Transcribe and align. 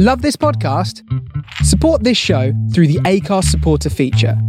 Love 0.00 0.22
this 0.22 0.36
podcast? 0.36 1.02
Support 1.64 2.04
this 2.04 2.16
show 2.16 2.52
through 2.72 2.86
the 2.86 3.00
Acast 3.00 3.46
supporter 3.46 3.90
feature. 3.90 4.40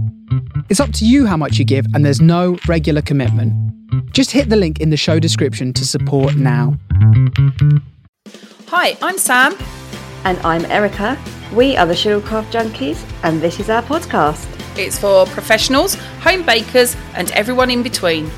It's 0.69 0.79
up 0.79 0.93
to 0.93 1.07
you 1.07 1.25
how 1.25 1.37
much 1.37 1.57
you 1.57 1.65
give, 1.65 1.87
and 1.95 2.05
there's 2.05 2.21
no 2.21 2.59
regular 2.67 3.01
commitment. 3.01 3.51
Just 4.13 4.29
hit 4.29 4.49
the 4.49 4.55
link 4.55 4.79
in 4.79 4.91
the 4.91 4.95
show 4.95 5.17
description 5.17 5.73
to 5.73 5.87
support 5.87 6.35
now. 6.35 6.77
Hi, 8.67 8.95
I'm 9.01 9.17
Sam. 9.17 9.57
And 10.23 10.37
I'm 10.41 10.65
Erica. 10.65 11.17
We 11.55 11.75
are 11.77 11.87
the 11.87 11.95
Sugarcraft 11.95 12.51
Junkies, 12.51 13.03
and 13.23 13.41
this 13.41 13.59
is 13.59 13.71
our 13.71 13.81
podcast. 13.81 14.47
It's 14.77 14.99
for 14.99 15.25
professionals, 15.25 15.95
home 16.21 16.45
bakers, 16.45 16.95
and 17.15 17.31
everyone 17.31 17.71
in 17.71 17.81
between. 17.81 18.29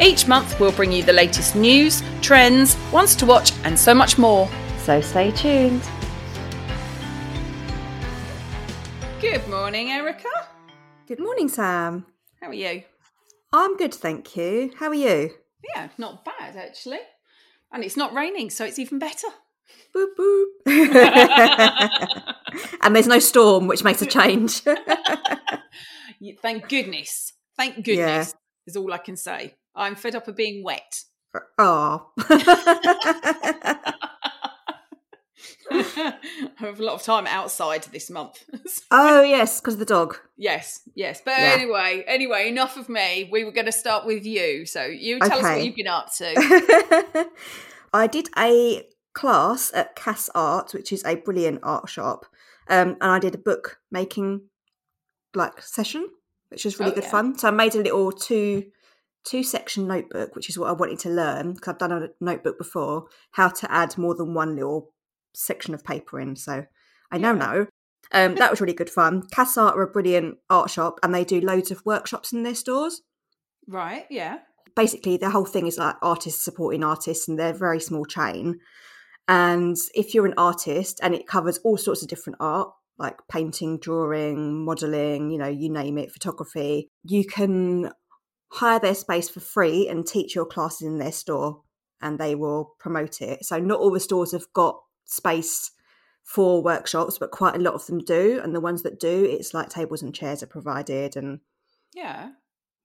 Each 0.00 0.26
month, 0.26 0.58
we'll 0.58 0.72
bring 0.72 0.90
you 0.90 1.04
the 1.04 1.12
latest 1.12 1.54
news, 1.54 2.02
trends, 2.20 2.76
ones 2.90 3.14
to 3.14 3.26
watch, 3.26 3.52
and 3.62 3.78
so 3.78 3.94
much 3.94 4.18
more. 4.18 4.50
So 4.78 5.00
stay 5.00 5.30
tuned. 5.30 5.88
Good 9.30 9.48
morning, 9.48 9.90
Erica. 9.90 10.30
Good 11.06 11.20
morning, 11.20 11.50
Sam. 11.50 12.06
How 12.40 12.48
are 12.48 12.54
you? 12.54 12.82
I'm 13.52 13.76
good, 13.76 13.92
thank 13.92 14.34
you. 14.34 14.72
How 14.78 14.88
are 14.88 14.94
you? 14.94 15.32
Yeah, 15.74 15.88
not 15.98 16.24
bad 16.24 16.56
actually. 16.56 17.00
And 17.70 17.84
it's 17.84 17.94
not 17.94 18.14
raining, 18.14 18.48
so 18.48 18.64
it's 18.64 18.78
even 18.78 18.98
better. 18.98 19.28
Boop 19.94 20.14
boop. 20.18 20.46
and 22.82 22.96
there's 22.96 23.06
no 23.06 23.18
storm, 23.18 23.66
which 23.66 23.84
makes 23.84 24.00
a 24.00 24.06
change. 24.06 24.60
Thank 26.40 26.70
goodness. 26.70 27.34
Thank 27.54 27.84
goodness 27.84 27.98
yeah. 27.98 28.24
is 28.66 28.76
all 28.76 28.94
I 28.94 28.98
can 28.98 29.18
say. 29.18 29.56
I'm 29.74 29.94
fed 29.94 30.14
up 30.14 30.26
of 30.26 30.36
being 30.36 30.64
wet. 30.64 31.02
Oh. 31.58 32.12
I 35.70 36.14
have 36.56 36.80
a 36.80 36.82
lot 36.82 36.94
of 36.94 37.02
time 37.02 37.26
outside 37.26 37.84
this 37.84 38.10
month. 38.10 38.44
oh 38.90 39.22
yes, 39.22 39.60
because 39.60 39.74
of 39.74 39.80
the 39.80 39.86
dog. 39.86 40.18
Yes, 40.36 40.80
yes. 40.94 41.20
But 41.24 41.34
yeah. 41.38 41.56
anyway, 41.58 42.04
anyway, 42.06 42.48
enough 42.48 42.76
of 42.76 42.88
me. 42.88 43.28
We 43.30 43.44
were 43.44 43.52
going 43.52 43.66
to 43.66 43.72
start 43.72 44.06
with 44.06 44.24
you. 44.24 44.66
So 44.66 44.84
you 44.84 45.18
tell 45.18 45.38
okay. 45.38 45.38
us 45.38 45.42
what 45.42 45.64
you've 45.64 45.74
been 45.74 45.88
up 45.88 46.10
to. 46.16 47.28
I 47.92 48.06
did 48.06 48.28
a 48.36 48.86
class 49.14 49.72
at 49.74 49.96
Cass 49.96 50.30
Art, 50.34 50.72
which 50.72 50.92
is 50.92 51.04
a 51.04 51.16
brilliant 51.16 51.60
art 51.62 51.88
shop, 51.88 52.26
um, 52.68 52.96
and 53.00 53.10
I 53.10 53.18
did 53.18 53.34
a 53.34 53.38
book 53.38 53.78
making 53.90 54.42
like 55.34 55.60
session, 55.62 56.08
which 56.50 56.64
was 56.64 56.78
really 56.78 56.92
oh, 56.92 56.94
good 56.94 57.04
yeah. 57.04 57.10
fun. 57.10 57.38
So 57.38 57.48
I 57.48 57.50
made 57.50 57.74
a 57.74 57.82
little 57.82 58.12
two 58.12 58.64
two 59.24 59.42
section 59.42 59.86
notebook, 59.86 60.34
which 60.34 60.48
is 60.48 60.58
what 60.58 60.68
I 60.68 60.72
wanted 60.72 60.98
to 61.00 61.10
learn 61.10 61.52
because 61.52 61.72
I've 61.72 61.78
done 61.78 61.92
a 61.92 62.08
notebook 62.20 62.58
before, 62.58 63.06
how 63.32 63.48
to 63.48 63.70
add 63.70 63.98
more 63.98 64.14
than 64.14 64.34
one 64.34 64.56
little 64.56 64.92
section 65.38 65.74
of 65.74 65.84
paper 65.84 66.20
in. 66.20 66.36
So 66.36 66.64
I 67.10 67.18
now 67.18 67.32
know. 67.32 67.66
Um, 68.12 68.36
that 68.36 68.50
was 68.50 68.60
really 68.60 68.74
good 68.74 68.90
fun. 68.90 69.22
Cass 69.32 69.56
Art 69.56 69.76
are 69.76 69.82
a 69.82 69.90
brilliant 69.90 70.38
art 70.48 70.70
shop 70.70 70.98
and 71.02 71.14
they 71.14 71.24
do 71.24 71.40
loads 71.40 71.70
of 71.70 71.84
workshops 71.84 72.32
in 72.32 72.42
their 72.42 72.54
stores. 72.54 73.02
Right, 73.66 74.06
yeah. 74.08 74.38
Basically, 74.74 75.16
the 75.16 75.30
whole 75.30 75.44
thing 75.44 75.66
is 75.66 75.76
like 75.76 75.96
artists 76.00 76.42
supporting 76.42 76.82
artists 76.82 77.28
and 77.28 77.38
they're 77.38 77.50
a 77.54 77.58
very 77.58 77.80
small 77.80 78.06
chain. 78.06 78.60
And 79.26 79.76
if 79.94 80.14
you're 80.14 80.26
an 80.26 80.34
artist 80.38 81.00
and 81.02 81.14
it 81.14 81.26
covers 81.26 81.58
all 81.58 81.76
sorts 81.76 82.02
of 82.02 82.08
different 82.08 82.38
art, 82.40 82.70
like 82.98 83.18
painting, 83.30 83.78
drawing, 83.78 84.64
modeling, 84.64 85.30
you 85.30 85.38
know, 85.38 85.48
you 85.48 85.70
name 85.70 85.98
it, 85.98 86.10
photography, 86.10 86.88
you 87.04 87.24
can 87.26 87.90
hire 88.50 88.80
their 88.80 88.94
space 88.94 89.28
for 89.28 89.40
free 89.40 89.86
and 89.86 90.06
teach 90.06 90.34
your 90.34 90.46
classes 90.46 90.86
in 90.86 90.98
their 90.98 91.12
store 91.12 91.60
and 92.00 92.18
they 92.18 92.34
will 92.34 92.74
promote 92.78 93.20
it. 93.20 93.44
So 93.44 93.58
not 93.58 93.80
all 93.80 93.90
the 93.90 94.00
stores 94.00 94.32
have 94.32 94.46
got 94.54 94.80
space 95.08 95.72
for 96.22 96.62
workshops, 96.62 97.18
but 97.18 97.30
quite 97.30 97.56
a 97.56 97.60
lot 97.60 97.74
of 97.74 97.86
them 97.86 97.98
do. 97.98 98.40
And 98.42 98.54
the 98.54 98.60
ones 98.60 98.82
that 98.82 99.00
do, 99.00 99.24
it's 99.24 99.54
like 99.54 99.70
tables 99.70 100.02
and 100.02 100.14
chairs 100.14 100.42
are 100.42 100.46
provided, 100.46 101.16
and 101.16 101.40
yeah, 101.94 102.30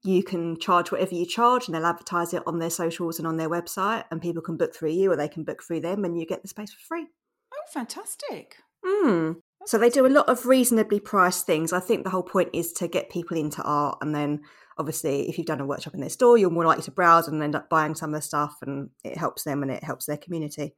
you 0.03 0.23
can 0.23 0.57
charge 0.59 0.91
whatever 0.91 1.13
you 1.13 1.25
charge, 1.25 1.67
and 1.67 1.75
they'll 1.75 1.85
advertise 1.85 2.33
it 2.33 2.43
on 2.47 2.59
their 2.59 2.69
socials 2.69 3.19
and 3.19 3.27
on 3.27 3.37
their 3.37 3.49
website, 3.49 4.05
and 4.09 4.21
people 4.21 4.41
can 4.41 4.57
book 4.57 4.73
through 4.73 4.91
you 4.91 5.11
or 5.11 5.15
they 5.15 5.27
can 5.27 5.43
book 5.43 5.61
through 5.61 5.81
them, 5.81 6.05
and 6.05 6.17
you 6.17 6.25
get 6.25 6.41
the 6.41 6.47
space 6.47 6.71
for 6.71 6.79
free. 6.79 7.07
Oh, 7.53 7.63
fantastic! 7.71 8.55
Mm. 8.85 9.35
So 9.65 9.77
they 9.77 9.89
do 9.89 10.05
a 10.05 10.07
lot 10.07 10.27
of 10.27 10.45
reasonably 10.45 10.99
priced 10.99 11.45
things. 11.45 11.71
I 11.71 11.79
think 11.79 12.03
the 12.03 12.09
whole 12.09 12.23
point 12.23 12.49
is 12.53 12.73
to 12.73 12.87
get 12.87 13.09
people 13.09 13.37
into 13.37 13.61
art, 13.63 13.97
and 14.01 14.13
then 14.13 14.41
obviously, 14.77 15.29
if 15.29 15.37
you've 15.37 15.47
done 15.47 15.61
a 15.61 15.65
workshop 15.65 15.93
in 15.93 16.01
their 16.01 16.09
store, 16.09 16.37
you're 16.37 16.49
more 16.49 16.65
likely 16.65 16.83
to 16.83 16.91
browse 16.91 17.27
and 17.27 17.41
end 17.43 17.55
up 17.55 17.69
buying 17.69 17.95
some 17.95 18.13
of 18.13 18.19
the 18.19 18.25
stuff, 18.25 18.57
and 18.61 18.89
it 19.03 19.17
helps 19.17 19.43
them 19.43 19.63
and 19.63 19.71
it 19.71 19.83
helps 19.83 20.05
their 20.05 20.17
community. 20.17 20.75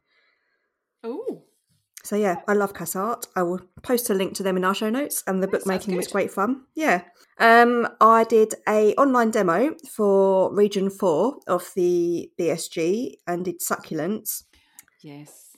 Oh. 1.06 1.44
So 2.04 2.16
yeah, 2.16 2.42
I 2.48 2.54
love 2.54 2.74
Cass 2.74 2.96
Art. 2.96 3.26
I 3.36 3.42
will 3.44 3.62
post 3.82 4.10
a 4.10 4.14
link 4.14 4.36
to 4.36 4.44
them 4.44 4.58
in 4.58 4.64
our 4.64 4.76
show 4.76 4.90
notes, 4.90 5.24
and 5.26 5.42
the 5.42 5.48
bookmaking 5.48 5.96
was 5.96 6.08
great 6.08 6.32
fun. 6.32 6.66
Yeah, 6.76 7.02
um, 7.40 7.88
I 8.00 8.26
did 8.26 8.54
a 8.68 8.94
online 8.94 9.32
demo 9.32 9.76
for 9.90 10.54
Region 10.54 10.92
Four 10.92 11.40
of 11.48 11.72
the 11.76 12.30
BSG 12.40 13.16
and 13.26 13.44
did 13.44 13.60
succulents. 13.60 14.44
Yes, 15.02 15.58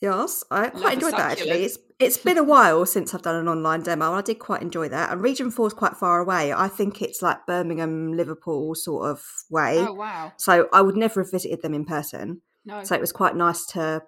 yes, 0.00 0.42
I 0.50 0.70
quite 0.70 0.94
enjoyed 0.94 1.12
that 1.12 1.32
actually. 1.32 1.64
It's 1.64 1.78
it's 2.00 2.18
been 2.18 2.38
a 2.38 2.44
while 2.44 2.84
since 2.84 3.14
I've 3.14 3.22
done 3.22 3.36
an 3.36 3.46
online 3.46 3.82
demo, 3.82 4.06
and 4.06 4.16
I 4.16 4.22
did 4.22 4.40
quite 4.40 4.62
enjoy 4.62 4.88
that. 4.88 5.12
And 5.12 5.22
Region 5.22 5.52
Four 5.52 5.68
is 5.68 5.74
quite 5.74 5.96
far 5.96 6.18
away. 6.18 6.52
I 6.52 6.66
think 6.66 7.02
it's 7.02 7.22
like 7.22 7.46
Birmingham, 7.46 8.16
Liverpool 8.16 8.74
sort 8.74 9.10
of 9.10 9.24
way. 9.48 9.78
Oh 9.78 9.92
wow! 9.92 10.32
So 10.38 10.68
I 10.72 10.82
would 10.82 10.96
never 10.96 11.22
have 11.22 11.30
visited 11.30 11.62
them 11.62 11.74
in 11.74 11.84
person. 11.84 12.42
No. 12.64 12.82
So 12.82 12.96
it 12.96 13.00
was 13.00 13.12
quite 13.12 13.36
nice 13.36 13.64
to 13.66 14.02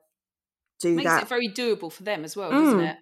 do 0.80 0.94
Makes 0.94 1.10
that. 1.10 1.22
it 1.22 1.28
very 1.28 1.48
doable 1.48 1.92
for 1.92 2.02
them 2.02 2.24
as 2.24 2.36
well, 2.36 2.50
doesn't 2.50 2.80
mm. 2.80 2.90
it? 2.90 2.96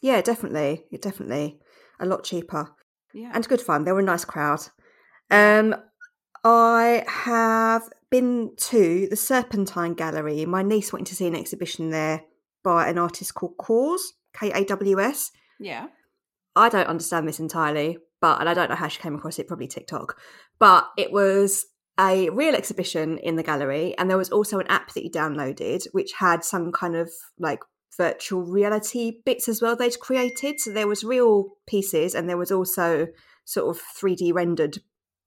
Yeah, 0.00 0.20
definitely. 0.22 0.84
Definitely. 1.00 1.60
A 1.98 2.06
lot 2.06 2.24
cheaper. 2.24 2.70
Yeah. 3.12 3.30
And 3.34 3.46
good 3.46 3.60
fun. 3.60 3.84
They 3.84 3.92
were 3.92 4.00
a 4.00 4.04
nice 4.04 4.24
crowd. 4.24 4.60
Um, 5.30 5.76
I 6.42 7.04
have 7.06 7.88
been 8.10 8.52
to 8.56 9.06
the 9.08 9.16
Serpentine 9.16 9.94
Gallery. 9.94 10.44
My 10.46 10.62
niece 10.62 10.92
wanted 10.92 11.06
to 11.08 11.16
see 11.16 11.26
an 11.26 11.36
exhibition 11.36 11.90
there 11.90 12.22
by 12.64 12.88
an 12.88 12.98
artist 12.98 13.34
called 13.34 13.56
Kaws, 13.58 14.00
K 14.34 14.50
A 14.52 14.64
W 14.64 15.00
S. 15.00 15.30
Yeah. 15.58 15.88
I 16.56 16.68
don't 16.68 16.88
understand 16.88 17.28
this 17.28 17.40
entirely, 17.40 17.98
but 18.20 18.40
and 18.40 18.48
I 18.48 18.54
don't 18.54 18.70
know 18.70 18.76
how 18.76 18.88
she 18.88 19.00
came 19.00 19.14
across 19.14 19.38
it, 19.38 19.46
probably 19.46 19.68
TikTok. 19.68 20.18
But 20.58 20.88
it 20.96 21.12
was 21.12 21.64
a 22.00 22.30
real 22.30 22.54
exhibition 22.54 23.18
in 23.18 23.36
the 23.36 23.42
gallery, 23.42 23.94
and 23.98 24.08
there 24.08 24.16
was 24.16 24.30
also 24.30 24.58
an 24.58 24.66
app 24.68 24.94
that 24.94 25.04
you 25.04 25.10
downloaded 25.10 25.86
which 25.92 26.12
had 26.14 26.42
some 26.44 26.72
kind 26.72 26.96
of 26.96 27.10
like 27.38 27.60
virtual 27.96 28.42
reality 28.42 29.20
bits 29.26 29.48
as 29.48 29.60
well 29.60 29.76
they'd 29.76 30.00
created. 30.00 30.58
So 30.58 30.72
there 30.72 30.88
was 30.88 31.04
real 31.04 31.56
pieces, 31.66 32.14
and 32.14 32.28
there 32.28 32.38
was 32.38 32.50
also 32.50 33.08
sort 33.44 33.76
of 33.76 33.82
3D 33.82 34.32
rendered 34.32 34.78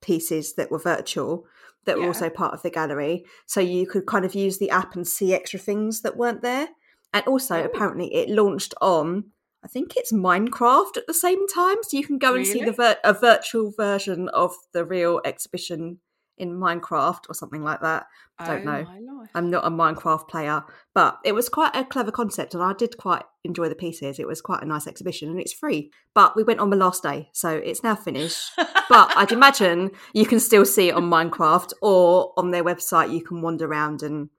pieces 0.01 0.56
that 0.56 0.72
were 0.72 0.79
virtual 0.79 1.45
that 1.85 1.97
were 1.97 2.07
also 2.07 2.29
part 2.29 2.53
of 2.53 2.61
the 2.61 2.69
gallery. 2.69 3.25
So 3.45 3.59
you 3.59 3.85
could 3.85 4.05
kind 4.05 4.23
of 4.23 4.34
use 4.34 4.57
the 4.57 4.69
app 4.69 4.95
and 4.95 5.05
see 5.05 5.34
extra 5.34 5.59
things 5.59 6.01
that 6.01 6.16
weren't 6.16 6.41
there. 6.41 6.69
And 7.13 7.28
also, 7.28 7.61
oh. 7.61 7.66
apparently, 7.66 8.13
it 8.16 8.29
launched 8.29 8.73
on 8.81 9.25
I 9.63 9.67
think 9.69 9.95
it's 9.95 10.11
Minecraft 10.11 10.97
at 10.97 11.07
the 11.07 11.13
same 11.13 11.47
time, 11.47 11.78
so 11.84 11.95
you 11.95 12.05
can 12.05 12.17
go 12.17 12.35
and 12.35 12.45
really? 12.45 12.59
see 12.59 12.66
the 12.66 12.73
vir- 12.73 12.97
a 13.03 13.13
virtual 13.13 13.72
version 13.72 14.28
of 14.29 14.53
the 14.73 14.84
real 14.84 15.22
exhibition 15.23 16.00
in 16.38 16.52
Minecraft 16.60 17.26
or 17.30 17.34
something 17.34 17.64
like 17.64 17.82
that. 17.82 18.06
I 18.40 18.48
don't 18.48 18.68
oh, 18.68 18.72
know. 18.72 19.28
I'm 19.36 19.50
not 19.50 19.66
a 19.66 19.70
Minecraft 19.70 20.28
player, 20.28 20.64
but 20.94 21.20
it 21.24 21.34
was 21.34 21.50
quite 21.50 21.76
a 21.76 21.86
clever 21.86 22.12
concept 22.12 22.54
and 22.54 22.64
I 22.64 22.74
did 22.74 22.98
quite 22.98 23.24
enjoy 23.44 23.70
the 23.70 23.76
pieces. 23.76 24.20
It 24.20 24.28
was 24.28 24.42
quite 24.42 24.64
a 24.64 24.66
nice 24.66 24.88
exhibition 24.88 25.30
and 25.30 25.40
it's 25.40 25.54
free. 25.54 25.92
But 26.14 26.36
we 26.36 26.44
went 26.44 26.60
on 26.60 26.70
the 26.70 26.76
last 26.76 27.04
day, 27.04 27.30
so 27.34 27.50
it's 27.50 27.84
now 27.84 27.96
finished. 27.96 28.52
but 28.58 29.14
I'd 29.16 29.32
imagine 29.34 29.92
you 30.14 30.26
can 30.26 30.40
still 30.40 30.66
see 30.66 30.90
it 30.90 30.96
on 30.96 31.04
Minecraft 31.04 31.74
or 31.82 32.34
on 32.38 32.52
their 32.52 32.64
website 32.64 33.14
you 33.14 33.24
can 33.24 33.42
wander 33.42 33.66
around 33.66 34.02
and 34.02 34.30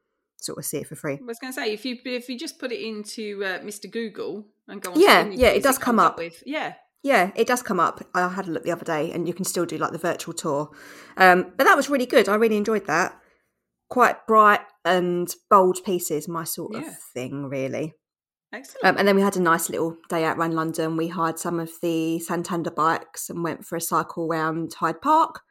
sort 0.44 0.58
of 0.58 0.64
see 0.64 0.78
it 0.78 0.86
for 0.86 0.96
free. 0.96 1.14
I 1.14 1.24
was 1.24 1.38
going 1.38 1.52
to 1.52 1.60
say 1.60 1.72
if 1.72 1.84
you 1.84 1.96
if 2.04 2.28
you 2.28 2.38
just 2.38 2.58
put 2.58 2.72
it 2.72 2.80
into 2.80 3.42
uh, 3.44 3.58
Mr 3.60 3.90
Google 3.90 4.46
and 4.68 4.80
go 4.80 4.92
on 4.92 5.00
Yeah, 5.00 5.28
yeah, 5.30 5.48
it 5.48 5.62
does 5.62 5.78
come 5.78 5.98
up. 5.98 6.12
up 6.12 6.18
with 6.18 6.42
yeah, 6.44 6.74
yeah, 7.04 7.32
it 7.36 7.46
does 7.46 7.62
come 7.62 7.78
up. 7.78 8.02
I 8.14 8.26
had 8.28 8.48
a 8.48 8.50
look 8.50 8.64
the 8.64 8.72
other 8.72 8.84
day, 8.84 9.12
and 9.12 9.28
you 9.28 9.34
can 9.34 9.44
still 9.44 9.66
do 9.66 9.76
like 9.76 9.92
the 9.92 9.98
virtual 9.98 10.32
tour. 10.32 10.70
Um, 11.18 11.52
but 11.56 11.64
that 11.64 11.76
was 11.76 11.90
really 11.90 12.06
good. 12.06 12.30
I 12.30 12.34
really 12.34 12.56
enjoyed 12.56 12.86
that. 12.86 13.20
Quite 13.90 14.26
bright 14.26 14.62
and 14.86 15.32
bold 15.50 15.84
pieces, 15.84 16.26
my 16.26 16.44
sort 16.44 16.72
yeah. 16.72 16.88
of 16.88 16.98
thing, 17.12 17.44
really. 17.44 17.92
Excellent. 18.54 18.86
Um, 18.86 18.96
and 18.98 19.06
then 19.06 19.16
we 19.16 19.22
had 19.22 19.36
a 19.36 19.42
nice 19.42 19.68
little 19.68 19.98
day 20.08 20.24
out 20.24 20.38
around 20.38 20.54
London. 20.54 20.96
We 20.96 21.08
hired 21.08 21.38
some 21.38 21.60
of 21.60 21.70
the 21.82 22.20
Santander 22.20 22.70
bikes 22.70 23.28
and 23.28 23.44
went 23.44 23.66
for 23.66 23.76
a 23.76 23.82
cycle 23.82 24.26
around 24.26 24.72
Hyde 24.72 25.02
Park, 25.02 25.42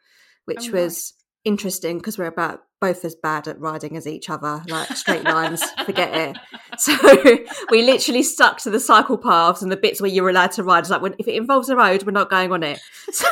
which 0.45 0.69
oh, 0.69 0.71
was 0.71 1.13
interesting 1.45 1.99
because 1.99 2.17
we're 2.17 2.25
about 2.25 2.61
both 2.83 3.05
as 3.05 3.15
bad 3.15 3.47
at 3.47 3.57
riding 3.61 3.95
as 3.95 4.05
each 4.05 4.29
other, 4.29 4.61
like 4.67 4.89
straight 4.89 5.23
lines, 5.23 5.63
forget 5.85 6.13
it. 6.13 6.37
So 6.77 6.91
we 7.69 7.83
literally 7.83 8.23
stuck 8.23 8.57
to 8.61 8.71
the 8.71 8.79
cycle 8.79 9.17
paths 9.17 9.61
and 9.61 9.71
the 9.71 9.77
bits 9.77 10.01
where 10.01 10.09
you 10.09 10.23
were 10.23 10.31
allowed 10.31 10.51
to 10.53 10.63
ride. 10.63 10.79
It's 10.79 10.89
like, 10.89 11.03
when, 11.03 11.13
if 11.19 11.27
it 11.27 11.35
involves 11.35 11.69
a 11.69 11.75
road, 11.75 12.01
we're 12.03 12.11
not 12.11 12.31
going 12.31 12.51
on 12.51 12.63
it. 12.63 12.81
So, 13.11 13.27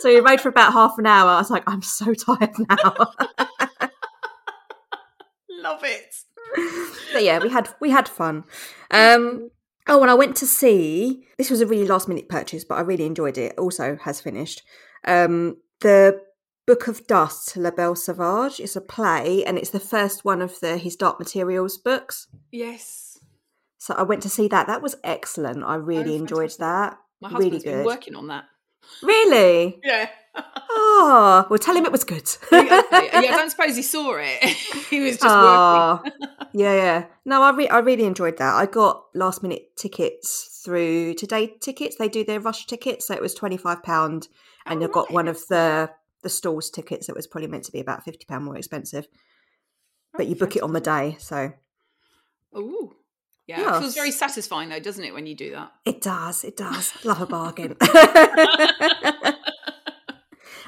so 0.00 0.08
we 0.08 0.18
rode 0.18 0.40
for 0.40 0.48
about 0.48 0.72
half 0.72 0.98
an 0.98 1.06
hour. 1.06 1.30
I 1.30 1.38
was 1.38 1.50
like, 1.50 1.62
I'm 1.66 1.80
so 1.80 2.12
tired 2.14 2.58
now. 2.58 3.12
Love 5.50 5.80
it. 5.84 6.16
but 7.12 7.22
yeah, 7.22 7.38
we 7.38 7.50
had 7.50 7.68
we 7.80 7.90
had 7.90 8.08
fun. 8.08 8.44
Um, 8.90 9.50
oh, 9.86 10.02
and 10.02 10.10
I 10.10 10.14
went 10.14 10.36
to 10.38 10.46
see. 10.46 11.24
This 11.36 11.50
was 11.50 11.60
a 11.60 11.66
really 11.66 11.86
last 11.86 12.08
minute 12.08 12.28
purchase, 12.28 12.64
but 12.64 12.76
I 12.76 12.80
really 12.80 13.06
enjoyed 13.06 13.38
it. 13.38 13.54
Also, 13.58 13.96
has 14.02 14.20
finished. 14.20 14.62
Um, 15.04 15.58
the 15.80 16.20
Book 16.68 16.86
of 16.86 17.06
Dust, 17.06 17.56
La 17.56 17.70
Belle 17.70 17.96
Sauvage. 17.96 18.60
It's 18.60 18.76
a 18.76 18.82
play, 18.82 19.42
and 19.42 19.56
it's 19.56 19.70
the 19.70 19.80
first 19.80 20.22
one 20.26 20.42
of 20.42 20.60
the 20.60 20.76
His 20.76 20.96
Dark 20.96 21.18
Materials 21.18 21.78
books. 21.78 22.28
Yes. 22.52 23.18
So 23.78 23.94
I 23.94 24.02
went 24.02 24.22
to 24.24 24.28
see 24.28 24.48
that. 24.48 24.66
That 24.66 24.82
was 24.82 24.94
excellent. 25.02 25.64
I 25.64 25.76
really 25.76 26.12
Oh, 26.12 26.16
enjoyed 26.20 26.52
that. 26.58 26.98
My 27.22 27.30
really 27.30 27.44
husband's 27.52 27.64
been 27.64 27.84
working 27.86 28.14
on 28.16 28.26
that. 28.26 28.44
Really? 29.02 29.80
Yeah. 29.84 30.10
Oh, 30.70 31.46
well, 31.48 31.58
tell 31.58 31.74
him 31.74 31.84
it 31.86 31.90
was 31.90 32.04
good. 32.04 32.28
yeah, 32.52 32.82
I 32.92 33.24
don't 33.28 33.50
suppose 33.50 33.74
he 33.74 33.82
saw 33.82 34.16
it. 34.18 34.44
he 34.90 35.00
was 35.00 35.16
just 35.16 35.24
working. 35.24 35.32
Oh, 35.34 36.02
yeah, 36.52 36.74
yeah. 36.74 37.06
No, 37.24 37.42
I 37.42 37.50
re- 37.56 37.68
I 37.68 37.78
really 37.78 38.04
enjoyed 38.04 38.36
that. 38.36 38.54
I 38.54 38.66
got 38.66 39.06
last 39.14 39.42
minute 39.42 39.74
tickets 39.76 40.60
through 40.64 41.14
Today 41.14 41.56
Tickets. 41.60 41.96
They 41.98 42.08
do 42.08 42.22
their 42.24 42.38
rush 42.38 42.66
tickets, 42.66 43.06
so 43.08 43.14
it 43.14 43.22
was 43.22 43.34
twenty 43.34 43.56
five 43.56 43.82
pound, 43.82 44.28
and 44.66 44.80
Oh, 44.82 44.86
I 44.86 44.90
got 44.90 45.10
one 45.12 45.26
of 45.26 45.38
the 45.48 45.90
the 46.22 46.28
stalls 46.28 46.70
tickets 46.70 47.06
that 47.06 47.16
was 47.16 47.26
probably 47.26 47.48
meant 47.48 47.64
to 47.64 47.72
be 47.72 47.80
about 47.80 48.04
fifty 48.04 48.24
pound 48.26 48.44
more 48.44 48.56
expensive. 48.56 49.06
But 50.12 50.26
Oh, 50.26 50.28
you 50.28 50.36
book 50.36 50.56
it 50.56 50.62
on 50.62 50.72
the 50.72 50.80
day, 50.80 51.16
so 51.20 51.52
oh, 52.54 52.94
Yeah, 53.46 53.76
it 53.76 53.80
feels 53.80 53.94
very 53.94 54.10
satisfying 54.10 54.68
though, 54.70 54.80
doesn't 54.80 55.04
it, 55.04 55.12
when 55.14 55.26
you 55.26 55.34
do 55.36 55.50
that? 55.52 55.72
it 55.84 56.00
does. 56.00 56.44
It 56.44 56.56
does. 56.56 56.92
Love 57.04 57.20
a 57.20 57.26
bargain. 57.26 57.76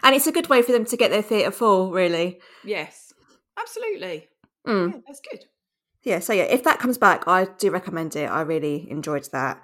and 0.03 0.15
it's 0.15 0.27
a 0.27 0.33
good 0.33 0.49
way 0.49 0.63
for 0.63 0.73
them 0.73 0.85
to 0.87 0.97
get 0.97 1.11
their 1.11 1.23
theatre 1.23 1.51
full, 1.51 1.91
really. 1.91 2.41
Yes, 2.65 3.13
absolutely. 3.59 4.29
Mm. 4.67 4.93
Yeah, 4.93 4.99
that's 5.07 5.21
good. 5.21 5.45
yeah 6.03 6.19
so 6.19 6.35
yeah 6.35 6.43
if 6.43 6.63
that 6.65 6.79
comes 6.79 6.99
back 6.99 7.27
i 7.27 7.47
do 7.57 7.71
recommend 7.71 8.15
it 8.15 8.27
i 8.27 8.43
really 8.43 8.87
enjoyed 8.91 9.27
that 9.33 9.59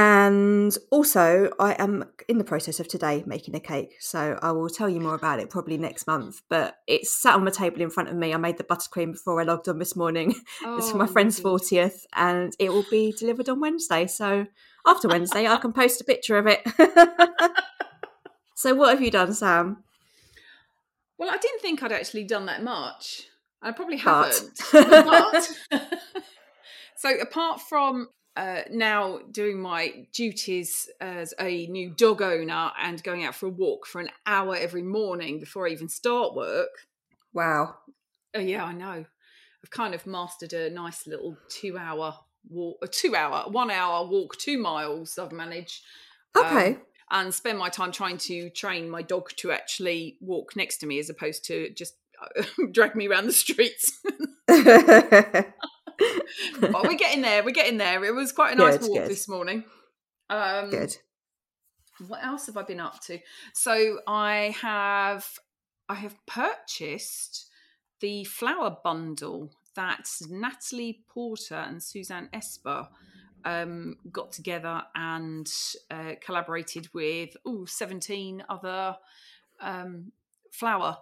and 0.00 0.78
also 0.90 1.52
i 1.60 1.72
am 1.78 2.04
in 2.28 2.38
the 2.38 2.44
process 2.44 2.80
of 2.80 2.88
today 2.88 3.22
making 3.26 3.54
a 3.54 3.60
cake 3.60 3.96
so 4.00 4.38
i 4.40 4.50
will 4.50 4.68
tell 4.70 4.88
you 4.88 4.98
more 5.00 5.14
about 5.14 5.38
it 5.40 5.50
probably 5.50 5.76
next 5.76 6.06
month 6.06 6.40
but 6.48 6.78
it's 6.86 7.12
sat 7.20 7.34
on 7.34 7.44
the 7.44 7.50
table 7.50 7.80
in 7.82 7.90
front 7.90 8.08
of 8.08 8.16
me. 8.16 8.32
I 8.32 8.36
made 8.38 8.56
the 8.56 8.64
buttercream 8.64 9.12
before 9.12 9.40
i 9.40 9.44
logged 9.44 9.68
on 9.68 9.78
this 9.78 9.94
morning. 9.96 10.34
It's 10.78 10.90
for 10.90 10.96
my 10.96 11.04
Oh, 11.04 11.14
friend's 11.14 11.38
40th 11.40 12.06
and 12.14 12.54
it 12.58 12.70
will 12.72 12.86
be 12.90 13.12
delivered 13.12 13.48
on 13.48 13.60
wednesday 13.60 14.06
so 14.06 14.46
after 14.86 15.08
wednesday 15.08 15.46
i 15.46 15.56
can 15.56 15.72
post 15.72 16.00
a 16.00 16.04
picture 16.04 16.38
of 16.38 16.46
it. 16.46 16.60
So 18.54 18.74
what 18.74 18.90
have 18.90 19.00
you 19.00 19.10
done 19.10 19.32
sam? 19.32 19.82
Well, 21.16 21.30
I 21.30 21.38
didn't 21.38 21.60
think 21.62 21.82
I'd 21.82 21.92
actually 21.92 22.24
done 22.24 22.44
that 22.44 22.62
much. 22.62 23.22
I 23.62 23.72
probably 23.72 23.96
haven't. 23.96 24.60
But- 24.70 25.50
so, 26.96 27.08
apart 27.18 27.62
from 27.62 28.08
uh, 28.36 28.62
now 28.70 29.20
doing 29.30 29.60
my 29.60 30.06
duties 30.12 30.88
as 31.00 31.34
a 31.40 31.66
new 31.66 31.90
dog 31.90 32.22
owner 32.22 32.70
and 32.80 33.02
going 33.02 33.24
out 33.24 33.34
for 33.34 33.46
a 33.46 33.50
walk 33.50 33.86
for 33.86 34.00
an 34.00 34.08
hour 34.26 34.56
every 34.56 34.82
morning 34.82 35.40
before 35.40 35.66
I 35.66 35.70
even 35.70 35.88
start 35.88 36.34
work, 36.34 36.70
wow 37.32 37.76
oh 38.34 38.40
yeah, 38.40 38.64
I 38.64 38.72
know. 38.72 39.04
I've 39.62 39.70
kind 39.70 39.94
of 39.94 40.06
mastered 40.06 40.52
a 40.52 40.70
nice 40.70 41.06
little 41.06 41.36
two-hour 41.50 42.14
walk, 42.48 42.78
a 42.82 42.88
two-hour, 42.88 43.50
one-hour 43.50 44.06
walk, 44.06 44.38
two 44.38 44.58
miles. 44.58 45.18
I've 45.18 45.32
managed. 45.32 45.82
Um, 46.34 46.46
okay 46.46 46.78
and 47.10 47.34
spend 47.34 47.58
my 47.58 47.68
time 47.68 47.92
trying 47.92 48.18
to 48.18 48.50
train 48.50 48.88
my 48.88 49.02
dog 49.02 49.30
to 49.36 49.50
actually 49.50 50.16
walk 50.20 50.54
next 50.54 50.78
to 50.78 50.86
me 50.86 50.98
as 50.98 51.10
opposed 51.10 51.44
to 51.44 51.70
just 51.70 51.94
uh, 52.38 52.42
drag 52.72 52.94
me 52.94 53.08
around 53.08 53.26
the 53.26 53.32
streets. 53.32 54.00
but 56.60 56.82
we're 56.84 56.94
getting 56.94 57.22
there. 57.22 57.42
We're 57.44 57.50
getting 57.50 57.78
there. 57.78 58.04
It 58.04 58.14
was 58.14 58.32
quite 58.32 58.54
a 58.54 58.56
nice 58.56 58.78
Good, 58.78 58.88
walk 58.88 58.98
good. 59.00 59.10
this 59.10 59.28
morning. 59.28 59.64
Um, 60.28 60.70
good 60.70 60.96
What 62.06 62.24
else 62.24 62.46
have 62.46 62.56
I 62.56 62.62
been 62.62 62.80
up 62.80 63.00
to? 63.04 63.18
So 63.52 63.98
I 64.06 64.54
have 64.60 65.26
I 65.88 65.94
have 65.94 66.14
purchased 66.26 67.50
the 68.00 68.24
flower 68.24 68.76
bundle 68.82 69.52
that 69.74 70.08
Natalie 70.28 71.04
Porter 71.08 71.56
and 71.56 71.82
Suzanne 71.82 72.28
Esper 72.32 72.88
um, 73.44 73.96
got 74.12 74.32
together 74.32 74.82
and 74.94 75.50
uh, 75.90 76.12
collaborated 76.20 76.88
with 76.92 77.36
ooh, 77.48 77.66
17 77.66 78.44
other 78.48 78.96
um, 79.60 80.12
flower. 80.52 80.98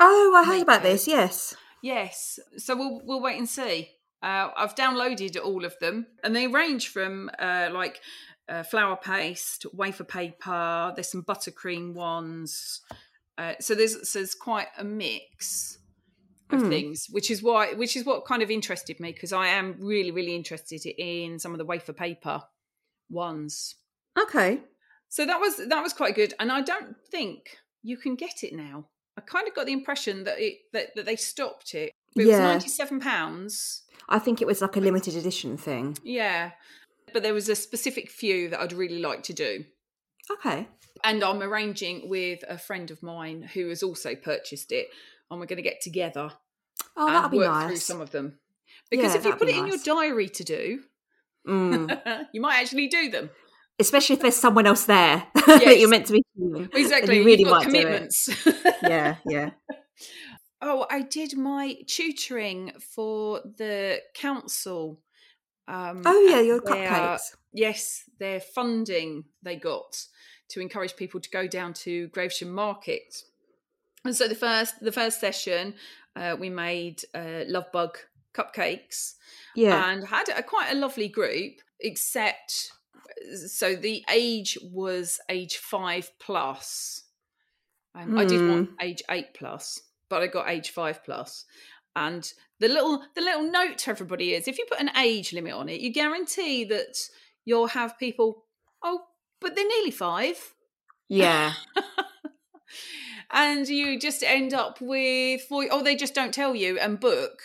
oh 0.00 0.32
i 0.36 0.44
heard 0.44 0.62
about 0.62 0.82
this 0.82 1.06
yes 1.06 1.54
Yes, 1.82 2.40
so 2.56 2.74
we'll 2.76 3.00
we'll 3.04 3.20
wait 3.20 3.38
and 3.38 3.48
see. 3.48 3.90
Uh, 4.22 4.48
I've 4.56 4.74
downloaded 4.74 5.36
all 5.42 5.64
of 5.64 5.78
them, 5.80 6.06
and 6.24 6.34
they 6.34 6.46
range 6.46 6.88
from 6.88 7.30
uh, 7.38 7.68
like 7.72 8.00
uh, 8.48 8.62
flour 8.62 8.96
paste, 8.96 9.66
wafer 9.72 10.04
paper. 10.04 10.92
There's 10.94 11.10
some 11.10 11.22
buttercream 11.22 11.94
ones. 11.94 12.80
Uh, 13.38 13.54
so 13.60 13.74
there's 13.74 14.08
so 14.08 14.18
there's 14.20 14.34
quite 14.34 14.68
a 14.78 14.84
mix 14.84 15.78
of 16.50 16.60
Hmm. 16.62 16.68
things, 16.68 17.08
which 17.10 17.30
is 17.30 17.42
why 17.42 17.74
which 17.74 17.96
is 17.96 18.04
what 18.04 18.24
kind 18.24 18.42
of 18.42 18.50
interested 18.50 19.00
me 19.00 19.12
because 19.12 19.32
I 19.32 19.48
am 19.48 19.76
really 19.80 20.12
really 20.12 20.34
interested 20.36 20.86
in 20.86 21.38
some 21.38 21.52
of 21.52 21.58
the 21.58 21.64
wafer 21.64 21.92
paper 21.92 22.42
ones. 23.10 23.74
okay 24.18 24.62
So 25.08 25.26
that 25.26 25.40
was 25.40 25.56
that 25.56 25.82
was 25.82 25.92
quite 25.92 26.14
good, 26.14 26.34
and 26.38 26.50
I 26.52 26.62
don't 26.62 26.96
think 27.10 27.58
you 27.82 27.96
can 27.96 28.14
get 28.14 28.42
it 28.42 28.54
now. 28.54 28.88
I 29.18 29.22
kind 29.22 29.48
of 29.48 29.54
got 29.54 29.66
the 29.66 29.72
impression 29.72 30.24
that 30.24 30.38
it 30.38 30.58
that, 30.72 30.94
that 30.94 31.04
they 31.04 31.16
stopped 31.16 31.74
it. 31.74 31.92
It 32.16 32.26
was 32.26 32.28
Yeah. 32.28 32.58
seven 32.58 33.00
pounds. 33.00 33.82
I 34.08 34.18
think 34.18 34.40
it 34.40 34.46
was 34.46 34.60
like 34.62 34.76
a 34.76 34.80
limited 34.80 35.14
edition 35.16 35.56
thing. 35.56 35.96
Yeah, 36.02 36.52
but 37.12 37.22
there 37.22 37.34
was 37.34 37.48
a 37.48 37.54
specific 37.56 38.10
few 38.10 38.48
that 38.50 38.60
I'd 38.60 38.72
really 38.72 39.00
like 39.00 39.22
to 39.24 39.32
do, 39.32 39.64
Okay. 40.30 40.68
and 41.04 41.22
I'm 41.24 41.42
arranging 41.42 42.08
with 42.08 42.42
a 42.48 42.58
friend 42.58 42.90
of 42.90 43.02
mine 43.02 43.42
who 43.54 43.68
has 43.68 43.82
also 43.82 44.14
purchased 44.14 44.72
it, 44.72 44.88
and 45.30 45.40
we're 45.40 45.46
going 45.46 45.56
to 45.56 45.62
get 45.62 45.80
together 45.80 46.30
Oh, 46.96 47.08
and 47.24 47.32
work 47.32 47.50
nice. 47.50 47.66
through 47.68 47.76
some 47.76 48.00
of 48.00 48.10
them. 48.12 48.38
Because 48.90 49.14
Yeah, 49.14 49.18
if 49.20 49.24
you 49.26 49.32
put 49.34 49.48
it 49.48 49.56
in 49.56 49.66
your 49.66 49.78
diary 49.78 50.28
to 50.28 50.44
do, 50.44 50.82
Mm. 51.46 52.26
you 52.32 52.40
might 52.40 52.60
actually 52.60 52.88
do 52.88 53.08
them. 53.10 53.30
Especially 53.78 54.14
if 54.16 54.22
there's 54.22 54.36
someone 54.36 54.66
else 54.66 54.84
there 54.84 55.26
that 55.46 55.78
you're 55.78 55.88
meant 55.88 56.06
to 56.06 56.14
be 56.14 56.22
seeing. 56.36 56.68
Exactly. 56.72 57.18
you 57.18 57.24
really 57.24 57.40
You've 57.40 57.48
got 57.50 57.64
might 57.66 57.72
do 57.72 57.78
it. 57.78 57.82
commitments. 57.84 58.28
Yeah, 58.82 59.16
yeah. 59.26 59.50
Oh, 60.68 60.84
I 60.90 61.02
did 61.02 61.36
my 61.36 61.76
tutoring 61.86 62.72
for 62.80 63.40
the 63.56 64.00
council. 64.14 65.00
Um, 65.68 66.02
Oh, 66.04 66.20
yeah, 66.28 66.40
your 66.40 66.60
their- 66.60 66.88
cupcakes. 66.90 67.36
Yes, 67.52 68.02
their 68.18 68.40
funding 68.40 69.24
they 69.42 69.56
got 69.56 70.06
to 70.48 70.60
encourage 70.60 70.96
people 70.96 71.20
to 71.20 71.30
go 71.30 71.46
down 71.46 71.72
to 71.84 72.08
Gravesham 72.08 72.48
Market. 72.50 73.22
And 74.04 74.14
so 74.14 74.26
the 74.28 74.34
first 74.34 74.80
the 74.80 74.92
first 74.92 75.20
session, 75.20 75.74
uh, 76.16 76.36
we 76.38 76.50
made 76.50 77.02
uh, 77.14 77.44
love 77.46 77.70
bug 77.72 77.98
cupcakes 78.34 79.14
Yeah. 79.54 79.90
and 79.90 80.04
had 80.06 80.28
a, 80.28 80.42
quite 80.42 80.70
a 80.72 80.76
lovely 80.76 81.08
group. 81.08 81.54
Except, 81.80 82.72
so 83.46 83.76
the 83.76 84.04
age 84.10 84.58
was 84.62 85.20
age 85.28 85.56
five 85.58 86.10
plus. 86.18 87.04
Um, 87.94 88.18
I 88.18 88.24
did 88.24 88.48
want 88.48 88.70
age 88.80 89.02
eight 89.10 89.34
plus, 89.34 89.80
but 90.08 90.22
I 90.22 90.26
got 90.26 90.48
age 90.48 90.70
five 90.70 91.04
plus. 91.04 91.44
And 91.94 92.30
the 92.60 92.68
little 92.68 93.02
the 93.14 93.22
little 93.22 93.50
note 93.50 93.78
to 93.78 93.90
everybody 93.90 94.34
is: 94.34 94.48
if 94.48 94.58
you 94.58 94.66
put 94.70 94.80
an 94.80 94.90
age 94.96 95.32
limit 95.32 95.54
on 95.54 95.68
it, 95.68 95.80
you 95.80 95.92
guarantee 95.92 96.64
that 96.64 96.98
you'll 97.44 97.68
have 97.68 97.98
people. 97.98 98.44
Oh, 98.82 99.00
but 99.40 99.54
they're 99.54 99.66
nearly 99.66 99.90
five, 99.90 100.54
yeah. 101.08 101.54
and 103.32 103.66
you 103.68 103.98
just 103.98 104.22
end 104.22 104.54
up 104.54 104.78
with 104.80 105.48
voice. 105.48 105.68
Oh, 105.70 105.82
they 105.82 105.96
just 105.96 106.14
don't 106.14 106.34
tell 106.34 106.54
you 106.54 106.78
and 106.78 107.00
book. 107.00 107.40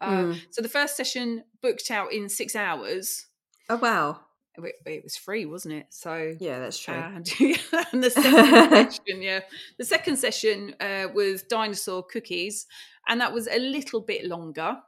Uh, 0.00 0.10
Mm. 0.10 0.40
So 0.50 0.60
the 0.62 0.68
first 0.68 0.96
session 0.96 1.44
booked 1.62 1.90
out 1.90 2.12
in 2.12 2.28
six 2.28 2.54
hours. 2.54 3.26
Oh, 3.68 3.76
wow. 3.76 4.20
It, 4.58 5.04
was 5.04 5.16
free, 5.16 5.46
wasn't 5.46 5.74
it? 5.74 5.86
So 5.90 6.34
Yeah, 6.38 6.58
that's 6.58 6.78
true. 6.78 6.94
And, 6.94 7.28
and 7.92 8.04
the 8.04 8.10
second 8.14 8.70
session, 8.70 9.22
yeah, 9.22 9.40
the 9.78 9.84
second 9.84 10.16
session 10.16 10.74
uh, 10.80 11.08
was 11.14 11.42
dinosaur 11.42 12.02
cookies, 12.02 12.66
and 13.08 13.20
that 13.20 13.32
was 13.32 13.48
a 13.48 13.58
little 13.58 14.00
bit 14.00 14.24
longer 14.24 14.78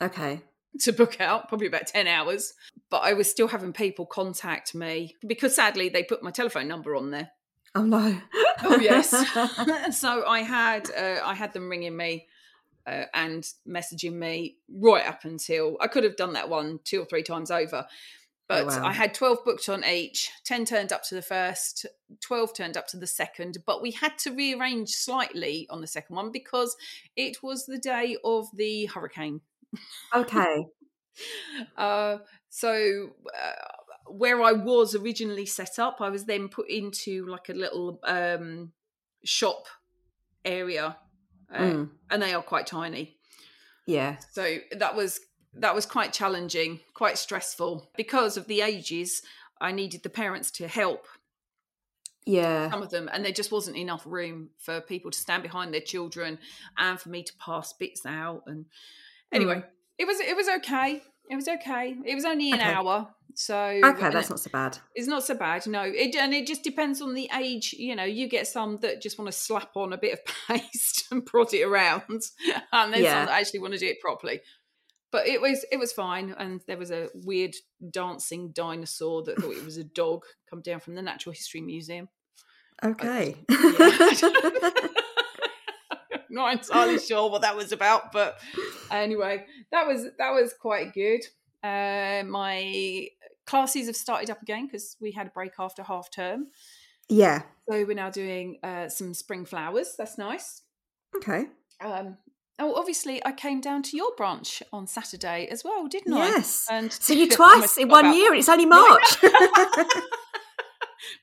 okay. 0.00 0.40
to 0.80 0.92
book 0.92 1.20
out, 1.20 1.48
probably 1.48 1.66
about 1.66 1.86
ten 1.86 2.06
hours. 2.06 2.54
But 2.90 3.02
I 3.04 3.12
was 3.14 3.30
still 3.30 3.48
having 3.48 3.72
people 3.72 4.06
contact 4.06 4.74
me 4.74 5.16
because 5.26 5.54
sadly 5.54 5.88
they 5.88 6.02
put 6.02 6.22
my 6.22 6.30
telephone 6.30 6.68
number 6.68 6.94
on 6.96 7.10
there. 7.10 7.30
Oh, 7.74 7.84
no. 7.84 8.18
Oh 8.62 8.78
yes, 8.80 9.10
so 9.98 10.26
I 10.26 10.40
had 10.40 10.90
uh, 10.96 11.20
I 11.24 11.34
had 11.34 11.52
them 11.52 11.68
ringing 11.68 11.96
me. 11.96 12.26
Uh, 12.88 13.04
and 13.14 13.48
messaging 13.68 14.12
me 14.12 14.58
right 14.72 15.04
up 15.08 15.24
until 15.24 15.76
I 15.80 15.88
could 15.88 16.04
have 16.04 16.14
done 16.14 16.34
that 16.34 16.48
one 16.48 16.78
two 16.84 17.02
or 17.02 17.04
three 17.04 17.24
times 17.24 17.50
over. 17.50 17.84
But 18.48 18.66
wow. 18.66 18.84
I 18.84 18.92
had 18.92 19.12
12 19.12 19.38
booked 19.44 19.68
on 19.68 19.84
each. 19.84 20.30
10 20.44 20.66
turned 20.66 20.92
up 20.92 21.02
to 21.04 21.16
the 21.16 21.22
first, 21.22 21.84
12 22.20 22.54
turned 22.54 22.76
up 22.76 22.86
to 22.88 22.96
the 22.96 23.06
second. 23.06 23.58
But 23.66 23.82
we 23.82 23.90
had 23.90 24.18
to 24.18 24.30
rearrange 24.30 24.90
slightly 24.90 25.66
on 25.68 25.80
the 25.80 25.86
second 25.88 26.14
one 26.14 26.30
because 26.30 26.76
it 27.16 27.42
was 27.42 27.66
the 27.66 27.78
day 27.78 28.16
of 28.24 28.46
the 28.54 28.86
hurricane. 28.86 29.40
Okay. 30.14 30.66
Uh, 31.78 32.18
so 32.50 33.08
uh, 33.34 33.52
where 34.06 34.42
I 34.42 34.52
was 34.52 34.94
originally 34.94 35.46
set 35.46 35.78
up, 35.78 35.96
I 36.00 36.10
was 36.10 36.26
then 36.26 36.48
put 36.48 36.68
into 36.68 37.24
like 37.26 37.48
a 37.48 37.54
little 37.54 38.00
um, 38.04 38.72
shop 39.24 39.64
area, 40.44 40.98
uh, 41.50 41.58
Mm. 41.58 41.90
and 42.10 42.22
they 42.22 42.34
are 42.34 42.42
quite 42.42 42.66
tiny. 42.66 43.16
Yeah. 43.86 44.16
So 44.32 44.58
that 44.72 44.94
was 44.94 45.20
that 45.60 45.74
was 45.74 45.86
quite 45.86 46.12
challenging, 46.12 46.80
quite 46.94 47.18
stressful 47.18 47.90
because 47.96 48.36
of 48.36 48.46
the 48.46 48.60
ages. 48.60 49.22
I 49.60 49.72
needed 49.72 50.02
the 50.02 50.10
parents 50.10 50.50
to 50.52 50.68
help 50.68 51.06
Yeah. 52.24 52.70
some 52.70 52.82
of 52.82 52.90
them, 52.90 53.08
and 53.12 53.24
there 53.24 53.32
just 53.32 53.52
wasn't 53.52 53.76
enough 53.76 54.02
room 54.04 54.50
for 54.58 54.80
people 54.80 55.10
to 55.10 55.18
stand 55.18 55.42
behind 55.42 55.72
their 55.72 55.80
children 55.80 56.38
and 56.76 57.00
for 57.00 57.08
me 57.08 57.22
to 57.22 57.32
pass 57.38 57.72
bits 57.72 58.04
out. 58.04 58.42
And 58.46 58.66
anyway, 59.32 59.56
mm. 59.56 59.64
it 59.98 60.06
was 60.06 60.20
it 60.20 60.36
was 60.36 60.48
okay. 60.48 61.02
It 61.30 61.36
was 61.36 61.48
okay. 61.48 61.96
It 62.04 62.14
was 62.14 62.24
only 62.24 62.52
an 62.52 62.60
Okay. 62.60 62.72
hour, 62.72 63.08
so 63.34 63.56
Okay, 63.56 64.10
that's 64.10 64.30
not 64.30 64.38
so 64.40 64.50
bad. 64.50 64.78
it's 64.94 65.08
not 65.08 65.24
so 65.24 65.34
bad. 65.34 65.66
No, 65.66 65.82
it 65.82 66.14
and 66.16 66.34
it 66.34 66.46
just 66.46 66.62
depends 66.62 67.00
on 67.00 67.14
the 67.14 67.28
age. 67.36 67.72
You 67.72 67.96
know, 67.96 68.04
you 68.04 68.28
get 68.28 68.46
some 68.46 68.78
that 68.82 69.00
just 69.02 69.18
want 69.18 69.30
to 69.30 69.36
slap 69.36 69.70
on 69.76 69.92
a 69.92 69.98
bit 69.98 70.12
of 70.14 70.20
paste 70.48 71.06
and 71.10 71.24
prod 71.24 71.52
it 71.54 71.62
around, 71.62 72.22
and 72.72 72.92
then 72.92 73.02
Yeah. 73.02 73.12
some 73.14 73.26
that 73.26 73.40
actually 73.40 73.60
want 73.60 73.72
to 73.74 73.78
do 73.78 73.86
it 73.86 74.00
properly. 74.00 74.40
But 75.12 75.26
it 75.28 75.40
was 75.40 75.64
it 75.70 75.78
was 75.78 75.92
fine, 75.92 76.34
and 76.36 76.60
there 76.66 76.76
was 76.76 76.90
a 76.90 77.08
weird 77.14 77.54
dancing 77.90 78.50
dinosaur 78.50 79.22
that 79.22 79.38
thought 79.38 79.56
it 79.56 79.64
was 79.64 79.76
a 79.76 79.84
dog 79.84 80.24
come 80.50 80.60
down 80.62 80.80
from 80.80 80.94
the 80.94 81.02
Natural 81.02 81.32
History 81.32 81.60
Museum. 81.60 82.08
Okay. 82.84 83.36
Yeah. 83.48 84.70
Not 86.28 86.52
entirely 86.52 86.98
sure 86.98 87.30
what 87.30 87.42
that 87.42 87.56
was 87.56 87.72
about, 87.72 88.12
but 88.12 88.38
anyway, 88.90 89.46
that 89.70 89.86
was 89.86 90.06
that 90.18 90.30
was 90.32 90.52
quite 90.52 90.92
good. 90.92 91.20
Uh, 91.62 92.24
my 92.26 93.08
classes 93.46 93.86
have 93.86 93.96
started 93.96 94.28
up 94.28 94.42
again 94.42 94.66
because 94.66 94.96
we 95.00 95.12
had 95.12 95.28
a 95.28 95.30
break 95.30 95.52
after 95.58 95.82
half 95.82 96.10
term, 96.10 96.48
yeah. 97.08 97.42
so 97.70 97.84
we're 97.84 97.94
now 97.94 98.10
doing 98.10 98.58
uh, 98.62 98.88
some 98.88 99.14
spring 99.14 99.46
flowers. 99.46 99.94
That's 99.96 100.18
nice. 100.18 100.62
Okay. 101.16 101.46
Um, 101.80 102.18
oh, 102.58 102.74
obviously, 102.74 103.24
I 103.24 103.32
came 103.32 103.60
down 103.60 103.82
to 103.84 103.96
your 103.96 104.12
branch 104.16 104.62
on 104.72 104.86
Saturday 104.86 105.46
as 105.50 105.64
well, 105.64 105.86
didn't 105.88 106.12
I? 106.12 106.28
Yes. 106.28 106.66
And 106.70 106.92
See 106.92 107.20
you 107.20 107.28
twice 107.30 107.76
in 107.78 107.88
one 107.88 108.14
year, 108.14 108.30
and 108.30 108.38
it's 108.38 108.48
only 108.48 108.66
March. 108.66 109.16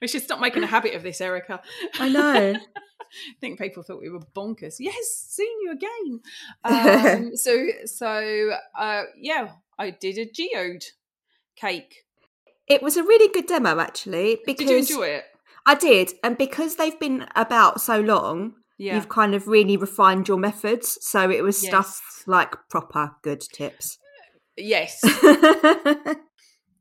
We 0.01 0.07
should 0.07 0.23
stop 0.23 0.39
making 0.39 0.63
a 0.63 0.67
habit 0.67 0.95
of 0.95 1.03
this, 1.03 1.21
Erica. 1.21 1.61
I 1.99 2.09
know. 2.09 2.53
I 2.55 2.59
think 3.41 3.59
people 3.59 3.83
thought 3.83 4.01
we 4.01 4.09
were 4.09 4.19
bonkers. 4.35 4.75
Yes, 4.79 5.25
seen 5.29 5.61
you 5.61 5.71
again. 5.71 6.19
Um, 6.65 7.35
so, 7.35 7.67
so 7.85 8.51
uh, 8.77 9.03
yeah, 9.17 9.51
I 9.77 9.91
did 9.91 10.17
a 10.17 10.29
geode 10.29 10.85
cake. 11.55 12.03
It 12.67 12.81
was 12.81 12.97
a 12.97 13.03
really 13.03 13.31
good 13.31 13.47
demo, 13.47 13.79
actually. 13.79 14.39
Because 14.45 14.67
Did 14.67 14.71
you 14.71 14.79
enjoy 14.79 15.07
it? 15.07 15.25
I 15.65 15.75
did, 15.75 16.13
and 16.23 16.37
because 16.37 16.75
they've 16.75 16.99
been 16.99 17.25
about 17.35 17.81
so 17.81 17.99
long, 17.99 18.55
Yeah. 18.77 18.95
you've 18.95 19.09
kind 19.09 19.35
of 19.35 19.47
really 19.47 19.77
refined 19.77 20.27
your 20.27 20.37
methods. 20.37 20.97
So 21.01 21.29
it 21.29 21.43
was 21.43 21.61
Yes. 21.63 21.69
stuff 21.71 22.23
like 22.27 22.55
proper 22.69 23.11
good 23.21 23.41
tips. 23.41 23.97
Yes. 24.57 25.01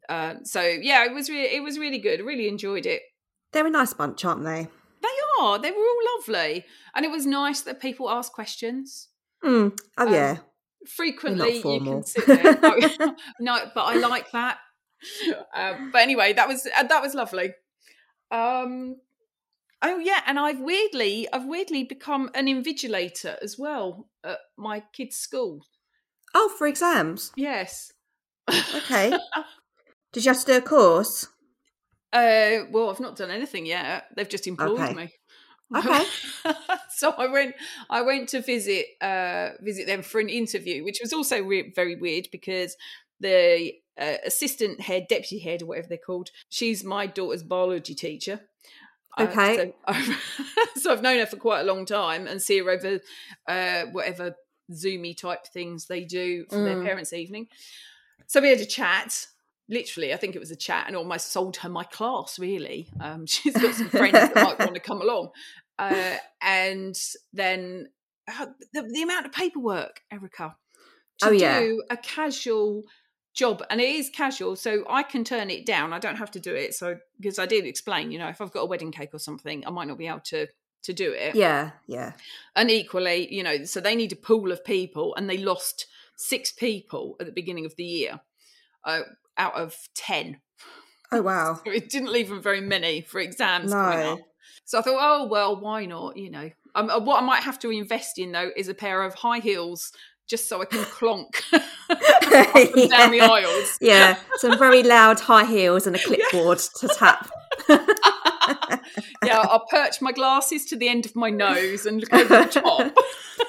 Uh, 0.08 0.34
so 0.44 0.60
yeah, 0.62 1.04
it 1.04 1.12
was 1.14 1.28
really, 1.28 1.54
it 1.54 1.62
was 1.62 1.78
really 1.78 1.98
good. 1.98 2.20
Really 2.20 2.48
enjoyed 2.48 2.86
it. 2.86 3.02
They're 3.52 3.66
a 3.66 3.70
nice 3.70 3.92
bunch, 3.94 4.24
aren't 4.24 4.44
they? 4.44 4.68
They 5.02 5.08
are. 5.40 5.58
They 5.58 5.70
were 5.70 5.76
all 5.76 5.98
lovely, 6.18 6.64
and 6.94 7.04
it 7.04 7.10
was 7.10 7.26
nice 7.26 7.60
that 7.62 7.80
people 7.80 8.08
asked 8.08 8.32
questions. 8.32 9.08
Mm. 9.44 9.76
Oh 9.98 10.06
Um, 10.06 10.12
yeah. 10.12 10.36
frequently 10.86 11.56
you 11.56 11.62
can 11.62 12.02
sit 12.04 12.26
there. 12.26 12.58
No, 12.60 12.78
no, 13.40 13.58
but 13.74 13.82
I 13.82 13.96
like 13.96 14.30
that. 14.32 14.58
Um, 15.54 15.90
but 15.92 16.00
anyway, 16.02 16.32
that 16.34 16.48
was 16.48 16.66
uh, 16.78 16.84
that 16.84 17.02
was 17.02 17.14
lovely. 17.14 17.54
Um, 18.30 18.96
oh 19.82 19.98
yeah, 19.98 20.20
and 20.26 20.38
I've 20.38 20.60
weirdly 20.60 21.28
I've 21.32 21.46
weirdly 21.46 21.84
become 21.84 22.30
an 22.34 22.46
invigilator 22.46 23.36
as 23.42 23.58
well 23.58 24.08
at 24.24 24.38
my 24.56 24.80
kids' 24.92 25.16
school. 25.16 25.66
Oh, 26.34 26.52
for 26.56 26.66
exams. 26.66 27.32
Yes. 27.36 27.92
Okay. 28.50 29.12
Did 30.12 30.24
you 30.24 30.32
have 30.32 30.40
to 30.40 30.46
do 30.46 30.58
a 30.58 30.60
course? 30.60 31.26
Uh, 32.12 32.64
well, 32.70 32.90
I've 32.90 33.00
not 33.00 33.16
done 33.16 33.30
anything 33.30 33.66
yet. 33.66 34.04
They've 34.16 34.28
just 34.28 34.46
employed 34.46 34.80
Okay. 34.80 34.94
me. 34.94 35.12
Okay. 35.74 36.04
so 36.90 37.12
I 37.16 37.26
went. 37.28 37.54
I 37.88 38.02
went 38.02 38.28
to 38.30 38.42
visit 38.42 38.86
uh, 39.00 39.50
visit 39.60 39.86
them 39.86 40.02
for 40.02 40.20
an 40.20 40.28
interview, 40.28 40.84
which 40.84 40.98
was 41.02 41.12
also 41.12 41.42
re- 41.42 41.72
very 41.74 41.96
weird 41.96 42.28
because 42.30 42.76
the 43.20 43.72
uh, 43.98 44.16
assistant 44.26 44.80
head, 44.80 45.06
deputy 45.08 45.38
head, 45.38 45.62
or 45.62 45.66
whatever 45.66 45.88
they're 45.88 45.98
called, 45.98 46.28
she's 46.50 46.84
my 46.84 47.06
daughter's 47.06 47.42
biology 47.42 47.94
teacher. 47.94 48.40
Uh, 49.16 49.24
Okay. 49.24 49.56
so, 49.56 49.74
I've, 49.86 50.22
so 50.76 50.92
I've 50.92 51.02
known 51.02 51.18
her 51.18 51.26
for 51.26 51.36
quite 51.36 51.60
a 51.60 51.64
long 51.64 51.86
time 51.86 52.26
and 52.26 52.40
see 52.42 52.58
her 52.58 52.70
over 52.70 53.00
uh, 53.48 53.82
whatever 53.92 54.34
Zoomy 54.72 55.16
type 55.16 55.46
things 55.46 55.86
they 55.86 56.04
do 56.04 56.44
for 56.46 56.62
their 56.62 56.76
Mm. 56.76 56.84
parents' 56.84 57.12
evening. 57.12 57.48
So 58.26 58.40
we 58.40 58.48
had 58.48 58.60
a 58.60 58.66
chat. 58.66 59.26
Literally, 59.68 60.12
I 60.12 60.16
think 60.16 60.34
it 60.34 60.40
was 60.40 60.50
a 60.50 60.56
chat, 60.56 60.84
and 60.86 60.96
almost 60.96 61.32
sold 61.32 61.56
her 61.58 61.68
my 61.68 61.84
class. 61.84 62.38
Really, 62.38 62.88
um, 63.00 63.26
she's 63.26 63.54
got 63.60 63.74
some 63.74 63.88
friends 63.88 64.28
that 64.28 64.36
might 64.36 64.60
want 64.60 64.74
to 64.74 64.80
come 64.88 65.00
along, 65.00 65.30
uh, 65.78 66.16
and 66.40 66.98
then 67.32 67.88
uh, 68.28 68.46
the, 68.72 68.82
the 68.82 69.02
amount 69.02 69.26
of 69.26 69.32
paperwork, 69.32 70.00
Erica, 70.10 70.56
to 71.20 71.28
Oh, 71.28 71.30
yeah. 71.32 71.60
do 71.60 71.82
a 71.90 71.96
casual 71.96 72.82
job, 73.34 73.62
and 73.70 73.80
it 73.80 73.88
is 73.88 74.10
casual, 74.10 74.56
so 74.56 74.84
I 74.88 75.02
can 75.02 75.24
turn 75.24 75.50
it 75.50 75.66
down. 75.66 75.92
I 75.92 75.98
don't 75.98 76.16
have 76.16 76.30
to 76.32 76.40
do 76.40 76.54
it. 76.54 76.74
So 76.74 76.98
because 77.18 77.38
I 77.38 77.46
did 77.46 77.64
explain, 77.64 78.10
you 78.10 78.18
know, 78.18 78.28
if 78.28 78.40
I've 78.40 78.52
got 78.52 78.60
a 78.60 78.66
wedding 78.66 78.92
cake 78.92 79.10
or 79.12 79.18
something, 79.18 79.64
I 79.66 79.70
might 79.70 79.88
not 79.88 79.98
be 79.98 80.06
able 80.06 80.20
to 80.20 80.48
to 80.82 80.92
do 80.92 81.12
it 81.12 81.36
Yeah, 81.36 81.70
yeah. 81.86 82.12
and 82.56 82.68
equally, 82.68 83.32
you 83.32 83.44
know, 83.44 83.62
so 83.64 83.80
they 83.80 83.94
need 83.94 84.12
a 84.12 84.16
pool 84.16 84.50
of 84.50 84.64
people, 84.64 85.14
and 85.14 85.30
they 85.30 85.38
lost 85.38 85.86
six 86.16 86.52
people 86.52 87.16
at 87.20 87.26
the 87.26 87.32
beginning 87.32 87.66
of 87.66 87.76
the 87.76 87.84
year 87.84 88.20
uh, 88.84 89.02
out 89.38 89.54
of 89.54 89.76
ten. 89.94 90.40
Oh 91.10 91.22
wow. 91.22 91.60
So 91.64 91.70
it 91.72 91.90
didn't 91.90 92.12
leave 92.12 92.28
them 92.28 92.42
very 92.42 92.60
many 92.60 93.02
for 93.02 93.20
exams 93.20 93.70
No. 93.70 94.20
So 94.64 94.78
I 94.78 94.82
thought, 94.82 94.98
oh 95.00 95.26
well, 95.26 95.60
why 95.60 95.86
not? 95.86 96.16
You 96.16 96.30
know, 96.30 96.50
um, 96.74 96.90
uh, 96.90 96.98
what 97.00 97.22
I 97.22 97.26
might 97.26 97.42
have 97.42 97.58
to 97.60 97.70
invest 97.70 98.18
in 98.18 98.32
though 98.32 98.50
is 98.56 98.68
a 98.68 98.74
pair 98.74 99.02
of 99.02 99.14
high 99.14 99.40
heels, 99.40 99.92
just 100.28 100.48
so 100.48 100.60
I 100.62 100.64
can 100.64 100.80
clonk 100.84 101.42
and 101.52 102.90
down 102.90 103.10
the 103.10 103.20
aisles. 103.22 103.78
Yeah, 103.80 104.18
some 104.36 104.58
very 104.58 104.82
loud 104.82 105.20
high 105.20 105.44
heels 105.44 105.86
and 105.86 105.96
a 105.96 105.98
clipboard 105.98 106.58
to 106.58 106.88
tap. 106.88 107.28
Yeah, 109.24 109.38
I'll 109.38 109.66
perch 109.70 110.00
my 110.00 110.12
glasses 110.12 110.64
to 110.66 110.76
the 110.76 110.88
end 110.88 111.06
of 111.06 111.14
my 111.14 111.30
nose 111.30 111.86
and 111.86 112.00
look 112.00 112.12
over 112.12 112.44
the 112.44 112.50
top. 112.50 112.92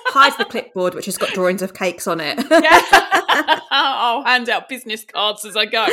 Hide 0.08 0.38
the 0.38 0.46
clipboard, 0.46 0.94
which 0.94 1.06
has 1.06 1.18
got 1.18 1.30
drawings 1.30 1.62
of 1.62 1.74
cakes 1.74 2.06
on 2.08 2.20
it. 2.20 2.38
Yeah. 2.50 2.82
I'll 3.72 4.24
hand 4.24 4.50
out 4.50 4.70
business 4.70 5.04
cards 5.04 5.46
as 5.46 5.56
I 5.58 5.66
go. 5.66 5.88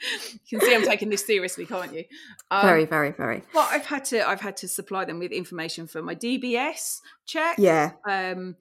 You 0.50 0.58
can 0.58 0.66
see 0.66 0.74
I'm 0.74 0.82
taking 0.82 1.10
this 1.10 1.26
seriously, 1.26 1.66
can't 1.66 1.92
you? 1.92 2.04
Um, 2.50 2.62
very, 2.62 2.84
very, 2.86 3.12
very. 3.12 3.42
Well, 3.52 3.68
I've 3.70 3.84
had 3.84 4.04
to 4.06 4.26
I've 4.26 4.40
had 4.40 4.56
to 4.58 4.68
supply 4.68 5.04
them 5.04 5.18
with 5.18 5.32
information 5.32 5.86
for 5.86 6.02
my 6.02 6.14
DBS 6.14 6.98
check. 7.26 7.58
Yeah. 7.58 7.92
Um, 8.08 8.56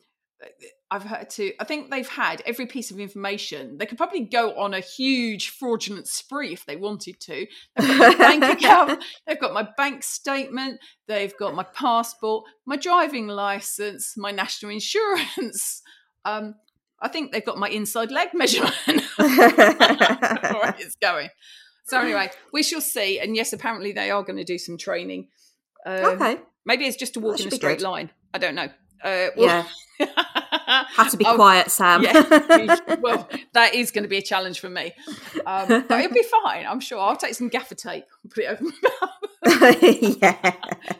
I've 0.89 1.03
had 1.03 1.29
to. 1.32 1.53
I 1.60 1.65
think 1.65 1.91
they've 1.91 2.08
had 2.08 2.41
every 2.46 2.65
piece 2.65 2.91
of 2.91 3.00
information. 3.00 3.77
They 3.77 3.86
could 3.86 3.98
probably 3.98 4.22
go 4.22 4.58
on 4.58 4.74
a 4.74 4.79
huge 4.79 5.50
fraudulent 5.50 6.08
spree 6.08 6.53
if 6.53 6.65
they 6.65 6.77
wanted 6.77 7.20
to. 7.22 7.46
They've 7.75 7.88
got 7.98 8.20
my 8.20 8.38
bank 8.39 8.44
account. 8.60 9.03
They've 9.25 9.39
got 9.39 9.53
my 9.53 9.67
bank 9.75 10.03
statement. 10.03 10.79
They've 11.08 11.36
got 11.38 11.56
my 11.56 11.63
passport, 11.63 12.46
my 12.65 12.77
driving 12.77 13.27
license, 13.27 14.15
my 14.17 14.32
national 14.32 14.72
insurance. 14.72 15.82
Um, 16.25 16.56
I 17.00 17.08
think 17.08 17.32
they've 17.32 17.46
got 17.46 17.58
my 17.58 17.70
inside 17.70 18.12
leg 18.12 18.30
measurement. 18.34 18.75
It's 20.80 20.96
going. 20.96 21.30
So 21.86 22.00
anyway, 22.00 22.30
we 22.51 22.63
shall 22.63 22.82
see. 22.82 23.20
And 23.20 23.36
yes, 23.36 23.54
apparently 23.54 23.92
they 23.94 24.12
are 24.12 24.24
going 24.24 24.38
to 24.38 24.44
do 24.44 24.58
some 24.58 24.77
training. 24.77 25.27
Um, 25.86 26.06
okay. 26.22 26.38
Maybe 26.66 26.86
it's 26.86 26.98
just 26.98 27.13
to 27.13 27.20
walk 27.20 27.38
That 27.38 27.44
in 27.48 27.54
a 27.54 27.56
straight 27.56 27.77
good. 27.80 27.86
line. 27.86 28.10
I 28.34 28.38
don't 28.39 28.56
know. 28.56 28.70
Uh, 29.04 29.27
well- 29.38 29.66
Yeah. 30.00 30.08
Have 30.98 31.12
to 31.12 31.18
be 31.18 31.25
Oh, 31.25 31.36
quiet, 31.36 31.72
Sam. 31.72 32.04
yeah. 32.04 32.96
well, 33.00 33.27
that 33.54 33.74
is 33.74 33.92
going 33.92 34.04
to 34.04 34.10
be 34.10 34.18
a 34.18 34.22
challenge 34.22 34.60
for 34.60 34.70
me. 34.70 34.92
Um, 35.46 35.86
but 35.88 36.01
it'll 36.01 36.13
be 36.13 36.24
fine, 36.44 36.66
I'm 36.68 36.80
sure. 36.82 37.00
I'll 37.00 37.16
take 37.16 37.34
some 37.36 37.48
gaffer 37.48 37.74
tape 37.75 38.04
and 38.24 38.32
put 38.32 38.44
it 38.44 38.48
over 38.48 38.63
my 38.66 38.72
mouth. 38.84 40.18
yeah. 40.22 40.54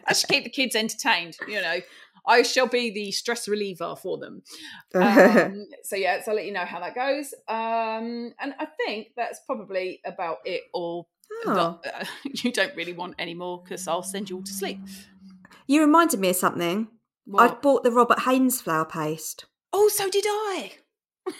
I 0.08 0.13
should 0.13 0.30
keep 0.30 0.46
the 0.46 0.50
kids 0.50 0.74
entertained, 0.75 1.38
you 1.48 1.62
know. 1.62 1.80
I 2.27 2.41
shall 2.43 2.67
be 2.67 2.91
the 2.91 3.12
stress 3.12 3.48
reliever 3.48 3.96
for 3.96 4.17
them. 4.17 4.43
Um, 4.96 5.65
so 5.84 5.96
yeah, 5.96 6.22
so 6.22 6.31
I'll 6.31 6.36
let 6.38 6.46
you 6.46 6.51
know 6.53 6.65
how 6.65 6.79
that 6.79 6.93
goes. 6.96 7.34
Um, 7.48 8.34
and 8.39 8.53
I 8.60 8.67
think 8.86 9.10
that's 9.15 9.39
probably 9.46 10.01
about 10.05 10.38
it. 10.46 10.63
Or 10.74 11.05
Oh. 11.46 11.79
uh, 11.86 12.05
you 12.24 12.51
don't 12.51 12.75
really 12.75 12.93
want 12.93 13.15
anymore 13.19 13.62
because 13.63 13.88
I'll 13.88 14.01
send 14.03 14.29
you 14.29 14.38
all 14.38 14.43
to 14.43 14.53
sleep. 14.53 14.79
You 15.67 15.81
reminded 15.81 16.19
me 16.19 16.29
of 16.29 16.36
something. 16.38 16.88
What? 17.25 17.43
I've 17.43 17.62
bought 17.62 17.84
the 17.84 17.91
Robert 17.91 18.19
Haynes 18.22 18.62
flower 18.62 18.86
paste. 18.86 19.46
Oh, 19.74 19.89
so 19.89 20.10
did 20.10 20.24
I. 20.25 20.72
I 21.27 21.31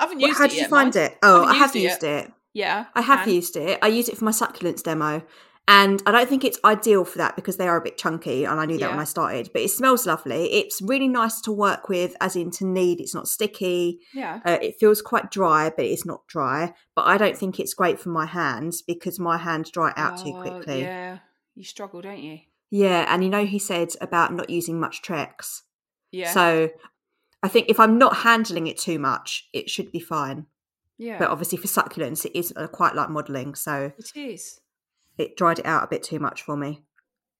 haven't 0.00 0.18
Well, 0.18 0.28
used 0.28 0.38
How 0.38 0.44
it 0.46 0.48
did 0.48 0.54
you 0.56 0.60
yet, 0.62 0.70
find 0.70 0.94
mind. 0.94 0.96
it? 1.12 1.18
Oh, 1.22 1.40
Haven't 1.42 1.48
I 1.48 1.54
have 1.58 1.76
used 1.76 1.76
it 1.76 1.82
used 1.88 2.02
it. 2.26 2.32
Yeah, 2.54 2.84
I 2.94 3.00
have 3.02 3.22
and- 3.26 3.32
used 3.32 3.56
it. 3.56 3.78
I 3.80 3.86
use 3.88 4.08
it 4.08 4.18
for 4.18 4.24
my 4.24 4.30
succulents 4.32 4.82
demo. 4.82 5.22
And 5.68 6.02
I 6.06 6.10
don't 6.10 6.28
think 6.28 6.44
it's 6.44 6.58
ideal 6.64 7.04
for 7.04 7.18
that 7.18 7.36
because 7.36 7.56
they 7.56 7.68
are 7.68 7.76
a 7.76 7.82
bit 7.82 7.96
chunky, 7.96 8.44
and 8.44 8.60
I 8.60 8.66
knew 8.66 8.78
that 8.78 8.90
when 8.90 8.98
I 8.98 9.04
started. 9.04 9.50
But 9.52 9.62
it 9.62 9.70
smells 9.70 10.06
lovely. 10.06 10.52
It's 10.52 10.82
really 10.82 11.06
nice 11.08 11.40
to 11.42 11.52
work 11.52 11.88
with, 11.88 12.16
as 12.20 12.34
in 12.34 12.50
to 12.52 12.66
knead. 12.66 13.00
It's 13.00 13.14
not 13.14 13.28
sticky. 13.28 14.00
Yeah. 14.12 14.40
Uh, 14.44 14.58
it 14.60 14.74
feels 14.80 15.00
quite 15.00 15.30
dry, 15.30 15.70
but 15.74 15.84
it's 15.86 16.04
not 16.04 16.26
dry. 16.26 16.74
But 16.96 17.06
I 17.06 17.16
don't 17.16 17.36
think 17.38 17.60
it's 17.60 17.74
great 17.74 18.00
for 18.00 18.08
my 18.08 18.26
hands 18.26 18.82
because 18.82 19.20
my 19.20 19.38
hands 19.38 19.70
dry 19.70 19.92
out 19.96 20.18
too 20.18 20.32
Oh, 20.34 20.40
quickly. 20.40 20.82
Yeah, 20.82 21.18
you 21.54 21.62
struggle, 21.64 22.02
don't 22.02 22.18
you? 22.22 22.40
Yeah, 22.70 23.06
and 23.08 23.22
you 23.22 23.30
know 23.30 23.44
he 23.44 23.58
said 23.60 23.90
about 24.00 24.34
not 24.34 24.50
using 24.50 24.80
much 24.80 25.00
Trex. 25.00 25.60
Yeah. 26.10 26.32
So 26.32 26.70
I 27.42 27.48
think 27.48 27.68
if 27.68 27.78
I'm 27.78 27.98
not 27.98 28.16
handling 28.18 28.66
it 28.66 28.78
too 28.78 28.98
much, 28.98 29.48
it 29.52 29.70
should 29.70 29.92
be 29.92 30.00
fine. 30.00 30.46
yeah. 30.98 31.18
But 31.18 31.28
obviously 31.28 31.58
for 31.58 31.68
succulents, 31.68 32.24
it 32.24 32.36
is 32.36 32.52
uh, 32.56 32.66
quite 32.66 32.94
like 32.96 33.10
modelling, 33.10 33.54
so 33.54 33.92
it 33.96 34.10
is. 34.16 34.58
It 35.22 35.36
dried 35.36 35.58
it 35.58 35.66
out 35.66 35.84
a 35.84 35.88
bit 35.88 36.02
too 36.02 36.18
much 36.18 36.42
for 36.42 36.56
me. 36.56 36.82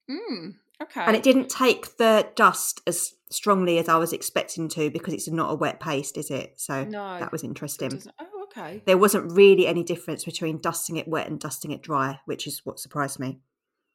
Mm, 0.09 0.55
okay. 0.81 1.01
And 1.01 1.15
it 1.15 1.23
didn't 1.23 1.49
take 1.49 1.97
the 1.97 2.27
dust 2.35 2.81
as 2.87 3.13
strongly 3.29 3.77
as 3.77 3.87
I 3.89 3.97
was 3.97 4.13
expecting 4.13 4.67
to 4.69 4.89
because 4.89 5.13
it's 5.13 5.27
not 5.29 5.51
a 5.51 5.55
wet 5.55 5.79
paste, 5.79 6.17
is 6.17 6.29
it? 6.29 6.53
So 6.59 6.83
No, 6.83 7.19
that 7.19 7.31
was 7.31 7.43
interesting. 7.43 8.01
Oh, 8.19 8.43
okay. 8.45 8.83
There 8.85 8.97
wasn't 8.97 9.31
really 9.31 9.65
any 9.67 9.83
difference 9.83 10.23
between 10.25 10.57
dusting 10.59 10.97
it 10.97 11.07
wet 11.07 11.27
and 11.27 11.39
dusting 11.39 11.71
it 11.71 11.81
dry, 11.81 12.19
which 12.25 12.47
is 12.47 12.61
what 12.63 12.79
surprised 12.79 13.19
me. 13.19 13.39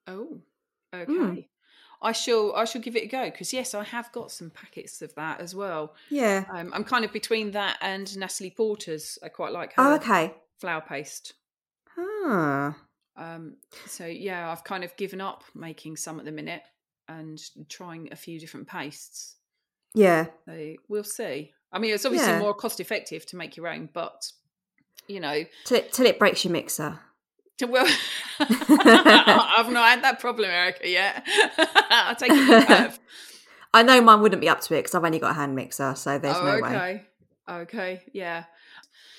Oh, 0.07 0.41
okay. 0.95 1.13
Mm. 1.13 1.47
I 2.01 2.13
shall. 2.13 2.55
I 2.55 2.65
shall 2.65 2.81
give 2.81 2.95
it 2.95 3.03
a 3.05 3.09
go 3.09 3.25
because 3.25 3.53
yes, 3.53 3.75
I 3.75 3.83
have 3.83 4.11
got 4.13 4.31
some 4.31 4.51
packets 4.51 5.03
of 5.03 5.13
that 5.17 5.41
as 5.41 5.53
well. 5.55 5.95
Yeah. 6.11 6.45
Um, 6.49 6.71
I'm 6.73 6.85
kind 6.85 7.05
of 7.05 7.13
between 7.13 7.51
that 7.53 7.77
and 7.81 8.17
Natalie 8.17 8.55
Porter's. 8.57 9.19
I 9.23 9.29
quite 9.29 9.53
like 9.53 9.73
her 9.73 9.83
Oh, 9.83 9.95
okay. 9.97 10.33
flour 10.61 10.81
paste. 10.81 11.35
Ah. 11.99 12.77
Um, 13.19 13.57
so 13.87 14.07
yeah, 14.07 14.51
I've 14.51 14.65
kind 14.65 14.85
of 14.85 14.97
given 14.97 15.21
up 15.21 15.43
making 15.55 15.97
some 15.97 16.19
at 16.19 16.25
the 16.25 16.33
minute 16.33 16.63
and 17.09 17.41
trying 17.69 18.09
a 18.13 18.17
few 18.17 18.39
different 18.39 18.69
pastes. 18.69 19.37
Yeah. 19.95 20.27
So 20.47 20.75
we'll 20.89 21.05
see. 21.05 21.53
I 21.73 21.79
mean, 21.79 21.93
it's 21.93 22.05
obviously 22.05 22.33
Yeah. 22.33 22.39
more 22.39 22.55
cost 22.55 22.81
effective 22.81 23.27
to 23.27 23.37
make 23.37 23.57
your 23.57 23.67
own, 23.69 23.89
but 23.93 24.31
you 25.09 25.21
know, 25.21 25.45
Till 25.65 25.79
it, 25.79 25.93
till 25.93 26.07
it 26.07 26.19
breaks 26.19 26.45
your 26.45 26.53
mixer. 26.53 27.01
well, 27.67 27.87
I've 28.39 29.71
not 29.73 29.89
had 29.89 30.05
that 30.05 30.19
problem, 30.21 30.49
Erica, 30.51 30.89
yet. 30.89 31.27
I'll 31.91 32.15
take 32.15 32.31
it. 32.33 32.99
I 33.75 33.83
know 33.83 34.01
mine 34.01 34.21
wouldn't 34.21 34.41
be 34.41 34.49
up 34.49 34.61
to 34.63 34.75
it 34.75 34.79
because 34.81 34.95
I've 34.95 35.05
only 35.05 35.19
got 35.19 35.33
a 35.33 35.35
hand 35.35 35.57
mixer, 35.57 35.95
so 35.97 36.19
there's 36.19 36.37
oh, 36.37 36.45
no 36.45 36.61
way. 36.61 36.69
okay. 36.69 37.05
Okay, 37.51 38.03
yeah. 38.13 38.45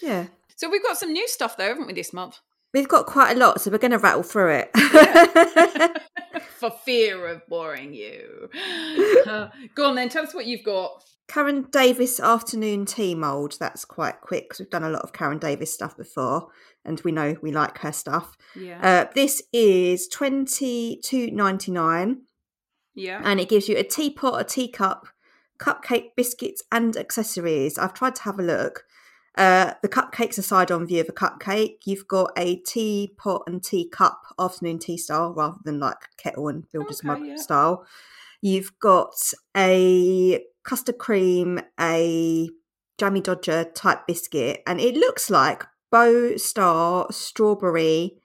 Yeah. 0.01 0.27
So 0.55 0.69
we've 0.69 0.83
got 0.83 0.97
some 0.97 1.11
new 1.11 1.27
stuff 1.27 1.57
though, 1.57 1.67
haven't 1.67 1.87
we, 1.87 1.93
this 1.93 2.13
month? 2.13 2.39
We've 2.73 2.87
got 2.87 3.07
quite 3.07 3.35
a 3.35 3.39
lot, 3.39 3.61
so 3.61 3.71
we're 3.71 3.79
going 3.79 3.91
to 3.91 3.97
rattle 3.97 4.23
through 4.23 4.63
it. 4.63 6.01
For 6.59 6.69
fear 6.69 7.25
of 7.27 7.45
boring 7.47 7.93
you. 7.93 8.49
Uh, 9.25 9.49
go 9.75 9.89
on 9.89 9.95
then, 9.95 10.09
tell 10.09 10.23
us 10.23 10.33
what 10.33 10.45
you've 10.45 10.63
got. 10.63 11.03
Karen 11.27 11.67
Davis 11.71 12.19
afternoon 12.19 12.85
tea 12.85 13.15
mould. 13.15 13.55
That's 13.59 13.85
quite 13.85 14.21
quick 14.21 14.45
because 14.45 14.59
we've 14.59 14.69
done 14.69 14.83
a 14.83 14.89
lot 14.89 15.03
of 15.03 15.13
Karen 15.13 15.37
Davis 15.37 15.73
stuff 15.73 15.95
before, 15.95 16.49
and 16.83 16.99
we 17.01 17.11
know 17.11 17.35
we 17.41 17.51
like 17.51 17.77
her 17.79 17.91
stuff. 17.91 18.35
Yeah. 18.55 18.79
Uh, 18.81 19.11
this 19.13 19.43
is 19.53 20.07
twenty 20.07 20.99
two 21.03 21.29
ninety 21.31 21.71
nine, 21.71 22.23
yeah. 22.95 23.21
and 23.23 23.39
it 23.39 23.47
gives 23.47 23.69
you 23.69 23.77
a 23.77 23.83
teapot, 23.83 24.41
a 24.41 24.43
teacup, 24.43 25.07
cupcake, 25.59 26.15
biscuits, 26.17 26.63
and 26.71 26.97
accessories. 26.97 27.77
I've 27.77 27.93
tried 27.93 28.15
to 28.15 28.23
have 28.23 28.39
a 28.39 28.43
look. 28.43 28.85
Uh, 29.39 29.73
the 29.81 29.87
cupcake's 29.87 30.37
a 30.37 30.43
side-on 30.43 30.85
view 30.85 30.99
of 30.99 31.07
a 31.07 31.13
cupcake. 31.13 31.77
You've 31.85 32.07
got 32.09 32.31
a 32.37 32.57
teapot 32.57 33.43
and 33.47 33.63
teacup 33.63 34.21
afternoon 34.37 34.79
tea 34.79 34.97
style 34.97 35.33
rather 35.33 35.57
than 35.63 35.79
like 35.79 35.95
kettle 36.17 36.49
and 36.49 36.69
builder's 36.71 36.99
Okay, 36.99 37.07
mug 37.07 37.25
yeah. 37.25 37.35
style. 37.37 37.85
You've 38.41 38.77
got 38.79 39.15
a 39.55 40.43
custard 40.63 40.97
cream, 40.97 41.61
a 41.79 42.49
jammy 42.97 43.21
dodger 43.21 43.63
type 43.63 44.05
biscuit, 44.07 44.61
and 44.67 44.81
it 44.81 44.95
looks 44.95 45.29
like 45.29 45.63
bow 45.89 46.35
star 46.35 47.07
strawberry 47.09 48.21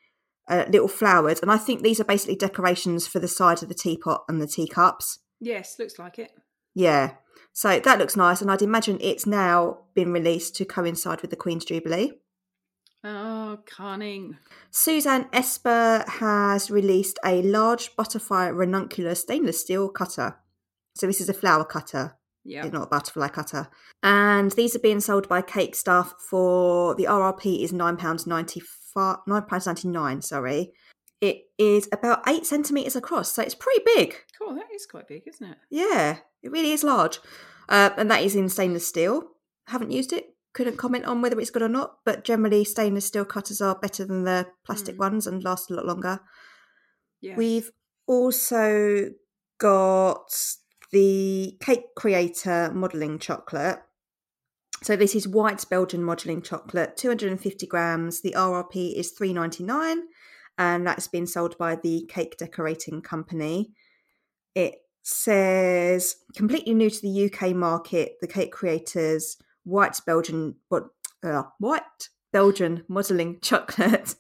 uh, 0.48 0.64
little 0.68 0.88
flowers. 0.88 1.38
And 1.40 1.50
I 1.50 1.58
think 1.58 1.82
these 1.82 2.00
are 2.00 2.04
basically 2.04 2.36
decorations 2.36 3.06
for 3.06 3.20
the 3.20 3.28
side 3.28 3.62
of 3.62 3.68
the 3.68 3.74
teapot 3.74 4.24
and 4.28 4.42
the 4.42 4.48
teacups. 4.48 5.20
yes, 5.40 5.76
looks 5.78 5.98
like 5.98 6.18
it. 6.18 6.32
Yeah. 6.74 7.12
So 7.56 7.78
that 7.78 7.98
looks 8.00 8.16
nice, 8.16 8.42
and 8.42 8.50
I'd 8.50 8.62
imagine 8.62 8.98
it's 9.00 9.26
now 9.26 9.78
been 9.94 10.12
released 10.12 10.56
to 10.56 10.64
coincide 10.64 11.22
with 11.22 11.30
the 11.30 11.36
Queen's 11.36 11.64
Jubilee. 11.64 12.12
Oh, 13.04 13.58
cunning. 13.64 14.38
Suzanne 14.70 15.28
Esper 15.32 16.04
has 16.08 16.68
released 16.70 17.18
a 17.24 17.42
large 17.42 17.94
butterfly 17.96 18.48
ranuncular 18.48 19.14
stainless 19.14 19.60
steel 19.60 19.88
cutter. 19.88 20.36
So 20.96 21.06
this 21.06 21.20
is 21.20 21.28
a 21.28 21.34
flower 21.34 21.64
cutter, 21.64 22.16
Yeah. 22.44 22.66
not 22.68 22.82
a 22.84 22.86
butterfly 22.86 23.28
cutter. 23.28 23.68
And 24.02 24.50
these 24.52 24.74
are 24.74 24.80
being 24.80 25.00
sold 25.00 25.28
by 25.28 25.40
Cake 25.40 25.76
Stuff 25.76 26.14
for 26.28 26.94
the 26.96 27.04
RRP 27.06 27.62
is 27.62 27.72
£9.95 27.72 28.62
£9.99, 29.28 30.22
sorry. 30.24 30.72
It 31.20 31.42
is 31.58 31.88
about 31.92 32.22
eight 32.28 32.46
centimetres 32.46 32.96
across, 32.96 33.32
so 33.32 33.42
it's 33.42 33.54
pretty 33.54 33.82
big. 33.84 34.16
Cool, 34.38 34.54
that 34.56 34.66
is 34.74 34.86
quite 34.86 35.06
big, 35.08 35.22
isn't 35.26 35.46
it? 35.50 35.58
Yeah, 35.70 36.18
it 36.44 36.52
really 36.52 36.70
is 36.72 36.84
large. 36.84 37.18
Uh, 37.68 37.90
and 37.96 38.10
that 38.10 38.22
is 38.22 38.36
in 38.36 38.48
stainless 38.48 38.86
steel. 38.86 39.24
Haven't 39.66 39.90
used 39.90 40.12
it. 40.12 40.26
Couldn't 40.52 40.76
comment 40.76 41.04
on 41.06 41.20
whether 41.22 41.40
it's 41.40 41.50
good 41.50 41.62
or 41.62 41.68
not, 41.68 41.96
but 42.04 42.22
generally 42.24 42.64
stainless 42.64 43.06
steel 43.06 43.24
cutters 43.24 43.60
are 43.60 43.74
better 43.74 44.04
than 44.04 44.22
the 44.24 44.46
plastic 44.64 44.94
Mm. 44.94 44.98
ones 44.98 45.26
and 45.26 45.42
last 45.42 45.70
a 45.70 45.74
lot 45.74 45.86
longer. 45.86 46.20
Yeah. 47.20 47.36
We've 47.36 47.70
also 48.06 49.10
got 49.58 50.30
the 50.92 51.56
Cake 51.60 51.94
Creator 51.96 52.70
modelling 52.74 53.18
chocolate. 53.18 53.80
So 54.82 54.94
this 54.96 55.14
is 55.14 55.26
white 55.26 55.64
Belgian 55.70 56.04
modelling 56.04 56.42
chocolate, 56.42 56.96
250 56.98 57.66
grams. 57.66 58.20
The 58.20 58.34
RRP 58.36 58.94
is 58.94 59.12
3.99, 59.18 60.02
and 60.58 60.86
that's 60.86 61.08
been 61.08 61.26
sold 61.26 61.56
by 61.56 61.74
the 61.74 62.04
Cake 62.08 62.36
Decorating 62.36 63.00
Company. 63.00 63.72
It 64.54 64.74
says 65.04 66.16
completely 66.34 66.74
new 66.74 66.90
to 66.90 67.00
the 67.00 67.30
UK 67.30 67.54
market. 67.54 68.16
The 68.20 68.26
Cake 68.26 68.50
Creators 68.50 69.36
white 69.62 70.00
Belgian 70.04 70.56
what 70.68 70.88
uh, 71.22 71.44
white 71.58 72.08
Belgian 72.32 72.84
modelling 72.88 73.38
chocolate 73.40 74.14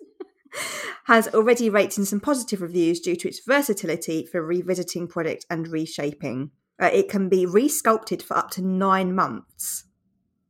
has 1.04 1.26
already 1.28 1.68
rated 1.68 1.98
in 1.98 2.06
some 2.06 2.20
positive 2.20 2.62
reviews 2.62 3.00
due 3.00 3.16
to 3.16 3.28
its 3.28 3.40
versatility 3.46 4.26
for 4.26 4.42
revisiting 4.42 5.08
product 5.08 5.44
and 5.50 5.68
reshaping. 5.68 6.50
Uh, 6.80 6.90
it 6.92 7.08
can 7.08 7.28
be 7.28 7.46
resculpted 7.46 8.20
for 8.20 8.36
up 8.36 8.50
to 8.50 8.62
nine 8.62 9.14
months, 9.14 9.84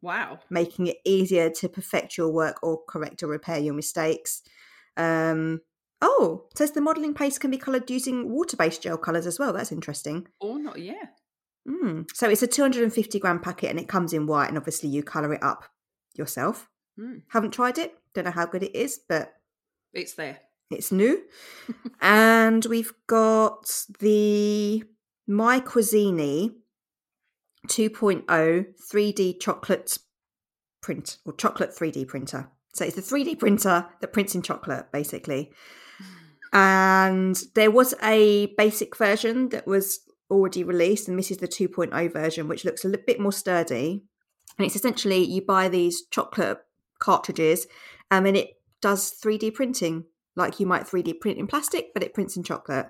wow. 0.02 0.38
making 0.50 0.86
it 0.86 0.96
easier 1.04 1.50
to 1.50 1.68
perfect 1.68 2.16
your 2.16 2.32
work 2.32 2.62
or 2.62 2.82
correct 2.88 3.22
or 3.22 3.28
repair 3.28 3.58
your 3.58 3.74
mistakes. 3.74 4.42
Um, 4.96 5.60
oh, 6.04 6.44
it 6.50 6.58
says 6.58 6.72
the 6.72 6.80
modelling 6.80 7.14
paste 7.14 7.40
can 7.40 7.50
be 7.50 7.58
coloured 7.58 7.90
using 7.90 8.30
water-based 8.30 8.82
gel 8.82 8.98
colours 8.98 9.26
as 9.26 9.38
well. 9.38 9.52
That's 9.52 9.72
interesting. 9.72 10.28
Or 10.40 10.58
not, 10.58 10.78
yeah. 10.78 11.06
Mm. 11.66 12.06
So 12.14 12.28
it's 12.28 12.42
a 12.42 12.46
250 12.46 13.18
gram 13.18 13.40
packet 13.40 13.70
and 13.70 13.80
it 13.80 13.88
comes 13.88 14.12
in 14.12 14.26
white, 14.26 14.48
and 14.48 14.58
obviously 14.58 14.90
you 14.90 15.02
colour 15.02 15.32
it 15.32 15.42
up 15.42 15.64
yourself. 16.14 16.68
Mm. 17.00 17.22
Haven't 17.28 17.52
tried 17.52 17.78
it, 17.78 17.94
don't 18.14 18.24
know 18.24 18.30
how 18.30 18.46
good 18.46 18.62
it 18.62 18.76
is, 18.76 19.00
but 19.08 19.32
It's 19.94 20.12
there. 20.14 20.38
it's 20.70 20.92
new. 20.92 21.22
and 22.00 22.64
we've 22.66 22.92
got 23.06 23.86
the 23.98 24.84
Mycusini 25.28 26.54
2.0 27.68 28.66
3D 28.92 29.40
chocolate 29.40 29.98
print 30.82 31.16
or 31.24 31.32
chocolate 31.32 31.70
3D 31.70 32.06
printer. 32.06 32.50
So 32.74 32.84
it's 32.84 32.98
a 32.98 33.02
3D 33.02 33.38
printer 33.38 33.86
that 34.00 34.12
prints 34.12 34.34
in 34.34 34.42
chocolate, 34.42 34.92
basically. 34.92 35.52
And 36.54 37.42
there 37.54 37.70
was 37.70 37.94
a 38.02 38.46
basic 38.56 38.96
version 38.96 39.48
that 39.50 39.66
was 39.66 39.98
already 40.30 40.62
released, 40.62 41.08
and 41.08 41.18
this 41.18 41.30
is 41.32 41.38
the 41.38 41.48
2.0 41.48 42.12
version, 42.12 42.48
which 42.48 42.64
looks 42.64 42.84
a 42.84 42.88
little 42.88 43.04
bit 43.04 43.20
more 43.20 43.32
sturdy. 43.32 44.04
And 44.56 44.64
it's 44.64 44.76
essentially 44.76 45.22
you 45.24 45.42
buy 45.42 45.68
these 45.68 46.06
chocolate 46.06 46.58
cartridges, 47.00 47.66
and 48.10 48.24
then 48.24 48.36
it 48.36 48.50
does 48.80 49.12
3D 49.12 49.52
printing, 49.52 50.04
like 50.36 50.60
you 50.60 50.66
might 50.66 50.86
3D 50.86 51.20
print 51.20 51.38
in 51.38 51.48
plastic, 51.48 51.92
but 51.92 52.04
it 52.04 52.14
prints 52.14 52.36
in 52.36 52.44
chocolate. 52.44 52.86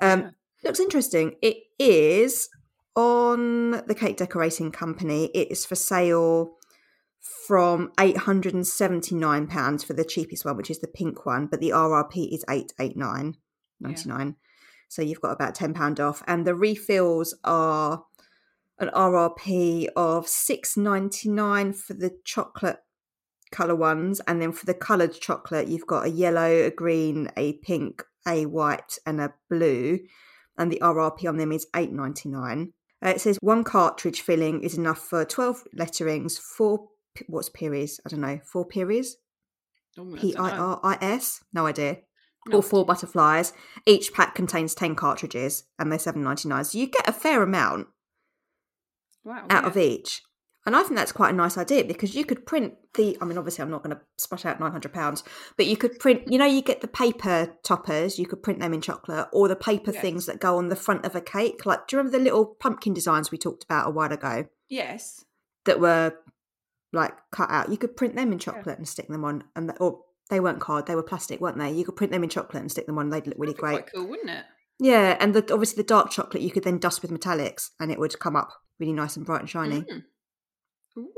Um, 0.00 0.20
Yeah. 0.20 0.30
Looks 0.64 0.80
interesting. 0.80 1.34
It 1.42 1.56
is 1.78 2.48
on 2.94 3.82
the 3.86 3.96
cake 3.96 4.16
decorating 4.16 4.70
company, 4.70 5.26
it 5.34 5.50
is 5.50 5.66
for 5.66 5.74
sale 5.74 6.56
from 7.22 7.92
£879 7.98 9.84
for 9.84 9.92
the 9.92 10.04
cheapest 10.04 10.44
one, 10.44 10.56
which 10.56 10.70
is 10.70 10.80
the 10.80 10.88
pink 10.88 11.24
one, 11.24 11.46
but 11.46 11.60
the 11.60 11.70
RRP 11.70 12.34
is 12.34 12.44
889 12.48 13.36
99 13.80 14.26
yeah. 14.26 14.32
So 14.88 15.02
you've 15.02 15.20
got 15.20 15.32
about 15.32 15.56
£10 15.56 16.00
off. 16.00 16.22
And 16.26 16.46
the 16.46 16.54
refills 16.54 17.34
are 17.44 18.04
an 18.78 18.88
RRP 18.88 19.86
of 19.96 20.28
six 20.28 20.76
ninety 20.76 21.28
nine 21.28 21.72
for 21.72 21.94
the 21.94 22.18
chocolate 22.24 22.80
colour 23.50 23.76
ones. 23.76 24.20
And 24.26 24.42
then 24.42 24.52
for 24.52 24.66
the 24.66 24.74
coloured 24.74 25.14
chocolate, 25.14 25.68
you've 25.68 25.86
got 25.86 26.06
a 26.06 26.10
yellow, 26.10 26.64
a 26.64 26.70
green, 26.70 27.30
a 27.36 27.54
pink, 27.54 28.02
a 28.26 28.46
white, 28.46 28.98
and 29.06 29.20
a 29.20 29.34
blue. 29.48 30.00
And 30.58 30.70
the 30.70 30.80
RRP 30.82 31.28
on 31.28 31.36
them 31.36 31.52
is 31.52 31.66
eight 31.76 31.92
ninety 31.92 32.28
nine. 32.28 32.72
Uh, 33.04 33.10
it 33.10 33.20
says 33.20 33.38
one 33.40 33.64
cartridge 33.64 34.20
filling 34.20 34.62
is 34.62 34.76
enough 34.76 34.98
for 34.98 35.24
12 35.24 35.64
letterings, 35.74 36.38
four, 36.38 36.88
what's 37.26 37.50
Piris? 37.50 38.00
I 38.04 38.08
don't 38.08 38.20
know, 38.20 38.40
four 38.44 38.66
Piris? 38.66 39.14
Oh, 39.98 40.14
P 40.16 40.34
I 40.36 40.50
R 40.50 40.80
I 40.82 40.98
S? 41.00 41.44
No 41.52 41.66
idea. 41.66 41.98
No. 42.46 42.58
Or 42.58 42.62
four 42.62 42.84
butterflies. 42.84 43.52
Each 43.86 44.12
pack 44.12 44.34
contains 44.34 44.74
10 44.74 44.96
cartridges 44.96 45.64
and 45.78 45.92
they're 45.92 45.98
seven 45.98 46.24
ninety 46.24 46.48
nine. 46.48 46.64
So 46.64 46.78
you 46.78 46.86
get 46.88 47.08
a 47.08 47.12
fair 47.12 47.42
amount 47.42 47.86
wow, 49.24 49.46
out 49.48 49.62
yeah. 49.62 49.68
of 49.68 49.76
each. 49.76 50.22
And 50.64 50.76
I 50.76 50.82
think 50.82 50.94
that's 50.94 51.12
quite 51.12 51.30
a 51.34 51.36
nice 51.36 51.58
idea 51.58 51.84
because 51.84 52.14
you 52.14 52.24
could 52.24 52.46
print 52.46 52.74
the. 52.94 53.18
I 53.20 53.24
mean, 53.24 53.36
obviously, 53.36 53.62
I'm 53.62 53.70
not 53.70 53.82
going 53.82 53.96
to 53.96 54.02
splash 54.16 54.44
out 54.44 54.60
nine 54.60 54.70
hundred 54.70 54.92
pounds, 54.92 55.24
but 55.56 55.66
you 55.66 55.76
could 55.76 55.98
print. 55.98 56.22
You 56.28 56.38
know, 56.38 56.46
you 56.46 56.62
get 56.62 56.80
the 56.80 56.88
paper 56.88 57.52
toppers. 57.64 58.16
You 58.16 58.26
could 58.26 58.44
print 58.44 58.60
them 58.60 58.72
in 58.72 58.80
chocolate, 58.80 59.26
or 59.32 59.48
the 59.48 59.56
paper 59.56 59.90
Yes. 59.90 60.00
things 60.00 60.26
that 60.26 60.38
go 60.38 60.58
on 60.58 60.68
the 60.68 60.76
front 60.76 61.04
of 61.04 61.16
a 61.16 61.20
cake. 61.20 61.66
Like, 61.66 61.88
do 61.88 61.96
you 61.96 61.98
remember 61.98 62.16
the 62.16 62.22
little 62.22 62.46
pumpkin 62.46 62.94
designs 62.94 63.32
we 63.32 63.38
talked 63.38 63.64
about 63.64 63.88
a 63.88 63.90
while 63.90 64.12
ago 64.12 64.46
Yes. 64.68 65.24
that 65.64 65.80
were 65.80 66.14
like 66.92 67.14
cut 67.30 67.50
out? 67.50 67.70
You 67.70 67.76
could 67.76 67.96
print 67.96 68.14
them 68.16 68.32
in 68.32 68.38
chocolate 68.38 68.78
and 68.78 68.88
stick 68.88 69.08
them 69.08 69.24
on, 69.24 69.44
and 69.56 69.72
or 69.80 70.00
they 70.30 70.40
weren't 70.40 70.60
card, 70.60 70.86
they 70.86 70.94
were 70.94 71.02
plastic, 71.02 71.40
weren't 71.40 71.58
they? 71.58 71.70
You 71.72 71.84
could 71.84 71.96
print 71.96 72.12
them 72.12 72.22
in 72.24 72.30
chocolate 72.30 72.62
and 72.62 72.70
stick 72.70 72.86
them 72.86 72.98
on. 72.98 73.10
They'd 73.10 73.26
look 73.26 73.36
really 73.38 73.52
That'd 73.54 73.68
be 73.70 73.82
great. 73.82 73.92
Cool, 73.94 74.06
wouldn't 74.08 74.30
it? 74.30 74.44
Yeah, 74.80 75.16
and 75.20 75.34
the, 75.34 75.40
obviously 75.52 75.82
the 75.82 75.86
dark 75.86 76.10
chocolate 76.10 76.42
you 76.42 76.50
could 76.50 76.64
then 76.64 76.78
dust 76.78 77.02
with 77.02 77.10
metallics, 77.10 77.70
and 77.78 77.92
it 77.92 77.98
would 77.98 78.18
come 78.18 78.36
up 78.36 78.50
really 78.80 78.92
nice 78.92 79.16
and 79.16 79.24
bright 79.26 79.40
and 79.40 79.50
shiny. 79.50 79.82
Mm. 79.82 80.02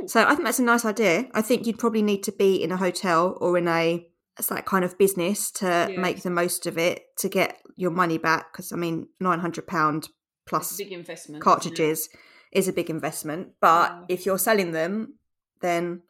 So 0.06 0.22
I 0.22 0.30
think 0.30 0.44
that's 0.44 0.58
a 0.58 0.64
nice 0.64 0.84
idea. 0.84 1.26
I 1.34 1.42
think 1.42 1.66
you'd 1.66 1.78
probably 1.78 2.02
need 2.02 2.22
to 2.24 2.32
be 2.32 2.62
in 2.62 2.70
a 2.70 2.76
hotel 2.76 3.36
or 3.40 3.58
in 3.58 3.66
a 3.68 4.06
it's 4.38 4.48
that 4.48 4.66
kind 4.66 4.84
of 4.84 4.98
business 4.98 5.50
to 5.52 5.66
Yes. 5.66 5.98
make 5.98 6.22
the 6.22 6.30
most 6.30 6.66
of 6.66 6.76
it 6.76 7.02
to 7.18 7.28
get 7.28 7.60
your 7.76 7.90
money 7.92 8.18
back. 8.18 8.52
Because 8.52 8.72
I 8.72 8.76
mean, 8.76 9.08
nine 9.20 9.40
hundred 9.40 9.66
pound 9.66 10.08
plus 10.46 10.76
big 10.76 10.92
investment. 10.92 11.42
cartridges 11.42 12.08
is 12.52 12.68
a 12.68 12.72
big 12.72 12.90
investment. 12.90 13.52
But 13.60 13.90
Yeah. 13.92 14.04
if 14.08 14.26
you're 14.26 14.38
selling 14.38 14.72
them, 14.72 15.14
then 15.64 16.02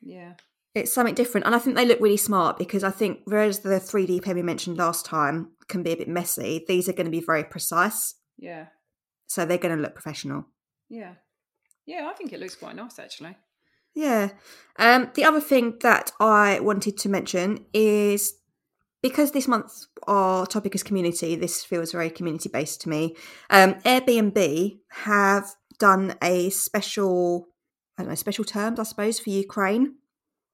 Yeah. 0.00 0.34
it's 0.74 0.92
something 0.92 1.14
different. 1.14 1.46
And 1.46 1.54
I 1.54 1.58
think 1.58 1.76
they 1.76 1.86
look 1.86 2.00
really 2.00 2.16
smart 2.16 2.58
because 2.58 2.82
I 2.82 2.90
think 2.90 3.20
whereas 3.24 3.60
the 3.60 3.78
three 3.78 4.06
D 4.06 4.20
pen 4.20 4.36
we 4.36 4.42
mentioned 4.42 4.76
last 4.78 5.06
time 5.06 5.52
can 5.68 5.82
be 5.82 5.92
a 5.92 5.96
bit 5.96 6.08
messy, 6.08 6.64
these 6.66 6.88
are 6.88 6.92
going 6.92 7.10
to 7.10 7.18
be 7.18 7.20
very 7.20 7.44
precise. 7.44 8.14
Yeah. 8.38 8.66
So 9.26 9.44
they're 9.44 9.58
going 9.64 9.76
to 9.76 9.82
look 9.82 9.94
professional. 9.94 10.46
Yeah. 10.88 11.14
Yeah, 11.86 12.08
I 12.10 12.14
think 12.14 12.32
it 12.32 12.40
looks 12.40 12.56
quite 12.56 12.76
nice 12.76 12.98
actually. 12.98 13.36
Yeah. 13.94 14.30
Um, 14.78 15.10
the 15.14 15.24
other 15.24 15.40
thing 15.40 15.78
that 15.82 16.12
I 16.18 16.60
wanted 16.60 16.98
to 16.98 17.08
mention 17.08 17.66
is 17.72 18.34
because 19.02 19.30
this 19.32 19.46
month 19.46 19.86
our 20.06 20.46
topic 20.46 20.74
is 20.74 20.82
community, 20.82 21.36
this 21.36 21.64
feels 21.64 21.92
very 21.92 22.10
community 22.10 22.48
based 22.48 22.80
to 22.82 22.88
me. 22.88 23.16
Um, 23.50 23.74
Airbnb 23.84 24.78
have 25.06 25.46
done 25.78 26.14
a 26.22 26.50
special, 26.50 27.48
I 27.96 28.02
don't 28.02 28.08
know, 28.08 28.14
special 28.14 28.44
terms, 28.44 28.80
I 28.80 28.82
suppose, 28.82 29.18
for 29.20 29.30
Ukraine. 29.30 29.96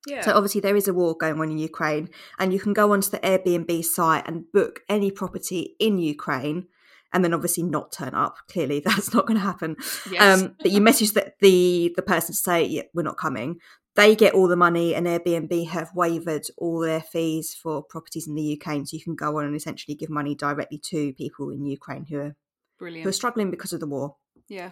Yeah. 0.06 0.22
So 0.22 0.32
obviously 0.32 0.60
there 0.60 0.76
is 0.76 0.88
a 0.88 0.94
war 0.94 1.14
going 1.16 1.38
on 1.40 1.50
in 1.50 1.58
Ukraine, 1.58 2.08
and 2.38 2.52
you 2.52 2.60
can 2.60 2.72
go 2.72 2.92
onto 2.92 3.10
the 3.10 3.18
Airbnb 3.18 3.84
site 3.84 4.26
and 4.26 4.50
book 4.52 4.80
any 4.88 5.10
property 5.10 5.76
in 5.78 5.98
Ukraine, 5.98 6.66
and 7.12 7.22
then 7.22 7.34
obviously 7.34 7.62
not 7.64 7.92
turn 7.92 8.14
up. 8.14 8.36
Clearly, 8.48 8.80
that's 8.84 9.12
not 9.12 9.26
going 9.26 9.38
to 9.38 9.44
happen. 9.44 9.76
yes. 10.10 10.42
Um, 10.42 10.56
but 10.58 10.70
you 10.70 10.80
message 10.80 11.12
the, 11.12 11.32
the 11.40 11.92
the 11.96 12.02
person 12.02 12.32
to 12.34 12.38
say, 12.38 12.64
yeah, 12.64 12.82
we're 12.94 13.02
not 13.02 13.18
coming. 13.18 13.58
They 13.96 14.14
get 14.14 14.34
all 14.34 14.48
the 14.48 14.56
money, 14.56 14.94
and 14.94 15.06
Airbnb 15.06 15.68
have 15.68 15.90
waived 15.94 16.50
all 16.56 16.78
their 16.80 17.02
fees 17.02 17.54
for 17.54 17.82
properties 17.82 18.26
in 18.26 18.34
the 18.34 18.58
UK, 18.58 18.86
so 18.86 18.96
you 18.96 19.02
can 19.02 19.16
go 19.16 19.38
on 19.38 19.44
and 19.44 19.56
essentially 19.56 19.94
give 19.94 20.08
money 20.08 20.34
directly 20.34 20.78
to 20.90 21.12
people 21.14 21.50
in 21.50 21.66
Ukraine 21.66 22.06
who 22.06 22.18
are 22.20 22.36
Brilliant. 22.78 23.02
who 23.02 23.10
are 23.10 23.12
struggling 23.12 23.50
because 23.50 23.72
of 23.74 23.80
the 23.80 23.86
war. 23.86 24.16
Yeah. 24.48 24.70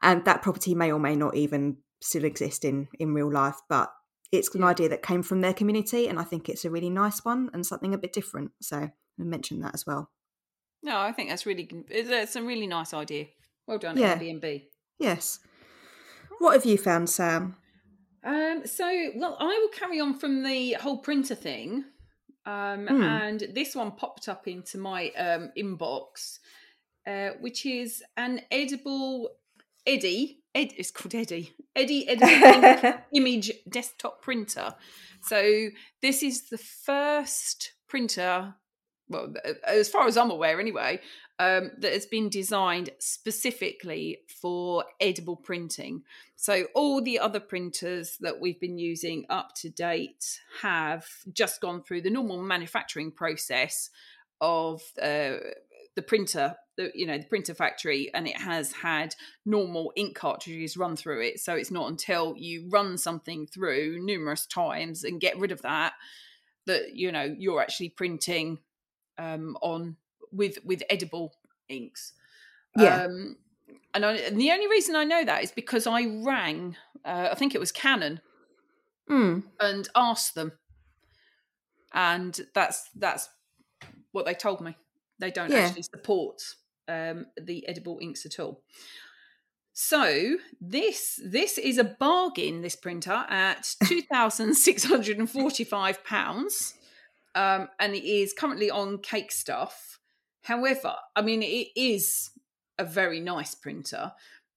And 0.00 0.24
that 0.24 0.40
property 0.40 0.74
may 0.74 0.90
or 0.90 0.98
may 0.98 1.16
not 1.16 1.36
even 1.36 1.78
still 2.00 2.24
exist 2.24 2.64
in 2.64 2.88
in 2.98 3.14
real 3.14 3.32
life, 3.32 3.56
but 3.68 3.92
it's 4.32 4.54
an 4.54 4.64
idea 4.64 4.88
that 4.88 5.02
came 5.02 5.22
from 5.22 5.40
their 5.40 5.54
community, 5.54 6.08
and 6.08 6.18
I 6.18 6.24
think 6.24 6.48
it's 6.48 6.64
a 6.64 6.70
really 6.70 6.90
nice 6.90 7.24
one 7.24 7.50
and 7.52 7.66
something 7.66 7.94
a 7.94 7.98
bit 7.98 8.12
different. 8.12 8.52
So 8.60 8.76
I 8.76 8.90
mentioned 9.18 9.62
that 9.64 9.74
as 9.74 9.86
well. 9.86 10.10
No, 10.82 10.98
I 10.98 11.12
think 11.12 11.28
that's 11.28 11.46
really 11.46 11.68
it's 11.88 12.36
a 12.36 12.42
really 12.42 12.66
nice 12.66 12.94
idea. 12.94 13.26
Well 13.66 13.78
done, 13.78 13.96
Yeah. 13.96 14.16
Airbnb. 14.18 14.64
Yes. 14.98 15.40
What 16.38 16.54
have 16.54 16.64
you 16.64 16.78
found, 16.78 17.10
Sam? 17.10 17.56
Um, 18.24 18.62
so, 18.66 18.86
well, 19.16 19.36
I 19.38 19.46
will 19.46 19.68
carry 19.68 20.00
on 20.00 20.18
from 20.18 20.42
the 20.42 20.74
whole 20.74 20.98
printer 20.98 21.34
thing. 21.34 21.84
Um, 22.46 22.86
Mm. 22.88 23.02
And 23.02 23.48
this 23.54 23.74
one 23.74 23.92
popped 23.92 24.28
up 24.28 24.48
into 24.48 24.78
my 24.78 25.10
um, 25.10 25.50
inbox, 25.56 26.38
uh, 27.06 27.30
which 27.40 27.66
is 27.66 28.02
an 28.16 28.40
edible 28.50 29.30
Eddie. 29.86 30.38
Ed, 30.54 30.72
it's 30.76 30.90
called 30.90 31.14
Eddie. 31.14 31.52
Eddie 31.76 32.08
edible 32.08 32.98
image 33.14 33.52
desktop 33.68 34.20
printer. 34.20 34.74
So 35.22 35.68
this 36.02 36.22
is 36.22 36.48
the 36.48 36.58
first 36.58 37.72
printer, 37.88 38.54
well, 39.08 39.32
as 39.64 39.88
far 39.88 40.06
as 40.06 40.16
I'm 40.16 40.30
aware, 40.30 40.58
anyway, 40.58 41.00
um, 41.38 41.70
that 41.78 41.92
has 41.92 42.06
been 42.06 42.28
designed 42.28 42.90
specifically 42.98 44.18
for 44.40 44.84
edible 45.00 45.36
printing. 45.36 46.02
So 46.36 46.66
all 46.74 47.00
the 47.00 47.18
other 47.18 47.40
printers 47.40 48.16
that 48.20 48.40
we've 48.40 48.60
been 48.60 48.78
using 48.78 49.24
up 49.30 49.54
to 49.56 49.70
date 49.70 50.40
have 50.62 51.06
just 51.32 51.60
gone 51.60 51.82
through 51.82 52.02
the 52.02 52.10
normal 52.10 52.42
manufacturing 52.42 53.12
process 53.12 53.90
of 54.40 54.82
uh, 55.00 55.36
the 56.00 56.06
printer 56.06 56.56
the 56.76 56.90
you 56.94 57.06
know 57.06 57.18
the 57.18 57.24
printer 57.32 57.54
factory 57.54 58.10
and 58.14 58.26
it 58.26 58.36
has 58.36 58.72
had 58.72 59.14
normal 59.44 59.92
ink 59.96 60.14
cartridges 60.16 60.76
run 60.76 60.96
through 60.96 61.20
it 61.28 61.38
so 61.40 61.54
it's 61.54 61.70
not 61.70 61.90
until 61.90 62.34
you 62.36 62.68
run 62.70 62.96
something 62.96 63.46
through 63.46 63.98
numerous 64.02 64.46
times 64.46 65.04
and 65.04 65.20
get 65.20 65.38
rid 65.38 65.52
of 65.52 65.60
that 65.62 65.92
that 66.66 66.94
you 66.94 67.12
know 67.12 67.26
you're 67.38 67.60
actually 67.60 67.90
printing 67.90 68.58
um, 69.18 69.56
on 69.60 69.96
with 70.32 70.58
with 70.64 70.82
edible 70.88 71.32
inks 71.68 72.12
Yeah. 72.76 73.04
um, 73.04 73.36
and, 73.94 74.04
I, 74.06 74.12
and 74.14 74.40
the 74.40 74.50
only 74.52 74.68
reason 74.68 74.94
I 74.96 75.04
know 75.04 75.24
that 75.24 75.42
is 75.44 75.52
because 75.52 75.86
I 75.86 76.06
rang, 76.24 76.76
uh, 77.04 77.28
I 77.32 77.34
think 77.34 77.54
it 77.54 77.60
was 77.60 77.72
Canon, 77.72 78.20
Mm. 79.08 79.42
and 79.58 79.88
asked 79.96 80.34
them, 80.36 80.52
and 81.92 82.38
that's 82.54 82.88
that's 82.94 83.28
what 84.12 84.24
they 84.26 84.34
told 84.34 84.60
me. 84.60 84.76
They 85.20 85.30
don't 85.30 85.50
Yeah. 85.50 85.58
actually 85.58 85.82
support 85.82 86.42
um, 86.88 87.26
the 87.40 87.66
edible 87.68 87.98
inks 88.00 88.26
at 88.26 88.40
all. 88.40 88.62
So 89.72 90.36
this 90.60 91.20
this 91.24 91.56
is 91.56 91.78
a 91.78 91.84
bargain. 91.84 92.62
This 92.62 92.76
printer 92.76 93.24
at 93.28 93.74
two 93.84 94.02
thousand 94.02 94.54
six 94.54 94.84
hundred 94.84 95.18
and 95.18 95.30
forty 95.30 95.64
five 95.64 96.02
pounds, 96.04 96.74
um, 97.34 97.68
and 97.78 97.94
it 97.94 98.04
is 98.04 98.32
currently 98.32 98.70
on 98.70 98.98
Cake 98.98 99.30
Stuff. 99.30 99.98
However, 100.42 100.96
I 101.14 101.22
mean 101.22 101.42
it 101.42 101.68
is 101.76 102.30
a 102.78 102.84
very 102.84 103.20
nice 103.20 103.54
printer, 103.54 104.12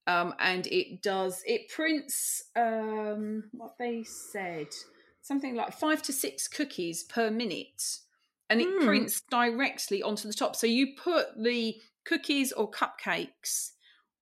um, 0.08 0.34
and 0.40 0.66
it 0.68 1.04
does 1.04 1.44
it 1.46 1.70
prints 1.70 2.44
um, 2.56 3.44
what 3.52 3.78
they 3.78 4.04
said 4.04 4.68
something 5.22 5.56
like 5.56 5.72
five 5.72 6.02
to 6.02 6.12
six 6.12 6.50
cookies 6.50 7.04
per 7.04 7.32
minute, 7.32 8.00
and 8.50 8.62
it 8.62 8.68
Hmm. 8.70 8.86
prints 8.86 9.22
directly 9.30 10.04
onto 10.04 10.28
the 10.28 10.34
top. 10.34 10.56
So 10.56 10.68
you 10.68 10.96
put 10.96 11.28
the 11.42 11.82
cookies 12.06 12.52
or 12.52 12.70
cupcakes 12.70 13.72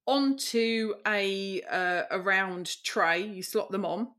onto 0.05 0.93
a 1.07 1.62
uh, 1.63 2.03
a 2.12 2.19
round 2.19 2.84
tray. 2.84 3.21
You 3.25 3.43
slot 3.43 3.71
them 3.71 3.86
on, 3.86 4.10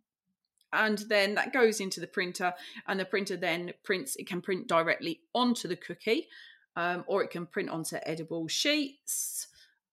and 0.73 0.99
then 1.09 1.35
that 1.35 1.53
goes 1.53 1.81
into 1.81 2.01
the 2.01 2.07
printer, 2.07 2.55
and 2.87 2.99
the 2.99 3.05
printer 3.05 3.37
then 3.37 3.73
prints. 3.85 4.17
It 4.17 4.27
can 4.27 4.41
print 4.43 4.69
directly 4.69 5.21
onto 5.35 5.69
the 5.69 5.77
cookie, 5.77 6.29
um, 6.77 7.05
or 7.07 7.23
it 7.23 7.31
can 7.31 7.47
print 7.47 7.71
onto 7.71 7.97
edible 8.05 8.49
sheets. 8.49 9.49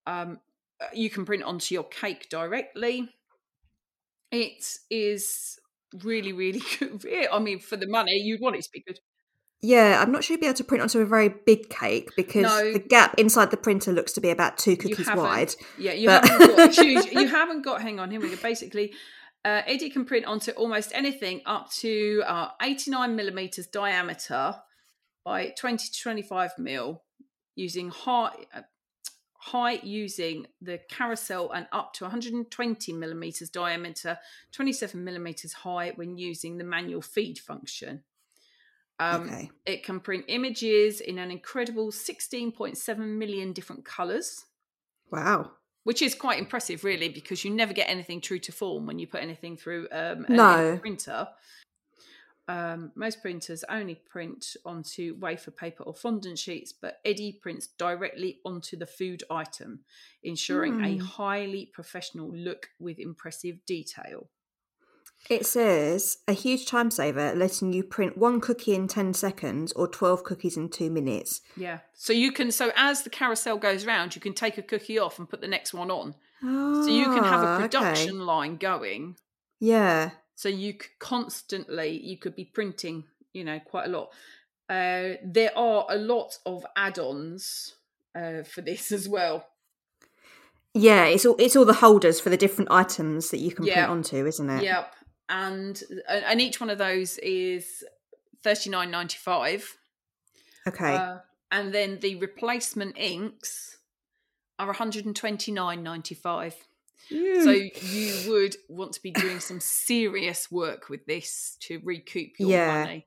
Um, 0.06 0.40
uh, 0.80 0.86
you 0.94 1.10
can 1.10 1.24
print 1.24 1.42
onto 1.42 1.74
your 1.74 1.84
cake 1.84 2.28
directly. 2.30 3.14
It 4.30 4.64
is 4.90 5.58
really, 6.02 6.32
really 6.32 6.62
good. 6.78 7.04
I 7.32 7.38
mean, 7.40 7.58
for 7.58 7.76
the 7.76 7.88
money, 7.88 8.12
you'd 8.12 8.40
want 8.40 8.56
it 8.56 8.62
to 8.62 8.70
be 8.72 8.82
good. 8.86 9.00
Yeah, 9.62 10.00
I'm 10.00 10.10
not 10.10 10.24
sure 10.24 10.34
you'd 10.34 10.40
be 10.40 10.46
able 10.46 10.56
to 10.56 10.64
print 10.64 10.80
onto 10.82 11.00
a 11.00 11.04
very 11.04 11.28
big 11.28 11.68
cake 11.68 12.10
because 12.16 12.44
No. 12.44 12.72
the 12.72 12.78
gap 12.78 13.14
inside 13.18 13.50
the 13.50 13.58
printer 13.58 13.92
looks 13.92 14.12
to 14.12 14.20
be 14.20 14.30
about 14.30 14.56
two 14.56 14.74
cookies 14.76 15.06
wide. 15.14 15.54
Yeah, 15.78 15.92
you 15.92 16.08
But- 16.08 16.26
haven't 16.26 16.56
got 16.56 16.74
huge. 16.78 17.06
You 17.12 17.26
haven't 17.28 17.62
got. 17.62 17.82
Hang 17.82 18.00
on, 18.00 18.10
here 18.10 18.20
we 18.20 18.30
go. 18.30 18.36
Basically, 18.36 18.94
uh, 19.44 19.60
Eddie 19.66 19.90
can 19.90 20.06
print 20.06 20.24
onto 20.24 20.52
almost 20.52 20.92
anything 20.94 21.42
up 21.44 21.70
to 21.72 22.22
uh, 22.26 22.48
89 22.62 23.14
millimeters 23.14 23.66
diameter 23.66 24.56
by 25.24 25.48
20 25.58 25.88
to 25.88 26.00
25 26.02 26.52
mil, 26.58 27.02
using 27.54 27.90
high 27.90 28.30
uh, 28.54 28.62
height 29.42 29.84
using 29.84 30.46
the 30.60 30.78
carousel 30.90 31.50
and 31.52 31.66
up 31.72 31.92
to 31.94 32.04
120 32.04 32.92
millimeters 32.94 33.48
diameter, 33.50 34.18
27 34.52 35.02
millimeters 35.02 35.52
high 35.52 35.92
when 35.96 36.16
using 36.16 36.56
the 36.58 36.64
manual 36.64 37.00
feed 37.02 37.38
function. 37.38 38.04
Um, 39.00 39.22
okay. 39.26 39.50
It 39.66 39.82
can 39.84 40.00
print 40.00 40.26
images 40.28 41.00
in 41.00 41.18
an 41.18 41.30
incredible 41.30 41.90
16.7 41.90 42.98
million 43.18 43.52
different 43.52 43.84
colours 43.84 44.44
Wow. 45.10 45.50
which 45.84 46.02
is 46.02 46.14
quite 46.14 46.38
impressive, 46.38 46.84
really, 46.84 47.08
because 47.08 47.44
you 47.44 47.50
never 47.50 47.72
get 47.72 47.88
anything 47.88 48.20
true 48.20 48.38
to 48.40 48.52
form 48.52 48.86
when 48.86 48.98
you 48.98 49.06
put 49.06 49.22
anything 49.22 49.56
through 49.56 49.88
um, 49.92 50.26
an 50.26 50.36
No. 50.36 50.80
printer. 50.80 51.28
Um, 52.48 52.90
most 52.96 53.22
printers 53.22 53.64
only 53.68 53.94
print 53.94 54.56
onto 54.64 55.14
wafer 55.20 55.52
paper 55.52 55.84
or 55.84 55.94
fondant 55.94 56.38
sheets, 56.38 56.72
but 56.72 57.00
Eddie 57.04 57.38
prints 57.40 57.68
directly 57.78 58.40
onto 58.44 58.76
the 58.76 58.86
food 58.86 59.22
item, 59.30 59.84
ensuring 60.22 60.76
a 60.82 60.96
Hmm. 60.96 60.98
highly 60.98 61.66
professional 61.66 62.30
look 62.34 62.70
with 62.78 62.98
impressive 62.98 63.64
detail. 63.66 64.28
It 65.28 65.46
says 65.46 66.18
a 66.26 66.32
huge 66.32 66.66
time 66.66 66.90
saver, 66.90 67.34
letting 67.36 67.72
you 67.72 67.84
print 67.84 68.18
one 68.18 68.40
cookie 68.40 68.74
in 68.74 68.88
10 68.88 69.14
seconds 69.14 69.70
or 69.72 69.86
12 69.86 70.24
cookies 70.24 70.56
in 70.56 70.68
two 70.68 70.90
minutes. 70.90 71.40
Yeah. 71.56 71.80
So 71.94 72.12
you 72.12 72.32
can, 72.32 72.50
so 72.50 72.72
as 72.74 73.02
the 73.02 73.10
carousel 73.10 73.56
goes 73.58 73.86
round, 73.86 74.16
you 74.16 74.20
can 74.20 74.32
take 74.34 74.58
a 74.58 74.62
cookie 74.62 74.98
off 74.98 75.18
and 75.20 75.28
put 75.28 75.40
the 75.40 75.46
next 75.48 75.72
one 75.72 75.90
on. 75.90 76.14
So 76.42 76.86
you 76.88 77.04
can 77.04 77.22
have 77.22 77.42
Ah, 77.44 77.52
a 77.52 77.54
okay. 77.56 77.62
production 77.62 78.20
line 78.20 78.56
going. 78.56 79.16
Yeah. 79.60 80.10
so 80.34 80.48
you 80.48 80.72
could 80.74 80.98
constantly 80.98 81.90
you 82.02 82.16
could 82.16 82.34
be 82.34 82.46
printing 82.46 83.04
you 83.34 83.44
know 83.44 83.60
quite 83.60 83.84
a 83.86 83.90
lot 83.90 84.08
uh, 84.70 85.16
there 85.22 85.50
are 85.54 85.84
a 85.90 85.96
lot 85.96 86.38
of 86.46 86.64
add-ons 86.76 87.74
uh, 88.16 88.42
for 88.42 88.62
this 88.62 88.90
as 88.98 89.06
well 89.06 89.44
Yeah, 90.72 91.04
it's 91.04 91.26
all 91.26 91.36
it's 91.38 91.56
all 91.56 91.66
the 91.66 91.74
holders 91.74 92.20
for 92.20 92.30
the 92.30 92.38
different 92.38 92.70
items 92.70 93.30
that 93.30 93.38
you 93.38 93.52
can 93.52 93.66
print 93.66 93.90
onto, 93.90 94.24
isn't 94.26 94.48
it? 94.48 94.62
yep 94.64 94.94
and 95.30 95.82
and 96.08 96.40
each 96.40 96.60
one 96.60 96.68
of 96.68 96.76
those 96.78 97.16
is 97.18 97.82
39.95 98.44 99.64
Okay. 100.68 100.94
uh, 100.94 101.18
and 101.50 101.72
then 101.72 101.98
the 102.00 102.16
replacement 102.16 102.98
inks 102.98 103.78
are 104.58 104.74
129.95 104.74 106.54
so 107.42 107.50
you 107.50 108.30
would 108.30 108.56
want 108.68 108.92
to 108.92 109.02
be 109.02 109.10
doing 109.10 109.40
some 109.40 109.58
serious 109.58 110.50
work 110.50 110.88
with 110.90 111.06
this 111.06 111.56
to 111.60 111.80
recoup 111.82 112.38
your 112.38 112.50
Yeah. 112.50 112.66
money 112.84 113.06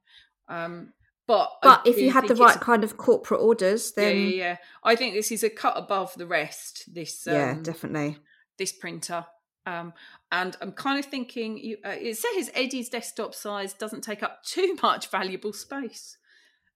um 0.50 0.94
but 1.26 1.52
I 1.62 1.68
but 1.68 1.88
if 1.88 1.98
you 2.00 2.12
had 2.12 2.28
the 2.28 2.36
right 2.36 2.60
kind 2.60 2.84
of 2.84 2.98
corporate 2.98 3.40
orders, 3.40 3.94
yeah, 3.96 4.04
then 4.04 4.18
yeah, 4.18 4.30
yeah. 4.30 4.58
I 4.84 4.96
think 4.98 5.14
this 5.14 5.32
is 5.32 5.42
a 5.42 5.50
cut 5.50 5.78
above 5.78 6.14
the 6.16 6.28
rest. 6.28 6.94
This, 6.94 7.26
um, 7.28 7.34
yeah, 7.34 7.56
definitely. 7.62 8.18
this 8.58 8.74
printer. 8.74 9.26
Um, 9.66 9.94
and 10.32 10.58
I'm 10.62 10.72
kind 10.74 11.00
of 11.00 11.06
thinking, 11.06 11.58
you, 11.58 11.78
uh, 11.86 11.96
it 12.00 12.18
says 12.18 12.52
Eddie's 12.54 12.90
desktop 12.90 13.34
size 13.34 13.74
doesn't 13.74 14.02
take 14.02 14.22
up 14.24 14.44
too 14.46 14.78
much 14.82 15.10
valuable 15.10 15.54
space. 15.54 16.18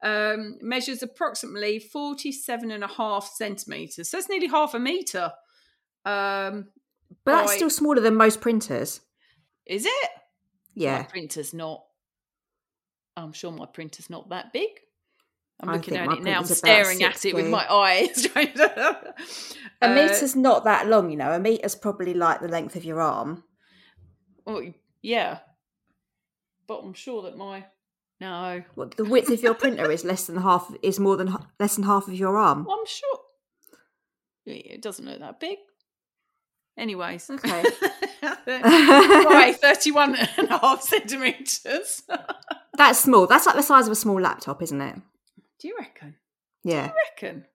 Um, 0.03 0.57
measures 0.61 1.01
approximately 1.03 1.79
47 1.79 2.69
and 2.71 2.83
a 2.83 2.87
half 2.87 3.29
centimeters. 3.35 4.09
So 4.09 4.17
it's 4.19 4.29
nearly 4.29 4.47
half 4.47 4.73
a 4.73 4.79
meter. 4.79 5.31
Um, 6.05 6.67
But 7.25 7.31
that's 7.37 7.51
by- 7.51 7.55
still 7.57 7.69
smaller 7.69 8.01
than 8.01 8.15
most 8.15 8.39
printers. 8.41 9.01
is 9.65 9.85
it? 9.85 10.09
Yeah. 10.75 10.99
My 10.99 11.03
printer's 11.03 11.53
not. 11.53 11.83
I'm 13.17 13.33
sure 13.33 13.51
my 13.51 13.65
printer's 13.65 14.09
not 14.11 14.29
that 14.29 14.53
big. 14.53 14.69
I'm 15.59 15.73
looking 15.73 15.95
at 15.97 16.11
it 16.11 16.23
now. 16.23 16.39
I'm 16.39 16.45
staring 16.45 17.01
at 17.03 17.25
it 17.25 17.33
with 17.35 17.47
my 17.49 17.65
eyes. 17.73 18.27
A 18.35 19.85
Uh, 19.85 19.93
meter's 19.93 20.35
not 20.35 20.63
that 20.63 20.87
long, 20.87 21.09
you 21.11 21.17
know. 21.17 21.31
A 21.31 21.39
meter's 21.39 21.75
probably 21.75 22.13
like 22.13 22.41
the 22.41 22.47
length 22.47 22.75
of 22.75 22.83
your 22.83 22.99
arm. 23.01 23.43
Oh, 24.45 24.61
yeah. 25.01 25.39
But 26.67 26.79
I'm 26.83 26.93
sure 26.93 27.21
that 27.23 27.37
my 27.37 27.65
no, 28.19 28.63
What 28.73 28.97
the 28.97 29.05
width 29.05 29.29
of 29.29 29.43
your 29.43 29.53
printer 29.61 29.91
is 29.91 30.03
less 30.03 30.25
than 30.25 30.37
half 30.37 30.73
is 30.81 30.99
more 30.99 31.15
than 31.17 31.35
less 31.59 31.75
than 31.75 31.83
half 31.85 32.07
of 32.07 32.15
your 32.15 32.37
arm. 32.37 32.67
I'm 32.69 32.85
sure 32.87 33.19
it 34.45 34.81
doesn't 34.81 35.05
look 35.05 35.19
that 35.19 35.39
big. 35.39 35.57
Anyways, 36.77 37.29
Okay. 37.29 37.63
right, 38.47 39.55
31 39.59 40.15
and 40.37 40.49
a 40.49 40.57
half 40.57 40.81
centimeters. 40.81 42.03
That's 42.75 42.99
small. 42.99 43.27
That's 43.27 43.45
like 43.45 43.55
the 43.55 43.63
size 43.63 43.85
of 43.87 43.91
a 43.91 43.95
small 43.95 44.19
laptop, 44.21 44.61
isn't 44.63 44.81
it? 44.81 44.95
Do 45.59 45.67
you 45.67 45.75
reckon? 45.77 46.15
Yeah. 46.63 46.87
Do 46.87 46.93
I 46.93 46.95
reckon? 47.09 47.45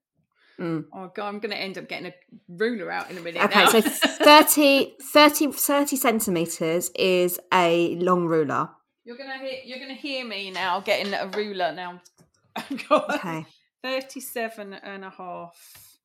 Mm. 0.58 0.84
Oh 0.92 1.10
god, 1.14 1.28
I'm 1.28 1.38
going 1.38 1.50
to 1.50 1.56
end 1.56 1.78
up 1.78 1.88
getting 1.88 2.06
a 2.06 2.14
ruler 2.48 2.90
out 2.90 3.10
in 3.10 3.18
a 3.18 3.20
minute. 3.20 3.42
Okay, 3.42 3.66
so 3.66 3.80
30, 4.24 4.94
30, 5.00 5.52
30 5.52 5.96
centimeters 5.96 6.90
is 6.90 7.40
a 7.52 7.96
long 7.96 8.26
ruler. 8.26 8.68
you're 9.04 9.16
going 9.16 9.30
to 9.30 9.38
hear 9.38 9.58
you're 9.64 9.88
to 9.88 9.94
hear 9.94 10.24
me 10.24 10.50
now 10.50 10.80
getting 10.80 11.12
a 11.14 11.26
ruler 11.28 11.72
now. 11.72 12.00
Okay. 12.90 13.46
37 13.82 14.74
and 14.74 15.04
a 15.04 15.10
half. 15.10 15.98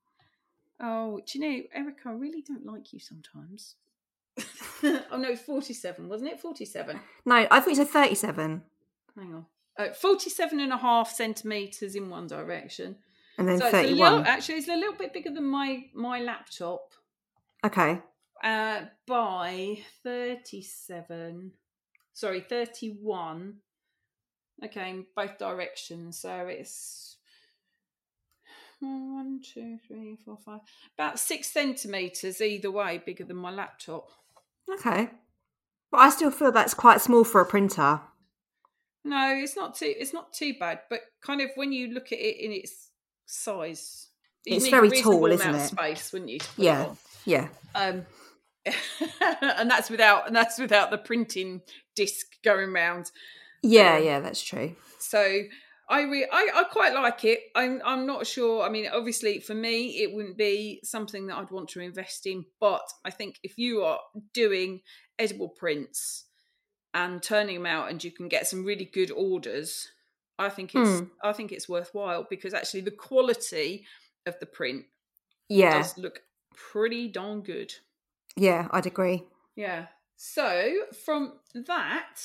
Oh, 0.79 1.19
do 1.25 1.37
you 1.37 1.45
know, 1.45 1.63
Erica, 1.73 2.09
I 2.09 2.11
really 2.13 2.41
don't 2.41 2.65
like 2.65 2.93
you 2.93 2.99
sometimes. 2.99 3.75
oh 5.11 5.17
no, 5.17 5.35
47, 5.35 6.07
wasn't 6.07 6.31
it? 6.31 6.39
47. 6.39 6.99
No, 7.25 7.47
I 7.49 7.59
thought 7.59 7.69
you 7.69 7.75
said 7.75 7.89
37 7.89 8.61
Hang 9.15 9.33
on. 9.33 9.45
Uh, 9.77 9.93
47 9.93 10.59
and 10.59 10.73
a 10.73 10.77
half 10.77 11.11
centimeters 11.11 11.95
in 11.95 12.09
one 12.09 12.25
direction. 12.27 12.95
and 13.37 13.47
then 13.47 13.59
so 13.59 13.65
it's 13.65 13.73
a 13.75 13.81
31. 13.83 14.11
little, 14.11 14.27
actually, 14.27 14.55
it's 14.55 14.67
a 14.67 14.75
little 14.75 14.95
bit 14.95 15.13
bigger 15.13 15.29
than 15.31 15.45
my 15.45 15.83
my 15.93 16.19
laptop 16.19 16.93
Okay. 17.63 18.01
uh, 18.43 18.81
by 19.05 19.77
37. 20.03 21.51
Sorry, 22.13 22.41
31. 22.41 23.57
Okay, 24.65 24.89
in 24.89 25.05
both 25.15 25.37
directions. 25.37 26.19
So 26.19 26.47
it's 26.47 27.17
one, 28.79 29.41
two, 29.43 29.77
three, 29.87 30.17
four, 30.25 30.37
five. 30.43 30.61
About 30.97 31.19
six 31.19 31.51
centimeters 31.51 32.41
either 32.41 32.71
way, 32.71 33.01
bigger 33.05 33.23
than 33.23 33.37
my 33.37 33.51
laptop. 33.51 34.09
Okay. 34.71 35.09
But 35.91 35.97
I 36.01 36.09
still 36.09 36.31
feel 36.31 36.51
that's 36.51 36.73
quite 36.73 37.01
small 37.01 37.23
for 37.23 37.39
a 37.41 37.45
printer. 37.45 38.01
No, 39.07 39.33
it's 39.41 39.55
not 39.55 39.75
too. 39.75 39.93
It's 39.97 40.13
not 40.13 40.33
too 40.33 40.53
bad, 40.59 40.81
but 40.89 40.99
kind 41.21 41.39
of 41.39 41.49
when 41.55 41.71
you 41.71 41.93
look 41.93 42.11
at 42.11 42.19
it 42.19 42.43
in 42.43 42.51
its 42.51 42.89
size, 43.25 44.09
It's 44.45 44.67
very 44.67 44.89
tall, 45.01 45.25
isn't 45.27 45.41
amount 45.47 45.57
of 45.57 45.63
it? 45.63 45.69
Space, 45.69 46.11
wouldn't 46.11 46.31
you? 46.31 46.39
to 46.39 46.47
put 46.49 46.59
it 46.59 46.63
Yeah. 46.63 46.95
Yeah. 47.25 47.47
Um, 47.73 48.05
and 49.41 49.71
that's 49.71 49.89
without 49.89 50.27
and 50.27 50.35
that's 50.35 50.59
without 50.59 50.91
the 50.91 50.97
printing 50.97 51.61
disc 51.95 52.25
going 52.43 52.73
round. 52.73 53.11
Yeah, 53.63 53.95
Um, 53.95 54.03
yeah, 54.03 54.19
that's 54.19 54.41
true. 54.41 54.75
So 54.99 55.41
I, 55.89 56.01
re- 56.01 56.27
I 56.29 56.49
I 56.53 56.63
quite 56.65 56.93
like 56.93 57.23
it. 57.23 57.39
I'm 57.55 57.81
I'm 57.85 58.05
not 58.05 58.27
sure. 58.27 58.63
I 58.63 58.69
mean, 58.69 58.89
obviously 58.93 59.39
for 59.39 59.53
me, 59.55 60.01
it 60.01 60.13
wouldn't 60.13 60.37
be 60.37 60.81
something 60.83 61.27
that 61.27 61.37
I'd 61.37 61.51
want 61.51 61.69
to 61.69 61.79
invest 61.79 62.25
in. 62.25 62.43
But 62.59 62.83
I 63.05 63.11
think 63.11 63.39
if 63.41 63.57
you 63.57 63.83
are 63.83 63.99
doing 64.33 64.81
edible 65.17 65.49
prints 65.49 66.25
and 66.97 67.21
turning 67.21 67.55
them 67.55 67.65
out, 67.75 67.89
and 67.89 68.03
you 68.03 68.11
can 68.11 68.27
get 68.27 68.47
some 68.47 68.65
really 68.65 68.85
good 68.99 69.11
orders, 69.11 69.91
I 70.39 70.49
think 70.49 70.69
it's 70.75 70.99
Hmm. 70.99 71.05
I 71.29 71.33
think 71.37 71.51
it's 71.51 71.69
worthwhile 71.69 72.23
because 72.29 72.53
actually 72.59 72.81
the 72.81 72.97
quality 73.09 73.85
of 74.25 74.33
the 74.39 74.45
print 74.57 74.85
Yeah. 75.49 75.77
does 75.77 75.97
look 75.97 76.17
pretty 76.71 77.07
darn 77.07 77.41
good. 77.41 77.71
Yeah, 78.35 78.67
I'd 78.71 78.85
agree. 78.93 79.19
Yeah. 79.55 79.87
So 80.15 80.47
from 81.05 81.39
that, 81.53 82.15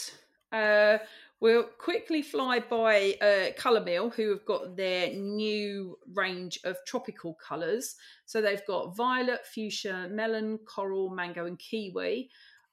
uh, 0.50 0.98
we'll 1.40 1.64
quickly 1.64 2.22
fly 2.22 2.60
by 2.60 2.94
uh, 3.28 3.52
Colour 3.64 3.82
Mill, 3.84 4.10
who 4.10 4.30
have 4.30 4.44
got 4.46 4.76
their 4.76 5.12
new 5.14 5.98
range 6.14 6.58
of 6.64 6.76
tropical 6.86 7.34
colours. 7.48 7.96
So 8.26 8.40
they've 8.40 8.66
got 8.66 8.96
violet, 8.96 9.46
fuchsia, 9.46 10.08
melon, 10.10 10.58
coral, 10.74 11.10
mango, 11.10 11.46
and 11.46 11.58
kiwi. 11.58 12.30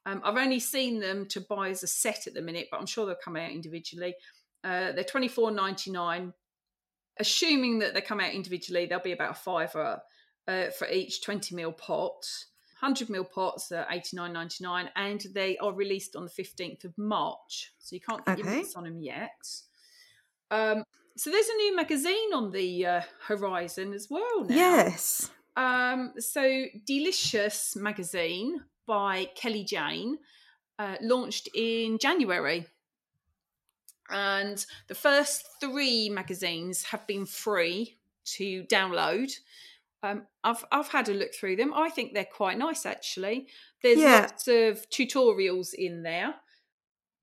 Um, 0.09 0.21
I've 0.23 0.37
only 0.37 0.59
seen 0.59 0.99
them 0.99 1.27
to 1.27 1.41
buy 1.41 1.69
as 1.69 1.83
a 1.83 1.87
set 1.87 2.25
at 2.25 2.33
the 2.33 2.41
minute, 2.41 2.67
but 2.71 2.79
I'm 2.79 2.85
sure 2.87 3.05
they'll 3.05 3.15
come 3.23 3.35
out 3.35 3.51
individually. 3.51 4.15
Uh, 4.63 4.91
they're 4.91 5.03
twenty 5.03 5.27
four 5.27 5.51
ninety 5.51 5.91
nine. 5.91 6.33
Assuming 7.19 7.79
that 7.79 7.93
they 7.93 8.01
come 8.01 8.19
out 8.19 8.33
individually, 8.33 8.85
they'll 8.85 8.99
be 8.99 9.11
about 9.11 9.31
a 9.31 9.35
fiver 9.35 10.01
uh, 10.47 10.65
for 10.77 10.87
each 10.89 11.21
twenty 11.23 11.55
ml 11.55 11.77
pot. 11.77 12.25
100 12.81 13.09
ml 13.09 13.29
pots 13.29 13.73
are 13.73 13.85
89.99 13.91 14.87
and 14.95 15.25
they 15.33 15.57
are 15.57 15.73
released 15.73 16.15
on 16.15 16.23
the 16.23 16.31
15th 16.31 16.85
of 16.85 16.97
March. 16.97 17.73
So 17.77 17.93
you 17.93 17.99
can't 17.99 18.25
get 18.25 18.37
your 18.37 18.47
Okay. 18.47 18.55
mints 18.55 18.75
on 18.77 18.85
them 18.85 19.01
yet. 19.01 19.35
Um, 20.49 20.85
so 21.17 21.29
there's 21.29 21.49
a 21.49 21.57
new 21.57 21.75
magazine 21.75 22.33
on 22.33 22.51
the 22.51 22.85
uh, 22.85 23.01
horizon 23.27 23.91
as 23.93 24.07
well 24.09 24.45
now. 24.45 24.55
Yes. 24.55 25.29
Um, 25.57 26.13
so 26.19 26.41
D'Licious 26.87 27.75
magazine 27.75 28.61
by 28.89 29.29
Kelly 29.35 29.63
Jane 29.63 30.17
uh, 30.79 30.95
launched 30.99 31.47
in 31.53 31.99
January. 31.99 32.65
And 34.09 34.65
the 34.87 34.95
first 34.95 35.45
three 35.61 36.09
magazines 36.09 36.81
have 36.85 37.05
been 37.05 37.27
free 37.27 37.99
to 38.37 38.63
download. 38.63 39.31
Um, 40.01 40.23
I've 40.43 40.65
I've 40.71 40.87
had 40.87 41.09
a 41.09 41.13
look 41.13 41.33
through 41.35 41.57
them. 41.57 41.73
I 41.75 41.89
think 41.89 42.13
they're 42.13 42.25
quite 42.25 42.57
nice 42.57 42.85
actually. 42.85 43.47
There's 43.83 43.99
Yeah. 43.99 44.21
lots 44.21 44.47
of 44.47 44.89
tutorials 44.89 45.73
in 45.75 46.01
there. 46.03 46.33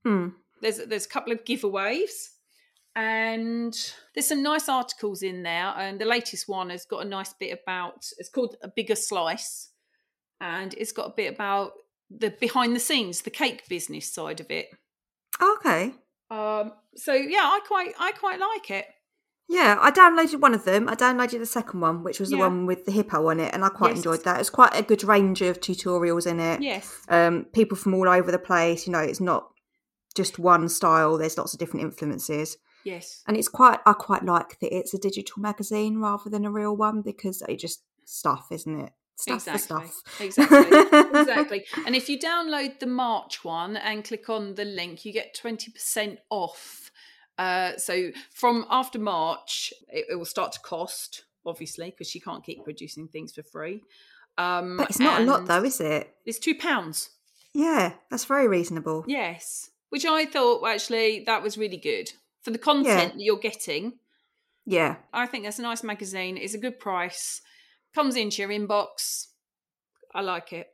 Hmm. 0.04 0.28
There's 0.62 0.78
there's 0.86 1.06
a 1.06 1.08
couple 1.08 1.32
of 1.32 1.44
giveaways, 1.44 2.28
and 2.94 3.74
there's 4.14 4.28
some 4.28 4.42
nice 4.42 4.68
articles 4.68 5.22
in 5.22 5.42
there. 5.42 5.74
And 5.76 6.00
the 6.00 6.04
latest 6.04 6.48
one 6.48 6.70
has 6.70 6.84
got 6.84 7.04
a 7.04 7.08
nice 7.08 7.32
bit 7.32 7.58
about. 7.60 8.06
It's 8.18 8.28
called 8.28 8.56
a 8.62 8.68
bigger 8.68 8.94
slice, 8.96 9.70
and 10.40 10.74
it's 10.74 10.92
got 10.92 11.06
a 11.08 11.14
bit 11.16 11.32
about 11.34 11.72
the 12.10 12.30
behind 12.30 12.74
the 12.76 12.80
scenes, 12.80 13.22
the 13.22 13.30
cake 13.30 13.68
business 13.68 14.12
side 14.12 14.40
of 14.40 14.50
it. 14.50 14.68
Okay. 15.40 15.92
Um, 16.30 16.72
so 16.96 17.12
yeah, 17.14 17.42
I 17.42 17.60
quite 17.66 17.92
I 17.98 18.12
quite 18.12 18.40
like 18.40 18.70
it. 18.70 18.86
Yeah, 19.48 19.78
I 19.80 19.92
downloaded 19.92 20.40
one 20.40 20.54
of 20.54 20.64
them. 20.64 20.88
I 20.88 20.96
downloaded 20.96 21.38
the 21.38 21.46
second 21.46 21.80
one, 21.80 22.02
which 22.02 22.18
was 22.18 22.30
the 22.30 22.36
one 22.36 22.66
with 22.66 22.84
the 22.84 22.90
hippo 22.90 23.28
on 23.30 23.38
it, 23.38 23.54
and 23.54 23.64
I 23.64 23.68
quite 23.68 23.90
Yes. 23.90 23.98
enjoyed 23.98 24.24
that. 24.24 24.40
It's 24.40 24.50
quite 24.50 24.74
a 24.74 24.82
good 24.82 25.04
range 25.04 25.40
of 25.40 25.60
tutorials 25.60 26.26
in 26.26 26.40
it. 26.40 26.62
Yes, 26.62 26.92
Um, 27.08 27.44
people 27.52 27.76
from 27.76 27.94
all 27.94 28.08
over 28.08 28.32
the 28.32 28.40
place. 28.40 28.86
You 28.88 28.92
know, 28.92 28.98
it's 28.98 29.20
not 29.20 29.52
just 30.16 30.40
one 30.40 30.68
style. 30.68 31.16
There's 31.16 31.38
lots 31.38 31.52
of 31.52 31.60
different 31.60 31.84
influences, 31.84 32.56
yes, 32.82 33.22
and 33.28 33.36
it's 33.36 33.46
quite. 33.48 33.78
I 33.86 33.92
quite 33.92 34.24
like 34.24 34.58
that 34.58 34.76
it's 34.76 34.94
a 34.94 34.98
digital 34.98 35.40
magazine 35.40 35.98
rather 35.98 36.28
than 36.28 36.44
a 36.44 36.50
real 36.50 36.76
one 36.76 37.02
because 37.02 37.40
it 37.48 37.60
just 37.60 37.82
stuff, 38.04 38.48
isn't 38.50 38.80
it? 38.80 38.92
Stuff 39.18 39.48
exactly, 39.48 39.86
exactly, 40.20 40.78
exactly. 41.20 41.64
And 41.86 41.96
if 41.96 42.08
you 42.10 42.18
download 42.18 42.80
the 42.80 42.86
March 42.86 43.44
one 43.44 43.78
and 43.78 44.04
click 44.04 44.28
on 44.28 44.54
the 44.56 44.64
link, 44.66 45.06
you 45.06 45.12
get 45.12 45.34
twenty 45.34 45.70
percent 45.70 46.18
off. 46.28 46.90
Uh, 47.38 47.76
so 47.78 48.10
from 48.30 48.66
after 48.70 48.98
March, 48.98 49.72
it, 49.88 50.06
it 50.10 50.16
will 50.16 50.26
start 50.26 50.52
to 50.52 50.60
cost, 50.60 51.24
obviously, 51.46 51.90
because 51.90 52.14
you 52.14 52.20
can't 52.20 52.44
keep 52.44 52.62
producing 52.62 53.08
things 53.08 53.32
for 53.32 53.42
free. 53.42 53.82
Um, 54.38 54.76
But 54.76 54.90
it's 54.90 55.00
not 55.00 55.22
a 55.22 55.24
lot, 55.24 55.46
though, 55.46 55.64
is 55.64 55.80
it? 55.80 56.14
It's 56.24 56.38
two 56.38 56.54
pounds. 56.54 57.10
Yeah, 57.54 57.94
that's 58.10 58.26
very 58.26 58.48
reasonable. 58.48 59.04
Yes, 59.06 59.70
which 59.88 60.04
I 60.04 60.26
thought 60.26 60.66
actually 60.66 61.24
that 61.24 61.42
was 61.42 61.56
really 61.56 61.78
good 61.78 62.12
for 62.42 62.50
the 62.50 62.58
content 62.58 63.14
that 63.14 63.22
you're 63.22 63.38
getting. 63.38 63.94
Yeah, 64.66 64.96
I 65.12 65.26
think 65.26 65.44
that's 65.44 65.58
a 65.58 65.62
nice 65.62 65.82
magazine. 65.82 66.36
It's 66.36 66.52
a 66.54 66.58
good 66.58 66.78
price. 66.78 67.40
Comes 67.96 68.14
into 68.14 68.42
your 68.42 68.50
inbox. 68.50 69.28
I 70.14 70.20
like 70.20 70.52
it. 70.52 70.68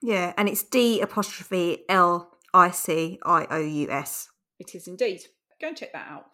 yeah, 0.00 0.32
and 0.38 0.48
it's 0.48 0.62
D 0.62 1.00
apostrophe 1.00 1.84
L 1.88 2.30
I 2.54 2.70
C 2.70 3.18
I 3.24 3.46
O 3.50 3.58
U 3.58 3.90
S. 3.90 4.28
It 4.60 4.74
is 4.76 4.86
indeed. 4.86 5.22
Go 5.60 5.68
and 5.68 5.76
check 5.76 5.92
that 5.92 6.06
out. 6.08 6.26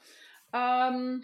Um, 0.52 1.22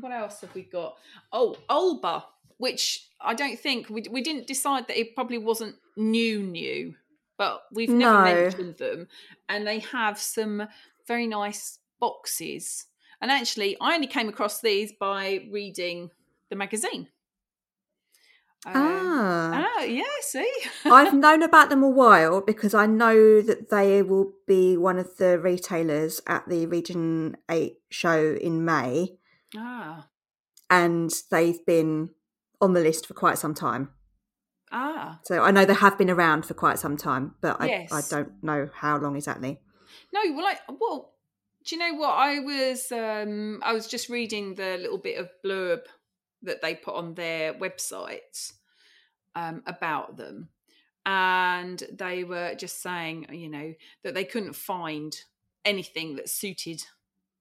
what 0.00 0.12
else 0.12 0.40
have 0.40 0.54
we 0.54 0.62
got? 0.62 0.96
Oh, 1.30 1.56
Olbaa, 1.68 2.22
which 2.56 3.06
I 3.20 3.34
don't 3.34 3.58
think 3.60 3.90
we 3.90 4.02
we 4.10 4.22
didn't 4.22 4.46
decide 4.46 4.88
that 4.88 4.98
it 4.98 5.14
probably 5.14 5.36
wasn't 5.38 5.76
new 5.98 6.42
new, 6.42 6.94
but 7.36 7.64
we've 7.70 7.90
never 7.90 8.16
No. 8.18 8.24
mentioned 8.24 8.78
them, 8.78 9.08
and 9.50 9.66
they 9.66 9.80
have 9.80 10.18
some 10.18 10.66
very 11.06 11.26
nice 11.26 11.80
boxes. 12.00 12.86
And 13.20 13.30
actually, 13.30 13.76
I 13.78 13.94
only 13.94 14.06
came 14.06 14.30
across 14.30 14.62
these 14.62 14.90
by 14.98 15.46
reading 15.50 16.10
the 16.48 16.56
magazine. 16.56 17.08
Um, 18.66 18.74
Ah. 18.76 19.66
ah, 19.78 19.82
yeah. 19.82 20.02
See, 20.22 20.50
I've 20.84 21.14
known 21.24 21.42
about 21.42 21.70
them 21.70 21.82
a 21.82 21.88
while 21.88 22.40
because 22.40 22.74
I 22.74 22.86
know 22.86 23.40
that 23.40 23.70
they 23.70 24.02
will 24.02 24.32
be 24.46 24.76
one 24.76 24.98
of 24.98 25.16
the 25.16 25.38
retailers 25.38 26.20
at 26.26 26.48
the 26.48 26.66
Region 26.66 27.36
8 27.50 27.76
show 27.90 28.36
in 28.40 28.64
May, 28.64 29.18
ah 29.56 30.08
and 30.70 31.10
they've 31.30 31.64
been 31.64 32.10
on 32.60 32.74
the 32.74 32.80
list 32.80 33.06
for 33.06 33.14
quite 33.14 33.38
some 33.38 33.54
time. 33.54 33.90
ah. 34.72 35.20
So 35.24 35.42
I 35.42 35.50
know 35.50 35.64
they 35.64 35.74
have 35.74 35.96
been 35.96 36.10
around 36.10 36.44
for 36.44 36.54
quite 36.54 36.78
some 36.78 36.96
time, 36.96 37.36
but 37.40 37.56
I, 37.60 37.86
I 37.90 38.00
don't 38.10 38.42
know 38.42 38.68
how 38.74 38.98
long 38.98 39.16
exactly. 39.16 39.60
No, 40.12 40.20
well, 40.34 40.46
I 40.46 40.56
well, 40.68 41.14
do 41.64 41.76
you 41.76 41.80
know 41.80 41.94
what? 41.98 42.10
I 42.10 42.40
was 42.40 42.90
um 42.92 43.60
I 43.62 43.72
was 43.72 43.86
just 43.86 44.08
reading 44.08 44.54
the 44.56 44.76
little 44.78 44.98
bit 44.98 45.18
of 45.18 45.30
blurb 45.44 45.82
that 46.42 46.62
they 46.62 46.74
put 46.74 46.94
on 46.94 47.14
their 47.14 47.54
website 47.54 48.52
um 49.34 49.62
about 49.66 50.16
them, 50.16 50.48
and 51.06 51.82
they 51.92 52.24
were 52.24 52.54
just 52.54 52.82
saying, 52.82 53.26
you 53.30 53.48
know, 53.48 53.74
that 54.02 54.14
they 54.14 54.24
couldn't 54.24 54.54
find 54.54 55.16
anything 55.64 56.16
that 56.16 56.28
suited 56.28 56.84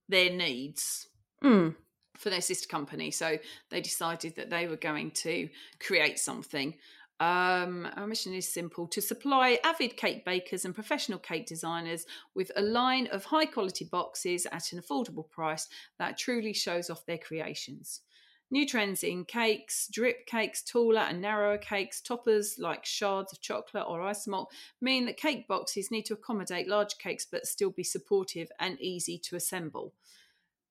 their 0.09 0.29
needs 0.29 1.07
Mm. 1.43 1.75
for 2.17 2.29
their 2.31 2.41
sister 2.41 2.67
company. 2.67 3.11
So 3.11 3.37
they 3.69 3.79
decided 3.81 4.35
that 4.37 4.49
they 4.49 4.67
were 4.67 4.77
going 4.77 5.11
to 5.11 5.49
create 5.79 6.17
something. 6.17 6.75
Um, 7.19 7.87
our 7.95 8.07
mission 8.07 8.33
is 8.33 8.47
simple 8.47 8.87
to 8.87 9.01
supply 9.01 9.59
avid 9.63 9.97
cake 9.97 10.23
bakers 10.25 10.65
and 10.65 10.73
professional 10.73 11.19
cake 11.19 11.45
designers 11.45 12.05
with 12.35 12.51
a 12.55 12.61
line 12.61 13.07
of 13.07 13.25
high 13.25 13.45
quality 13.45 13.85
boxes 13.85 14.45
at 14.51 14.71
an 14.71 14.81
affordable 14.81 15.29
price 15.29 15.67
that 15.99 16.17
truly 16.17 16.53
shows 16.53 16.89
off 16.89 17.05
their 17.05 17.17
creations. 17.17 18.01
New 18.49 18.65
trends 18.65 19.03
in 19.03 19.25
cakes, 19.25 19.87
drip 19.91 20.25
cakes, 20.25 20.61
taller 20.63 21.01
and 21.01 21.21
narrower 21.21 21.57
cakes, 21.57 21.99
toppers 21.99 22.57
like 22.57 22.85
shards 22.85 23.33
of 23.33 23.41
chocolate 23.41 23.83
or 23.87 23.99
isomalt 23.99 24.47
mean 24.79 25.05
that 25.05 25.17
cake 25.17 25.47
boxes 25.47 25.91
need 25.91 26.03
to 26.05 26.13
accommodate 26.13 26.67
large 26.67 26.97
cakes 26.97 27.27
but 27.29 27.45
still 27.45 27.71
be 27.71 27.83
supportive 27.83 28.49
and 28.59 28.79
easy 28.79 29.17
to 29.17 29.35
assemble. 29.35 29.93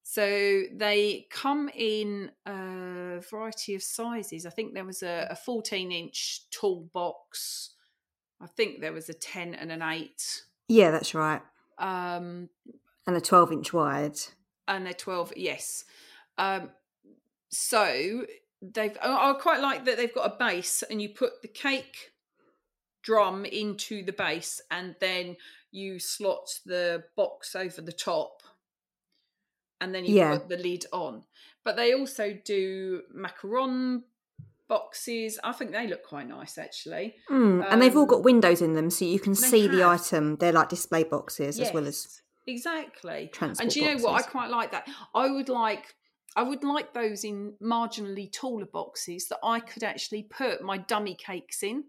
So 0.03 0.63
they 0.73 1.27
come 1.31 1.69
in 1.75 2.31
a 2.47 3.21
variety 3.29 3.75
of 3.75 3.83
sizes. 3.83 4.47
I 4.47 4.51
think 4.51 4.73
there 4.73 4.85
was 4.85 5.03
a, 5.03 5.27
a 5.31 5.37
14 5.37 5.91
inch 5.93 6.43
tall 6.51 6.89
box. 6.95 7.75
I 8.41 8.47
think 8.47 8.81
there 8.81 8.93
was 8.93 9.09
a 9.09 9.15
10 9.15 9.55
and 9.55 9.71
an 9.73 9.83
8. 9.83 10.43
Yeah, 10.69 10.91
that's 10.93 11.15
right. 11.15 11.43
Um, 11.79 12.49
And 13.07 13.17
a 13.17 13.21
12 13.21 13.53
inch 13.53 13.73
wide. 13.73 14.17
and 14.69 14.87
they're 14.87 14.93
12, 14.95 15.33
yes. 15.37 15.85
Um, 16.39 16.71
so 17.59 18.27
they've, 18.61 18.97
I 19.03 19.33
quite 19.41 19.61
like 19.61 19.85
that 19.87 19.97
they've 19.97 20.15
got 20.15 20.33
a 20.33 20.37
base 20.39 20.83
and 20.91 21.01
you 21.01 21.09
put 21.09 21.41
the 21.43 21.49
cake 21.49 22.13
drum 23.03 23.45
into 23.45 24.05
the 24.05 24.13
base 24.13 24.61
and 24.71 24.95
then 25.01 25.37
you 25.71 25.99
slot 25.99 26.49
the 26.67 27.05
box 27.17 27.55
over 27.57 27.81
the 27.81 27.93
top 27.93 28.43
and 29.81 29.95
then 29.95 30.05
you 30.05 30.17
Yeah. 30.17 30.39
put 30.39 30.49
the 30.49 30.57
lid 30.57 30.85
on. 30.93 31.25
But 31.65 31.77
they 31.77 31.95
also 31.95 32.39
do 32.45 33.03
macaron 33.15 34.03
boxes. 34.69 35.39
I 35.45 35.53
think 35.53 35.71
they 35.73 35.87
look 35.87 36.03
quite 36.05 36.29
nice 36.29 36.59
actually. 36.59 37.17
Mm. 37.31 37.65
and 37.71 37.81
they've 37.81 37.97
all 37.97 38.03
Um, 38.03 38.09
got 38.09 38.23
windows 38.23 38.61
in 38.61 38.75
them 38.75 38.91
so 38.91 39.05
you 39.05 39.21
can 39.21 39.35
see 39.35 39.67
the 39.69 39.85
item. 39.85 40.37
They're 40.37 40.53
like 40.53 40.69
display 40.69 41.05
boxes 41.05 41.59
as 41.61 41.73
well 41.73 41.87
as 41.87 42.21
exactly. 42.47 43.31
transport 43.33 43.65
And 43.65 43.73
do 43.73 43.81
you 43.81 43.95
know 43.97 44.03
what? 44.03 44.21
I 44.21 44.23
quite 44.29 44.51
like 44.51 44.73
that. 44.73 44.89
I 45.15 45.29
would 45.31 45.49
like 45.49 45.95
I 46.35 46.43
would 46.43 46.65
like 46.65 46.93
those 46.93 47.25
in 47.25 47.55
marginally 47.63 48.31
taller 48.33 48.67
boxes 48.67 49.29
that 49.29 49.39
I 49.43 49.61
could 49.61 49.83
actually 49.85 50.25
put 50.25 50.63
my 50.63 50.79
dummy 50.79 51.15
cakes 51.15 51.63
in 51.63 51.85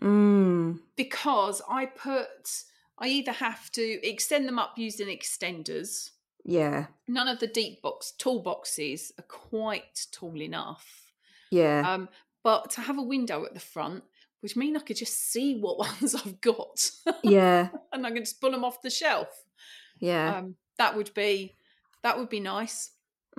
Mm. 0.00 0.80
because 0.96 1.60
I 1.68 1.84
put 1.86 2.62
I 2.98 3.08
either 3.08 3.32
have 3.32 3.70
to 3.72 4.06
extend 4.06 4.46
them 4.46 4.58
up 4.58 4.76
using 4.76 5.08
extenders. 5.08 6.10
Yeah. 6.44 6.86
None 7.08 7.28
of 7.28 7.38
the 7.38 7.46
deep 7.46 7.82
box 7.82 8.12
tall 8.18 8.40
boxes 8.42 9.12
are 9.18 9.24
quite 9.24 10.06
tall 10.12 10.40
enough. 10.40 11.12
Yeah. 11.50 11.82
Um, 11.86 12.08
but 12.42 12.70
to 12.72 12.80
have 12.80 12.98
a 12.98 13.02
window 13.02 13.44
at 13.44 13.52
the 13.54 13.60
front, 13.60 14.04
which 14.40 14.56
mean 14.56 14.76
I 14.76 14.80
could 14.80 14.96
just 14.96 15.30
see 15.32 15.58
what 15.58 15.78
ones 16.00 16.14
I've 16.14 16.40
got, 16.40 16.90
yeah. 17.22 17.68
and 17.92 18.06
I 18.06 18.10
can 18.10 18.22
just 18.22 18.40
pull 18.40 18.50
them 18.52 18.64
off 18.64 18.80
the 18.82 18.90
shelf. 18.90 19.28
Yeah. 19.98 20.36
Um, 20.38 20.56
that 20.78 20.96
would 20.96 21.12
be 21.14 21.56
that 22.02 22.18
would 22.18 22.30
be 22.30 22.40
nice. 22.40 22.90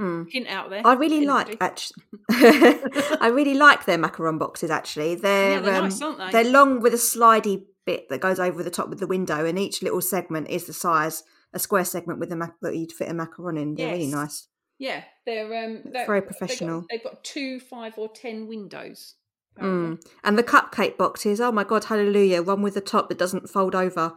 Mm. 0.02 0.26
Hint 0.30 0.48
out 0.48 0.70
there. 0.70 0.82
I 0.86 0.94
really 0.94 1.26
like 1.26 1.58
actually. 1.62 2.04
I 2.30 3.30
really 3.34 3.54
like 3.54 3.86
their 3.86 3.98
macaron 3.98 4.40
boxes. 4.40 4.70
Actually, 4.72 5.16
they're 5.16 5.52
Yeah, 5.54 5.60
they're 5.60 5.76
um, 5.76 5.84
nice, 5.86 6.02
aren't 6.02 6.18
they? 6.18 6.32
they're 6.32 6.52
long 6.52 6.82
with 6.82 6.94
a 6.94 6.98
slidey 6.98 7.64
bit 7.86 8.10
that 8.10 8.22
goes 8.22 8.40
over 8.40 8.64
the 8.64 8.70
top 8.72 8.90
with 8.90 9.00
the 9.00 9.08
window, 9.08 9.46
and 9.46 9.58
each 9.60 9.82
little 9.82 10.02
segment 10.02 10.50
is 10.50 10.66
the 10.66 10.74
size 10.74 11.24
a 11.54 11.60
square 11.60 11.84
segment 11.86 12.20
with 12.20 12.32
a 12.32 12.36
mac- 12.36 12.60
that 12.62 12.76
you'd 12.76 12.92
fit 12.94 13.10
a 13.10 13.14
macaron 13.14 13.60
in. 13.62 13.76
They're 13.76 13.92
really 13.92 14.08
nice. 14.08 14.48
Yeah, 14.80 15.04
they're 15.26 15.46
um 15.66 15.82
they're, 15.86 16.06
very 16.06 16.22
they've 16.22 16.30
got- 16.30 16.38
professional. 16.38 16.86
They've 16.90 17.04
got, 17.04 17.24
two, 17.24 17.60
five, 17.60 17.94
or 17.98 18.08
ten 18.10 18.48
windows. 18.48 19.16
Mm. 19.60 20.02
And 20.24 20.38
the 20.38 20.44
cupcake 20.44 20.98
boxes. 20.98 21.42
Oh 21.42 21.52
my 21.52 21.64
god, 21.66 21.84
hallelujah! 21.86 22.42
One 22.42 22.62
with 22.62 22.74
the 22.74 22.82
top 22.82 23.10
that 23.10 23.18
doesn't 23.18 23.50
fold 23.50 23.76
over. 23.76 24.14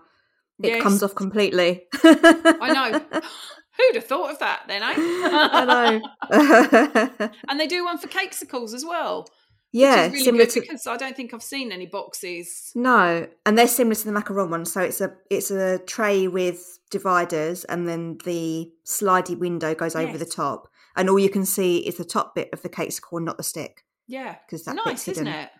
It 0.63 0.69
Yes. 0.69 0.83
comes 0.83 1.03
off 1.03 1.17
completely. 1.17 1.83
I 2.05 3.01
know. 3.13 3.21
Who'd 3.77 3.97
have 3.97 4.05
thought 4.05 4.31
of 4.31 4.39
that 4.39 4.63
then, 4.69 4.83
eh? 4.83 4.95
I 4.97 6.01
know. 6.31 7.29
and 7.49 7.59
they 7.61 7.67
do 7.67 7.85
one 7.85 7.99
for 7.99 8.07
cakesicles 8.09 8.73
as 8.73 8.85
well. 8.85 9.27
yeah, 9.73 10.07
which 10.07 10.07
is 10.07 10.13
really 10.13 10.25
similar 10.25 10.45
good 10.45 10.53
to 10.53 10.61
because 10.61 10.87
I 10.87 10.97
don't 10.97 11.17
think 11.17 11.35
I've 11.35 11.43
seen 11.43 11.73
any 11.73 11.87
boxes. 11.87 12.71
no, 12.75 13.27
and 13.45 13.59
they're 13.59 13.67
similar 13.67 13.97
to 13.97 14.05
the 14.05 14.13
macaron 14.13 14.51
one. 14.51 14.65
So 14.65 14.81
it's 14.81 15.01
a 15.01 15.15
it's 15.31 15.51
a 15.51 15.79
tray 15.79 16.29
with 16.29 16.79
dividers, 16.91 17.65
and 17.65 17.89
then 17.89 18.19
the 18.25 18.71
slidey 18.87 19.37
window 19.37 19.75
goes 19.75 19.97
over 19.97 20.17
the 20.17 20.25
top, 20.25 20.69
and 20.97 21.11
all 21.11 21.19
you 21.19 21.31
can 21.31 21.45
see 21.45 21.79
is 21.79 21.97
the 21.97 22.05
top 22.05 22.35
bit 22.37 22.51
of 22.53 22.63
the 22.63 22.69
cakesicle, 22.69 23.21
not 23.23 23.37
the 23.37 23.43
stick. 23.43 23.85
Yeah, 24.07 24.37
because 24.47 24.65
that 24.65 24.77
nice, 24.87 25.09
isn't 25.09 25.27
it? 25.27 25.51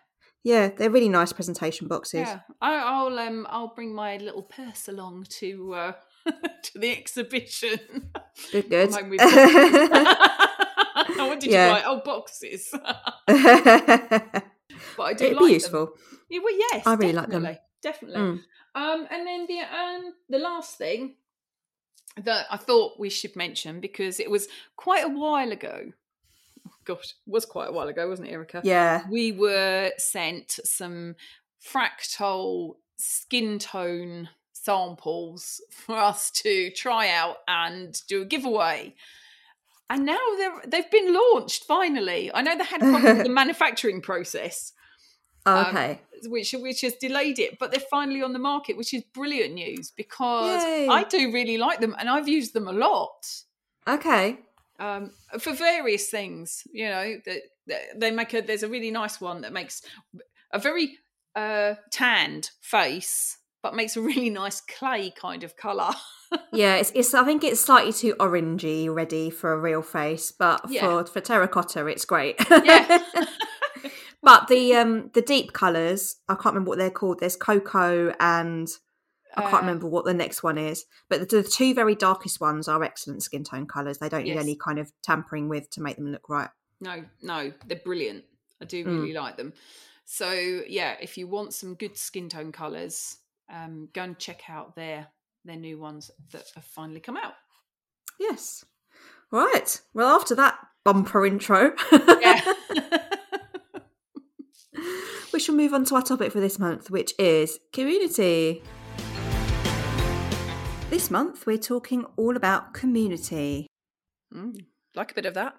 Yeah, 0.43 0.69
they're 0.69 0.91
really 0.91 1.09
nice 1.09 1.33
presentation 1.33 1.87
boxes. 1.87 2.21
Yeah, 2.27 2.39
I, 2.61 2.75
I'll 2.75 3.19
um 3.19 3.47
I'll 3.49 3.73
bring 3.73 3.93
my 3.93 4.17
little 4.17 4.43
purse 4.43 4.87
along 4.87 5.25
to 5.39 5.73
uh 5.73 5.93
to 6.63 6.79
the 6.79 6.91
exhibition. 6.97 7.79
Good, 8.51 8.69
good. 8.69 8.91
Boxes. 8.91 9.19
what 11.17 11.39
did 11.39 11.51
Yeah. 11.51 11.67
you 11.67 11.73
buy? 11.75 11.83
Oh, 11.85 12.01
boxes. 12.03 12.69
but 13.27 15.03
I 15.03 15.13
do 15.13 15.25
It'd 15.25 15.37
like 15.37 15.39
be 15.39 15.45
them. 15.45 15.49
useful. 15.49 15.93
Yeah, 16.29 16.39
well, 16.43 16.57
yes, 16.57 16.83
I 16.87 16.93
really 16.95 17.13
like 17.13 17.29
them. 17.29 17.47
definitely. 17.81 18.19
Mm. 18.19 18.39
Um, 18.75 19.07
and 19.09 19.27
then 19.27 19.45
the 19.47 19.59
um 19.59 20.13
the 20.29 20.39
last 20.39 20.77
thing 20.77 21.15
that 22.23 22.45
I 22.49 22.57
thought 22.57 22.99
we 22.99 23.09
should 23.09 23.35
mention 23.35 23.79
because 23.79 24.19
it 24.19 24.29
was 24.29 24.47
quite 24.75 25.05
a 25.05 25.09
while 25.09 25.51
ago. 25.51 25.91
Gosh, 26.83 27.15
it 27.25 27.31
was 27.31 27.45
quite 27.45 27.69
a 27.69 27.71
while 27.71 27.87
ago, 27.87 28.07
wasn't 28.09 28.27
it, 28.29 28.31
Erica? 28.31 28.61
Yeah. 28.63 29.03
We 29.09 29.31
were 29.31 29.91
sent 29.97 30.59
some 30.63 31.15
fractal 31.63 32.75
skin 32.97 33.59
tone 33.59 34.29
samples 34.65 35.61
for 35.71 35.95
us 35.95 36.31
to 36.31 36.71
try 36.71 37.09
out 37.09 37.37
and 37.47 38.01
do 38.07 38.21
a 38.21 38.25
giveaway. 38.25 38.95
And 39.89 40.05
now 40.05 40.17
they're 40.37 40.61
they've 40.67 40.91
been 40.91 41.13
launched 41.13 41.65
finally. 41.65 42.31
I 42.33 42.41
know 42.41 42.57
they 42.57 42.63
had 42.63 42.81
with 42.81 43.23
the 43.23 43.29
manufacturing 43.41 44.01
process, 44.01 44.73
Um, 45.45 45.67
okay. 45.67 46.01
which 46.27 46.53
which 46.53 46.81
has 46.81 46.95
delayed 46.95 47.37
it, 47.37 47.59
but 47.59 47.71
they're 47.71 47.89
finally 47.91 48.23
on 48.23 48.33
the 48.33 48.39
market, 48.39 48.77
which 48.77 48.93
is 48.95 49.03
brilliant 49.13 49.53
news 49.53 49.91
because 49.91 50.63
Yay. 50.63 50.87
I 50.87 51.03
do 51.03 51.31
really 51.31 51.57
like 51.59 51.79
them 51.81 51.95
and 51.99 52.09
I've 52.09 52.27
used 52.27 52.53
them 52.53 52.67
a 52.67 52.73
lot 52.73 53.27
okay. 53.87 54.39
um, 54.79 55.11
for 55.39 55.53
various 55.53 56.09
things. 56.09 56.63
You 56.73 56.89
know, 56.89 57.15
that 57.25 57.41
that 57.67 57.81
they 57.99 58.11
make 58.11 58.33
a. 58.33 58.41
There's 58.41 58.63
a 58.63 58.69
really 58.69 58.91
nice 58.91 59.21
one 59.21 59.41
that 59.41 59.53
makes 59.53 59.83
a 60.51 60.57
very 60.57 60.97
uh, 61.35 61.75
tanned 61.91 62.49
face, 62.61 63.37
but 63.65 63.73
makes 63.75 63.97
a 63.97 64.01
really 64.01 64.29
nice 64.29 64.61
clay 64.61 65.09
kind 65.09 65.43
of 65.43 65.57
color. 65.57 65.89
Yeah, 66.51 66.75
it's, 66.77 66.91
it's. 66.95 67.13
I 67.13 67.23
think 67.23 67.43
it's 67.43 67.61
slightly 67.61 67.93
too 67.93 68.15
orangey, 68.19 68.93
ready 68.93 69.29
for 69.29 69.53
a 69.53 69.59
real 69.59 69.81
face, 69.83 70.31
but 70.31 70.59
Yeah. 70.69 70.81
for 70.81 71.05
for 71.05 71.21
terracotta, 71.21 71.85
it's 71.85 72.03
great. 72.03 72.35
Yeah. 72.49 72.99
but 74.23 74.47
the 74.47 74.73
um 74.75 75.11
the 75.13 75.21
deep 75.21 75.53
colours, 75.53 76.17
I 76.27 76.33
can't 76.33 76.47
remember 76.55 76.69
what 76.69 76.77
they're 76.79 76.89
called. 76.89 77.19
There's 77.19 77.35
cocoa 77.35 78.13
and 78.19 78.67
I 79.37 79.41
can't 79.43 79.53
Uh, 79.53 79.59
remember 79.59 79.87
what 79.87 80.05
the 80.05 80.13
next 80.15 80.43
one 80.43 80.57
is. 80.57 80.85
But 81.09 81.19
the, 81.29 81.41
the 81.41 81.43
two 81.43 81.73
very 81.73 81.95
darkest 81.95 82.41
ones 82.41 82.67
are 82.67 82.83
excellent 82.83 83.21
skin 83.23 83.43
tone 83.43 83.67
colours. 83.67 83.99
They 83.99 84.09
don't 84.09 84.23
need 84.25 84.37
any 84.37 84.55
kind 84.57 84.79
of 84.79 84.91
tampering 85.03 85.47
with 85.47 85.69
to 85.71 85.81
make 85.81 85.95
them 85.97 86.11
look 86.11 86.27
right. 86.27 86.49
No, 86.81 87.05
no, 87.21 87.53
they're 87.67 87.81
brilliant. 87.85 88.23
I 88.61 88.65
do 88.65 88.83
Mm. 88.83 88.87
really 89.01 89.13
like 89.13 89.37
them. 89.37 89.53
So 90.05 90.31
yeah, 90.67 90.95
if 90.99 91.17
you 91.17 91.27
want 91.27 91.53
some 91.53 91.75
good 91.75 91.97
skin 91.97 92.29
tone 92.29 92.51
colours, 92.51 93.17
um, 93.53 93.89
go 93.93 94.03
and 94.03 94.19
check 94.19 94.49
out 94.49 94.75
their 94.75 95.07
their 95.43 95.55
new 95.55 95.79
ones 95.79 96.11
that 96.31 96.45
have 96.55 96.65
finally 96.65 96.99
come 96.99 97.17
out. 97.17 97.33
Yes. 98.19 98.65
Right. 99.31 99.79
Well, 99.93 100.07
after 100.15 100.35
that 100.35 100.57
bumper 100.83 101.25
intro, 101.25 101.73
we 105.33 105.39
shall 105.39 105.55
move 105.55 105.73
on 105.73 105.85
to 105.85 105.95
our 105.95 106.01
topic 106.01 106.31
for 106.31 106.39
this 106.39 106.57
month, 106.57 106.89
which 106.89 107.13
is 107.19 107.59
community. 107.73 108.63
This 110.89 111.11
month, 111.11 111.45
we're 111.45 111.57
talking 111.57 112.05
all 112.15 112.37
about 112.37 112.73
community. 112.73 113.67
Mm, 114.33 114.65
like 114.95 115.11
a 115.11 115.15
bit 115.15 115.25
of 115.25 115.33
that. 115.33 115.55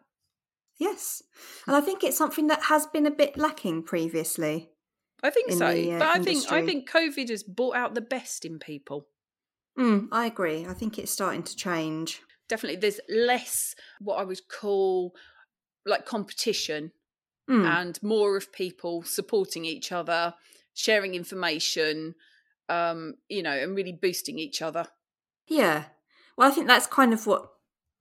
Yes. 0.79 1.23
And 1.67 1.75
I 1.77 1.81
think 1.81 2.05
it's 2.05 2.19
something 2.19 2.47
that 2.49 2.65
has 2.65 2.87
been 2.87 3.07
a 3.07 3.11
bit 3.11 3.37
lacking 3.37 3.83
previously. 3.83 4.71
I 5.23 5.31
think 5.31 5.53
so. 5.53 5.73
the, 5.73 5.93
uh, 5.93 5.99
but 5.99 6.09
I 6.09 6.19
think 6.19 6.53
I 6.53 6.63
think 6.63 6.89
COVID 6.89 7.29
has 7.31 7.43
brought 7.43 7.77
out 7.77 7.95
the 7.95 8.01
best 8.01 8.45
in 8.45 8.59
people. 8.59 9.09
Mm, 9.79 10.09
I 10.13 10.27
agree. 10.27 10.67
I 10.67 10.73
think 10.73 10.99
it's 10.99 11.11
starting 11.11 11.43
to 11.43 11.57
change. 11.57 12.23
Definitely, 12.49 12.81
there's 12.81 13.01
less 13.09 13.75
what 14.01 14.17
I 14.17 14.25
would 14.25 14.49
call 14.49 15.15
like 15.85 16.07
competition 16.07 16.93
Mm, 17.49 17.65
and 17.65 18.03
more 18.03 18.37
of 18.37 18.51
people 18.53 19.05
supporting 19.05 19.65
each 19.65 19.93
other, 19.93 20.35
sharing 20.75 21.15
information, 21.15 22.17
um, 22.69 23.15
you 23.29 23.41
know, 23.41 23.53
and 23.53 23.77
really 23.77 23.93
boosting 23.93 24.37
each 24.41 24.61
other. 24.61 24.89
yeah. 25.47 25.85
Well, 26.37 26.51
I 26.51 26.53
think 26.53 26.67
that's 26.67 26.89
kind 26.89 27.13
of 27.13 27.25
what 27.27 27.49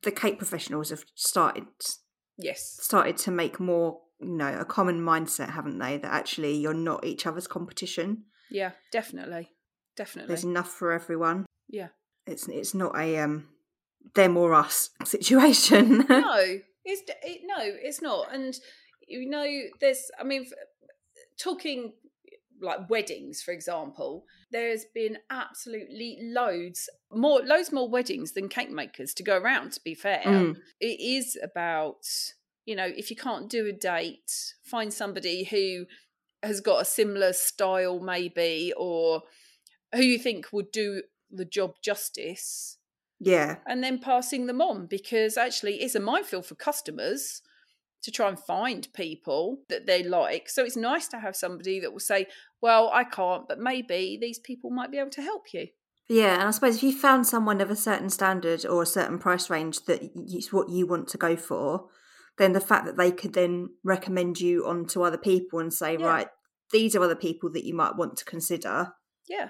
the 0.01 0.11
cake 0.11 0.37
professionals 0.39 0.89
have 0.89 1.05
started 1.13 1.67
Yes. 2.37 2.77
started 2.81 3.17
to 3.17 3.31
make 3.31 3.59
more, 3.59 4.01
you 4.25 4.31
know, 4.31 4.59
a 4.59 4.65
common 4.65 5.01
mindset, 5.01 5.51
haven't 5.51 5.77
they? 5.79 5.97
That 5.97 6.11
actually 6.13 6.55
you're 6.57 6.73
not 6.73 7.05
each 7.05 7.25
other's 7.25 7.47
competition. 7.47 8.23
Yeah, 8.49 8.71
definitely. 8.91 9.51
Definitely. 9.95 10.27
There's 10.29 10.43
enough 10.43 10.69
for 10.69 10.91
everyone. 10.91 11.45
Yeah. 11.69 11.89
It's 12.27 12.47
it's 12.47 12.73
not 12.73 12.97
a 12.97 13.17
um 13.19 13.47
them 14.13 14.37
or 14.37 14.53
us 14.53 14.89
situation. 15.05 16.05
no, 16.09 16.35
it's 16.85 17.01
it, 17.23 17.41
no, 17.45 17.57
it's 17.59 18.01
not. 18.01 18.33
And 18.33 18.53
you 19.07 19.29
know, 19.29 19.45
there's. 19.79 20.09
I 20.19 20.23
mean, 20.23 20.45
talking 21.39 21.93
like 22.61 22.89
weddings, 22.89 23.41
for 23.41 23.51
example, 23.51 24.25
there's 24.51 24.85
been 24.93 25.17
absolutely 25.29 26.17
loads 26.21 26.89
more, 27.11 27.41
loads 27.41 27.71
more 27.71 27.89
weddings 27.89 28.31
than 28.31 28.47
cake 28.49 28.71
makers 28.71 29.13
to 29.15 29.23
go 29.23 29.37
around. 29.37 29.73
To 29.73 29.81
be 29.83 29.93
fair, 29.93 30.21
Mm. 30.25 30.55
it 30.79 30.99
is 30.99 31.37
about 31.43 32.05
you 32.65 32.75
know, 32.75 32.85
if 32.85 33.09
you 33.09 33.15
can't 33.15 33.49
do 33.49 33.65
a 33.67 33.71
date, 33.71 34.53
find 34.63 34.93
somebody 34.93 35.43
who 35.43 35.85
has 36.43 36.61
got 36.61 36.81
a 36.81 36.85
similar 36.85 37.33
style, 37.33 37.99
maybe, 37.99 38.73
or 38.75 39.23
who 39.93 40.01
you 40.01 40.19
think 40.19 40.47
would 40.51 40.71
do 40.71 41.03
the 41.31 41.45
job 41.45 41.75
justice 41.81 42.77
yeah. 43.19 43.57
and 43.65 43.83
then 43.83 43.99
passing 43.99 44.47
them 44.47 44.61
on 44.61 44.87
because 44.87 45.37
actually 45.37 45.75
it's 45.75 45.95
a 45.95 45.99
minefield 45.99 46.45
for 46.45 46.55
customers 46.55 47.41
to 48.03 48.11
try 48.11 48.29
and 48.29 48.39
find 48.39 48.87
people 48.93 49.59
that 49.69 49.87
they 49.87 50.03
like. 50.03 50.49
So 50.49 50.63
it's 50.63 50.77
nice 50.77 51.07
to 51.09 51.19
have 51.19 51.35
somebody 51.35 51.79
that 51.79 51.91
will 51.91 51.99
say, 51.99 52.27
Well, 52.61 52.91
I 52.93 53.03
can't, 53.03 53.47
but 53.47 53.59
maybe 53.59 54.17
these 54.19 54.37
people 54.37 54.69
might 54.69 54.91
be 54.91 54.99
able 54.99 55.09
to 55.11 55.21
help 55.21 55.53
you. 55.53 55.67
Yeah, 56.07 56.35
and 56.35 56.43
I 56.43 56.51
suppose 56.51 56.75
if 56.75 56.83
you 56.83 56.95
found 56.95 57.25
someone 57.25 57.61
of 57.61 57.71
a 57.71 57.75
certain 57.75 58.11
standard 58.11 58.63
or 58.63 58.83
a 58.83 58.87
certain 58.87 59.17
price 59.17 59.49
range 59.49 59.85
that 59.85 60.11
is 60.15 60.53
what 60.53 60.69
you 60.69 60.85
want 60.85 61.07
to 61.09 61.17
go 61.17 61.35
for, 61.35 61.87
then 62.37 62.53
the 62.53 62.61
fact 62.61 62.85
that 62.85 62.97
they 62.97 63.11
could 63.11 63.33
then 63.33 63.69
recommend 63.83 64.39
you 64.39 64.67
on 64.67 64.85
to 64.87 65.03
other 65.03 65.17
people 65.17 65.59
and 65.59 65.73
say, 65.73 65.97
Yeah. 65.97 66.05
right, 66.05 66.27
these 66.71 66.95
are 66.95 67.03
other 67.03 67.15
people 67.15 67.51
that 67.51 67.65
you 67.65 67.73
might 67.73 67.95
want 67.95 68.17
to 68.17 68.25
consider, 68.25 68.93
Yeah, 69.27 69.49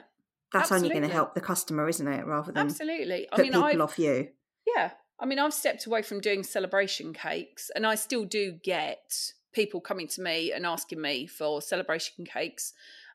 that's 0.52 0.72
only 0.72 0.90
going 0.90 1.02
to 1.02 1.08
help 1.08 1.34
the 1.34 1.42
customer, 1.42 1.88
isn't 1.90 2.08
it? 2.08 2.26
Rather 2.26 2.52
than 2.52 2.66
absolutely. 2.66 3.28
I 3.32 3.42
mean, 3.42 3.52
people 3.52 3.64
I've, 3.64 3.82
off 3.82 4.00
you. 4.00 4.30
Yeah. 4.66 4.92
I 5.20 5.26
mean, 5.26 5.40
I've 5.40 5.54
stepped 5.54 5.86
away 5.86 6.02
from 6.02 6.20
doing 6.20 6.44
celebration 6.44 7.14
cakes 7.14 7.72
and 7.76 7.86
I 7.86 7.96
still 7.96 8.26
do 8.26 8.52
get 8.52 9.32
people 9.54 9.80
coming 9.80 10.08
to 10.10 10.22
me 10.22 10.52
and 10.52 10.66
asking 10.66 11.02
me 11.02 11.28
for 11.28 11.62
celebration 11.62 12.26
cakes. 12.26 12.74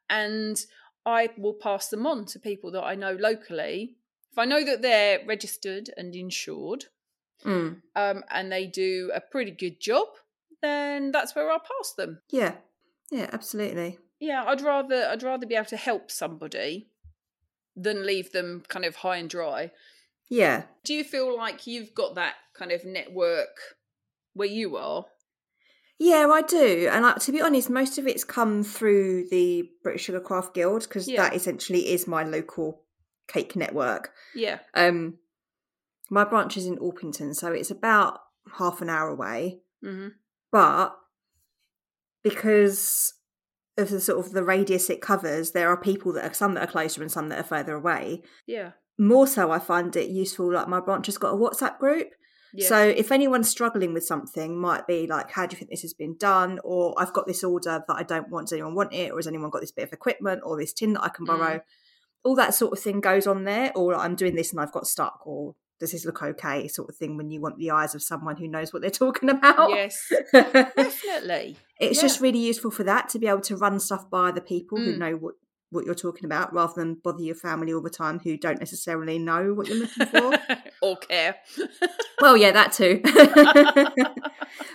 And 0.09 0.59
I 1.05 1.31
will 1.37 1.55
pass 1.55 1.89
them 1.89 2.07
on 2.07 2.25
to 2.27 2.39
people 2.39 2.71
that 2.73 2.83
I 2.83 2.95
know 2.95 3.13
locally. 3.13 3.97
If 4.33 4.39
I 4.39 4.45
know 4.45 4.65
that 4.65 4.83
they're 4.83 5.21
registered 5.27 5.91
and 5.97 6.15
insured 6.15 6.87
Mm. 7.45 7.81
um, 7.97 8.25
and 8.31 8.53
they 8.53 8.67
do 8.67 9.11
a 9.15 9.21
pretty 9.21 9.51
good 9.51 9.81
job, 9.81 10.09
then 10.63 11.11
that's 11.13 11.35
where 11.35 11.51
I'll 11.51 11.59
pass 11.61 11.93
them. 11.97 12.21
Yeah, 12.31 12.55
yeah, 13.11 13.29
absolutely. 13.33 13.99
Yeah, 14.19 14.45
I'd 14.47 14.61
rather 14.61 15.07
I'd 15.11 15.23
rather 15.23 15.47
be 15.47 15.55
able 15.55 15.65
to 15.67 15.77
help 15.77 16.11
somebody 16.11 16.89
than 17.77 18.05
leave 18.07 18.33
them 18.33 18.63
kind 18.69 18.85
of 18.85 18.97
high 18.97 19.17
and 19.17 19.31
dry. 19.31 19.71
Yeah, 20.29 20.65
Do 20.85 20.95
you 20.95 21.03
feel 21.03 21.35
like 21.37 21.67
you've 21.67 21.93
got 21.95 22.15
that 22.15 22.35
kind 22.55 22.71
of 22.71 22.85
network 22.85 23.57
where 24.35 24.47
you 24.49 24.77
are? 24.77 25.07
Yeah, 25.99 26.29
I 26.33 26.43
do. 26.43 26.89
And 26.91 27.05
like, 27.05 27.17
to 27.21 27.33
be 27.33 27.43
honest, 27.43 27.69
most 27.69 27.99
of 27.99 28.07
it's 28.07 28.25
come 28.25 28.63
through 28.63 29.29
the 29.31 29.69
British 29.83 30.07
Sugarcraft 30.09 30.55
Guild 30.55 30.83
because 30.83 31.09
Yeah. 31.09 31.23
that 31.23 31.35
essentially 31.37 31.91
is 31.91 32.07
my 32.07 32.23
local 32.23 32.83
cake 33.29 33.55
network. 33.57 34.13
Yeah. 34.35 34.61
Um, 34.75 35.19
my 36.11 36.25
branch 36.25 36.57
is 36.57 36.67
in 36.67 36.77
Orpington, 36.79 37.35
so 37.35 37.53
it's 37.53 37.71
about 37.71 38.19
half 38.59 38.83
an 38.83 38.91
hour 38.91 39.09
away. 39.09 39.61
hmm 39.83 40.09
But 40.53 40.97
because 42.23 43.15
of 43.79 43.89
the 43.91 44.01
sort 44.01 44.25
of 44.25 44.33
the 44.33 44.45
radius 44.45 44.91
it 44.91 45.01
covers, 45.01 45.53
there 45.53 45.71
are 45.71 45.77
people 45.81 46.13
that 46.13 46.31
are 46.31 46.35
some 46.35 46.55
that 46.55 46.65
are 46.69 46.73
closer 46.73 47.01
and 47.01 47.11
some 47.11 47.29
that 47.29 47.39
are 47.39 47.45
further 47.45 47.75
away. 47.75 48.23
Yeah. 48.47 48.73
more 48.99 49.27
so, 49.27 49.51
I 49.51 49.59
find 49.59 49.95
it 49.97 50.11
useful. 50.11 50.53
Like 50.53 50.69
my 50.69 50.81
branch 50.81 51.07
has 51.07 51.17
got 51.17 51.33
a 51.33 51.37
WhatsApp 51.37 51.79
group. 51.79 52.09
Yeah. 52.53 52.69
So 52.69 52.79
if 52.83 53.13
anyone's 53.13 53.49
struggling 53.49 53.95
with 53.95 54.05
something, 54.05 54.61
might 54.61 54.87
be 54.87 55.07
like, 55.07 55.31
how 55.31 55.47
do 55.47 55.55
you 55.55 55.59
think 55.59 55.71
this 55.71 55.83
has 55.83 55.95
been 55.95 56.17
done? 56.19 56.59
Or 56.65 56.95
I've 56.99 57.13
got 57.15 57.27
this 57.27 57.43
order 57.45 57.83
that 57.87 57.95
I 57.97 58.03
don't 58.03 58.29
want. 58.29 58.49
Does 58.49 58.55
anyone 58.55 58.75
want 58.75 58.93
it? 58.93 59.13
Or 59.13 59.17
has 59.17 59.29
anyone 59.29 59.51
got 59.51 59.61
this 59.61 59.71
bit 59.73 59.85
of 59.85 59.93
equipment 59.93 60.43
or 60.45 60.59
this 60.59 60.73
tin 60.75 60.93
that 60.95 61.05
I 61.05 61.09
can 61.09 61.25
borrow? 61.25 61.59
Mm. 61.59 61.63
All 62.25 62.35
that 62.35 62.53
sort 62.55 62.73
of 62.73 62.81
thing 62.81 63.01
goes 63.01 63.27
on 63.27 63.45
there. 63.45 63.73
Or 63.77 63.95
I'm 63.95 64.17
doing 64.17 64.35
this 64.35 64.51
and 64.51 64.61
I've 64.61 64.73
got 64.73 64.87
stuck. 64.89 65.21
Or 65.25 65.55
does 65.81 65.93
this 65.93 66.05
look 66.05 66.23
okay? 66.23 66.69
Sort 66.69 66.89
of 66.91 66.97
thing 66.97 67.17
when 67.17 67.31
you 67.31 67.41
want 67.41 67.57
the 67.59 67.71
eyes 67.73 67.95
of 67.95 68.03
someone 68.03 68.37
who 68.37 68.47
knows 68.47 68.73
what 68.73 68.83
they're 68.83 68.91
talking 69.05 69.31
about. 69.31 69.71
yes, 69.71 70.13
definitely. 70.33 71.57
it's 71.81 71.97
Yeah. 71.97 72.03
just 72.03 72.21
really 72.21 72.39
useful 72.39 72.71
for 72.71 72.85
that 72.85 73.09
to 73.11 73.19
be 73.19 73.27
able 73.27 73.41
to 73.43 73.57
run 73.57 73.81
stuff 73.81 74.09
by 74.11 74.31
the 74.31 74.41
people 74.41 74.79
who 74.79 74.95
Mm. 74.95 74.99
know 74.99 75.13
what 75.17 75.35
what 75.73 75.85
you're 75.87 75.95
talking 75.95 76.25
about 76.25 76.53
rather 76.53 76.73
than 76.75 76.95
bother 76.95 77.23
your 77.23 77.35
family 77.37 77.73
all 77.73 77.81
the 77.81 77.89
time 77.89 78.19
who 78.19 78.37
don't 78.37 78.59
necessarily 78.59 79.21
know 79.21 79.55
what 79.55 79.69
you're 79.69 79.77
looking 79.77 80.07
for 80.07 80.37
or 80.83 80.97
care. 80.97 81.37
well 82.21 82.37
yeah 82.37 82.51
that 82.51 82.73
too 82.73 83.01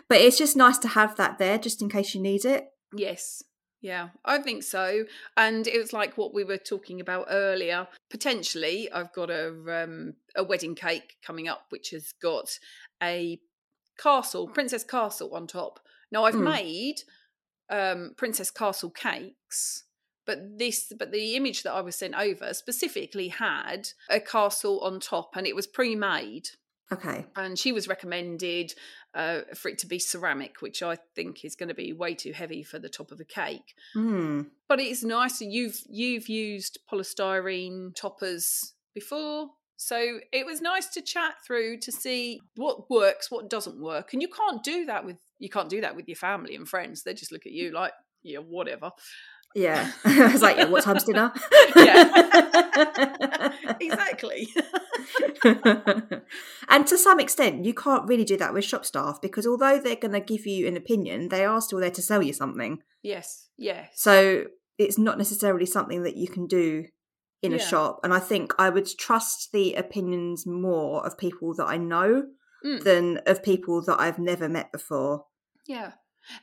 but 0.08 0.22
it's 0.22 0.38
just 0.38 0.56
nice 0.56 0.78
to 0.78 0.88
have 0.88 1.16
that 1.18 1.38
there 1.38 1.58
just 1.58 1.82
in 1.82 1.90
case 1.90 2.16
you 2.16 2.22
need 2.22 2.46
it 2.46 2.68
Yes. 2.96 3.44
Yeah, 3.86 4.10
I 4.26 4.40
think 4.40 4.64
so. 4.64 5.06
And 5.38 5.68
it 5.68 5.78
was 5.78 5.94
like 5.94 6.18
what 6.18 6.34
we 6.34 6.44
were 6.44 6.58
talking 6.58 7.00
about 7.00 7.28
earlier. 7.30 7.88
Potentially, 8.10 8.92
I've 8.92 9.14
got 9.14 9.30
a 9.30 9.50
um, 9.84 10.16
a 10.36 10.44
wedding 10.44 10.74
cake 10.74 11.18
coming 11.24 11.48
up, 11.48 11.68
which 11.70 11.92
has 11.92 12.12
got 12.20 12.58
a 13.04 13.40
castle, 14.00 14.48
Princess 14.48 14.84
Castle 14.84 15.36
on 15.36 15.46
top. 15.46 15.80
Now, 16.12 16.26
I've 16.26 16.34
Mm. 16.34 16.64
made 16.64 16.96
um, 17.70 18.16
Princess 18.18 18.50
Castle 18.50 18.90
cakes, 18.90 19.84
but 20.26 20.40
this, 20.58 20.92
but 20.98 21.12
the 21.12 21.36
image 21.36 21.62
that 21.62 21.74
I 21.74 21.82
was 21.82 21.96
sent 21.96 22.16
over 22.16 22.56
specifically 22.56 23.28
had 23.28 23.90
a 24.10 24.20
castle 24.20 24.80
on 24.80 25.00
top, 25.00 25.36
and 25.36 25.46
it 25.46 25.56
was 25.56 25.68
pre-made 25.68 26.50
okay 26.92 27.26
and 27.36 27.58
she 27.58 27.72
was 27.72 27.88
recommended 27.88 28.74
uh, 29.16 29.42
for 29.56 29.70
it 29.70 29.78
to 29.80 29.88
be 29.88 29.98
ceramic, 29.98 30.62
which 30.62 30.84
I 30.84 30.98
think 31.16 31.46
is 31.46 31.56
going 31.56 31.70
to 31.70 31.76
be 31.76 31.94
way 31.94 32.14
too 32.14 32.34
heavy 32.34 32.62
for 32.62 32.78
the 32.78 32.90
top 32.90 33.12
of 33.12 33.20
a 33.20 33.26
cake. 33.26 33.74
Hmm. 33.94 34.42
But 34.68 34.80
it's 34.80 35.04
nice. 35.04 35.42
You've 35.42 35.82
you've 35.90 36.28
used 36.28 36.80
polystyrene 36.92 37.96
toppers 37.96 38.74
before, 38.94 39.50
so 39.78 40.20
it 40.32 40.46
was 40.46 40.62
nice 40.62 40.88
to 40.88 41.02
chat 41.02 41.36
through 41.46 41.80
to 41.80 41.92
see 41.92 42.42
what 42.56 42.90
works, 42.90 43.32
what 43.32 43.50
doesn't 43.50 43.82
work, 43.82 44.14
and 44.14 44.22
you 44.22 44.28
can't 44.28 44.64
do 44.64 44.86
that 44.86 45.06
with 45.06 45.18
you 45.40 45.50
can't 45.50 45.70
do 45.70 45.82
that 45.82 45.96
with 45.96 46.08
your 46.08 46.18
family 46.18 46.56
and 46.56 46.68
friends. 46.68 47.04
They 47.04 47.14
just 47.14 47.32
look 47.32 47.46
at 47.46 47.54
you 47.54 47.72
like 47.72 47.94
yeah, 48.26 48.40
whatever. 48.40 48.92
Yeah 49.56 49.92
i 50.06 50.32
was 50.32 50.42
like 50.42 50.58
yeah 50.58 50.66
what 50.66 50.84
time's 50.84 51.04
dinner 51.06 51.32
Yeah. 51.76 53.52
exactly. 53.80 54.48
and 56.70 56.88
to 56.88 56.98
some 56.98 57.20
extent 57.20 57.66
you 57.66 57.74
can't 57.74 58.08
really 58.08 58.24
do 58.26 58.38
that 58.38 58.54
with 58.54 58.64
shop 58.66 58.86
staff 58.86 59.20
because 59.22 59.48
although 59.48 59.80
they're 59.80 59.96
going 59.96 60.12
to 60.14 60.20
give 60.20 60.46
you 60.46 60.68
an 60.68 60.76
opinion 60.78 61.30
they 61.30 61.46
are 61.46 61.62
still 61.62 61.80
there 61.80 61.92
to 61.92 62.02
sell 62.02 62.22
you 62.22 62.34
something 62.34 62.80
yes. 63.02 63.48
Yes. 63.58 63.92
So 63.96 64.46
it's 64.78 64.98
not 64.98 65.18
necessarily 65.18 65.66
something 65.66 66.04
that 66.04 66.18
you 66.18 66.28
can 66.28 66.46
do 66.48 66.86
in 67.42 67.54
a 67.54 67.60
shop. 67.60 68.00
And 68.04 68.14
I 68.14 68.20
think 68.20 68.54
I 68.58 68.70
would 68.70 68.88
trust 68.98 69.52
the 69.54 69.76
opinions 69.76 70.46
more 70.46 71.06
of 71.06 71.18
people 71.18 71.54
that 71.56 71.66
I 71.66 71.78
know 71.78 72.24
Mm. 72.66 72.84
than 72.84 73.18
of 73.28 73.44
people 73.44 73.84
that 73.84 74.00
I've 74.00 74.18
never 74.18 74.50
met 74.50 74.72
before. 74.72 75.26
Yeah. 75.68 75.92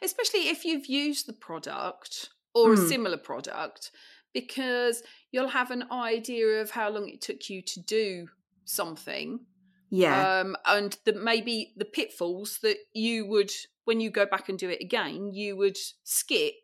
Especially 0.01 0.49
if 0.49 0.65
you've 0.65 0.87
used 0.87 1.27
the 1.27 1.33
product 1.33 2.29
or 2.55 2.73
a 2.73 2.77
Mm. 2.77 2.89
similar 2.89 3.17
product, 3.19 3.91
because 4.33 5.03
you'll 5.31 5.49
have 5.49 5.71
an 5.71 5.85
idea 5.93 6.61
of 6.61 6.71
how 6.71 6.89
long 6.91 7.09
it 7.09 7.21
took 7.21 7.49
you 7.51 7.63
to 7.63 7.81
do 7.81 8.29
something. 8.65 9.47
Yeah. 9.91 10.41
Um, 10.41 10.57
and 10.67 10.97
the, 11.05 11.13
maybe 11.15 11.73
the 11.77 11.85
pitfalls 11.85 12.59
that 12.63 12.79
you 12.95 13.27
would, 13.27 13.51
when 13.85 14.01
you 14.01 14.11
go 14.11 14.27
back 14.27 14.49
and 14.49 14.59
do 14.59 14.71
it 14.71 14.81
again, 14.81 15.33
you 15.35 15.57
would 15.57 15.79
skip. 16.05 16.55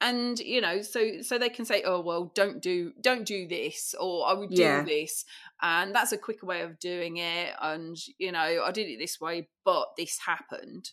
And 0.00 0.38
you 0.40 0.60
know, 0.60 0.82
so 0.82 1.22
so 1.22 1.38
they 1.38 1.48
can 1.48 1.64
say, 1.64 1.82
"Oh 1.82 2.00
well, 2.02 2.30
don't 2.34 2.60
do 2.60 2.92
don't 3.00 3.24
do 3.24 3.48
this," 3.48 3.94
or 3.98 4.26
"I 4.28 4.34
would 4.34 4.52
do 4.52 4.62
Yeah. 4.62 4.82
this," 4.84 5.24
and 5.62 5.94
that's 5.94 6.12
a 6.12 6.18
quicker 6.18 6.44
way 6.44 6.60
of 6.60 6.78
doing 6.78 7.16
it. 7.16 7.54
And 7.62 7.96
you 8.18 8.30
know, 8.30 8.62
I 8.64 8.72
did 8.72 8.88
it 8.88 8.98
this 8.98 9.18
way, 9.20 9.48
but 9.64 9.96
this 9.96 10.18
happened 10.18 10.90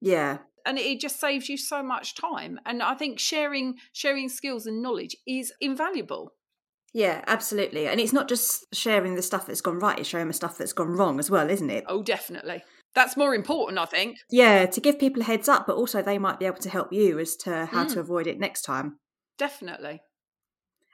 yeah. 0.00 0.38
and 0.64 0.78
it 0.78 1.00
just 1.00 1.20
saves 1.20 1.48
you 1.48 1.56
so 1.56 1.82
much 1.82 2.14
time 2.14 2.58
and 2.66 2.82
i 2.82 2.94
think 2.94 3.18
sharing 3.18 3.74
sharing 3.92 4.28
skills 4.28 4.66
and 4.66 4.82
knowledge 4.82 5.16
is 5.26 5.52
invaluable 5.60 6.32
Yeah, 6.94 7.22
absolutely. 7.26 7.86
And 7.88 8.00
it's 8.00 8.12
not 8.14 8.26
just 8.28 8.64
sharing 8.72 9.16
the 9.16 9.22
stuff 9.22 9.44
that's 9.46 9.60
gone 9.60 9.78
right, 9.80 9.98
it's 9.98 10.08
sharing 10.08 10.28
the 10.28 10.32
stuff 10.42 10.56
that's 10.56 10.72
gone 10.72 10.92
wrong 10.98 11.18
as 11.18 11.30
well, 11.30 11.50
isn't 11.50 11.68
it? 11.70 11.84
oh 11.88 12.02
definitely 12.02 12.62
that's 12.94 13.16
more 13.18 13.34
important 13.34 13.78
i 13.78 13.84
think 13.84 14.16
Yeah, 14.30 14.64
to 14.66 14.80
give 14.80 14.98
people 14.98 15.20
a 15.22 15.26
heads 15.26 15.48
up, 15.48 15.66
but 15.66 15.76
also 15.76 16.00
they 16.00 16.18
might 16.18 16.38
be 16.40 16.46
able 16.46 16.62
to 16.66 16.70
help 16.70 16.92
you 16.92 17.18
as 17.18 17.36
to 17.44 17.66
how 17.66 17.84
to 17.84 17.96
Mm. 17.96 18.04
avoid 18.04 18.26
it 18.26 18.38
next 18.38 18.62
time. 18.62 18.98
definitely 19.38 20.00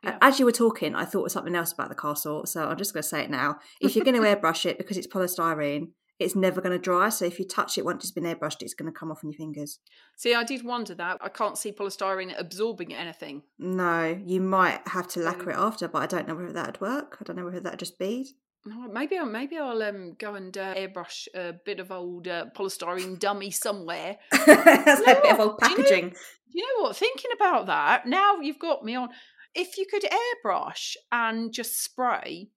Yeah. 0.02 0.18
As 0.20 0.40
you 0.40 0.44
were 0.46 0.52
talking, 0.64 0.96
I 0.96 1.04
thought 1.04 1.26
of 1.26 1.32
something 1.32 1.54
else 1.54 1.72
about 1.72 1.88
the 1.90 1.94
castle, 2.06 2.44
so 2.46 2.58
I'm 2.68 2.76
just 2.76 2.92
going 2.92 3.04
to 3.04 3.08
say 3.08 3.20
it 3.22 3.30
now. 3.30 3.58
If 3.80 3.94
you're 3.94 4.04
going 4.04 4.20
to 4.20 4.28
airbrush 4.30 4.66
it 4.66 4.76
because 4.78 4.96
it's 4.98 5.06
polystyrene, 5.06 5.92
it's 6.22 6.34
never 6.36 6.60
going 6.60 6.72
to 6.72 6.78
dry. 6.78 7.08
So 7.08 7.24
if 7.24 7.38
you 7.38 7.46
touch 7.46 7.76
it 7.78 7.84
once 7.84 8.04
it's 8.04 8.12
been 8.12 8.24
airbrushed, 8.24 8.62
it's 8.62 8.74
going 8.74 8.90
to 8.92 8.98
come 8.98 9.10
off 9.10 9.24
on 9.24 9.30
your 9.30 9.36
fingers. 9.38 9.78
see 10.16 10.34
i 10.34 10.44
did 10.44 10.64
wonder 10.64 10.94
that 10.94 11.18
i 11.20 11.28
can't 11.28 11.58
see 11.58 11.72
polystyrene 11.72 12.32
absorbing 12.38 12.94
anything 12.94 13.42
No, 13.58 14.20
you 14.24 14.40
might 14.40 14.80
have 14.88 15.08
to 15.08 15.20
lacquer 15.20 15.50
it 15.50 15.56
after, 15.56 15.88
but 15.88 16.02
I 16.02 16.06
don't 16.06 16.26
know 16.28 16.34
whether 16.34 16.52
that'd 16.52 16.80
work. 16.80 17.18
I 17.20 17.24
don't 17.24 17.36
know 17.36 17.44
whether 17.44 17.60
that'd 17.60 17.78
just 17.78 17.98
bead. 17.98 18.26
Oh, 18.66 18.88
maybe 18.92 19.18
I'll 19.18 19.26
maybe 19.26 19.58
I'll 19.58 19.82
um, 19.82 20.14
go 20.18 20.34
and 20.34 20.56
uh, 20.56 20.74
airbrush 20.74 21.26
a 21.34 21.52
bit 21.64 21.80
of 21.80 21.90
old 21.90 22.28
uh, 22.28 22.46
polystyrene 22.56 23.18
dummy 23.18 23.50
somewhere. 23.50 24.18
That's 24.46 25.00
a 25.00 25.04
bit 25.22 25.32
of 25.32 25.40
old 25.40 25.58
do 25.58 25.68
you 25.68 25.76
know- 25.76 25.82
packaging. 25.82 26.08
Do 26.10 26.58
you 26.58 26.66
know 26.66 26.82
what? 26.84 26.96
Thinking 26.96 27.30
about 27.34 27.66
that, 27.66 28.06
now 28.06 28.36
you've 28.40 28.58
got 28.58 28.84
me 28.84 28.94
on. 28.94 29.08
If 29.54 29.78
you 29.78 29.86
could 29.90 30.04
airbrush 30.04 30.94
and 31.10 31.52
just 31.52 31.82
spray 31.82 32.50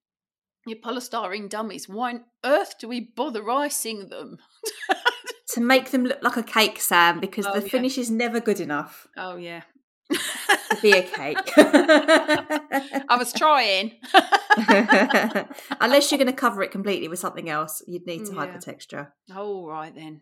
your 0.66 0.80
polystyrene 0.80 1.50
dummies, 1.50 1.88
why 1.90 2.12
on 2.14 2.24
earth 2.44 2.76
do 2.80 2.88
we 2.88 3.00
bother 3.16 3.50
icing 3.50 4.10
them? 4.10 4.38
To 5.50 5.62
make 5.62 5.92
them 5.92 6.04
look 6.04 6.22
like 6.22 6.36
a 6.36 6.44
cake, 6.44 6.82
Sam, 6.82 7.22
because 7.22 7.46
Oh, 7.46 7.54
the 7.54 7.62
yeah. 7.62 7.70
finish 7.70 7.98
is 7.98 8.10
never 8.12 8.42
good 8.42 8.60
enough 8.60 9.08
Oh 9.16 9.38
yeah, 9.38 9.62
to 10.12 10.82
be 10.82 10.92
a 10.92 11.04
cake. 11.04 11.38
I 11.58 13.16
was 13.18 13.32
trying. 13.32 13.92
Unless 15.80 16.12
you're 16.12 16.18
going 16.18 16.28
to 16.28 16.34
cover 16.34 16.62
it 16.64 16.72
completely 16.72 17.08
with 17.08 17.20
something 17.20 17.50
else, 17.50 17.82
you'd 17.88 18.06
need 18.06 18.26
to 18.26 18.34
hide 18.34 18.54
the 18.54 18.60
texture. 18.60 19.14
All 19.36 19.68
right 19.68 19.94
then. 19.96 20.22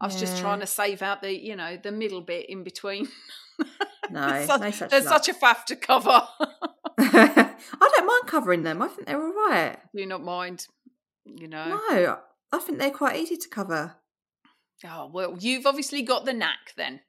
I 0.00 0.06
was 0.06 0.20
just 0.20 0.38
trying 0.38 0.60
to 0.60 0.66
save 0.66 1.02
out 1.02 1.22
the, 1.22 1.32
you 1.36 1.56
know, 1.56 1.76
the 1.82 1.90
middle 1.90 2.20
bit 2.20 2.48
in 2.48 2.62
between. 2.62 3.08
No, 4.10 4.30
There's 4.30 4.46
such, 4.46 4.60
no 4.60 4.70
such 4.70 4.90
there's 4.90 5.08
such 5.08 5.28
a 5.28 5.34
faff 5.34 5.64
to 5.66 5.76
cover. 5.76 6.22
I 7.00 7.54
don't 7.80 8.06
mind 8.06 8.26
covering 8.26 8.62
them. 8.64 8.82
I 8.82 8.88
think 8.88 9.06
they're 9.06 9.22
all 9.22 9.32
right. 9.32 9.76
Do 9.94 10.00
you 10.00 10.06
not 10.06 10.22
mind, 10.22 10.66
you 11.24 11.46
know. 11.48 11.80
No, 11.90 12.18
I 12.52 12.58
think 12.58 12.78
they're 12.78 12.90
quite 12.90 13.16
easy 13.16 13.36
to 13.36 13.48
cover. 13.48 13.96
Oh 14.84 15.10
well, 15.12 15.36
you've 15.38 15.66
obviously 15.66 16.02
got 16.02 16.24
the 16.24 16.32
knack 16.32 16.74
then. 16.76 17.00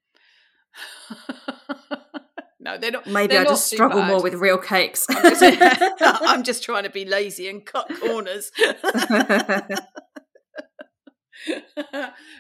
no, 2.59 2.77
they're 2.77 2.91
not. 2.91 3.07
Maybe 3.07 3.33
they're 3.33 3.41
I 3.41 3.45
not 3.45 3.51
just 3.51 3.67
struggle 3.67 4.01
bad. 4.01 4.09
more 4.09 4.21
with 4.21 4.35
real 4.35 4.57
cakes. 4.57 5.05
I'm 5.09 5.23
just, 5.23 5.43
I'm 6.01 6.43
just 6.43 6.63
trying 6.63 6.83
to 6.83 6.89
be 6.89 7.05
lazy 7.05 7.47
and 7.49 7.65
cut 7.65 7.89
corners. 7.99 8.51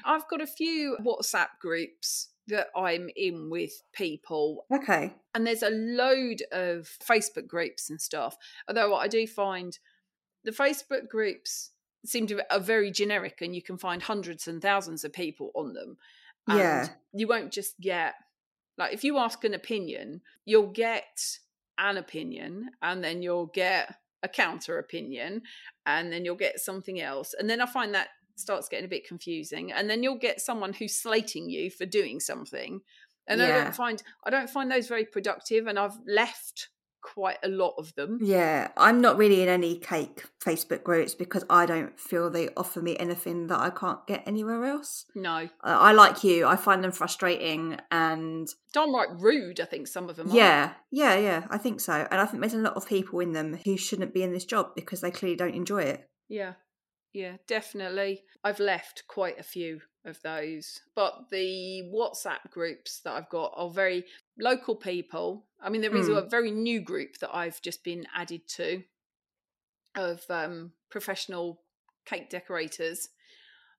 I've 0.05 0.27
got 0.29 0.41
a 0.41 0.47
few 0.47 0.97
WhatsApp 1.03 1.47
groups 1.61 2.29
that 2.49 2.67
I'm 2.75 3.09
in 3.15 3.49
with 3.49 3.71
people, 3.93 4.65
okay. 4.73 5.15
and 5.33 5.47
there's 5.47 5.63
a 5.63 5.69
load 5.69 6.43
of 6.51 6.89
Facebook 7.03 7.47
groups 7.47 7.89
and 7.89 7.99
stuff. 7.99 8.35
Although 8.67 8.91
what 8.91 9.03
I 9.03 9.07
do 9.07 9.25
find, 9.25 9.77
the 10.43 10.51
Facebook 10.51 11.09
groups 11.09 11.71
seem 12.05 12.27
to 12.27 12.35
be 12.35 12.41
are 12.51 12.59
very 12.59 12.91
generic, 12.91 13.39
and 13.41 13.55
you 13.55 13.61
can 13.61 13.77
find 13.77 14.01
hundreds 14.01 14.47
and 14.47 14.61
thousands 14.61 15.03
of 15.03 15.13
people 15.13 15.51
on 15.55 15.73
them. 15.73 15.97
And 16.47 16.59
Yeah. 16.59 16.87
you 17.13 17.27
won't 17.27 17.51
just 17.51 17.79
get 17.79 18.15
like 18.77 18.93
if 18.93 19.03
you 19.03 19.17
ask 19.17 19.43
an 19.43 19.53
opinion, 19.53 20.21
you'll 20.45 20.71
get 20.71 21.39
an 21.77 21.97
opinion, 21.97 22.69
and 22.81 23.03
then 23.03 23.21
you'll 23.21 23.47
get 23.47 23.95
a 24.23 24.27
counter 24.29 24.77
opinion, 24.79 25.41
and 25.85 26.11
then 26.11 26.25
you'll 26.25 26.35
get 26.35 26.59
something 26.59 26.99
else, 26.99 27.33
and 27.37 27.49
then 27.49 27.61
I 27.61 27.65
find 27.65 27.93
that 27.93 28.09
starts 28.39 28.69
getting 28.69 28.85
a 28.85 28.89
bit 28.89 29.07
confusing, 29.07 29.71
and 29.71 29.89
then 29.89 30.03
you'll 30.03 30.17
get 30.17 30.41
someone 30.41 30.73
who's 30.73 30.95
slating 30.95 31.49
you 31.49 31.69
for 31.69 31.85
doing 31.85 32.19
something, 32.19 32.81
and 33.27 33.41
I 33.41 33.47
don't 33.47 33.75
find 33.75 34.01
I 34.25 34.29
don't 34.29 34.49
find 34.49 34.71
those 34.71 34.87
very 34.87 35.05
productive, 35.05 35.67
and 35.67 35.77
I've 35.77 35.97
left 36.07 36.69
quite 37.01 37.37
a 37.43 37.47
lot 37.47 37.73
of 37.77 37.95
them. 37.95 38.19
Yeah, 38.21 38.69
I'm 38.75 38.99
not 38.99 39.17
really 39.17 39.41
in 39.41 39.47
any 39.49 39.77
cake 39.77 40.25
Facebook 40.43 40.83
groups 40.83 41.15
because 41.15 41.45
I 41.49 41.65
don't 41.65 41.97
feel 41.97 42.29
they 42.29 42.49
offer 42.57 42.81
me 42.81 42.97
anything 42.97 43.47
that 43.47 43.59
I 43.59 43.69
can't 43.69 44.05
get 44.05 44.23
anywhere 44.27 44.65
else. 44.65 45.05
No, 45.15 45.37
Uh, 45.37 45.47
I 45.63 45.93
like 45.93 46.23
you. 46.23 46.45
I 46.45 46.55
find 46.55 46.83
them 46.83 46.91
frustrating 46.91 47.77
and 47.89 48.49
downright 48.73 49.09
rude. 49.17 49.59
I 49.61 49.65
think 49.65 49.87
some 49.87 50.09
of 50.09 50.17
them. 50.17 50.29
Are. 50.29 50.35
yeah, 50.35 50.73
yeah, 50.91 51.15
yeah. 51.15 51.47
I 51.49 51.57
think 51.57 51.79
so. 51.79 52.05
And 52.11 52.19
I 52.19 52.25
think 52.25 52.41
there's 52.41 52.53
a 52.53 52.57
lot 52.57 52.75
of 52.75 52.87
people 52.87 53.19
in 53.21 53.31
them 53.31 53.57
who 53.63 53.77
shouldn't 53.77 54.13
be 54.13 54.23
in 54.23 54.33
this 54.33 54.45
job 54.45 54.75
because 54.75 55.01
they 55.01 55.11
clearly 55.11 55.37
don't 55.37 55.55
enjoy 55.55 55.83
it. 55.83 56.09
Yeah, 56.27 56.53
yeah, 57.13 57.37
definitely. 57.47 58.23
I've 58.43 58.59
left 58.59 59.03
quite 59.07 59.39
a 59.39 59.43
few 59.43 59.81
of 60.05 60.21
those, 60.21 60.79
but 60.95 61.29
the 61.29 61.83
WhatsApp 61.93 62.49
groups 62.51 63.01
that 63.01 63.13
I've 63.13 63.29
got 63.29 63.53
are 63.55 63.69
very 63.69 64.05
local 64.37 64.75
people. 64.75 65.45
I 65.61 65.69
mean, 65.69 65.81
there 65.81 65.95
is 65.95 66.07
Mm. 66.07 66.17
a 66.17 66.29
very 66.29 66.51
new 66.51 66.79
group 66.79 67.17
that 67.19 67.35
I've 67.35 67.61
just 67.61 67.83
been 67.83 68.05
added 68.15 68.47
to 68.49 68.83
of 69.95 70.23
um, 70.29 70.73
professional 70.89 71.61
cake 72.05 72.29
decorators. 72.29 73.09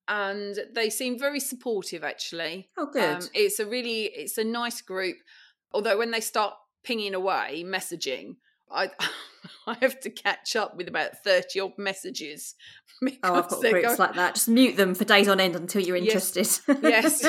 And 0.08 0.58
they 0.74 0.90
seem 0.90 1.18
very 1.18 1.40
supportive, 1.40 2.02
actually. 2.02 2.68
Oh, 2.76 2.86
good. 2.86 3.22
Um, 3.22 3.28
it's 3.32 3.60
a 3.60 3.66
really, 3.66 4.04
it's 4.06 4.38
a 4.38 4.44
nice 4.44 4.80
group. 4.80 5.16
Although 5.72 5.98
when 5.98 6.10
they 6.10 6.20
start 6.20 6.54
pinging 6.82 7.14
away, 7.14 7.62
messaging, 7.64 8.36
I 8.70 8.90
I 9.66 9.76
have 9.80 10.00
to 10.00 10.10
catch 10.10 10.56
up 10.56 10.76
with 10.76 10.88
about 10.88 11.18
thirty 11.24 11.60
odd 11.60 11.78
messages. 11.78 12.54
Oh, 13.22 13.34
I've 13.36 13.48
got 13.48 13.60
groups 13.62 13.86
going- 13.86 13.96
like 13.98 14.14
that. 14.16 14.34
Just 14.34 14.48
mute 14.48 14.76
them 14.76 14.94
for 14.94 15.06
days 15.06 15.26
on 15.26 15.40
end 15.40 15.56
until 15.56 15.80
you're 15.80 15.96
interested. 15.96 16.46
yes. 16.82 17.22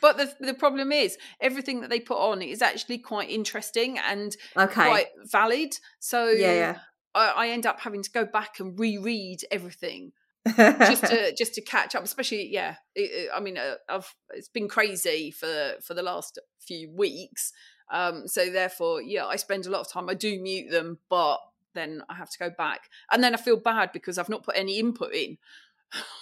but 0.00 0.16
the 0.16 0.34
the 0.40 0.54
problem 0.54 0.90
is 0.90 1.18
everything 1.38 1.82
that 1.82 1.90
they 1.90 2.00
put 2.00 2.16
on 2.16 2.40
is 2.40 2.62
actually 2.62 2.96
quite 2.96 3.28
interesting 3.28 3.98
and 3.98 4.34
okay. 4.56 4.88
quite 4.88 5.08
valid. 5.30 5.74
So 5.98 6.30
Yeah, 6.30 6.78
I, 7.14 7.28
I 7.28 7.48
end 7.48 7.66
up 7.66 7.80
having 7.80 8.02
to 8.02 8.10
go 8.10 8.24
back 8.24 8.58
and 8.58 8.78
reread 8.78 9.40
everything 9.50 10.12
just 10.56 11.04
to 11.04 11.34
just 11.34 11.54
to 11.54 11.60
catch 11.60 11.94
up. 11.94 12.02
Especially, 12.02 12.48
yeah. 12.50 12.76
It, 12.94 13.10
it- 13.10 13.30
I 13.34 13.40
mean, 13.40 13.58
uh, 13.58 13.74
I've 13.88 14.14
it's 14.30 14.48
been 14.48 14.68
crazy 14.68 15.30
for 15.30 15.74
for 15.82 15.92
the 15.92 16.02
last 16.02 16.38
few 16.58 16.90
weeks. 16.90 17.52
Um, 17.90 18.26
so 18.26 18.50
therefore, 18.50 19.02
yeah, 19.02 19.26
I 19.26 19.36
spend 19.36 19.66
a 19.66 19.70
lot 19.70 19.80
of 19.80 19.90
time. 19.90 20.08
I 20.08 20.14
do 20.14 20.40
mute 20.40 20.70
them, 20.70 20.98
but 21.08 21.38
then 21.74 22.02
I 22.08 22.14
have 22.14 22.30
to 22.30 22.38
go 22.38 22.50
back, 22.50 22.90
and 23.10 23.22
then 23.22 23.34
I 23.34 23.38
feel 23.38 23.56
bad 23.56 23.92
because 23.92 24.18
I've 24.18 24.28
not 24.28 24.44
put 24.44 24.56
any 24.56 24.78
input 24.78 25.14
in. 25.14 25.38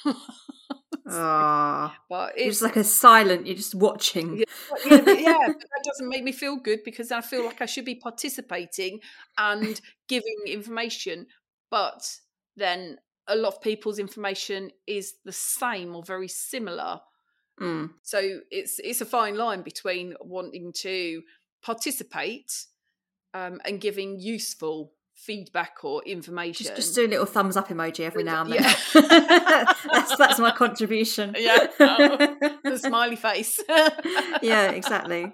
Aw. 1.12 1.96
but 2.08 2.38
You're 2.38 2.48
it's 2.48 2.62
like 2.62 2.76
a 2.76 2.84
silent. 2.84 3.46
You're 3.46 3.56
just 3.56 3.74
watching. 3.74 4.38
Yeah, 4.38 4.44
but 4.70 4.80
yeah, 4.90 5.00
but 5.00 5.20
yeah, 5.20 5.38
but 5.46 5.58
that 5.60 5.84
doesn't 5.84 6.08
make 6.08 6.22
me 6.22 6.32
feel 6.32 6.56
good 6.56 6.84
because 6.84 7.10
I 7.10 7.20
feel 7.20 7.44
like 7.44 7.60
I 7.60 7.66
should 7.66 7.84
be 7.84 7.96
participating 7.96 9.00
and 9.36 9.80
giving 10.08 10.36
information. 10.46 11.26
But 11.70 12.18
then 12.56 12.98
a 13.26 13.36
lot 13.36 13.54
of 13.54 13.60
people's 13.60 13.98
information 13.98 14.70
is 14.86 15.14
the 15.24 15.32
same 15.32 15.94
or 15.94 16.02
very 16.02 16.28
similar. 16.28 17.00
Mm. 17.60 17.90
So 18.02 18.40
it's 18.50 18.80
it's 18.82 19.00
a 19.00 19.06
fine 19.06 19.36
line 19.36 19.62
between 19.62 20.14
wanting 20.20 20.72
to 20.78 21.22
participate 21.62 22.52
um, 23.34 23.60
and 23.64 23.80
giving 23.80 24.18
useful 24.18 24.92
feedback 25.14 25.84
or 25.84 26.02
information. 26.04 26.64
Just, 26.64 26.76
just 26.76 26.94
do 26.94 27.04
a 27.06 27.08
little 27.08 27.26
thumbs 27.26 27.56
up 27.56 27.68
emoji 27.68 28.00
every 28.00 28.24
now 28.24 28.42
and 28.42 28.52
then. 28.52 28.62
Yeah. 28.62 28.74
that's 29.92 30.16
that's 30.16 30.38
my 30.38 30.50
contribution. 30.50 31.34
Yeah. 31.38 31.66
Oh, 31.78 32.16
the 32.64 32.78
smiley 32.82 33.16
face. 33.16 33.60
yeah, 34.42 34.70
exactly. 34.70 35.32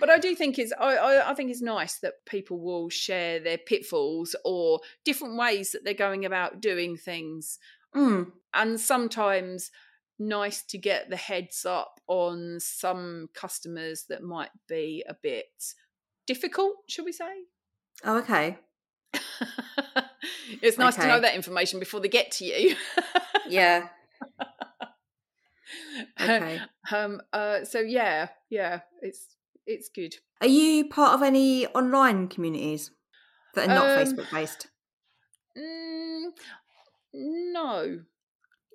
but 0.00 0.10
I 0.10 0.18
do 0.18 0.34
think 0.34 0.58
it's 0.58 0.72
I, 0.78 0.96
I, 0.96 1.30
I 1.30 1.34
think 1.34 1.50
it's 1.50 1.62
nice 1.62 1.98
that 2.00 2.14
people 2.26 2.58
will 2.60 2.88
share 2.88 3.40
their 3.40 3.58
pitfalls 3.58 4.34
or 4.44 4.80
different 5.04 5.36
ways 5.36 5.70
that 5.72 5.84
they're 5.84 5.94
going 5.94 6.24
about 6.24 6.60
doing 6.60 6.96
things, 6.96 7.58
Mm. 7.94 8.32
and 8.52 8.78
sometimes 8.78 9.70
nice 10.18 10.62
to 10.64 10.78
get 10.78 11.10
the 11.10 11.16
heads 11.16 11.64
up 11.66 12.00
on 12.06 12.58
some 12.60 13.28
customers 13.34 14.04
that 14.08 14.22
might 14.22 14.50
be 14.68 15.04
a 15.08 15.14
bit 15.14 15.74
difficult, 16.26 16.76
shall 16.88 17.04
we 17.04 17.12
say? 17.12 17.44
Oh, 18.04 18.18
okay. 18.18 18.58
it's 20.62 20.78
nice 20.78 20.96
to 20.96 21.06
know 21.06 21.20
that 21.20 21.34
information 21.34 21.80
before 21.80 22.00
they 22.00 22.08
get 22.08 22.30
to 22.32 22.44
you. 22.44 22.76
Yeah. 23.48 23.88
Okay. 26.20 26.60
um. 26.92 27.20
Uh. 27.32 27.64
So 27.64 27.80
yeah, 27.80 28.28
yeah. 28.50 28.80
It's 29.00 29.36
it's 29.66 29.88
good. 29.88 30.14
Are 30.40 30.46
you 30.46 30.88
part 30.88 31.14
of 31.14 31.22
any 31.22 31.66
online 31.68 32.28
communities 32.28 32.90
that 33.54 33.68
are 33.68 33.74
not 33.74 33.98
Um, 33.98 34.04
Facebook 34.04 34.30
based? 34.30 34.68
Mm, 35.56 36.30
no. 37.14 38.00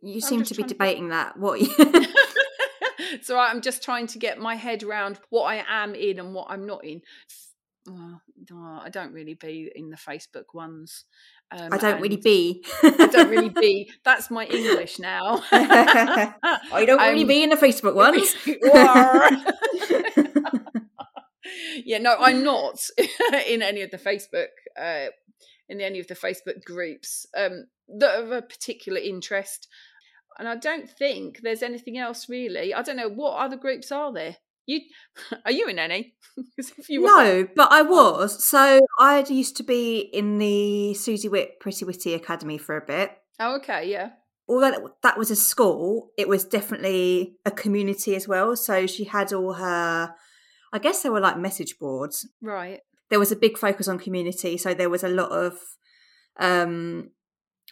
You 0.01 0.21
seem 0.21 0.43
to 0.43 0.53
be 0.53 0.63
trying 0.63 0.67
to- 0.67 0.73
debating 0.73 1.09
that. 1.09 1.37
What? 1.37 1.59
So 3.23 3.37
I'm 3.39 3.61
just 3.61 3.83
trying 3.83 4.07
to 4.07 4.19
get 4.19 4.39
my 4.39 4.55
head 4.55 4.83
around 4.83 5.19
what 5.29 5.43
I 5.43 5.63
am 5.67 5.93
in 5.95 6.19
and 6.19 6.33
what 6.33 6.47
I'm 6.49 6.65
not 6.65 6.83
in. 6.85 7.01
No, 7.87 8.19
I 8.83 8.89
don't 8.91 9.11
really 9.13 9.33
be 9.33 9.71
in 9.75 9.89
the 9.89 9.97
Facebook 9.97 10.53
ones. 10.53 11.05
Um, 11.51 11.73
I 11.73 11.77
don't 11.77 11.99
really 12.01 12.17
be. 12.17 12.63
I 12.83 13.09
don't 13.11 13.29
really 13.29 13.49
be. 13.49 13.91
That's 14.05 14.29
my 14.31 14.45
English 14.45 14.99
now. 14.99 15.43
I 15.51 16.85
don't 16.85 16.99
really 17.01 17.21
Um, 17.23 17.27
be 17.27 17.43
in 17.43 17.49
the 17.49 17.55
Facebook 17.57 17.95
ones. 18.05 18.35
yeah, 21.85 21.97
no, 21.97 22.15
I'm 22.19 22.43
not 22.43 22.79
in 23.47 23.61
any 23.61 23.81
of 23.81 23.91
the 23.91 23.97
Facebook 23.97 24.47
uh, 24.79 25.07
in 25.67 25.81
any 25.81 25.99
of 25.99 26.07
the 26.07 26.15
Facebook 26.15 26.63
groups 26.63 27.25
um, 27.37 27.65
that 27.99 28.19
are 28.19 28.23
of 28.23 28.31
a 28.31 28.41
particular 28.41 28.99
interest, 28.99 29.67
and 30.39 30.47
I 30.47 30.55
don't 30.55 30.89
think 30.89 31.41
there's 31.41 31.63
anything 31.63 31.97
else 31.97 32.27
really. 32.29 32.73
I 32.73 32.81
don't 32.81 32.97
know 32.97 33.09
what 33.09 33.37
other 33.37 33.57
groups 33.57 33.91
are 33.91 34.11
there. 34.13 34.37
You 34.65 34.81
are 35.45 35.51
you 35.51 35.67
in 35.67 35.79
any? 35.79 36.13
if 36.57 36.89
you 36.89 37.01
were- 37.01 37.07
no, 37.07 37.47
but 37.55 37.71
I 37.71 37.81
was. 37.81 38.43
So 38.47 38.79
I 38.99 39.23
used 39.27 39.57
to 39.57 39.63
be 39.63 39.99
in 39.99 40.37
the 40.37 40.93
Suzi 40.95 41.29
Witt 41.29 41.59
Pretty 41.59 41.85
Witty 41.85 42.13
Academy 42.13 42.57
for 42.57 42.77
a 42.77 42.85
bit. 42.85 43.11
oh, 43.39 43.55
okay, 43.57 43.89
yeah, 43.89 44.09
Although 44.47 44.91
that 45.03 45.17
was 45.17 45.31
a 45.31 45.35
school, 45.35 46.09
it 46.17 46.27
was 46.27 46.43
definitely 46.45 47.37
a 47.45 47.51
community 47.51 48.15
as 48.15 48.27
well. 48.27 48.55
So 48.55 48.85
she 48.85 49.05
had 49.05 49.31
all 49.31 49.53
her, 49.53 50.13
I 50.73 50.79
guess 50.79 51.01
they 51.03 51.09
were 51.09 51.21
like 51.21 51.37
message 51.37 51.77
boards. 51.79 52.27
right, 52.41 52.79
There 53.09 53.19
was 53.19 53.31
a 53.31 53.35
big 53.37 53.57
focus 53.57 53.87
on 53.87 53.97
community. 53.97 54.57
So 54.57 54.73
there 54.73 54.89
was 54.89 55.03
a 55.03 55.09
lot 55.09 55.31
of, 55.31 55.53
um, 56.39 57.11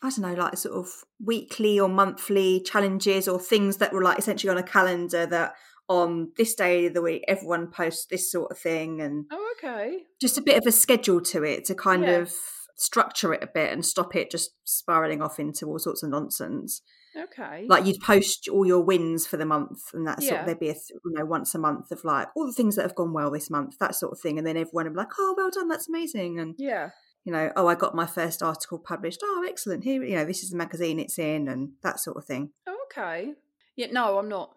I 0.01 0.09
don't 0.09 0.19
know, 0.21 0.33
like 0.33 0.57
sort 0.57 0.75
of 0.75 0.89
weekly 1.23 1.79
or 1.79 1.89
monthly 1.89 2.61
challenges 2.61 3.27
or 3.27 3.39
things 3.39 3.77
that 3.77 3.91
were 3.93 4.01
like 4.03 4.17
essentially 4.19 4.49
on 4.49 4.57
a 4.57 4.63
calendar 4.63 5.25
that 5.25 5.53
on 5.87 6.31
this 6.37 6.53
day 6.53 6.85
of 6.85 6.93
the 6.93 7.01
week 7.01 7.23
everyone 7.27 7.71
posts 7.71 8.05
this 8.05 8.31
sort 8.31 8.51
of 8.51 8.57
thing 8.57 9.01
and 9.01 9.25
oh, 9.31 9.53
okay, 9.57 10.03
just 10.21 10.37
a 10.37 10.41
bit 10.41 10.57
of 10.57 10.65
a 10.67 10.71
schedule 10.71 11.19
to 11.19 11.43
it 11.43 11.65
to 11.65 11.73
kind 11.75 12.03
Yeah. 12.03 12.17
of 12.19 12.33
structure 12.77 13.33
it 13.33 13.43
a 13.43 13.47
bit 13.47 13.73
and 13.73 13.85
stop 13.85 14.15
it 14.15 14.31
just 14.31 14.51
spiraling 14.63 15.21
off 15.21 15.39
into 15.39 15.65
all 15.65 15.79
sorts 15.79 16.01
of 16.03 16.09
nonsense. 16.11 16.81
okay, 17.17 17.65
Like 17.67 17.85
you'd 17.85 17.99
post 18.01 18.47
all 18.47 18.65
your 18.65 18.81
wins 18.81 19.25
for 19.27 19.35
the 19.35 19.45
month, 19.45 19.79
and 19.93 20.07
that 20.07 20.21
sort 20.21 20.31
Yeah. 20.33 20.39
of 20.41 20.45
there'd 20.45 20.59
be 20.59 20.69
a 20.69 20.73
th- 20.73 20.91
you 20.91 21.11
know 21.11 21.25
once 21.25 21.53
a 21.55 21.59
month 21.59 21.91
of 21.91 22.03
like 22.05 22.27
all 22.35 22.45
the 22.45 22.53
things 22.53 22.75
that 22.75 22.83
have 22.83 22.95
gone 22.95 23.11
well 23.11 23.31
this 23.31 23.49
month, 23.49 23.77
that 23.79 23.95
sort 23.95 24.13
of 24.13 24.19
thing, 24.21 24.37
and 24.37 24.45
then 24.47 24.55
everyone 24.55 24.85
would 24.85 24.93
be 24.93 24.97
like, 24.99 25.11
"Oh, 25.19 25.33
well 25.35 25.49
done, 25.49 25.67
that's 25.67 25.89
amazing," 25.89 26.39
and 26.39 26.53
yeah, 26.57 26.91
you 27.29 27.35
know, 27.35 27.51
"Oh, 27.55 27.67
I 27.67 27.75
got 27.75 27.93
my 27.93 28.07
first 28.07 28.41
article 28.41 28.79
published. 28.79 29.19
Oh, 29.23 29.45
excellent! 29.47 29.83
Here, 29.83 30.03
you 30.03 30.15
know, 30.15 30.25
this 30.25 30.41
is 30.43 30.49
the 30.49 30.57
magazine 30.57 30.99
it's 30.99 31.19
in, 31.19 31.47
and 31.47 31.73
that 31.83 31.99
sort 31.99 32.17
of 32.17 32.25
thing." 32.25 32.49
okay. 32.85 33.33
Yeah, 33.75 33.87
no, 33.91 34.17
I'm 34.17 34.27
not. 34.27 34.55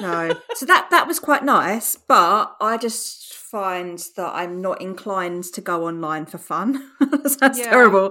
No, 0.00 0.34
so 0.54 0.66
that 0.66 0.88
that 0.90 1.06
was 1.06 1.18
quite 1.18 1.42
nice, 1.42 1.96
but 1.96 2.54
I 2.60 2.76
just 2.76 3.32
find 3.34 3.98
that 4.16 4.30
I'm 4.34 4.60
not 4.60 4.82
inclined 4.82 5.44
to 5.54 5.60
go 5.62 5.86
online 5.86 6.26
for 6.26 6.36
fun. 6.36 6.90
That's 7.40 7.58
Yeah. 7.58 7.70
terrible. 7.70 8.10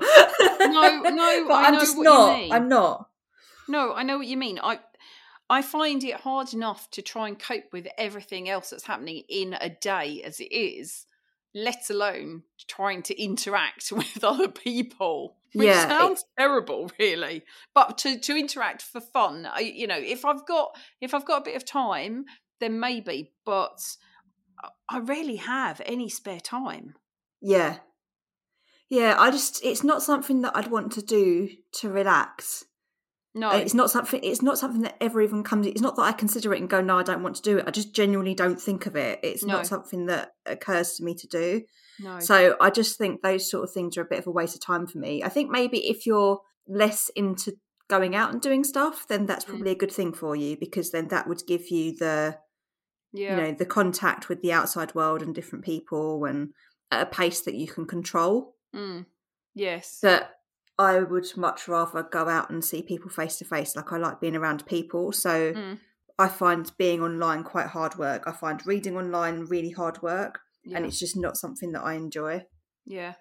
No, 0.60 1.02
no, 1.04 1.46
but 1.48 1.54
I 1.54 1.66
I'm 1.68 1.74
know 1.74 1.80
just 1.80 1.98
not. 1.98 2.40
I'm 2.52 2.68
not. 2.68 3.10
No, 3.68 3.94
I 3.94 4.02
know 4.02 4.18
what 4.18 4.26
you 4.28 4.38
mean. 4.38 4.60
I 4.64 4.80
I 5.48 5.62
find 5.62 6.04
it 6.04 6.16
hard 6.16 6.54
enough 6.56 6.90
to 6.92 7.04
try 7.04 7.28
and 7.28 7.38
cope 7.38 7.72
with 7.72 7.88
everything 8.00 8.50
else 8.50 8.72
that's 8.72 8.86
happening 8.88 9.24
in 9.30 9.56
a 9.62 9.70
day 9.70 10.24
as 10.26 10.40
it 10.40 10.52
is, 10.52 11.06
let 11.56 11.89
alone 11.89 12.43
trying 12.68 13.01
to 13.03 13.20
interact 13.20 13.91
with 13.91 14.24
other 14.24 14.49
people. 14.49 15.38
Which 15.53 15.68
Yeah, 15.68 15.86
it- 15.86 15.89
sounds 15.89 16.26
terrible, 16.38 16.91
really. 16.99 17.43
But 17.74 17.97
to 17.99 18.20
to 18.20 18.36
interact 18.38 18.82
for 18.84 18.99
fun, 19.01 19.47
I, 19.51 19.62
you 19.62 19.88
know, 19.88 19.97
if 19.97 20.26
I've 20.26 20.45
got 20.45 20.76
if 21.01 21.14
I've 21.14 21.26
got 21.26 21.41
a 21.41 21.45
bit 21.45 21.56
of 21.56 21.66
time, 21.66 22.26
then 22.60 22.80
maybe. 22.80 23.32
But 23.45 23.80
I- 24.62 24.70
I 24.89 24.99
rarely 24.99 25.38
have 25.38 25.82
any 25.86 26.10
spare 26.10 26.41
time. 26.41 26.95
Yeah. 27.41 27.78
Yeah, 28.89 29.16
I 29.18 29.32
just 29.32 29.64
it's 29.64 29.84
not 29.84 30.03
something 30.03 30.41
that 30.41 30.56
I'd 30.56 30.70
want 30.70 30.91
to 30.93 31.01
do 31.01 31.49
to 31.80 31.89
relax. 31.89 32.66
No, 33.38 33.52
it's 33.52 33.74
not 33.74 33.92
something. 33.92 34.22
It's 34.24 34.42
not 34.42 34.58
something 34.58 34.82
that 34.84 34.96
ever 35.02 35.22
even 35.22 35.44
comes. 35.44 35.68
It's 35.68 35.82
not 35.82 35.98
that 35.98 36.04
I 36.04 36.14
consider 36.14 36.54
it 36.54 36.62
and 36.62 36.70
go, 36.70 36.80
no, 36.82 36.98
I 36.98 37.04
don't 37.04 37.22
want 37.22 37.36
to 37.36 37.42
do 37.42 37.58
it. 37.58 37.66
I 37.68 37.72
just 37.72 37.94
genuinely 37.94 38.34
don't 38.34 38.60
think 38.60 38.86
of 38.86 38.96
it. 38.96 39.20
It's 39.24 39.44
No. 39.44 39.56
not 39.56 39.68
something 39.68 40.06
that 40.06 40.32
occurs 40.46 40.94
to 40.96 41.04
me 41.04 41.16
to 41.16 41.28
do. 41.28 41.62
no. 42.00 42.20
So 42.20 42.56
I 42.62 42.70
just 42.70 42.98
think 42.98 43.22
those 43.22 43.50
sort 43.52 43.66
of 43.66 43.72
things 43.74 43.98
are 43.98 44.02
a 44.02 44.06
bit 44.06 44.20
of 44.20 44.28
a 44.28 44.32
waste 44.32 44.56
of 44.56 44.62
time 44.62 44.88
for 44.88 44.98
me. 45.00 45.22
I 45.22 45.30
think 45.30 45.50
maybe 45.52 45.90
if 45.90 46.06
you're 46.06 46.40
less 46.68 47.10
into 47.16 47.58
going 47.90 48.16
out 48.16 48.32
and 48.32 48.42
doing 48.42 48.64
stuff, 48.64 49.06
then 49.08 49.26
that's 49.26 49.46
Mm. 49.46 49.50
probably 49.50 49.72
a 49.72 49.76
good 49.76 49.92
thing 49.92 50.14
for 50.14 50.36
you 50.36 50.58
because 50.58 50.92
then 50.92 51.10
that 51.10 51.28
would 51.28 51.42
give 51.46 51.70
you 51.70 51.96
the 51.96 52.38
yeah. 53.14 53.36
you 53.38 53.42
know 53.42 53.52
the 53.54 53.66
contact 53.66 54.28
with 54.30 54.42
the 54.42 54.52
outside 54.52 54.94
world 54.96 55.22
and 55.22 55.34
different 55.36 55.64
people 55.64 56.26
and 56.26 56.54
at 56.92 57.04
a 57.04 57.06
pace 57.06 57.42
that 57.42 57.56
you 57.56 57.68
can 57.68 57.86
control. 57.86 58.56
Mm. 58.74 59.06
Yes. 59.54 60.00
But 60.02 60.32
I 60.78 61.00
would 61.00 61.26
much 61.38 61.68
rather 61.68 62.04
go 62.04 62.28
out 62.28 62.50
and 62.50 62.64
see 62.64 62.82
people 62.82 63.10
face 63.10 63.38
to 63.38 63.46
face. 63.46 63.76
Like 63.76 63.92
I 63.94 63.98
like 63.98 64.20
being 64.20 64.36
around 64.36 64.66
people, 64.66 65.12
so 65.12 65.54
Mm. 65.54 65.80
I 66.18 66.30
find 66.30 66.72
being 66.78 67.02
online 67.02 67.44
quite 67.44 67.68
hard 67.68 67.98
work. 67.98 68.24
I 68.26 68.32
find 68.32 68.66
reading 68.66 68.96
online 68.96 69.46
really 69.46 69.72
hard 69.72 70.02
work, 70.02 70.40
yeah. 70.64 70.78
and 70.78 70.86
it's 70.86 71.00
just 71.00 71.18
not 71.18 71.36
something 71.38 71.74
that 71.74 71.84
I 71.84 71.96
enjoy. 71.96 72.46
Yeah. 72.86 73.16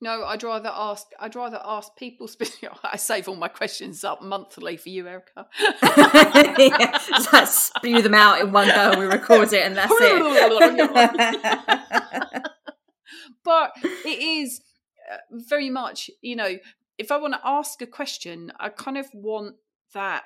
No, 0.00 0.24
I'd 0.24 0.44
rather 0.44 0.70
ask. 0.72 1.06
I'd 1.18 1.34
rather 1.34 1.60
ask 1.64 1.94
people. 1.96 2.30
I 2.84 2.96
save 2.96 3.28
all 3.28 3.34
my 3.36 3.48
questions 3.48 4.04
up 4.04 4.22
monthly 4.22 4.76
for 4.76 4.88
you, 4.90 5.08
Erica. 5.08 5.46
yeah, 5.82 6.98
like 7.32 7.48
spew 7.48 8.00
them 8.00 8.14
out 8.14 8.40
in 8.40 8.52
one 8.52 8.68
go. 8.68 8.94
We 8.98 9.06
record 9.06 9.52
it, 9.52 9.66
and 9.66 9.76
that's 9.76 9.92
it. 9.92 10.22
but 13.44 13.72
it 13.82 14.22
is 14.22 14.60
uh, 15.12 15.16
very 15.32 15.68
much, 15.68 16.10
you 16.22 16.36
know, 16.36 16.58
if 16.98 17.10
I 17.12 17.16
want 17.16 17.34
to 17.34 17.40
ask 17.44 17.80
a 17.82 17.86
question, 17.86 18.52
I 18.58 18.68
kind 18.70 18.98
of 18.98 19.06
want 19.14 19.56
that 19.94 20.24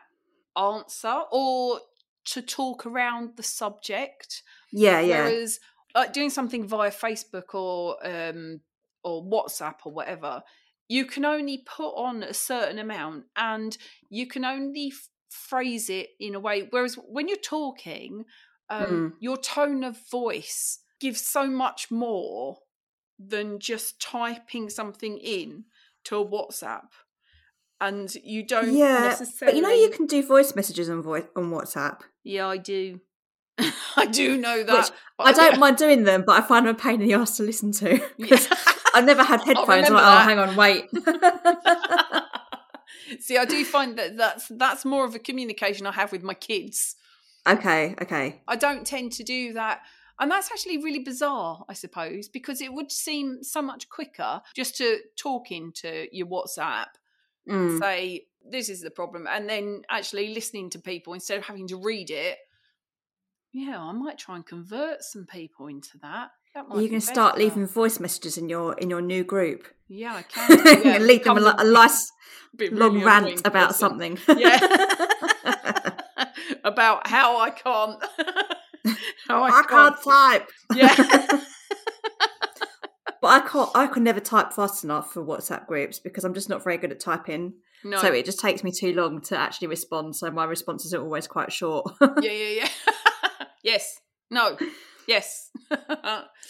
answer 0.56 1.22
or 1.30 1.80
to 2.24 2.42
talk 2.42 2.86
around 2.86 3.36
the 3.36 3.42
subject. 3.42 4.42
yeah, 4.72 5.00
yeah, 5.00 5.24
Whereas 5.24 5.60
like 5.94 6.12
doing 6.12 6.30
something 6.30 6.66
via 6.66 6.90
Facebook 6.90 7.54
or 7.54 7.96
um 8.06 8.60
or 9.04 9.24
WhatsApp 9.24 9.76
or 9.84 9.92
whatever, 9.92 10.42
you 10.88 11.04
can 11.06 11.24
only 11.24 11.58
put 11.58 11.90
on 11.96 12.22
a 12.22 12.34
certain 12.34 12.78
amount 12.78 13.24
and 13.36 13.76
you 14.10 14.26
can 14.26 14.44
only 14.44 14.88
f- 14.92 15.08
phrase 15.30 15.90
it 15.90 16.10
in 16.20 16.34
a 16.34 16.40
way. 16.40 16.68
Whereas 16.70 16.94
when 16.94 17.28
you're 17.28 17.36
talking, 17.38 18.24
um, 18.70 19.04
Mm. 19.08 19.12
your 19.20 19.36
tone 19.36 19.82
of 19.84 19.98
voice 20.10 20.78
gives 21.00 21.20
so 21.20 21.46
much 21.48 21.90
more 21.90 22.58
than 23.18 23.58
just 23.58 24.00
typing 24.00 24.70
something 24.70 25.18
in 25.18 25.64
to 26.05 26.16
a 26.16 26.24
WhatsApp. 26.26 26.88
And 27.80 28.14
you 28.22 28.44
don't 28.46 28.74
yeah. 28.74 29.00
necessarily. 29.00 29.53
But 29.53 29.57
you 29.57 29.62
know, 29.62 29.74
you 29.74 29.90
can 29.90 30.07
do 30.07 30.24
voice 30.24 30.55
messages 30.55 30.88
on 30.88 31.03
voice 31.03 31.24
on 31.34 31.50
WhatsApp. 31.50 32.00
Yeah, 32.22 32.46
I 32.46 32.57
do. 32.57 33.00
I 33.96 34.07
do 34.07 34.38
know 34.38 34.62
that. 34.62 34.90
Which 34.90 34.92
I 35.18 35.32
don't 35.32 35.59
mind 35.59 35.76
doing 35.78 36.05
them, 36.05 36.22
but 36.26 36.40
I 36.42 36.46
find 36.46 36.66
them 36.66 36.76
a 36.76 36.78
pain 36.78 37.00
in 37.03 37.09
the 37.09 37.14
ass 37.14 37.36
to 37.38 37.42
listen 37.42 37.72
to. 37.72 37.98
'cause 38.28 38.48
I've 38.94 39.05
never 39.05 39.24
had 39.24 39.40
headphones. 39.42 39.68
Like, 39.68 39.90
oh, 39.90 39.94
that. 39.94 40.22
oh, 40.22 40.24
hang 40.24 40.38
on, 40.38 40.55
wait. 40.57 40.88
See, 43.20 43.36
I 43.36 43.44
do 43.44 43.64
find 43.64 43.98
that 43.98 44.16
that's 44.16 44.48
that's 44.48 44.84
more 44.84 45.05
of 45.05 45.14
a 45.14 45.18
communication 45.18 45.86
I 45.86 45.92
have 45.92 46.12
with 46.12 46.22
my 46.22 46.34
kids. 46.34 46.96
okay, 47.48 47.94
okay. 48.00 48.42
I 48.46 48.57
don't 48.57 48.86
tend 48.86 49.12
to 49.12 49.24
do 49.24 49.55
that. 49.55 49.80
And 50.20 50.30
that's 50.30 50.50
actually 50.52 50.78
really 50.78 51.00
bizarre, 51.00 51.64
I 51.68 51.72
suppose, 51.74 52.28
because 52.28 52.60
it 52.60 52.72
would 52.72 52.92
seem 52.92 53.42
so 53.42 53.60
much 53.62 53.88
quicker 53.88 54.40
just 54.54 54.76
to 54.76 54.98
talk 55.16 55.50
into 55.50 56.06
your 56.12 56.26
WhatsApp, 56.26 56.86
Mm. 57.48 57.80
say, 57.80 58.26
this 58.48 58.68
is 58.68 58.82
the 58.82 58.90
problem, 58.90 59.26
and 59.26 59.48
then 59.48 59.82
actually 59.90 60.32
listening 60.32 60.70
to 60.70 60.78
people 60.78 61.12
instead 61.14 61.38
of 61.38 61.44
having 61.44 61.66
to 61.68 61.76
read 61.76 62.08
it. 62.10 62.38
Yeah, 63.52 63.80
I 63.82 63.92
might 63.92 64.16
try 64.18 64.36
and 64.36 64.46
convert 64.46 65.02
some 65.02 65.26
people 65.26 65.66
into 65.66 65.98
that. 66.02 66.30
that 66.54 66.66
You're 66.70 66.88
going 66.88 67.00
to 67.00 67.00
start 67.00 67.36
leaving 67.38 67.66
voice 67.66 67.98
messages 67.98 68.38
in 68.38 68.48
your 68.48 68.74
in 68.74 68.90
your 68.90 69.02
new 69.02 69.24
group. 69.24 69.66
Yeah, 69.88 70.14
I 70.14 70.22
can. 70.32 70.82
yeah, 70.84 70.98
leave 70.98 71.24
them 71.24 71.38
a, 71.38 71.54
a 71.58 71.64
nice 71.64 72.10
be 72.56 72.68
long 72.70 72.94
really 72.94 73.04
rant 73.04 73.40
about 73.44 73.68
person. 73.68 73.80
something. 73.80 74.18
Yeah. 74.38 74.60
about 76.64 77.06
how 77.08 77.38
I 77.40 77.50
can't. 77.50 78.02
how 79.28 79.43
I, 79.43 79.61
I 79.61 79.62
can't 79.68 80.03
type. 80.03 80.49
Yeah. 80.74 81.41
But 83.20 83.28
I 83.28 83.49
can't. 83.49 83.70
I 83.76 83.87
can 83.87 84.03
never 84.03 84.18
type 84.18 84.53
fast 84.53 84.83
enough 84.83 85.12
for 85.12 85.24
WhatsApp 85.24 85.68
groups 85.68 86.01
because 86.01 86.24
I'm 86.24 86.35
just 86.35 86.49
not 86.49 86.64
very 86.64 86.76
good 86.76 86.91
at 86.91 86.99
typing. 86.99 87.53
no. 87.85 87.99
So 87.99 88.12
it 88.12 88.24
just 88.24 88.41
takes 88.41 88.64
me 88.64 88.72
too 88.72 88.93
long 88.95 89.20
to 89.22 89.39
actually 89.39 89.68
respond. 89.68 90.16
So 90.16 90.28
my 90.33 90.45
responses 90.45 90.93
are 90.93 91.01
always 91.01 91.28
quite 91.28 91.53
short. 91.53 91.87
yeah, 92.01 92.33
yeah, 92.33 92.62
yeah. 92.64 92.68
yes. 93.62 94.01
No. 94.28 94.59
Yes. 95.07 95.51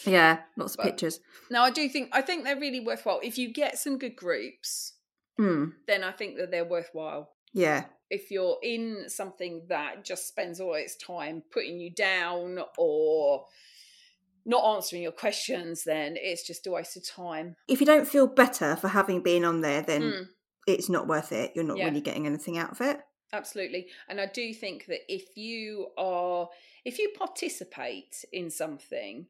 yeah, 0.07 0.39
lots 0.57 0.73
of 0.73 0.79
But- 0.79 0.87
pictures. 0.87 1.21
now 1.51 1.63
I 1.63 1.71
do 1.71 1.87
think 1.91 2.09
I 2.13 2.23
think 2.23 2.45
they're 2.45 2.59
really 2.59 2.81
worthwhile. 2.81 3.21
If 3.23 3.37
you 3.37 3.53
get 3.53 3.77
some 3.79 3.99
good 3.99 4.17
groups, 4.17 4.95
Mm, 5.41 5.73
then 5.87 6.05
I 6.05 6.13
think 6.13 6.37
that 6.39 6.51
they're 6.51 6.65
worthwhile. 6.65 7.31
yeah, 7.53 7.85
If 8.13 8.31
you're 8.31 8.59
in 8.63 9.09
something 9.09 9.63
that 9.69 10.05
just 10.05 10.29
spends 10.29 10.61
all 10.61 10.75
its 10.75 10.97
time 10.97 11.43
putting 11.51 11.81
you 11.81 11.91
down 11.91 12.59
or 12.77 13.47
not 14.45 14.75
answering 14.77 15.03
your 15.03 15.13
questions, 15.13 15.85
then 15.85 16.17
it's 16.19 16.47
just 16.47 16.67
a 16.67 16.71
waste 16.71 16.97
of 16.97 17.07
time. 17.07 17.57
if 17.69 17.81
you 17.81 17.87
don't 17.87 18.07
feel 18.09 18.27
better 18.27 18.77
for 18.77 18.89
having 18.89 19.23
been 19.23 19.45
on 19.45 19.61
there, 19.63 19.83
then 19.83 20.03
Mm. 20.03 20.29
it's 20.67 20.89
not 20.89 21.07
worth 21.07 21.33
it. 21.33 21.53
You're 21.55 21.65
not 21.65 21.79
Yeah. 21.79 21.87
really 21.87 22.01
getting 22.01 22.27
anything 22.27 22.59
out 22.59 22.73
of 22.73 22.81
it. 22.81 23.01
Absolutely. 23.33 23.89
And 24.09 24.21
I 24.21 24.27
do 24.27 24.53
think 24.53 24.87
that 24.87 25.01
if 25.11 25.37
you 25.37 25.93
are, 25.97 26.51
if 26.85 26.99
you 26.99 27.09
participate 27.17 28.25
in 28.31 28.51
something, 28.51 29.27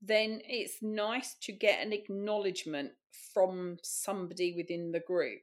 then 0.00 0.40
it's 0.48 0.80
nice 0.80 1.34
to 1.34 1.52
get 1.52 1.84
an 1.84 1.92
acknowledgement 1.92 2.92
from 3.10 3.78
somebody 3.82 4.52
within 4.52 4.92
the 4.92 5.00
group. 5.00 5.42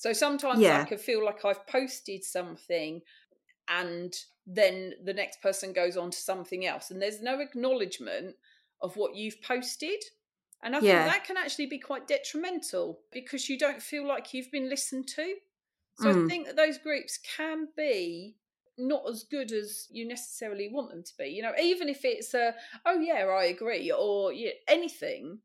So 0.00 0.14
sometimes 0.14 0.70
I 0.70 0.80
can 0.80 0.98
feel 0.98 1.22
like 1.24 1.44
I've 1.44 1.68
posted 1.68 2.24
something 2.24 3.02
and 3.68 4.14
then 4.46 4.94
the 5.04 5.14
next 5.14 5.42
person 5.42 5.72
goes 5.72 5.96
on 5.96 6.10
to 6.10 6.18
something 6.18 6.66
else 6.66 6.90
and 6.90 7.02
there's 7.02 7.22
no 7.22 7.40
acknowledgement 7.40 8.36
of 8.80 8.96
what 8.96 9.14
you've 9.14 9.42
posted. 9.42 10.02
And 10.62 10.76
I 10.76 10.80
Yeah. 10.80 10.82
think 10.82 11.04
that 11.04 11.24
can 11.24 11.36
actually 11.36 11.66
be 11.66 11.78
quite 11.78 12.08
detrimental 12.08 13.02
because 13.12 13.48
you 13.48 13.58
don't 13.58 13.82
feel 13.82 14.06
like 14.06 14.34
you've 14.34 14.50
been 14.50 14.70
listened 14.70 15.08
to. 15.10 15.36
So 15.94 16.10
I 16.10 16.14
Mm. 16.14 16.28
think 16.28 16.46
that 16.46 16.56
those 16.56 16.78
groups 16.78 17.18
can 17.18 17.68
be 17.76 18.38
not 18.78 19.08
as 19.08 19.24
good 19.24 19.52
as 19.52 19.88
you 19.90 20.06
necessarily 20.08 20.68
want 20.72 20.90
them 20.90 21.02
to 21.04 21.16
be. 21.18 21.26
You 21.28 21.42
know, 21.42 21.54
even 21.60 21.88
if 21.88 22.04
it's 22.04 22.34
a, 22.34 22.54
oh 22.86 23.00
yeah, 23.00 23.26
I 23.26 23.44
agree, 23.44 23.92
or 23.92 24.32
yeah, 24.32 24.52
anything, 24.68 25.42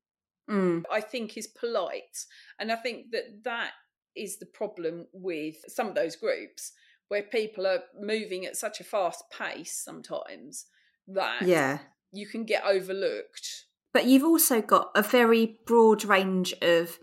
Mm, 0.47 0.86
I 0.91 1.01
think 1.01 1.38
is 1.38 1.47
polite. 1.47 2.26
And 2.60 2.72
I 2.72 2.76
think 2.76 3.12
that 3.12 3.43
that 3.43 3.74
is 4.16 4.38
the 4.38 4.45
problem 4.45 5.07
with 5.13 5.55
some 5.68 5.88
of 5.88 5.95
those 5.95 6.16
groups 6.16 6.72
where 7.07 7.24
people 7.24 7.68
are 7.68 7.84
moving 7.99 8.45
at 8.45 8.57
such 8.57 8.80
a 8.80 8.84
fast 8.84 9.24
pace 9.30 9.80
sometimes 9.84 10.66
that 11.07 11.43
yeah. 11.43 11.80
you 12.11 12.28
can 12.28 12.43
get 12.43 12.63
overlooked. 12.66 13.66
But 13.93 14.05
you've 14.05 14.24
also 14.24 14.61
got 14.61 14.91
a 14.95 15.01
very 15.01 15.59
broad 15.66 16.03
range 16.03 16.53
of, 16.61 16.99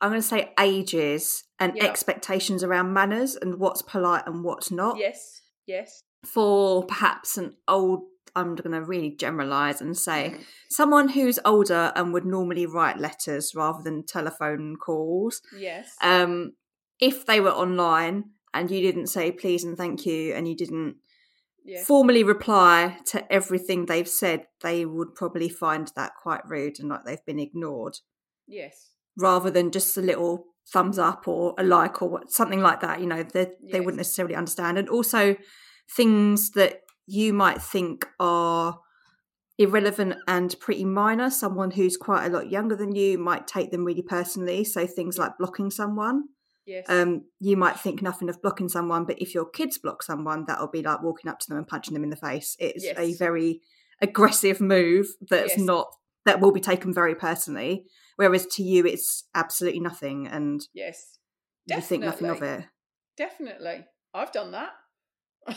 I'm 0.00 0.10
going 0.10 0.22
to 0.22 0.26
say, 0.26 0.52
ages 0.58 1.44
and 1.58 1.76
Yeah. 1.76 1.84
expectations 1.84 2.62
around 2.62 2.92
manners 2.92 3.36
and 3.36 3.58
what's 3.58 3.82
polite 3.82 4.22
and 4.26 4.44
what's 4.44 4.70
not. 4.70 4.96
Yes, 4.96 5.42
yes. 5.66 6.04
For 6.24 6.84
perhaps 6.84 7.36
an 7.36 7.56
old, 7.66 8.04
I'm 8.34 8.54
going 8.54 8.72
to 8.72 8.82
really 8.82 9.10
generalize 9.10 9.80
and 9.80 9.96
say, 9.96 10.38
someone 10.70 11.10
who's 11.10 11.38
older 11.44 11.92
and 11.94 12.12
would 12.12 12.24
normally 12.24 12.66
write 12.66 12.98
letters 12.98 13.54
rather 13.54 13.82
than 13.82 14.04
telephone 14.06 14.76
calls. 14.76 15.42
Yes. 15.56 15.94
Um, 16.02 16.52
if 16.98 17.26
they 17.26 17.40
were 17.40 17.50
online 17.50 18.30
and 18.54 18.70
you 18.70 18.80
didn't 18.80 19.08
say 19.08 19.32
please 19.32 19.64
and 19.64 19.76
thank 19.76 20.06
you 20.06 20.34
and 20.34 20.48
you 20.48 20.56
didn't 20.56 20.96
yeah. 21.64 21.82
formally 21.82 22.24
reply 22.24 22.98
to 23.06 23.30
everything 23.32 23.86
they've 23.86 24.08
said, 24.08 24.46
they 24.62 24.86
would 24.86 25.14
probably 25.14 25.48
find 25.48 25.90
that 25.96 26.12
quite 26.20 26.48
rude 26.48 26.78
and 26.78 26.88
like 26.88 27.04
they've 27.04 27.24
been 27.26 27.40
ignored 27.40 27.98
Yes. 28.46 28.90
rather 29.16 29.50
than 29.50 29.70
just 29.70 29.96
a 29.96 30.00
little 30.00 30.46
thumbs 30.72 30.98
up 30.98 31.26
or 31.26 31.54
a 31.58 31.64
like 31.64 32.00
or 32.02 32.08
what, 32.08 32.30
something 32.30 32.60
like 32.60 32.80
that. 32.80 33.00
You 33.00 33.06
know, 33.06 33.22
they, 33.22 33.48
they 33.70 33.80
wouldn't 33.80 33.98
necessarily 33.98 34.34
understand. 34.34 34.78
And 34.78 34.88
also 34.88 35.36
things 35.90 36.52
that 36.52 36.82
you 37.06 37.32
might 37.32 37.60
think 37.60 38.06
are 38.20 38.78
irrelevant 39.58 40.14
and 40.26 40.54
pretty 40.60 40.84
minor. 40.84 41.30
Someone 41.30 41.72
who's 41.72 41.96
quite 41.96 42.26
a 42.26 42.30
lot 42.30 42.50
younger 42.50 42.76
than 42.76 42.94
you 42.94 43.18
might 43.18 43.46
take 43.46 43.70
them 43.70 43.84
really 43.84 44.02
personally. 44.02 44.64
So 44.64 44.86
things 44.86 45.18
like 45.18 45.38
blocking 45.38 45.70
someone 45.70 46.24
Yes. 46.66 46.86
um, 46.88 47.24
you 47.40 47.56
might 47.56 47.78
think 47.80 48.02
nothing 48.02 48.28
of 48.28 48.40
blocking 48.40 48.68
someone, 48.68 49.04
but 49.04 49.20
if 49.20 49.34
your 49.34 49.48
kids 49.48 49.78
block 49.78 50.02
someone, 50.02 50.44
that'll 50.46 50.68
be 50.68 50.82
like 50.82 51.02
walking 51.02 51.28
up 51.30 51.38
to 51.40 51.48
them 51.48 51.58
and 51.58 51.66
punching 51.66 51.92
them 51.92 52.04
in 52.04 52.10
the 52.10 52.16
face. 52.16 52.56
It's 52.60 52.84
a 52.84 53.14
very 53.14 53.60
aggressive 54.00 54.60
move 54.60 55.06
that's 55.28 55.56
Yes. 55.56 55.60
not 55.60 55.88
that 56.24 56.40
will 56.40 56.52
be 56.52 56.60
taken 56.60 56.94
very 56.94 57.16
personally. 57.16 57.86
Whereas 58.16 58.46
to 58.46 58.62
you, 58.62 58.86
it's 58.86 59.24
absolutely 59.34 59.80
nothing, 59.80 60.28
and 60.28 60.60
yes. 60.72 61.18
you 61.66 61.80
think 61.80 62.04
nothing 62.04 62.28
of 62.28 62.42
it. 62.42 62.64
definitely. 63.16 63.86
I've 64.14 64.30
done 64.30 64.52
that. 64.52 64.72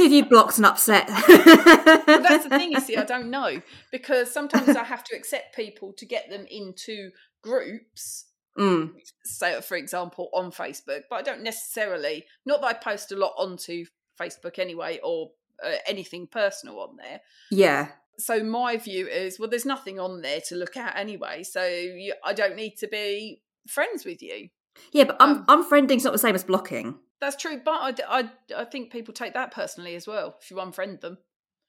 Who 0.00 0.04
have 0.04 0.12
you 0.12 0.24
blocked 0.24 0.56
and 0.56 0.64
upset? 0.64 1.06
But 1.08 2.22
that's 2.22 2.44
the 2.44 2.50
thing, 2.50 2.72
you 2.72 2.80
see, 2.80 2.96
I 2.96 3.04
don't 3.04 3.28
know 3.30 3.60
because 3.92 4.32
sometimes 4.32 4.74
I 4.74 4.82
have 4.84 5.04
to 5.04 5.14
accept 5.16 5.54
people 5.54 5.92
to 5.98 6.06
get 6.06 6.30
them 6.30 6.46
into 6.50 7.10
groups. 7.42 8.24
Mm, 8.58 8.92
Say, 9.24 9.60
for 9.60 9.76
example, 9.76 10.30
on 10.32 10.52
Facebook, 10.52 11.02
but 11.10 11.16
I 11.16 11.22
don't 11.22 11.42
necessarily. 11.42 12.24
Not 12.46 12.62
that 12.62 12.66
I 12.66 12.72
post 12.72 13.12
a 13.12 13.16
lot 13.16 13.34
onto 13.36 13.84
Facebook 14.18 14.58
anyway, 14.58 15.00
or 15.04 15.32
uh, 15.62 15.72
anything 15.86 16.26
personal 16.26 16.80
on 16.80 16.96
there. 16.96 17.20
yeah. 17.50 17.88
So 18.18 18.42
my 18.42 18.76
view 18.76 19.06
is, 19.06 19.38
well, 19.38 19.48
there's 19.48 19.64
nothing 19.64 19.98
on 19.98 20.20
there 20.22 20.40
to 20.48 20.54
look 20.54 20.76
at 20.76 20.94
anyway, 20.96 21.42
so 21.42 21.64
you, 21.64 22.12
I 22.24 22.34
don't 22.34 22.54
need 22.56 22.76
to 22.78 22.88
be 22.88 23.42
friends 23.66 24.04
with 24.04 24.20
you. 24.22 24.48
Yeah, 24.92 25.04
but 25.04 25.16
Um, 25.20 25.44
um, 25.48 25.64
unfriending's 25.64 26.04
not 26.04 26.12
the 26.12 26.18
same 26.18 26.34
as 26.34 26.44
blocking. 26.44 26.98
That's 27.20 27.36
true, 27.36 27.60
but 27.64 28.00
I, 28.00 28.20
I, 28.20 28.30
I 28.56 28.64
think 28.64 28.90
people 28.90 29.12
take 29.12 29.34
that 29.34 29.52
personally 29.52 29.94
as 29.94 30.06
well 30.06 30.36
if 30.40 30.50
you 30.50 30.56
unfriend 30.56 31.00
them. 31.00 31.18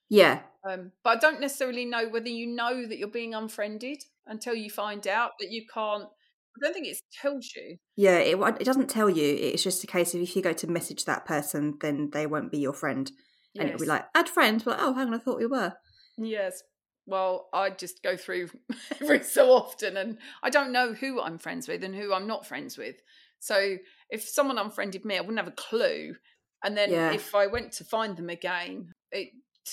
Yeah. 0.09 0.41
Um, 0.67 0.91
but 1.03 1.17
I 1.17 1.19
don't 1.19 1.41
necessarily 1.41 1.85
know 1.85 2.07
whether 2.09 2.29
you 2.29 2.47
know 2.47 2.85
that 2.85 2.97
you're 2.97 3.07
being 3.07 3.33
unfriended 3.33 4.03
until 4.27 4.53
you 4.53 4.69
find 4.69 5.07
out 5.07 5.31
that 5.39 5.51
you 5.51 5.65
can't. 5.73 6.03
I 6.03 6.65
don't 6.65 6.73
think 6.73 6.87
it 6.87 6.97
tells 7.21 7.49
you. 7.55 7.77
Yeah, 7.95 8.17
it, 8.17 8.37
it 8.59 8.65
doesn't 8.65 8.89
tell 8.89 9.09
you. 9.09 9.23
It's 9.23 9.63
just 9.63 9.83
a 9.83 9.87
case 9.87 10.13
of 10.13 10.21
if 10.21 10.35
you 10.35 10.41
go 10.41 10.51
to 10.53 10.67
message 10.67 11.05
that 11.05 11.25
person, 11.25 11.77
then 11.81 12.09
they 12.11 12.27
won't 12.27 12.51
be 12.51 12.59
your 12.59 12.73
friend. 12.73 13.09
And 13.57 13.69
it'll 13.69 13.79
be 13.79 13.85
Yes. 13.85 13.89
like, 13.89 14.05
add 14.15 14.29
friend. 14.29 14.61
But, 14.63 14.77
oh, 14.81 14.93
hang 14.93 15.07
on, 15.07 15.13
I 15.13 15.17
thought 15.17 15.39
we 15.39 15.45
were. 15.45 15.73
Yes. 16.17 16.61
Well, 17.05 17.47
I 17.53 17.69
just 17.69 18.03
go 18.03 18.15
through 18.17 18.49
every 19.01 19.23
so 19.23 19.51
often 19.51 19.97
and 19.97 20.17
I 20.43 20.49
don't 20.49 20.71
know 20.71 20.93
who 20.93 21.21
I'm 21.21 21.37
friends 21.37 21.67
with 21.67 21.83
and 21.83 21.95
who 21.95 22.13
I'm 22.13 22.27
not 22.27 22.45
friends 22.45 22.77
with. 22.77 22.95
So 23.39 23.77
if 24.12 24.28
someone 24.28 24.57
unfriended 24.57 25.05
me, 25.05 25.18
I 25.18 25.22
wouldn't 25.22 25.39
have 25.39 25.47
a 25.47 25.51
clue. 25.51 26.16
And 26.64 26.78
then 26.78 26.91
Yeah. 26.91 27.12
if 27.14 27.34
I 27.34 27.47
went 27.47 27.72
to 27.74 27.84
find 27.84 28.16
them 28.18 28.30
again, 28.30 28.93
it 29.12 29.30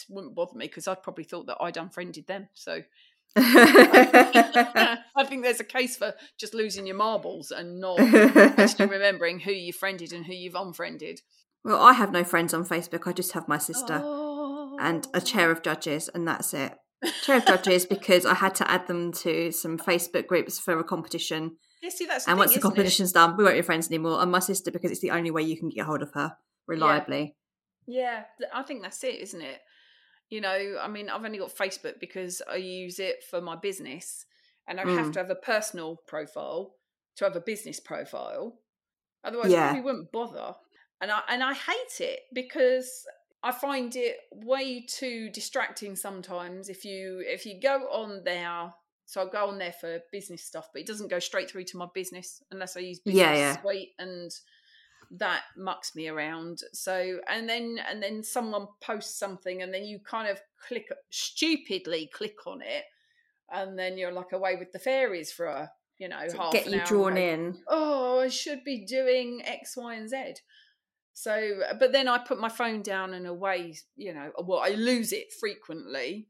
wouldn't 0.08 0.34
bother 0.34 0.56
me 0.56 0.66
because 0.66 0.88
I'd 0.88 1.02
probably 1.02 1.24
thought 1.24 1.46
that 1.46 1.58
I'd 1.60 1.76
unfriended 1.76 2.26
them. 2.26 2.48
So 2.54 2.82
I 3.36 5.24
think 5.26 5.42
there's 5.42 5.60
a 5.60 5.64
case 5.64 5.96
for 5.96 6.14
just 6.38 6.54
losing 6.54 6.86
your 6.86 6.96
marbles 6.96 7.50
and 7.50 7.80
not 7.80 8.00
actually 8.00 8.86
remembering 8.98 9.40
who 9.40 9.52
you 9.52 9.72
friended 9.72 10.12
and 10.12 10.24
who 10.26 10.32
you've 10.32 10.54
unfriended. 10.54 11.20
well, 11.64 11.80
I 11.82 11.92
have 11.92 12.12
no 12.12 12.24
friends 12.24 12.54
on 12.54 12.64
Facebook. 12.64 13.06
I 13.06 13.12
just 13.12 13.32
have 13.32 13.48
my 13.48 13.58
sister 13.58 14.00
Oh. 14.02 14.76
and 14.80 15.06
a 15.12 15.18
oh. 15.18 15.20
chair 15.20 15.50
of 15.50 15.62
judges, 15.62 16.08
and 16.08 16.26
that's 16.26 16.54
it. 16.54 16.74
Chair 17.22 17.36
of 17.38 17.46
judges 17.46 17.86
because 17.86 18.26
I 18.26 18.34
had 18.34 18.54
to 18.56 18.70
add 18.70 18.86
them 18.86 19.12
to 19.12 19.52
some 19.52 19.78
Facebook 19.78 20.26
groups 20.26 20.58
for 20.58 20.78
a 20.78 20.84
competition. 20.84 21.56
Yeah, 21.82 21.90
see, 21.90 22.06
that's 22.06 22.24
the 22.24 22.30
And 22.32 22.36
thing, 22.36 22.38
once 22.40 22.50
the 22.52 22.58
isn't 22.58 22.60
it? 22.60 22.74
competition's 22.74 23.12
done, 23.12 23.36
we 23.36 23.44
won't 23.44 23.56
be 23.56 23.62
friends 23.62 23.88
anymore. 23.88 24.20
And 24.20 24.30
my 24.32 24.40
sister 24.40 24.70
because 24.70 24.90
it's 24.90 25.00
the 25.00 25.10
only 25.12 25.30
way 25.30 25.42
you 25.42 25.56
can 25.56 25.68
get 25.68 25.86
hold 25.86 26.02
of 26.02 26.12
her 26.12 26.36
reliably. 26.66 27.36
Yeah, 27.86 28.24
th- 28.38 28.50
I 28.54 28.62
think 28.62 28.82
that's 28.82 29.02
it, 29.04 29.16
isn't 29.20 29.40
it? 29.40 29.60
You 30.28 30.40
know, 30.42 30.78
I 30.80 30.88
mean, 30.88 31.08
I've 31.08 31.24
only 31.24 31.38
got 31.38 31.54
Facebook 31.56 31.98
because 32.00 32.42
I 32.50 32.56
use 32.56 32.98
it 32.98 33.24
for 33.30 33.40
my 33.40 33.56
business 33.56 34.26
and 34.66 34.78
I 34.78 34.86
have 34.90 35.06
Mm. 35.06 35.12
to 35.14 35.18
have 35.20 35.30
a 35.30 35.34
personal 35.34 35.96
profile 36.06 36.74
to 37.16 37.24
have 37.24 37.34
a 37.36 37.40
business 37.40 37.80
profile. 37.80 38.60
Otherwise, 39.24 39.50
Yeah. 39.50 39.58
I 39.60 39.66
probably 39.68 39.80
wouldn't 39.82 40.12
bother. 40.12 40.54
And 41.00 41.10
I 41.10 41.22
and 41.28 41.42
I 41.42 41.54
hate 41.54 42.00
it 42.00 42.20
because 42.32 43.06
I 43.42 43.52
find 43.52 43.94
it 43.96 44.18
way 44.32 44.84
too 44.84 45.30
distracting 45.30 45.96
sometimes 45.96 46.68
if 46.68 46.84
you 46.84 47.22
if 47.24 47.46
you 47.46 47.60
go 47.60 47.88
on 47.90 48.24
there 48.24 48.74
so 49.08 49.22
I 49.22 49.30
go 49.30 49.46
on 49.46 49.56
there 49.56 49.72
for 49.72 50.00
business 50.12 50.44
stuff, 50.44 50.68
but 50.70 50.82
it 50.82 50.86
doesn't 50.86 51.08
go 51.08 51.18
straight 51.18 51.50
through 51.50 51.64
to 51.64 51.78
my 51.78 51.86
business 51.94 52.42
unless 52.50 52.76
I 52.76 52.80
use 52.80 52.98
business 52.98 53.22
Yeah, 53.22 53.34
yeah. 53.34 53.60
suite 53.62 53.94
and 53.98 54.30
that 55.12 55.44
mucks 55.56 55.96
me 55.96 56.08
around. 56.08 56.60
So 56.74 57.18
and 57.26 57.48
then 57.48 57.78
and 57.88 58.02
then 58.02 58.22
someone 58.22 58.66
posts 58.82 59.18
something 59.18 59.62
and 59.62 59.72
then 59.72 59.84
you 59.86 59.98
kind 59.98 60.28
of 60.28 60.38
click 60.68 60.92
stupidly 61.08 62.10
click 62.12 62.46
on 62.46 62.60
it 62.60 62.84
and 63.50 63.78
then 63.78 63.96
you're 63.96 64.12
like 64.12 64.32
away 64.32 64.56
with 64.56 64.72
the 64.72 64.78
fairies 64.78 65.32
for 65.32 65.46
a 65.46 65.72
you 65.96 66.08
know 66.10 66.20
half 66.36 66.52
get 66.52 66.66
an 66.66 66.74
you 66.74 66.80
hour 66.80 66.86
drawn 66.86 67.16
in. 67.16 67.56
oh, 67.66 68.20
I 68.20 68.28
should 68.28 68.62
be 68.62 68.84
doing 68.84 69.40
X, 69.42 69.74
Y, 69.74 69.94
and 69.94 70.10
Z. 70.10 70.34
So, 71.14 71.60
but 71.80 71.92
then 71.92 72.08
I 72.08 72.18
put 72.18 72.38
my 72.38 72.50
phone 72.50 72.82
down 72.82 73.14
and 73.14 73.26
away, 73.26 73.78
you 73.96 74.12
know, 74.12 74.30
well, 74.44 74.60
I 74.60 74.68
lose 74.68 75.12
it 75.12 75.32
frequently. 75.32 76.28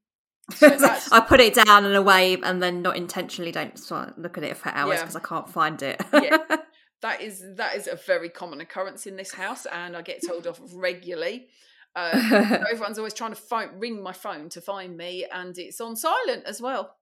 I 0.63 1.25
put 1.27 1.41
it 1.41 1.55
down 1.55 1.85
and 1.85 1.95
away, 1.95 2.39
and 2.43 2.63
then 2.63 2.83
not 2.83 2.97
intentionally 2.97 3.53
don't 3.53 3.79
start 3.79 4.19
look 4.19 4.39
at 4.39 4.45
it 4.45 4.57
for 4.57 4.71
hours 4.71 4.97
Yeah. 4.97 5.03
because 5.03 5.17
I 5.17 5.21
can't 5.21 5.49
find 5.49 5.83
it. 5.83 6.01
Yeah. 6.13 6.39
that 7.03 7.21
is 7.21 7.45
that 7.57 7.77
is 7.77 7.87
a 7.87 7.97
very 7.97 8.29
common 8.29 8.61
occurrence 8.61 9.07
in 9.07 9.17
this 9.17 9.35
house, 9.35 9.67
and 9.67 9.97
I 9.97 10.03
get 10.03 10.27
told 10.27 10.47
off 10.47 10.61
regularly. 10.73 11.49
Uh, 11.97 12.65
everyone's 12.71 12.99
always 12.99 13.15
trying 13.15 13.33
to 13.33 13.41
phone, 13.41 13.79
ring 13.79 14.03
my 14.03 14.13
phone 14.13 14.49
to 14.51 14.61
find 14.61 14.97
me, 14.97 15.27
and 15.33 15.57
it's 15.59 15.81
on 15.81 15.97
silent 15.97 16.45
as 16.47 16.61
well. 16.61 16.95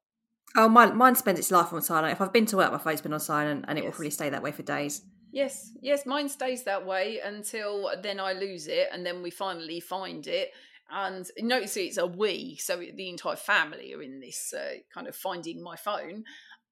oh, 0.57 0.69
mine, 0.69 0.97
mine 0.97 1.15
spends 1.15 1.39
its 1.39 1.51
life 1.51 1.73
on 1.73 1.83
silent. 1.83 2.13
If 2.13 2.21
I've 2.21 2.33
been 2.33 2.47
to 2.47 2.57
work, 2.57 2.73
my 2.73 2.79
phone's 2.79 3.01
been 3.03 3.13
on 3.13 3.21
silent, 3.21 3.65
and 3.69 3.79
it 3.79 3.83
will 3.83 3.89
Yes. 3.89 3.97
probably 3.97 4.11
stay 4.11 4.29
that 4.31 4.43
way 4.43 4.53
for 4.53 4.63
days. 4.63 5.03
Yes, 5.33 5.71
yes, 5.83 6.07
mine 6.07 6.29
stays 6.31 6.63
that 6.65 6.87
way 6.87 7.21
until 7.23 7.91
then 8.03 8.19
I 8.19 8.33
lose 8.33 8.69
it, 8.69 8.89
and 8.93 9.05
then 9.05 9.23
we 9.23 9.31
finally 9.31 9.81
find 9.81 10.27
it. 10.27 10.53
And 10.89 11.29
notice 11.39 11.77
it's 11.77 11.97
a 11.97 12.07
we, 12.07 12.57
so 12.57 12.77
the 12.77 13.09
entire 13.09 13.37
family 13.37 13.93
are 13.95 14.03
in 14.03 14.21
this 14.21 14.55
uh, 14.57 14.75
kind 14.95 15.09
of 15.09 15.17
finding 15.17 15.61
my 15.61 15.75
phone, 15.75 16.25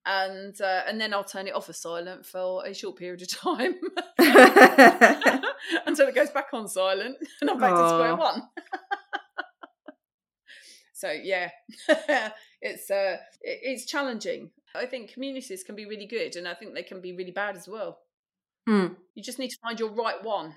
and 0.06 0.60
uh, 0.60 0.82
and 0.86 1.00
then 1.00 1.12
I'll 1.12 1.24
turn 1.24 1.48
it 1.48 1.54
off 1.54 1.68
as 1.68 1.80
silent 1.80 2.24
for 2.24 2.64
a 2.64 2.74
short 2.74 2.96
period 2.96 3.22
of 3.22 3.28
time 3.28 3.74
until 5.86 6.08
it 6.08 6.14
goes 6.14 6.30
back 6.30 6.48
on 6.52 6.68
silent, 6.68 7.16
and 7.40 7.50
I'm 7.50 7.58
back 7.58 7.74
to 7.74 7.88
square 7.88 8.14
one. 8.14 8.42
so 10.92 11.10
yeah, 11.10 11.50
it's 12.60 12.90
uh, 12.90 13.16
it's 13.40 13.86
challenging. 13.86 14.50
I 14.76 14.86
think 14.86 15.12
communities 15.12 15.64
can 15.64 15.74
be 15.74 15.86
really 15.86 16.06
good, 16.06 16.36
and 16.36 16.46
I 16.46 16.54
think 16.54 16.74
they 16.74 16.82
can 16.82 17.00
be 17.00 17.16
really 17.16 17.32
bad 17.32 17.56
as 17.56 17.66
well. 17.66 17.98
Hmm. 18.66 18.88
You 19.14 19.22
just 19.22 19.38
need 19.38 19.50
to 19.50 19.58
find 19.62 19.78
your 19.78 19.92
right 19.92 20.22
one. 20.22 20.54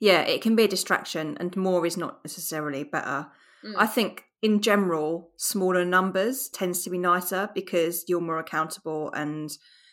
Yeah, 0.00 0.22
it 0.22 0.40
can 0.42 0.56
be 0.56 0.64
a 0.64 0.68
distraction, 0.68 1.36
and 1.38 1.54
more 1.56 1.86
is 1.86 1.96
not 1.96 2.24
necessarily 2.24 2.84
better. 2.84 3.26
Mm. 3.64 3.74
I 3.76 3.86
think 3.86 4.24
in 4.42 4.62
general, 4.62 5.30
smaller 5.36 5.84
numbers 5.84 6.48
tends 6.48 6.82
to 6.84 6.90
be 6.90 6.96
nicer 6.98 7.50
because 7.54 8.04
you're 8.08 8.20
more 8.22 8.38
accountable 8.38 9.12
and 9.12 9.50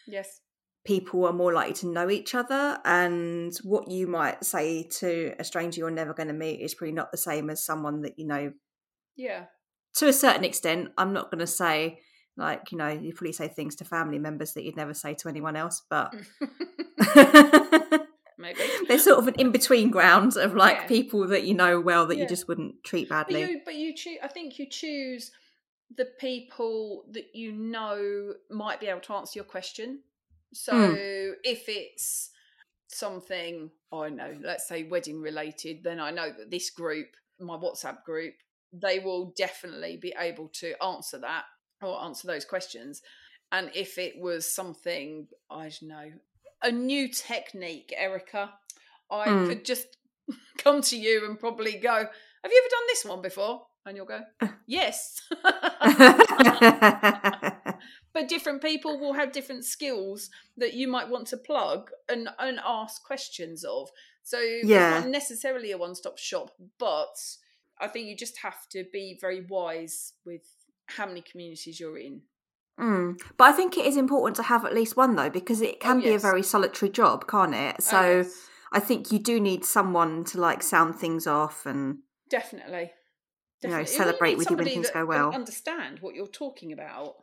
Yes. 0.07 0.39
people 0.85 1.25
are 1.25 1.33
more 1.33 1.51
likely 1.51 1.73
to 1.73 1.87
know 1.87 2.09
each 2.09 2.33
other. 2.33 2.79
And 2.85 3.53
what 3.63 3.91
you 3.91 4.07
might 4.07 4.45
say 4.45 4.83
to 4.99 5.33
a 5.37 5.43
stranger 5.43 5.79
you're 5.79 5.91
never 5.91 6.13
going 6.13 6.29
to 6.29 6.33
meet 6.33 6.61
is 6.61 6.73
probably 6.73 6.93
not 6.93 7.11
the 7.11 7.17
same 7.17 7.49
as 7.49 7.61
someone 7.65 8.01
that 8.03 8.17
you 8.17 8.25
know 8.25 8.53
Yeah. 9.17 9.47
to 9.95 10.07
a 10.07 10.13
certain 10.13 10.45
extent. 10.45 10.93
I'm 10.97 11.11
not 11.11 11.29
going 11.29 11.39
to 11.39 11.47
say, 11.47 11.99
like, 12.37 12.71
you 12.71 12.77
know, 12.77 12.87
you 12.87 13.11
probably 13.13 13.33
say 13.33 13.49
things 13.49 13.75
to 13.77 13.83
family 13.83 14.19
members 14.19 14.53
that 14.53 14.63
you'd 14.63 14.77
never 14.77 14.93
say 14.93 15.13
to 15.15 15.27
anyone 15.27 15.57
else, 15.57 15.81
but 15.89 16.13
Maybe. 18.37 18.59
there's 18.87 19.03
sort 19.03 19.19
of 19.19 19.27
an 19.27 19.35
in 19.37 19.51
between 19.51 19.89
ground 19.89 20.37
of 20.37 20.53
like 20.55 20.77
Yeah. 20.81 20.87
people 20.87 21.27
that 21.27 21.43
you 21.43 21.53
know 21.53 21.79
well 21.79 22.05
that 22.07 22.15
Yeah. 22.17 22.23
you 22.23 22.29
just 22.29 22.47
wouldn't 22.47 22.83
treat 22.83 23.09
But 23.09 23.27
badly. 23.27 23.41
you, 23.41 23.61
but 23.65 23.75
you 23.75 23.95
choose. 23.95 24.17
I 24.21 24.27
think 24.27 24.59
you 24.59 24.67
choose 24.69 25.31
the 25.95 26.05
people 26.05 27.05
that 27.11 27.33
you 27.35 27.51
know 27.53 28.33
might 28.49 28.79
be 28.79 28.87
able 28.87 28.99
to 29.01 29.13
answer 29.13 29.39
your 29.39 29.45
question. 29.45 30.03
So 30.53 30.73
Hmm. 30.73 31.33
if 31.43 31.67
it's 31.67 32.31
something 32.87 33.71
I 33.91 34.09
know, 34.09 34.37
let's 34.41 34.67
say 34.67 34.83
wedding 34.83 35.21
related, 35.21 35.83
then 35.83 35.99
I 35.99 36.11
know 36.11 36.31
that 36.31 36.51
this 36.51 36.69
group, 36.69 37.07
my 37.39 37.55
WhatsApp 37.57 38.03
group, 38.03 38.35
they 38.73 38.99
will 38.99 39.33
definitely 39.37 39.97
be 39.97 40.13
able 40.19 40.49
to 40.49 40.73
answer 40.83 41.17
that 41.19 41.45
or 41.81 42.01
answer 42.03 42.27
those 42.27 42.45
questions. 42.45 43.01
And 43.51 43.71
if 43.73 43.97
it 43.97 44.17
was 44.19 44.51
something 44.53 45.27
I 45.49 45.69
don't 45.69 45.83
know, 45.83 46.11
a 46.63 46.71
new 46.71 47.07
technique, 47.09 47.93
Erica, 47.95 48.53
I 49.11 49.29
Hmm. 49.29 49.47
could 49.47 49.65
just 49.65 49.87
come 50.57 50.81
to 50.81 50.97
you 50.97 51.25
and 51.25 51.39
probably 51.39 51.77
go, 51.77 51.93
Have 51.95 52.51
you 52.51 52.61
ever 52.63 52.69
done 52.69 52.87
this 52.87 53.05
one 53.05 53.21
before? 53.21 53.67
And 53.85 53.95
you'll 53.95 54.05
go, 54.05 54.21
Yes. 54.67 55.21
but 58.13 58.27
different 58.27 58.61
people 58.61 58.99
will 58.99 59.13
have 59.13 59.31
different 59.31 59.63
skills 59.65 60.29
that 60.57 60.73
you 60.73 60.87
might 60.87 61.09
want 61.09 61.27
to 61.27 61.37
plug 61.37 61.89
and, 62.09 62.29
and 62.39 62.59
ask 62.65 63.03
questions 63.03 63.63
of. 63.63 63.89
So 64.23 64.39
Yeah. 64.39 64.97
it's 64.97 65.03
not 65.05 65.09
necessarily 65.11 65.71
a 65.71 65.77
one 65.77 65.95
stop 65.95 66.17
shop, 66.17 66.51
but 66.79 67.15
I 67.79 67.87
think 67.87 68.07
you 68.07 68.15
just 68.15 68.39
have 68.39 68.67
to 68.71 68.83
be 68.91 69.17
very 69.21 69.45
wise 69.49 70.13
with 70.25 70.41
how 70.87 71.05
many 71.05 71.21
communities 71.21 71.79
you're 71.79 71.97
in. 71.97 72.21
Mm. 72.79 73.19
But 73.37 73.45
I 73.45 73.51
think 73.53 73.77
it 73.77 73.85
is 73.85 73.97
important 73.97 74.35
to 74.37 74.43
have 74.43 74.65
at 74.65 74.73
least 74.73 74.95
one 74.95 75.15
though, 75.15 75.29
because 75.29 75.61
it 75.61 75.79
can 75.79 75.97
Oh, 75.97 76.01
be 76.01 76.13
a 76.13 76.19
very 76.19 76.43
solitary 76.43 76.91
job, 76.91 77.27
can't 77.27 77.55
it? 77.55 77.75
Oh, 77.79 77.83
So 77.83 78.17
yes, 78.17 78.47
I 78.71 78.79
think 78.79 79.11
you 79.11 79.19
do 79.19 79.39
need 79.39 79.65
someone 79.65 80.23
to 80.25 80.39
like 80.39 80.61
sound 80.61 80.95
things 80.95 81.25
off 81.25 81.65
and 81.65 81.99
definitely. 82.29 82.91
You 83.63 83.69
know, 83.69 83.83
celebrate 83.85 84.31
need 84.31 84.37
with 84.37 84.49
you 84.51 84.57
when 84.57 84.65
things 84.65 84.91
go 84.91 85.05
well. 85.05 85.33
Understand 85.33 85.99
what 86.01 86.13
you're 86.13 86.27
talking 86.27 86.71
about, 86.71 87.15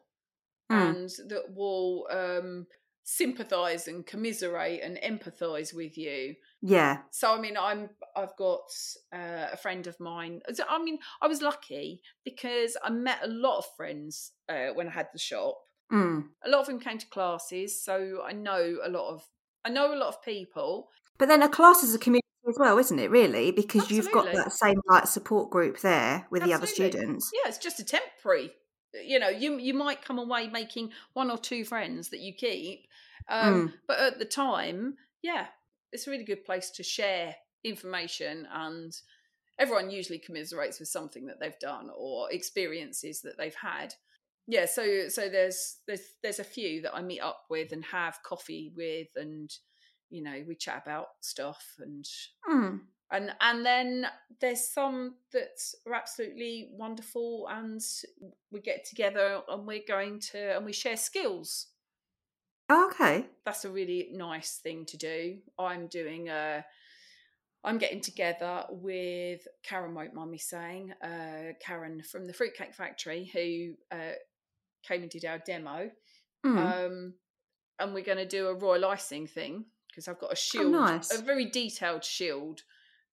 Mm. 0.72 0.88
and 0.88 1.10
that 1.30 1.54
will 1.54 2.08
um, 2.10 2.66
sympathize 3.04 3.86
and 3.86 4.06
commiserate 4.06 4.80
and 4.82 4.98
empathize 4.98 5.74
with 5.74 5.96
you. 5.96 6.34
Yeah. 6.62 6.98
So 7.10 7.34
I 7.34 7.40
mean, 7.40 7.56
I'm 7.56 7.90
I've 8.16 8.34
got 8.36 8.70
uh, 9.12 9.48
a 9.52 9.56
friend 9.56 9.86
of 9.86 10.00
mine. 10.00 10.40
so, 10.52 10.64
I 10.68 10.82
mean, 10.82 10.98
I 11.22 11.28
was 11.28 11.42
lucky 11.42 12.00
because 12.24 12.76
I 12.82 12.90
met 12.90 13.18
a 13.22 13.28
lot 13.28 13.58
of 13.58 13.66
friends 13.76 14.32
uh, 14.48 14.68
when 14.74 14.88
I 14.88 14.92
had 14.92 15.08
the 15.12 15.18
shop. 15.18 15.58
Mm. 15.92 16.24
A 16.44 16.48
lot 16.48 16.62
of 16.62 16.66
them 16.66 16.80
came 16.80 16.98
to 16.98 17.06
classes, 17.06 17.84
so 17.84 18.22
I 18.26 18.32
know 18.32 18.78
a 18.82 18.88
lot 18.88 19.12
of 19.12 19.22
I 19.64 19.68
know 19.68 19.94
a 19.94 19.96
lot 19.96 20.08
of 20.08 20.22
people. 20.22 20.88
But 21.18 21.28
then 21.28 21.42
a 21.42 21.48
class 21.48 21.82
is 21.82 21.94
a 21.94 21.98
community 21.98 22.24
as 22.48 22.56
well, 22.58 22.78
isn't 22.78 22.98
it? 22.98 23.10
Really, 23.10 23.50
because 23.50 23.90
you've 23.90 24.10
got 24.12 24.32
that 24.32 24.52
same 24.52 24.80
like 24.88 25.06
support 25.06 25.50
group 25.50 25.80
there 25.80 26.26
with 26.30 26.42
the 26.42 26.54
other 26.54 26.66
students. 26.66 27.30
Yeah, 27.34 27.48
it's 27.48 27.58
just 27.58 27.80
a 27.80 27.84
temporary. 27.84 28.50
You 29.04 29.18
know, 29.18 29.28
you 29.28 29.58
you 29.58 29.74
might 29.74 30.04
come 30.04 30.18
away 30.18 30.48
making 30.48 30.90
one 31.12 31.30
or 31.30 31.36
two 31.36 31.64
friends 31.64 32.08
that 32.10 32.20
you 32.20 32.32
keep, 32.32 32.86
um, 33.28 33.68
Mm. 33.68 33.72
but 33.86 33.98
at 34.00 34.18
the 34.18 34.24
time, 34.24 34.96
yeah, 35.22 35.46
it's 35.92 36.06
a 36.06 36.10
really 36.10 36.24
good 36.24 36.44
place 36.44 36.70
to 36.72 36.82
share 36.82 37.34
information, 37.62 38.46
and 38.52 38.92
everyone 39.58 39.90
usually 39.90 40.18
commiserates 40.18 40.78
with 40.78 40.88
something 40.88 41.26
that 41.26 41.40
they've 41.40 41.58
done 41.58 41.90
or 41.96 42.30
experiences 42.32 43.22
that 43.22 43.36
they've 43.38 43.54
had. 43.54 43.94
Yeah, 44.46 44.66
so 44.66 45.08
so 45.08 45.28
there's 45.28 45.78
there's 45.86 46.14
there's 46.22 46.38
a 46.40 46.44
few 46.44 46.82
that 46.82 46.94
I 46.94 47.00
meet 47.02 47.20
up 47.20 47.44
with 47.48 47.72
and 47.72 47.84
have 47.86 48.22
coffee 48.22 48.72
with, 48.76 49.08
and 49.16 49.50
you 50.10 50.22
know 50.22 50.44
we 50.46 50.54
chat 50.54 50.82
about 50.84 51.06
stuff 51.20 51.76
and 51.78 52.04
Mm. 52.46 52.80
and 53.10 53.34
and 53.40 53.64
then 53.64 54.06
there's 54.40 54.68
some 54.68 55.14
that 55.32 55.58
are 55.86 55.94
absolutely 55.94 56.68
wonderful 56.72 57.46
and 57.50 57.80
we 58.50 58.60
get 58.60 58.84
together 58.84 59.40
and 59.48 59.66
we're 59.66 59.80
going 59.88 60.20
to 60.20 60.56
and 60.56 60.66
we 60.66 60.72
share 60.72 60.96
skills 60.96 61.68
Oh, 62.70 62.90
okay. 62.90 63.26
that's 63.44 63.64
a 63.64 63.70
really 63.70 64.08
nice 64.12 64.58
thing 64.62 64.86
to 64.86 64.96
do 64.96 65.36
i'm 65.58 65.86
doing 65.86 66.28
a 66.30 66.64
i'm 67.62 67.76
getting 67.78 68.00
together 68.00 68.64
with 68.70 69.46
karen 69.62 69.94
won't 69.94 70.14
mind 70.14 70.30
me 70.30 70.38
saying 70.38 70.92
uh 71.02 71.52
karen 71.64 72.02
from 72.02 72.24
the 72.26 72.32
fruitcake 72.32 72.74
factory 72.74 73.30
who 73.34 73.74
uh 73.94 74.12
came 74.86 75.02
and 75.02 75.10
did 75.10 75.24
our 75.24 75.38
demo 75.38 75.90
Mm. 76.44 76.58
um, 76.58 77.14
and 77.78 77.94
we're 77.94 78.04
going 78.04 78.18
to 78.18 78.26
do 78.26 78.48
a 78.48 78.54
royal 78.54 78.84
icing 78.84 79.26
thing 79.26 79.64
because 79.88 80.08
I've 80.08 80.20
got 80.20 80.30
a 80.32 80.36
shield, 80.36 80.72
nice. 80.72 81.10
a 81.18 81.22
very 81.22 81.46
detailed 81.46 82.04
shield 82.04 82.60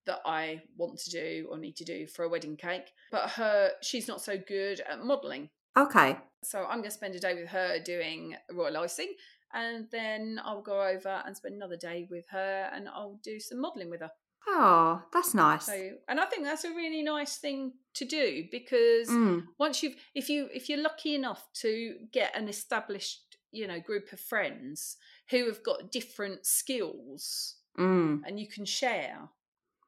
that 0.06 0.20
I 0.26 0.64
want 0.78 1.00
to 1.00 1.12
do 1.12 1.48
or 1.50 1.58
need 1.58 1.78
to 1.78 1.86
do 1.86 2.08
for 2.08 2.26
a 2.26 2.30
wedding 2.30 2.58
cake. 2.58 2.92
But 3.10 3.30
her, 3.32 3.72
she's 3.82 4.08
not 4.08 4.22
so 4.22 4.38
good 4.38 4.82
at 4.82 5.04
modelling, 5.06 5.50
okay. 5.78 6.18
so 6.44 6.64
I'm 6.64 6.80
going 6.80 6.84
to 6.86 6.92
spend 6.92 7.16
a 7.16 7.20
day 7.20 7.36
with 7.36 7.48
her 7.50 7.80
doing 7.80 8.36
royal 8.52 8.78
icing, 8.78 9.14
and 9.54 9.88
then 9.92 10.40
I'll 10.44 10.62
go 10.62 10.82
over 10.82 11.22
and 11.26 11.36
spend 11.36 11.56
another 11.56 11.78
day 11.78 12.08
with 12.10 12.26
her, 12.30 12.70
and 12.74 12.88
I'll 12.90 13.20
do 13.24 13.40
some 13.40 13.60
modelling 13.62 13.90
with 13.90 14.02
her. 14.02 14.12
Oh, 14.48 15.04
that's 15.14 15.34
nice. 15.36 15.66
So, 15.68 15.92
and 16.08 16.20
I 16.20 16.26
think 16.26 16.44
that's 16.44 16.64
a 16.64 16.70
really 16.74 17.04
nice 17.04 17.38
thing 17.38 17.74
to 17.94 18.06
do 18.06 18.46
because 18.52 19.10
Mm. 19.10 19.44
once 19.60 19.84
you've 19.84 19.96
if 20.16 20.30
you 20.30 20.48
if 20.54 20.68
you're 20.70 20.82
lucky 20.82 21.14
enough 21.14 21.48
to 21.56 21.96
get 22.12 22.36
an 22.36 22.48
established 22.48 23.38
you 23.52 23.68
know 23.68 23.80
group 23.82 24.12
of 24.14 24.20
friends 24.20 24.98
who 25.30 25.46
have 25.46 25.62
got 25.62 25.92
different 25.92 26.46
skills 26.46 27.58
Mm. 27.78 28.22
and 28.26 28.40
you 28.40 28.48
can 28.48 28.66
share 28.66 29.30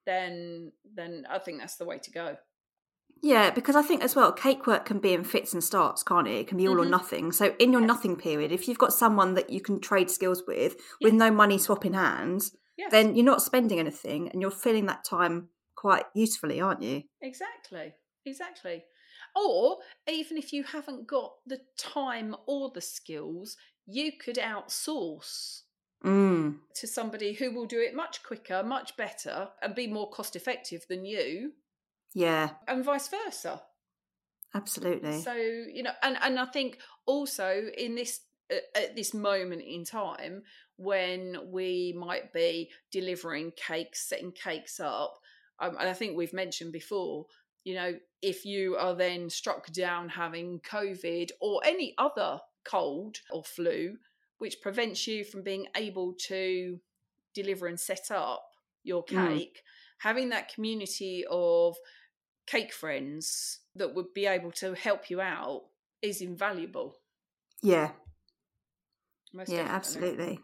then 0.05 0.72
then 0.95 1.26
i 1.30 1.39
think 1.39 1.59
that's 1.59 1.78
the 1.78 1.86
way 1.86 1.97
to 1.99 2.11
go 2.11 2.38
Yeah, 3.26 3.51
because 3.51 3.78
I 3.78 3.82
think 3.82 4.03
as 4.03 4.17
well, 4.17 4.34
cake 4.34 4.67
work 4.67 4.84
can 4.86 4.99
be 4.99 5.13
in 5.13 5.24
fits 5.24 5.53
and 5.53 5.63
starts, 5.63 6.03
can't 6.03 6.28
it? 6.28 6.36
It 6.41 6.47
can 6.47 6.57
be 6.57 6.67
all 6.67 6.80
or 6.82 6.86
Mhm. 6.86 6.89
nothing. 6.89 7.32
So 7.32 7.55
in 7.57 7.71
your 7.71 7.82
Yes. 7.82 7.88
nothing 7.88 8.17
period, 8.17 8.51
if 8.51 8.67
you've 8.67 8.78
got 8.78 8.91
someone 8.91 9.34
that 9.36 9.49
you 9.49 9.61
can 9.61 9.80
trade 9.80 10.11
skills 10.11 10.43
with, 10.45 10.76
with 11.01 11.13
no 11.13 11.32
money 11.32 11.57
swapping 11.57 11.93
hands, 11.93 12.55
yes 12.78 12.91
then 12.91 13.15
you're 13.15 13.26
not 13.26 13.41
spending 13.41 13.80
anything 13.80 14.28
and 14.30 14.41
you're 14.41 14.51
filling 14.51 14.88
that 14.88 15.05
time 15.05 15.49
quite 15.76 16.05
usefully, 16.13 16.59
aren't 16.59 16.84
you? 16.84 17.03
exactly 17.21 17.93
exactly 18.26 18.84
or 19.36 19.80
even 20.07 20.38
if 20.38 20.51
you 20.51 20.63
haven't 20.63 21.07
got 21.07 21.36
the 21.45 21.61
time 21.78 22.36
or 22.47 22.69
the 22.71 22.82
skills 22.82 23.55
you 23.86 24.11
could 24.17 24.36
outsource 24.38 25.61
Mm. 26.03 26.59
to 26.76 26.86
somebody 26.88 27.32
who 27.34 27.51
will 27.53 27.65
do 27.65 27.80
it 27.80 27.95
much 27.95 28.24
quicker 28.24 28.61
much 28.63 28.97
better 28.97 29.51
and 29.61 29.74
be 29.76 29.88
more 29.88 30.09
cost 30.09 30.36
effective 30.36 30.86
than 30.89 31.05
you 31.05 31.53
Yeah, 32.14 32.51
and 32.68 32.84
vice 32.84 33.07
versa 33.07 33.61
absolutely. 34.53 35.22
So 35.24 35.34
you 35.34 35.84
know, 35.84 35.91
and 36.01 36.18
and 36.22 36.39
I 36.39 36.45
think 36.45 36.80
also 37.05 37.70
in 37.78 37.95
this 37.95 38.22
at 38.76 38.95
this 38.95 39.14
moment 39.14 39.61
in 39.61 39.84
time 39.84 40.43
when 40.78 41.38
we 41.51 41.93
might 41.97 42.34
be 42.34 42.70
delivering 42.91 43.51
cakes, 43.55 44.07
setting 44.07 44.32
cakes 44.32 44.80
up, 44.80 45.20
um, 45.59 45.78
and 45.80 45.89
I 45.89 45.93
think 45.93 46.18
we've 46.18 46.34
mentioned 46.34 46.72
before, 46.74 47.26
you 47.64 47.76
know, 47.76 47.93
if 48.22 48.45
you 48.45 48.76
are 48.76 48.95
then 48.95 49.30
struck 49.30 49.72
down 49.72 50.09
having 50.09 50.59
COVID 50.59 51.32
or 51.41 51.61
any 51.64 51.93
other 51.97 52.39
cold 52.64 53.18
or 53.32 53.43
flu, 53.43 53.97
which 54.39 54.61
prevents 54.61 55.07
you 55.07 55.24
from 55.24 55.41
being 55.43 55.68
able 55.76 56.14
to 56.28 56.80
deliver 57.34 57.68
and 57.68 57.80
set 57.80 58.11
up 58.11 58.45
your 58.84 59.03
Mm. 59.05 59.38
cake, 59.38 59.64
having 59.99 60.30
that 60.30 60.53
community 60.53 61.26
of 61.30 61.78
cake 62.46 62.74
friends 62.74 63.60
that 63.76 63.94
would 63.96 64.14
be 64.14 64.26
able 64.26 64.52
to 64.52 64.74
help 64.74 65.10
you 65.10 65.22
out 65.22 65.64
is 66.02 66.22
invaluable. 66.22 66.98
yeah, 67.62 67.91
Most 69.34 69.50
yeah, 69.50 69.64
definitely. 69.64 69.76
absolutely. 69.76 70.39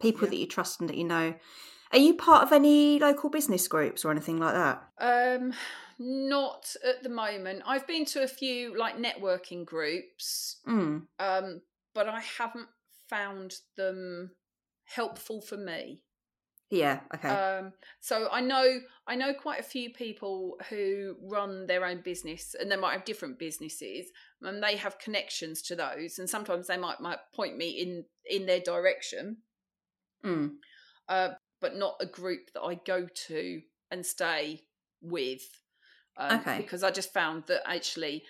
People 0.00 0.22
Yeah. 0.26 0.30
that 0.30 0.36
you 0.36 0.46
trust 0.46 0.80
and 0.80 0.88
that 0.88 0.96
you 0.96 1.04
know. 1.04 1.34
Are 1.90 1.98
you 1.98 2.14
part 2.14 2.42
of 2.42 2.52
any 2.52 2.98
local 2.98 3.30
business 3.30 3.66
groups 3.66 4.04
or 4.04 4.10
anything 4.10 4.38
like 4.38 4.54
that? 4.54 4.88
Um, 4.98 5.54
not 5.98 6.76
at 6.84 7.02
the 7.02 7.08
moment. 7.08 7.62
I've 7.66 7.86
been 7.86 8.04
to 8.06 8.22
a 8.22 8.28
few 8.28 8.76
like 8.78 8.96
networking 8.96 9.64
groups, 9.64 10.60
Mm. 10.66 11.06
um, 11.18 11.62
but 11.94 12.08
I 12.08 12.20
haven't 12.20 12.68
found 13.08 13.54
them 13.76 14.36
helpful 14.84 15.40
for 15.40 15.56
me. 15.56 16.02
Yeah, 16.70 17.00
okay. 17.14 17.28
Um, 17.28 17.72
so 18.00 18.28
I 18.30 18.42
know 18.42 18.80
I 19.06 19.14
know 19.14 19.32
quite 19.32 19.58
a 19.58 19.64
few 19.64 19.90
people 19.90 20.58
who 20.68 21.16
run 21.22 21.66
their 21.66 21.84
own 21.84 22.02
business, 22.02 22.54
and 22.58 22.70
they 22.70 22.76
might 22.76 22.92
have 22.92 23.06
different 23.06 23.38
businesses, 23.38 24.08
and 24.42 24.62
they 24.62 24.76
have 24.76 24.98
connections 24.98 25.62
to 25.62 25.76
those, 25.76 26.18
and 26.18 26.28
sometimes 26.28 26.66
they 26.66 26.76
might 26.76 27.00
might 27.00 27.18
point 27.34 27.56
me 27.56 27.70
in 27.70 28.04
in 28.26 28.44
their 28.44 28.60
direction, 28.60 29.38
mm. 30.22 30.50
uh, 31.08 31.30
but 31.60 31.76
not 31.76 31.96
a 32.00 32.06
group 32.06 32.50
that 32.52 32.62
I 32.62 32.74
go 32.74 33.08
to 33.28 33.62
and 33.90 34.04
stay 34.04 34.62
with. 35.00 35.42
Um, 36.18 36.40
Okay. 36.40 36.58
Because 36.58 36.82
I 36.82 36.90
just 36.90 37.14
found 37.14 37.44
that 37.46 37.62
actually 37.66 38.24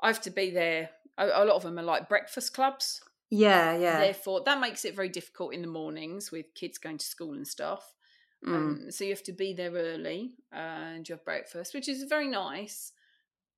I 0.00 0.06
have 0.06 0.20
to 0.22 0.30
be 0.30 0.50
there. 0.50 0.90
A, 1.16 1.26
a 1.26 1.44
lot 1.44 1.56
of 1.56 1.62
them 1.62 1.78
are 1.78 1.82
like 1.82 2.08
breakfast 2.08 2.54
clubs. 2.54 3.00
Yeah, 3.30 3.76
yeah. 3.76 4.00
Therefore, 4.00 4.42
that 4.44 4.60
makes 4.60 4.84
it 4.84 4.96
very 4.96 5.08
difficult 5.08 5.54
in 5.54 5.62
the 5.62 5.68
mornings 5.68 6.32
with 6.32 6.54
kids 6.54 6.78
going 6.78 6.98
to 6.98 7.06
school 7.06 7.34
and 7.34 7.46
stuff. 7.46 7.94
Mm. 8.46 8.54
Um, 8.54 8.90
so 8.90 9.04
you 9.04 9.10
have 9.10 9.24
to 9.24 9.32
be 9.32 9.52
there 9.52 9.72
early 9.72 10.36
and 10.52 11.08
you 11.08 11.14
have 11.14 11.24
breakfast, 11.24 11.74
which 11.74 11.88
is 11.88 12.04
very 12.04 12.28
nice. 12.28 12.92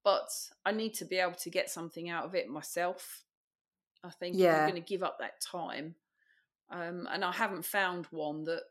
But 0.03 0.31
I 0.65 0.73
need 0.73 0.95
to 0.95 1.05
be 1.05 1.17
able 1.17 1.35
to 1.35 1.51
get 1.51 1.71
something 1.71 2.09
out 2.09 2.25
of 2.25 2.35
it 2.35 2.49
myself. 2.49 3.25
I 4.03 4.11
think 4.11 4.35
if 4.35 4.41
Yeah. 4.41 4.57
I'm 4.65 4.71
going 4.71 4.83
to 4.83 4.89
give 4.89 5.03
up 5.03 5.19
that 5.19 5.41
time, 5.41 5.95
um, 6.71 7.07
and 7.11 7.25
I 7.25 7.33
haven't 7.33 7.65
found 7.67 8.07
one 8.07 8.45
that 8.45 8.63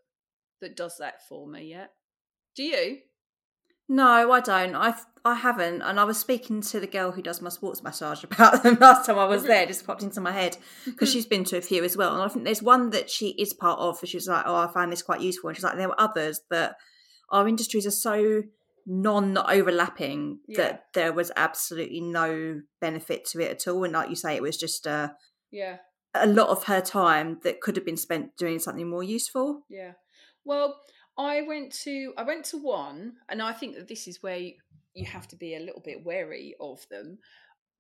that 0.62 0.76
does 0.76 0.98
that 0.98 1.28
for 1.28 1.48
me 1.48 1.70
yet. 1.70 1.94
Do 2.56 2.64
you? 2.64 3.00
No, 3.90 4.32
I 4.32 4.40
don't. 4.40 4.76
I 4.76 4.94
I 5.26 5.36
haven't, 5.36 5.82
and 5.82 6.00
I 6.00 6.04
was 6.06 6.18
speaking 6.18 6.62
to 6.62 6.80
the 6.80 6.88
girl 6.88 7.12
who 7.12 7.22
does 7.22 7.42
my 7.42 7.50
sports 7.50 7.84
massage 7.84 8.24
about 8.30 8.64
them 8.64 8.78
last 8.80 9.06
time 9.06 9.18
I 9.20 9.26
was 9.26 9.44
there. 9.44 9.64
It 9.64 9.68
just 9.70 9.86
popped 9.86 10.04
into 10.04 10.22
my 10.22 10.32
head 10.32 10.58
because 10.86 11.12
she's 11.12 11.26
been 11.26 11.44
to 11.46 11.58
a 11.58 11.62
few 11.62 11.84
as 11.84 11.98
well, 11.98 12.14
and 12.14 12.22
I 12.22 12.28
think 12.30 12.46
there's 12.46 12.62
one 12.64 12.92
that 12.92 13.10
she 13.10 13.30
is 13.32 13.52
part 13.54 13.80
of. 13.80 13.98
And 14.02 14.08
she's 14.10 14.28
like, 14.28 14.44
"Oh, 14.46 14.56
I 14.56 14.68
found 14.68 14.92
this 14.92 15.02
quite 15.02 15.22
useful," 15.22 15.50
and 15.50 15.58
she's 15.58 15.64
like, 15.64 15.76
"There 15.76 15.90
were 15.90 16.00
others 16.00 16.42
that 16.52 16.76
our 17.32 17.48
industries 17.48 17.86
are 17.88 17.92
so 17.92 18.44
non-overlapping 18.86 20.40
Yeah. 20.48 20.58
that 20.58 20.86
there 20.94 21.14
was 21.14 21.32
absolutely 21.36 22.02
no 22.02 22.62
benefit 22.82 23.26
to 23.32 23.40
it 23.42 23.52
at 23.52 23.68
all." 23.68 23.84
And 23.84 23.94
like 23.94 24.10
you 24.10 24.16
say, 24.16 24.36
it 24.36 24.42
was 24.42 24.58
just 24.58 24.86
a 24.86 25.16
Yeah, 25.52 25.78
a 26.14 26.28
lot 26.28 26.50
of 26.50 26.66
her 26.66 26.82
time 26.82 27.40
that 27.44 27.60
could 27.62 27.76
have 27.76 27.86
been 27.86 27.98
spent 27.98 28.38
doing 28.38 28.60
something 28.60 28.88
more 28.90 29.04
useful. 29.04 29.64
yeah. 29.70 29.94
Well, 30.46 30.80
I 31.20 31.42
went 31.42 31.74
to 31.84 32.14
I 32.18 32.24
went 32.24 32.46
to 32.46 32.58
one, 32.58 33.18
and 33.28 33.42
I 33.42 33.52
think 33.52 33.76
that 33.76 33.88
this 33.88 34.08
is 34.08 34.24
where 34.24 34.38
you, 34.38 34.54
you 34.94 35.06
have 35.06 35.28
to 35.28 35.36
be 35.36 35.56
a 35.56 35.60
little 35.60 35.82
bit 35.82 36.04
wary 36.04 36.56
of 36.60 36.88
them. 36.90 37.20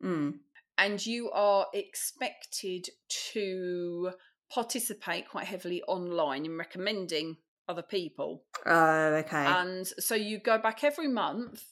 Mm. 0.03 0.35
and 0.77 1.05
you 1.05 1.29
are 1.31 1.67
expected 1.73 2.87
to 3.33 4.11
participate 4.49 5.27
quite 5.27 5.45
heavily 5.45 5.81
online 5.89 6.45
in 6.45 6.57
recommending 6.57 7.35
other 7.67 7.81
people. 7.81 8.43
Oh, 8.65 9.13
okay. 9.15 9.45
And 9.45 9.85
so 9.85 10.15
you 10.15 10.39
go 10.39 10.57
back 10.57 10.83
every 10.85 11.09
month 11.09 11.63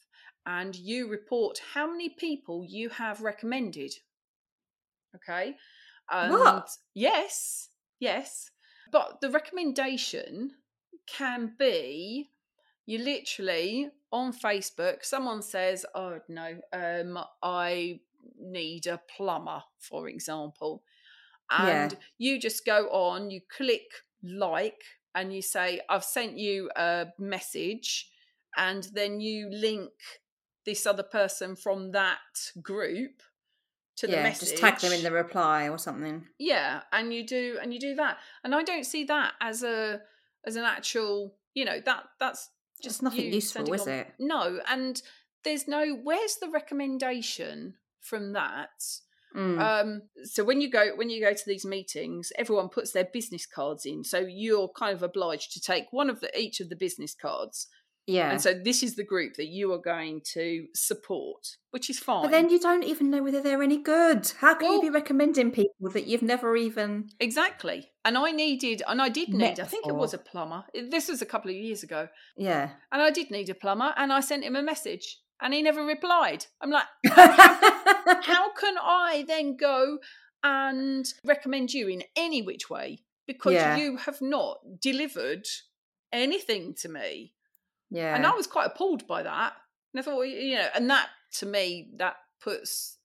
and 0.45 0.75
you 0.75 1.09
report 1.09 1.61
how 1.73 1.89
many 1.89 2.09
people 2.09 2.65
you 2.67 2.89
have 2.89 3.21
recommended. 3.21 3.93
Okay. 5.15 5.55
And 6.11 6.33
What? 6.33 6.69
Yes. 6.93 7.69
yes. 7.99 8.51
But 8.91 9.21
the 9.21 9.31
recommendation 9.31 10.51
can 11.07 11.55
be 11.57 12.31
you 12.85 12.99
literally 12.99 13.89
on 14.11 14.33
Facebook, 14.33 15.03
someone 15.03 15.41
says, 15.41 15.85
Oh 15.93 16.19
no, 16.29 16.59
um, 16.73 17.19
I 17.43 17.99
need 18.39 18.87
a 18.87 19.01
plumber, 19.15 19.61
for 19.79 20.07
example. 20.07 20.83
And 21.49 21.91
Yeah. 21.91 21.97
you 22.17 22.39
just 22.39 22.65
go 22.65 22.87
on, 22.89 23.29
you 23.29 23.41
click 23.55 23.91
like, 24.23 24.81
and 25.15 25.33
you 25.33 25.41
say, 25.41 25.81
I've 25.89 26.03
sent 26.03 26.37
you 26.37 26.69
a 26.75 27.07
message, 27.19 28.09
and 28.55 28.83
then 28.93 29.19
you 29.19 29.49
link 29.49 29.91
this 30.65 30.85
other 30.85 31.03
person 31.03 31.55
from 31.55 31.91
that 31.91 32.19
group 32.61 33.21
to 33.97 34.07
the 34.07 34.13
yeah, 34.13 34.23
message. 34.23 34.49
just 34.49 34.57
tag 34.57 34.79
them 34.79 34.93
in 34.93 35.03
the 35.03 35.11
reply 35.11 35.69
or 35.69 35.77
something. 35.77 36.27
Yeah, 36.39 36.81
and 36.91 37.13
you 37.13 37.25
do 37.25 37.57
and 37.61 37.73
you 37.73 37.79
do 37.79 37.95
that. 37.95 38.17
And 38.43 38.53
I 38.53 38.63
don't 38.63 38.85
see 38.85 39.03
that 39.05 39.33
as 39.41 39.63
a 39.63 40.01
as 40.47 40.55
an 40.55 40.63
actual, 40.63 41.35
you 41.53 41.65
know, 41.65 41.79
that 41.85 42.03
that's 42.19 42.49
Just 42.81 43.03
nothing 43.03 43.25
you 43.25 43.31
useful, 43.31 43.71
is 43.73 43.81
on- 43.81 43.89
it? 43.89 44.07
No, 44.19 44.59
and 44.67 45.01
there's 45.43 45.67
no 45.67 45.81
where's 46.03 46.37
the 46.41 46.49
recommendation 46.49 47.75
from 48.01 48.33
that? 48.33 48.69
Mm. 49.35 49.59
Um 49.59 50.01
so 50.23 50.43
when 50.43 50.61
you 50.61 50.69
go 50.71 50.95
when 50.95 51.09
you 51.09 51.21
go 51.21 51.33
to 51.33 51.43
these 51.45 51.65
meetings, 51.65 52.31
everyone 52.37 52.69
puts 52.69 52.91
their 52.91 53.07
business 53.13 53.45
cards 53.45 53.85
in. 53.85 54.03
So 54.03 54.19
you're 54.19 54.69
kind 54.69 54.95
of 54.95 55.03
obliged 55.03 55.51
to 55.53 55.61
take 55.61 55.85
one 55.91 56.09
of 56.09 56.21
the 56.21 56.29
each 56.39 56.59
of 56.61 56.69
the 56.69 56.75
business 56.75 57.13
cards. 57.13 57.67
Yeah. 58.07 58.31
And 58.31 58.41
so 58.41 58.53
this 58.53 58.81
is 58.81 58.95
the 58.95 59.03
group 59.03 59.35
that 59.35 59.47
you 59.47 59.71
are 59.73 59.77
going 59.81 60.21
to 60.33 60.67
support, 60.73 61.57
which 61.71 61.89
is 61.89 61.99
fine. 61.99 62.23
but 62.23 62.31
then 62.31 62.49
you 62.49 62.59
don't 62.59 62.83
even 62.83 63.11
know 63.11 63.21
whether 63.21 63.41
they're 63.41 63.61
any 63.61 63.77
good. 63.83 64.31
How 64.39 64.55
can 64.55 64.71
you 64.71 64.81
be 64.81 64.89
recommending 64.89 65.51
people 65.51 65.89
that 65.91 66.07
you've 66.07 66.21
never 66.23 66.55
even? 66.55 67.09
Exactly. 67.19 67.91
And 68.05 68.17
I 68.17 68.31
needed, 68.31 68.81
and 68.87 69.01
I 69.01 69.09
did 69.09 69.29
need, 69.29 69.59
I 69.59 69.65
think 69.65 69.85
it 69.85 69.95
was 69.95 70.13
a 70.13 70.17
plumber. 70.17 70.63
This 70.89 71.09
was 71.09 71.21
a 71.21 71.25
couple 71.25 71.51
of 71.51 71.57
years 71.57 71.83
ago. 71.83 72.07
Yeah. 72.37 72.69
And 72.91 73.01
I 73.01 73.11
did 73.11 73.29
need 73.29 73.49
a 73.49 73.53
plumber, 73.55 73.93
and 73.97 74.11
I 74.13 74.21
sent 74.21 74.43
him 74.45 74.55
a 74.55 74.63
message, 74.63 75.19
and 75.41 75.53
he 75.53 75.61
never 75.61 75.83
replied. 75.83 76.45
I'm 76.61 76.71
like, 76.71 76.85
how 77.11 78.51
can 78.53 78.75
I 78.81 79.25
then 79.27 79.57
go 79.57 79.99
and 80.43 81.05
recommend 81.25 81.73
you 81.73 81.87
in 81.89 82.03
any 82.15 82.41
which 82.41 82.69
way? 82.69 82.99
Because 83.27 83.53
Yeah. 83.53 83.75
you 83.75 83.97
have 83.97 84.21
not 84.21 84.59
delivered 84.81 85.45
anything 86.13 86.73
to 86.75 86.87
me. 86.89 87.33
Yeah. 87.89 88.15
And 88.15 88.25
I 88.25 88.31
was 88.31 88.47
quite 88.47 88.67
appalled 88.67 89.07
by 89.07 89.23
that. 89.23 89.53
And 89.93 89.99
I 90.01 90.03
thought, 90.03 90.21
you 90.23 90.55
know, 90.55 90.67
and 90.75 90.89
that 90.89 91.09
to 91.39 91.45
me, 91.45 91.89
that 91.97 92.15
puts 92.41 92.97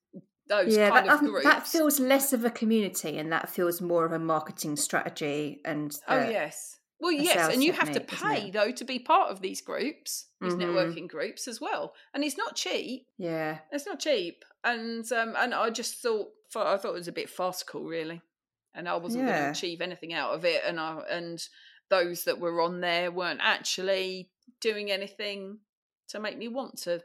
those 0.49 0.76
yeah, 0.76 0.91
kind 0.91 1.07
that, 1.07 1.12
of 1.14 1.20
doesn't- 1.20 1.30
groups. 1.33 1.45
that 1.45 1.66
feels 1.66 2.01
less 2.01 2.33
of 2.33 2.45
a 2.45 2.51
community 2.51 3.16
and 3.18 3.33
that 3.33 3.49
feels 3.49 3.80
more 3.80 4.05
of 4.05 4.12
a 4.12 4.18
marketing 4.18 4.76
strategy 4.76 5.61
and 5.64 5.97
Oh 6.09 6.18
yes. 6.28 6.76
Well, 7.01 7.11
yes, 7.12 7.53
and 7.53 7.64
you 7.64 7.72
have 7.72 7.91
to 7.93 8.01
pay 8.01 8.51
though 8.53 8.70
to 8.70 8.85
be 8.85 9.01
part 9.01 9.30
of 9.33 9.41
these 9.41 9.61
groups, 9.61 10.26
these 10.41 10.55
Mhm. 10.55 10.62
networking 10.62 11.09
groups 11.09 11.49
as 11.49 11.61
well, 11.61 11.95
and 12.14 12.22
it's 12.22 12.37
not 12.37 12.55
cheap. 12.55 13.09
yeah 13.18 13.59
It's 13.72 13.87
not 13.87 13.99
cheap, 13.99 14.45
and 14.62 15.11
um, 15.12 15.35
and 15.37 15.53
I 15.53 15.70
just 15.70 15.97
thought, 15.97 16.28
I 16.55 16.76
thought 16.76 16.91
it 16.91 16.93
was 16.93 17.09
a 17.09 17.12
bit 17.12 17.28
farcical, 17.28 17.83
really, 17.85 18.22
and 18.74 18.89
I 18.89 18.95
wasn't 18.97 19.26
going 19.26 19.37
to 19.37 19.51
achieve 19.51 19.80
anything 19.80 20.12
out 20.12 20.33
of 20.33 20.45
it, 20.45 20.62
and 20.64 20.78
I 20.78 21.01
and 21.11 21.43
those 21.91 22.22
that 22.24 22.39
were 22.39 22.61
on 22.61 22.80
there 22.80 23.11
weren't 23.11 23.41
actually 23.43 24.30
doing 24.61 24.90
anything 24.90 25.59
to 26.09 26.20
make 26.20 26.36
me 26.38 26.49
want 26.49 26.78
to 26.82 27.01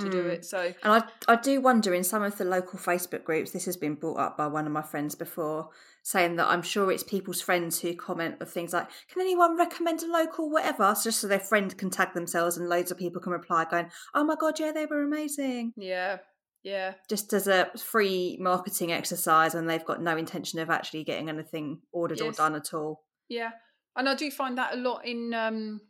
to 0.00 0.08
do 0.10 0.24
Mm. 0.24 0.30
it. 0.32 0.44
So 0.44 0.58
And 0.82 0.92
I, 0.92 1.02
I 1.28 1.36
do 1.36 1.60
wonder 1.60 1.94
in 1.94 2.02
some 2.02 2.24
of 2.24 2.36
the 2.36 2.44
local 2.44 2.80
Facebook 2.80 3.22
groups, 3.22 3.52
this 3.52 3.64
has 3.66 3.76
been 3.76 3.94
brought 3.94 4.18
up 4.18 4.36
by 4.36 4.48
one 4.48 4.66
of 4.66 4.72
my 4.72 4.82
friends 4.82 5.14
before, 5.14 5.68
saying 6.02 6.34
that 6.34 6.48
I'm 6.48 6.62
sure 6.62 6.90
it's 6.90 7.04
people's 7.04 7.40
friends 7.40 7.80
who 7.80 7.94
comment 7.94 8.38
of 8.40 8.50
things 8.50 8.72
like, 8.72 8.88
can 9.08 9.20
anyone 9.22 9.56
recommend 9.56 10.02
a 10.02 10.06
local 10.10 10.50
whatever? 10.50 10.92
So 10.96 11.04
just 11.04 11.20
so 11.20 11.28
their 11.28 11.38
friend 11.38 11.78
can 11.78 11.90
tag 11.90 12.12
themselves 12.12 12.56
and 12.56 12.68
loads 12.68 12.90
of 12.90 12.98
people 12.98 13.22
can 13.22 13.30
reply 13.30 13.66
going, 13.70 13.88
oh 14.16 14.24
my 14.24 14.34
God, 14.34 14.58
yeah, 14.58 14.72
they 14.72 14.86
were 14.86 15.04
amazing. 15.04 15.72
yeah, 15.76 16.18
yeah, 16.64 16.94
Just 17.08 17.32
as 17.32 17.46
a 17.46 17.70
free 17.78 18.36
marketing 18.40 18.90
exercise 18.90 19.54
and 19.54 19.70
they've 19.70 19.84
got 19.84 20.02
no 20.02 20.16
intention 20.16 20.58
of 20.58 20.70
actually 20.70 21.04
getting 21.04 21.28
anything 21.28 21.82
ordered 21.92 22.20
or 22.20 22.32
done 22.32 22.56
at 22.56 22.74
all. 22.74 23.04
Yeah, 23.28 23.50
and 23.94 24.08
I 24.08 24.16
do 24.16 24.28
find 24.32 24.58
that 24.58 24.74
a 24.74 24.76
lot 24.76 25.06
in 25.06 25.32
um, 25.34 25.82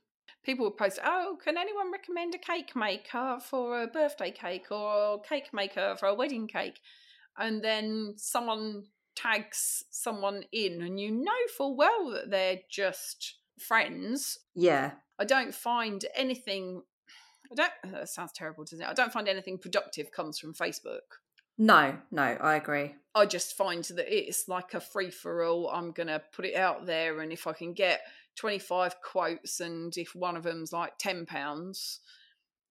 people 0.44 0.64
will 0.64 0.72
post, 0.72 0.98
"Oh, 1.04 1.38
can 1.42 1.56
anyone 1.56 1.90
recommend 1.90 2.34
a 2.34 2.38
cake 2.38 2.76
maker 2.76 3.38
for 3.40 3.82
a 3.82 3.86
birthday 3.86 4.30
cake 4.30 4.70
or 4.70 5.14
a 5.14 5.28
cake 5.28 5.52
maker 5.52 5.96
for 5.98 6.06
a 6.06 6.14
wedding 6.14 6.46
cake?" 6.46 6.80
And 7.36 7.62
then 7.62 8.14
someone 8.16 8.88
tags 9.16 9.84
someone 9.90 10.44
in, 10.52 10.82
and 10.82 11.00
you 11.00 11.10
know 11.10 11.32
full 11.56 11.76
well 11.76 12.10
that 12.10 12.30
they're 12.30 12.60
just 12.68 13.38
friends. 13.58 14.38
Yeah. 14.54 14.92
I 15.18 15.24
don't 15.24 15.54
find 15.54 16.04
anything. 16.14 16.82
I 17.50 17.54
don't. 17.54 17.72
That 17.92 18.08
sounds 18.08 18.32
terrible, 18.32 18.64
doesn't 18.64 18.82
it? 18.82 18.88
I 18.88 18.94
don't 18.94 19.12
find 19.12 19.28
anything 19.28 19.58
productive 19.58 20.10
comes 20.10 20.38
from 20.38 20.54
Facebook. 20.54 21.20
No, 21.56 21.96
no, 22.10 22.22
I 22.22 22.56
agree. 22.56 22.96
I 23.14 23.26
just 23.26 23.56
find 23.56 23.84
that 23.84 24.12
it's 24.12 24.48
like 24.48 24.74
a 24.74 24.80
free 24.80 25.10
for 25.10 25.44
all. 25.44 25.68
I'm 25.68 25.92
going 25.92 26.08
to 26.08 26.20
put 26.32 26.44
it 26.44 26.56
out 26.56 26.84
there, 26.84 27.20
and 27.20 27.32
if 27.32 27.46
I 27.46 27.52
can 27.52 27.74
get 27.74 28.00
25 28.36 29.00
quotes, 29.00 29.60
and 29.60 29.96
if 29.96 30.14
one 30.14 30.36
of 30.36 30.42
them's 30.42 30.72
like 30.72 30.98
£10 30.98 31.98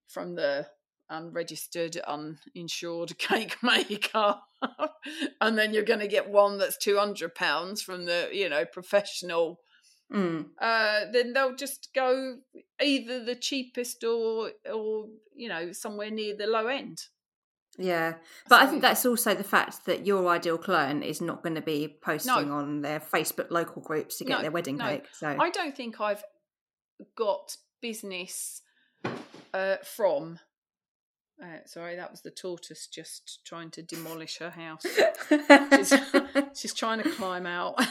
from 0.08 0.36
the 0.36 0.68
unregistered, 1.10 1.98
uninsured 1.98 3.18
cake 3.18 3.58
maker, 3.62 4.36
and 5.42 5.58
then 5.58 5.74
you're 5.74 5.84
going 5.84 6.00
to 6.00 6.08
get 6.08 6.30
one 6.30 6.58
that's 6.58 6.78
£200 6.86 7.82
from 7.82 8.06
the, 8.06 8.30
you 8.32 8.50
know, 8.50 8.66
professional, 8.66 9.60
Mm. 10.12 10.50
uh, 10.62 11.06
then 11.12 11.34
they'll 11.34 11.56
just 11.56 11.90
go 11.96 12.38
either 12.80 13.24
the 13.24 13.36
cheapest 13.36 14.04
or, 14.04 14.52
or, 14.72 15.08
you 15.36 15.50
know, 15.50 15.72
somewhere 15.72 16.12
near 16.12 16.36
the 16.38 16.46
low 16.46 16.68
end. 16.68 17.08
Yeah, 17.78 18.16
but 18.50 18.62
I 18.62 18.68
think 18.68 18.82
that's 18.84 19.06
also 19.06 19.34
the 19.34 19.44
fact 19.44 19.86
that 19.86 20.06
your 20.06 20.28
ideal 20.30 20.60
client 20.60 21.04
is 21.04 21.22
not 21.22 21.42
going 21.42 21.56
to 21.56 21.62
be 21.62 21.98
posting 22.02 22.48
No. 22.50 22.54
on 22.54 22.82
their 22.82 23.00
Facebook 23.00 23.50
local 23.50 23.82
groups 23.82 24.18
to 24.20 24.26
get 24.26 24.38
No, 24.38 24.42
their 24.44 24.52
wedding 24.52 24.78
no. 24.78 24.86
cake. 24.86 25.06
So 25.12 25.36
I 25.40 25.50
don't 25.50 25.76
think 25.76 26.00
I've 26.00 26.24
got 27.16 27.58
business 27.82 28.62
uh, 29.54 29.78
from. 29.84 30.40
Uh, 31.42 31.58
sorry, 31.66 31.96
that 31.96 32.12
was 32.12 32.22
the 32.22 32.30
tortoise 32.30 32.86
just 32.88 33.40
trying 33.44 33.72
to 33.72 33.82
demolish 33.82 34.38
her 34.38 34.52
house. 34.52 34.84
She's, 34.84 35.94
she's 36.56 36.74
trying 36.76 37.02
to 37.02 37.10
climb 37.10 37.48
out. 37.48 37.80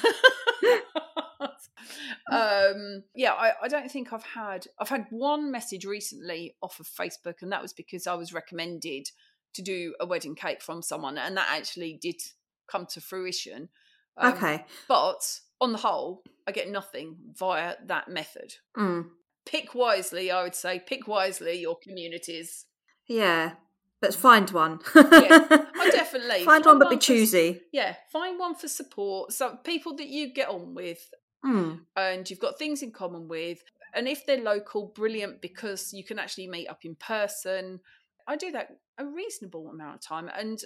um, 2.30 3.02
yeah, 3.14 3.32
I, 3.32 3.52
I 3.62 3.68
don't 3.68 3.90
think 3.90 4.12
I've 4.12 4.22
had. 4.22 4.66
I've 4.78 4.88
had 4.88 5.06
one 5.10 5.50
message 5.50 5.84
recently 5.84 6.54
off 6.62 6.78
of 6.80 6.86
Facebook, 6.86 7.42
and 7.42 7.50
that 7.52 7.62
was 7.62 7.72
because 7.72 8.06
I 8.06 8.14
was 8.14 8.32
recommended 8.32 9.08
to 9.54 9.62
do 9.62 9.94
a 10.00 10.06
wedding 10.06 10.34
cake 10.34 10.62
from 10.62 10.82
someone, 10.82 11.18
and 11.18 11.36
that 11.36 11.48
actually 11.50 11.98
did 12.00 12.20
come 12.66 12.86
to 12.86 13.00
fruition. 13.00 13.68
Um, 14.16 14.34
okay. 14.34 14.64
but 14.88 15.22
on 15.60 15.72
the 15.72 15.78
whole, 15.78 16.22
I 16.46 16.52
get 16.52 16.70
nothing 16.70 17.16
via 17.38 17.74
that 17.86 18.08
method. 18.08 18.54
Mm. 18.76 19.06
Pick 19.46 19.74
wisely, 19.74 20.30
I 20.30 20.42
would 20.42 20.54
say. 20.54 20.80
Pick 20.86 21.08
wisely 21.08 21.58
your 21.60 21.76
communities. 21.82 22.66
Yeah, 23.06 23.52
but 24.00 24.14
find 24.14 24.50
one. 24.50 24.80
I 24.94 25.88
definitely 25.92 26.44
find 26.44 26.64
one, 26.64 26.78
but 26.78 26.90
be 26.90 26.96
for- 26.96 27.02
choosy. 27.02 27.62
Yeah, 27.72 27.94
find 28.12 28.38
one 28.38 28.54
for 28.54 28.68
support. 28.68 29.32
So 29.32 29.56
people 29.64 29.96
that 29.96 30.08
you 30.08 30.32
get 30.32 30.48
on 30.48 30.74
with 30.74 30.98
Mm. 31.44 31.80
and 31.96 32.30
you've 32.30 32.38
got 32.38 32.56
things 32.56 32.82
in 32.82 32.92
common 32.92 33.26
with. 33.26 33.64
And 33.94 34.06
if 34.06 34.24
they're 34.24 34.40
local, 34.40 34.92
brilliant 34.94 35.42
because 35.42 35.92
you 35.92 36.04
can 36.04 36.20
actually 36.20 36.46
meet 36.46 36.68
up 36.68 36.84
in 36.84 36.94
person. 36.94 37.80
I 38.26 38.36
do 38.36 38.50
that 38.52 38.76
a 38.98 39.04
reasonable 39.06 39.68
amount 39.70 39.96
of 39.96 40.00
time. 40.00 40.30
And 40.36 40.60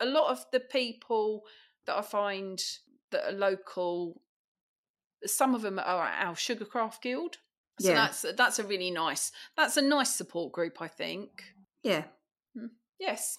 a 0.00 0.06
lot 0.06 0.30
of 0.30 0.44
the 0.52 0.60
people 0.60 1.44
that 1.86 1.96
I 1.96 2.02
find 2.02 2.60
that 3.10 3.28
are 3.28 3.36
local, 3.36 4.20
some 5.24 5.54
of 5.54 5.62
them 5.62 5.78
are 5.78 6.04
at 6.06 6.26
our 6.26 6.34
Sugarcraft 6.34 7.00
Guild. 7.02 7.36
So 7.80 7.88
Yeah. 7.88 7.94
that's 7.94 8.26
that's 8.36 8.58
a 8.58 8.64
really 8.64 8.90
nice 8.90 9.32
that's 9.56 9.76
a 9.78 9.82
nice 9.82 10.14
support 10.14 10.52
group, 10.52 10.82
I 10.82 10.88
think. 10.88 11.54
Yeah, 11.82 12.04
Yes. 12.98 13.38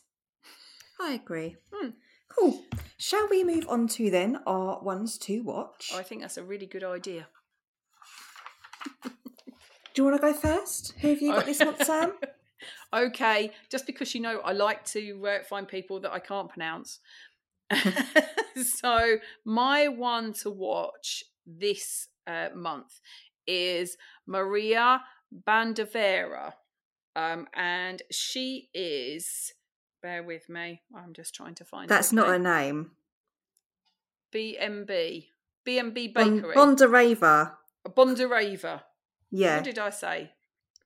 I 1.00 1.14
agree. 1.14 1.58
Hmm. 1.72 1.90
Cool. 2.30 2.64
Shall 2.98 3.28
we 3.28 3.44
move 3.44 3.68
on 3.70 3.88
to 3.90 4.10
then 4.10 4.40
our 4.48 4.82
ones 4.82 5.18
to 5.20 5.42
watch? 5.44 5.92
I 5.94 6.02
think 6.04 6.22
that's 6.22 6.38
a 6.38 6.44
really 6.44 6.66
good 6.66 6.84
idea. 6.84 7.28
Do 9.04 9.12
you 9.96 10.04
want 10.06 10.22
to 10.22 10.22
go 10.22 10.34
first? 10.34 10.94
Who 11.02 11.10
have 11.10 11.22
you 11.22 11.34
got 11.34 11.46
this 11.46 11.60
month, 11.60 11.84
Sam? 11.86 12.14
okay, 12.94 13.52
just 13.70 13.86
because 13.86 14.14
you 14.16 14.22
know 14.22 14.40
I 14.40 14.54
like 14.54 14.86
to 14.86 15.28
uh, 15.28 15.44
find 15.44 15.68
people 15.68 16.00
that 16.02 16.12
I 16.12 16.20
can't 16.20 16.50
pronounce. 16.50 17.00
so 18.64 19.18
my 19.46 19.88
one 19.88 20.34
to 20.34 20.50
watch 20.50 21.24
this 21.46 22.08
uh, 22.28 22.50
month 22.56 23.00
is 23.48 23.98
Maria 24.28 25.02
Bandavera, 25.48 26.54
um, 27.16 27.48
and 27.54 28.02
she 28.12 28.70
is. 28.74 29.54
Bear 30.02 30.24
with 30.24 30.50
me. 30.50 30.82
I'm 30.96 31.14
just 31.14 31.36
trying 31.36 31.54
to 31.56 31.66
find. 31.66 31.88
That's 31.88 32.10
her 32.10 32.16
not 32.16 32.30
a 32.30 32.40
name. 32.40 32.92
BMB. 34.34 34.88
BMB. 34.88 35.26
B 35.64 35.78
and 35.78 35.94
B 35.94 36.08
Bon- 36.08 36.36
Bakery. 36.38 36.56
Bondareva. 36.56 37.52
Bondareva. 37.88 38.82
Yeah, 39.30 39.56
What 39.58 39.64
did 39.64 39.80
I 39.80 39.90
say? 39.92 40.32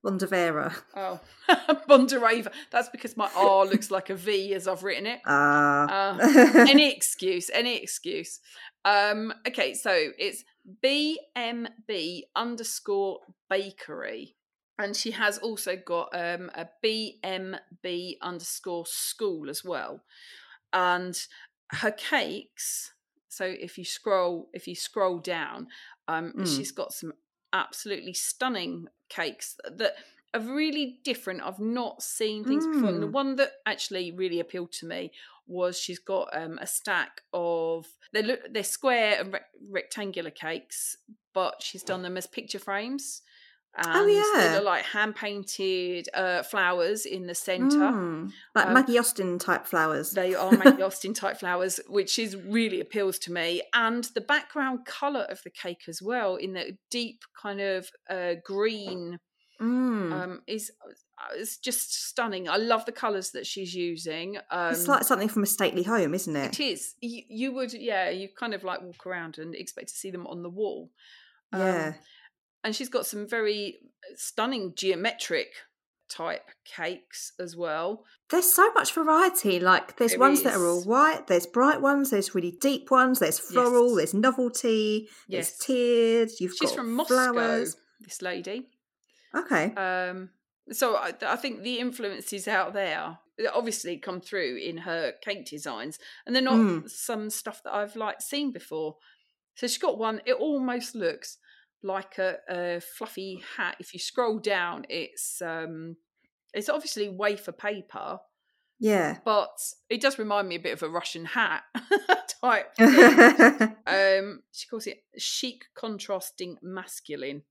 Bondavera. 0.06 0.74
Oh, 0.96 1.20
Bondareva. 1.90 2.52
That's 2.72 2.90
because 2.90 3.18
my 3.18 3.30
R 3.36 3.66
looks 3.66 3.90
like 3.90 4.10
a 4.12 4.16
V 4.16 4.54
as 4.54 4.68
I've 4.68 4.84
written 4.84 5.08
it. 5.08 5.20
Ah. 5.26 6.16
Uh, 6.20 6.66
any 6.70 6.92
excuse, 6.96 7.50
any 7.54 7.78
excuse. 7.82 8.40
Um, 8.86 9.34
okay, 9.48 9.74
so 9.74 9.92
it's 10.20 10.44
BMB 10.84 12.22
underscore 12.36 13.20
bakery. 13.50 14.36
And 14.78 14.96
she 14.96 15.12
has 15.12 15.38
also 15.38 15.76
got 15.78 16.10
um, 16.14 16.52
a 16.54 16.68
BMB 16.84 18.18
underscore 18.22 18.86
school 18.86 19.50
as 19.50 19.64
well. 19.64 20.04
And 20.74 21.18
her 21.72 21.92
cakes, 21.92 22.92
so 23.30 23.46
if 23.46 23.78
you 23.78 23.86
scroll, 23.86 24.50
if 24.54 24.68
you 24.68 24.76
scroll 24.76 25.20
down, 25.20 25.68
um, 26.08 26.34
Mm. 26.34 26.46
she's 26.56 26.72
got 26.72 26.92
some 26.94 27.14
absolutely 27.56 28.14
stunning 28.14 28.88
cakes 29.10 29.56
that 29.78 29.96
are 30.34 30.40
really 30.42 31.00
different. 31.04 31.42
I've 31.42 31.60
not 31.60 32.04
seen 32.04 32.44
things 32.44 32.68
before. 32.68 32.90
And 32.90 33.02
the 33.02 33.08
Mm. 33.08 33.12
one 33.12 33.36
that 33.38 33.54
actually 33.66 34.12
really 34.12 34.40
appealed 34.40 34.72
to 34.74 34.86
me 34.86 35.12
was 35.48 35.80
she's 35.80 36.00
got 36.00 36.28
um, 36.36 36.58
a 36.60 36.68
stack 36.68 37.22
of 37.32 37.88
they 38.12 38.22
look 38.24 38.42
they're 38.52 38.64
square 38.64 39.20
and 39.22 39.32
rec- 39.34 39.50
rectangular 39.70 40.32
cakes, 40.32 40.98
but 41.34 41.62
she's 41.62 41.84
done 41.84 42.02
them 42.02 42.18
as 42.18 42.28
picture 42.28 42.60
frames. 42.60 43.22
And 43.78 43.88
Oh, 43.88 44.06
yeah. 44.06 44.60
like 44.60 44.86
hand 44.86 45.16
painted 45.16 46.08
uh, 46.14 46.44
flowers 46.44 47.06
in 47.06 47.28
the 47.28 47.36
centre. 47.36 47.78
Mm, 47.78 48.32
like 48.54 48.68
Um, 48.68 48.74
Maggie 48.74 48.98
Austin 48.98 49.38
type 49.38 49.66
flowers. 49.66 50.12
They 50.12 50.34
are 50.34 50.52
Maggie 50.52 50.82
Austin 50.90 51.14
type 51.14 51.38
flowers, 51.40 51.80
which 51.88 52.18
is 52.18 52.36
really 52.38 52.80
appeals 52.80 53.20
to 53.20 53.32
me. 53.34 53.62
And 53.74 54.06
the 54.16 54.22
background 54.22 54.86
colour 54.86 55.26
of 55.30 55.42
the 55.44 55.50
cake 55.50 55.84
as 55.90 56.02
well, 56.02 56.36
in 56.38 56.54
the 56.54 56.78
deep 56.90 57.24
kind 57.42 57.60
of 57.62 57.90
uh, 58.10 58.36
green, 58.46 59.20
Mm. 59.62 60.12
um, 60.12 60.42
is 60.48 60.70
uh, 60.86 60.92
it's 61.38 61.56
just 61.58 61.94
stunning. 62.10 62.50
I 62.50 62.58
love 62.58 62.86
the 62.86 62.92
colours 62.92 63.32
that 63.32 63.48
she's 63.48 63.74
using. 63.74 64.36
Um, 64.52 64.72
it's 64.74 64.90
like 64.90 65.04
something 65.06 65.30
from 65.30 65.44
a 65.44 65.46
stately 65.46 65.84
home, 65.84 66.14
isn't 66.14 66.36
it? 66.36 66.60
it 66.60 66.64
is. 66.74 66.94
You, 67.00 67.22
you 67.30 67.52
would, 67.54 67.72
yeah, 67.72 68.10
you 68.10 68.28
kind 68.38 68.54
of 68.54 68.66
like 68.66 68.82
walk 68.82 69.08
around 69.08 69.38
and 69.38 69.56
expect 69.56 69.88
to 69.88 69.94
see 69.96 70.12
them 70.12 70.28
on 70.28 70.44
the 70.44 70.50
wall. 70.50 70.92
Um, 71.54 71.62
Yeah. 71.62 71.94
And 72.66 72.76
she's 72.76 72.90
got 72.90 73.06
some 73.06 73.26
very 73.28 73.78
stunning 74.16 74.74
geometric 74.76 75.54
type 76.10 76.50
cakes 76.66 77.32
as 77.40 77.56
well. 77.56 78.04
There's 78.30 78.52
so 78.52 78.72
much 78.74 78.94
variety. 78.94 79.60
Like 79.60 79.98
there's 79.98 80.12
There 80.12 80.20
ones 80.20 80.44
that 80.44 80.56
are 80.56 80.66
all 80.68 80.84
white, 80.84 81.28
there's 81.28 81.48
bright 81.48 81.82
ones, 81.82 82.10
there's 82.12 82.36
really 82.36 82.52
deep 82.52 82.92
ones, 82.92 83.20
there's 83.20 83.40
floral, 83.40 83.88
Yes. 83.90 83.96
there's 83.98 84.14
novelty, 84.14 85.10
Yes. 85.28 85.52
there's 85.52 85.58
tiered. 85.60 86.30
You've 86.40 86.52
She's 86.54 86.70
got 86.72 86.76
from 86.76 86.94
Moscow, 86.94 87.34
flowers. 87.34 87.78
this 88.02 88.22
lady. 88.22 88.68
Okay. 89.34 89.74
Um, 89.76 90.30
so 90.72 90.96
I, 90.96 91.14
I 91.22 91.36
think 91.38 91.62
the 91.64 91.80
influences 91.80 92.48
out 92.48 92.74
there 92.74 93.18
obviously 93.54 93.98
come 93.98 94.22
through 94.22 94.58
in 94.58 94.78
her 94.78 95.14
cake 95.22 95.46
designs, 95.46 96.00
and 96.26 96.36
they're 96.36 96.42
not 96.44 96.56
Mm. 96.56 96.90
some 96.90 97.30
stuff 97.30 97.62
that 97.64 97.74
I've 97.74 97.96
like 97.96 98.22
seen 98.22 98.52
before. 98.52 98.98
So 99.56 99.68
she's 99.68 99.78
got 99.78 99.98
one. 99.98 100.22
It 100.26 100.34
almost 100.34 100.96
looks 100.96 101.38
like 101.86 102.18
a, 102.18 102.38
a 102.50 102.82
fluffy 102.82 103.42
hat. 103.58 103.78
If 103.80 103.94
you 103.94 104.00
scroll 104.00 104.40
down, 104.40 104.86
it's 104.90 105.42
um, 105.42 105.96
it's 106.54 106.68
obviously 106.70 107.08
wafer 107.10 107.52
paper, 107.52 108.20
Yeah. 108.80 109.18
but 109.24 109.58
it 109.90 110.02
does 110.02 110.18
remind 110.20 110.50
me 110.50 110.56
a 110.56 110.60
bit 110.60 110.74
of 110.74 110.84
a 110.84 110.90
Russian 110.90 111.26
hat 111.26 111.64
type. 112.42 112.72
um, 112.80 114.42
she 114.52 114.68
calls 114.70 114.88
it 114.88 115.04
chic 115.18 115.66
contrasting 115.76 116.58
masculine. 116.62 117.44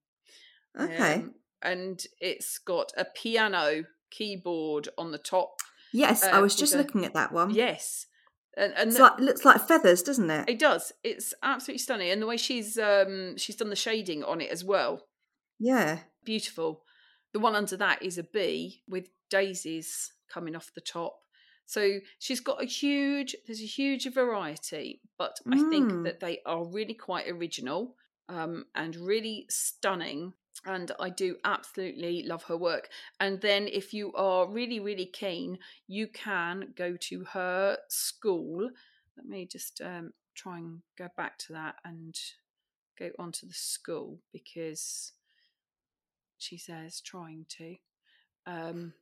okay. 0.78 1.14
Um, 1.14 1.34
and 1.62 2.02
it's 2.20 2.58
got 2.58 2.92
a 2.96 3.04
piano 3.06 3.84
keyboard 4.10 4.88
on 4.98 5.12
the 5.12 5.18
top. 5.18 5.60
yes, 5.92 6.22
I 6.24 6.32
uh, 6.32 6.42
was 6.42 6.54
just 6.56 6.74
a- 6.74 6.78
looking 6.78 7.04
at 7.04 7.14
that 7.14 7.32
one. 7.32 7.50
Yes. 7.50 8.06
And, 8.56 8.72
and 8.76 8.90
It's 8.90 8.98
like 9.00 9.18
looks 9.18 9.44
like 9.44 9.66
feathers, 9.66 10.02
doesn't 10.02 10.30
it? 10.30 10.48
it 10.48 10.58
does. 10.58 10.92
It's 11.02 11.34
absolutely 11.42 11.78
stunning. 11.78 12.10
And 12.10 12.22
the 12.22 12.26
way 12.26 12.36
she's 12.36 12.78
um 12.78 13.36
she's 13.36 13.56
done 13.56 13.70
the 13.70 13.76
shading 13.76 14.22
on 14.24 14.40
it 14.40 14.50
as 14.50 14.62
well. 14.64 15.02
Yeah. 15.58 16.00
Beautiful. 16.24 16.82
The 17.32 17.40
one 17.40 17.56
under 17.56 17.76
that 17.76 18.02
is 18.02 18.16
a 18.18 18.22
bee 18.22 18.82
with 18.88 19.08
daisies 19.30 20.12
coming 20.28 20.54
off 20.54 20.72
the 20.74 20.80
top. 20.80 21.16
So 21.66 21.98
she's 22.18 22.40
got 22.40 22.62
a 22.62 22.66
huge 22.66 23.34
there's 23.46 23.60
a 23.62 23.66
huge 23.66 24.12
variety, 24.12 25.00
but 25.18 25.36
I 25.50 25.58
think 25.70 25.90
Mm. 25.90 26.04
that 26.04 26.20
they 26.20 26.40
are 26.46 26.64
really 26.64 26.94
quite 26.94 27.28
original 27.28 27.96
um 28.28 28.66
and 28.74 28.94
really 28.96 29.46
stunning 29.50 30.32
and 30.64 30.92
I 30.98 31.10
do 31.10 31.36
absolutely 31.44 32.24
love 32.26 32.44
her 32.44 32.56
work. 32.56 32.88
And 33.20 33.40
then 33.40 33.68
if 33.68 33.92
you 33.92 34.12
are 34.14 34.48
really 34.48 34.80
really 34.80 35.06
keen, 35.06 35.58
you 35.86 36.06
can 36.08 36.72
go 36.76 36.96
to 37.08 37.24
her 37.32 37.78
school. 37.88 38.70
Let 39.16 39.26
me 39.26 39.46
just 39.50 39.80
um 39.80 40.12
try 40.34 40.58
and 40.58 40.80
go 40.98 41.08
back 41.16 41.38
to 41.38 41.52
that 41.52 41.76
and 41.84 42.14
go 42.98 43.10
on 43.18 43.32
to 43.32 43.46
the 43.46 43.54
school 43.54 44.18
because 44.32 45.12
she 46.38 46.58
says 46.58 47.00
trying 47.00 47.46
to. 47.58 47.76
Um, 48.46 48.94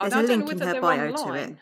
I 0.00 0.08
There's 0.08 0.24
a 0.24 0.26
don't 0.26 0.40
know 0.40 0.46
link 0.46 0.60
in 0.62 0.68
her 0.68 0.80
bio 0.80 1.12
to 1.12 1.32
it. 1.34 1.56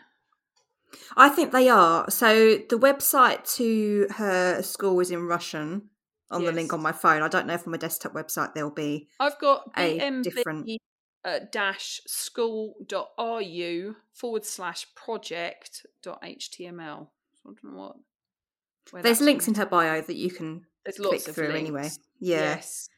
I 1.15 1.29
think 1.29 1.51
they 1.51 1.69
are. 1.69 2.09
So 2.09 2.57
the 2.57 2.77
website 2.77 3.49
to 3.55 4.07
her 4.15 4.61
school 4.61 4.99
is 4.99 5.11
in 5.11 5.25
Russian 5.25 5.89
on 6.31 6.43
the 6.45 6.51
link 6.51 6.73
on 6.73 6.81
my 6.81 6.91
phone. 6.91 7.21
I 7.21 7.27
don't 7.27 7.45
know 7.47 7.53
if 7.53 7.65
on 7.67 7.71
my 7.71 7.77
desktop 7.77 8.13
website 8.13 8.53
there'll 8.53 8.69
be. 8.71 9.07
I've 9.19 9.37
got 9.39 9.69
A 9.77 9.99
bmb 9.99 10.23
different- 10.23 10.69
uh, 11.23 11.39
dash 11.51 12.01
school.ru 12.07 13.95
forward 14.13 14.45
slash 14.45 14.87
project 14.95 15.85
dot 16.01 16.21
html. 16.23 17.07
So 17.43 17.49
I 17.49 17.53
don't 17.61 17.63
know 17.63 17.93
what. 18.91 19.03
There's 19.03 19.21
links 19.21 19.47
in 19.47 19.53
her 19.55 19.65
bio 19.65 20.01
that 20.01 20.15
you 20.15 20.31
can 20.31 20.65
There's 20.83 20.97
click 20.97 21.11
lots 21.11 21.27
of 21.27 21.35
through 21.35 21.49
links. 21.49 21.59
anyway. 21.59 21.89
Yeah. 22.19 22.55
Yes, 22.55 22.89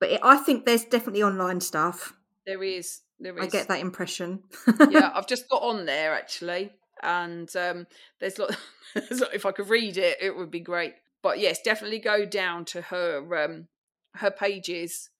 But 0.00 0.10
it, 0.10 0.20
I 0.22 0.36
think 0.38 0.64
there's 0.66 0.84
definitely 0.84 1.22
online 1.22 1.60
stuff. 1.60 2.14
there 2.46 2.62
is. 2.62 3.00
There 3.20 3.36
is. 3.38 3.44
I 3.44 3.48
get 3.48 3.68
that 3.68 3.80
impression. 3.80 4.42
yeah, 4.90 5.10
I've 5.14 5.26
just 5.26 5.48
got 5.48 5.62
on 5.62 5.84
there 5.86 6.14
actually, 6.14 6.72
and 7.02 7.54
um, 7.56 7.86
there's 8.20 8.38
lot- 8.38 8.56
if 8.96 9.46
I 9.46 9.52
could 9.52 9.68
read 9.68 9.96
it, 9.98 10.18
it 10.20 10.36
would 10.36 10.50
be 10.50 10.60
great. 10.60 10.94
But 11.22 11.38
yes, 11.38 11.60
definitely 11.62 11.98
go 11.98 12.24
down 12.24 12.64
to 12.66 12.82
her 12.82 13.44
um, 13.44 13.68
her 14.14 14.30
pages 14.30 15.10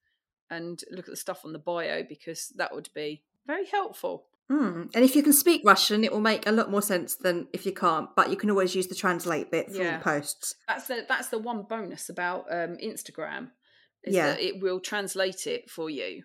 and 0.51 0.83
look 0.91 1.07
at 1.07 1.11
the 1.13 1.17
stuff 1.17 1.45
on 1.45 1.53
the 1.53 1.59
bio 1.59 2.03
because 2.03 2.53
that 2.57 2.75
would 2.75 2.89
be 2.95 3.23
very 3.47 3.67
helpful. 3.67 4.27
Mm. 4.51 4.91
And 4.95 5.05
if 5.05 5.15
you 5.15 5.23
can 5.23 5.33
speak 5.33 5.63
Russian, 5.65 6.03
it 6.03 6.11
will 6.11 6.21
make 6.21 6.45
a 6.47 6.51
lot 6.51 6.71
more 6.71 6.83
sense 6.83 7.15
than 7.15 7.47
if 7.53 7.65
you 7.65 7.73
can't. 7.73 8.09
But 8.17 8.31
you 8.31 8.37
can 8.37 8.51
always 8.51 8.75
use 8.75 8.89
the 8.89 8.97
translate 8.97 9.51
bit 9.51 9.71
for 9.71 9.77
Yeah. 9.83 9.99
the 9.99 10.03
posts. 10.05 10.57
That's 10.67 10.89
the 10.89 11.05
that's 11.09 11.29
the 11.29 11.39
one 11.39 11.63
bonus 11.63 12.09
about 12.09 12.47
um, 12.51 12.77
Instagram 12.83 13.51
is 14.03 14.15
Yeah. 14.15 14.27
that 14.29 14.41
it 14.41 14.61
will 14.61 14.81
translate 14.81 15.47
it 15.47 15.71
for 15.71 15.89
you. 15.91 16.25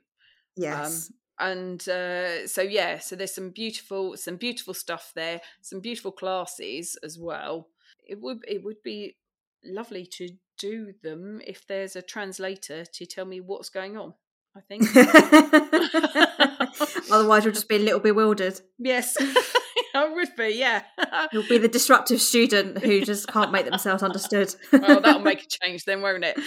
Yes. 0.55 1.11
and 1.37 1.87
uh, 1.89 2.47
so 2.47 2.61
yeah 2.61 2.97
so 2.97 3.13
there's 3.13 3.35
some 3.35 3.49
beautiful 3.49 4.15
some 4.15 4.37
beautiful 4.37 4.73
stuff 4.73 5.11
there 5.15 5.41
some 5.61 5.81
beautiful 5.81 6.13
classes 6.13 6.97
as 7.03 7.19
well 7.19 7.67
it 8.07 8.21
would 8.21 8.37
it 8.47 8.63
would 8.63 8.81
be 8.81 9.17
lovely 9.65 10.05
to 10.05 10.29
do 10.57 10.93
them 11.03 11.41
if 11.45 11.67
there's 11.67 11.95
a 11.95 12.01
translator 12.01 12.85
to 12.85 13.05
tell 13.05 13.25
me 13.25 13.41
what's 13.41 13.69
going 13.69 13.97
on 13.97 14.13
i 14.55 14.61
think. 14.61 14.83
Otherwise, 17.11 17.45
you'll 17.45 17.53
just 17.53 17.69
be 17.69 17.75
a 17.75 17.79
little 17.79 17.99
bewildered. 17.99 18.59
yes. 18.79 19.15
I 19.95 20.09
would 20.09 20.35
be 20.35 20.49
yeah. 20.49 20.81
You'll 21.31 21.47
be 21.47 21.57
the 21.57 21.69
disruptive 21.69 22.21
student 22.21 22.83
who 22.83 22.99
just 23.01 23.27
can't 23.29 23.51
make 23.53 23.63
themselves 23.65 24.03
understood. 24.03 24.53
well 24.73 24.99
that'll 24.99 25.21
make 25.21 25.43
a 25.43 25.47
change 25.47 25.85
then 25.85 26.01
won't 26.01 26.25
it? 26.25 26.37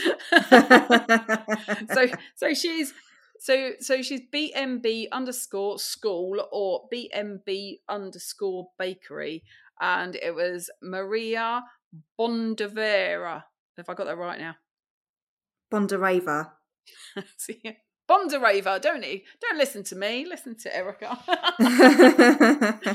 So 1.95 2.09
so 2.37 2.53
she's 2.53 2.93
so 3.41 3.73
so 3.81 4.03
she's 4.03 4.21
bmb 4.33 5.07
underscore 5.13 5.79
school 5.79 6.47
or 6.53 6.89
bmb 6.93 7.79
underscore 7.89 8.69
bakery. 8.79 9.45
And 9.81 10.17
it 10.17 10.35
was 10.35 10.69
maria 10.83 11.63
bondavera 12.19 13.45
if 13.77 13.89
i 13.89 13.95
got 13.95 14.05
that 14.05 14.17
right 14.17 14.39
now 14.39 14.55
Bondareva. 15.71 16.53
See, 17.37 17.61
bondavera 18.09 18.81
don't 18.81 19.05
you 19.05 19.21
don't 19.41 19.59
listen 19.59 19.85
to 19.85 19.97
me 19.97 20.27
listen 20.27 20.57
to 20.57 20.75
erica 20.75 21.19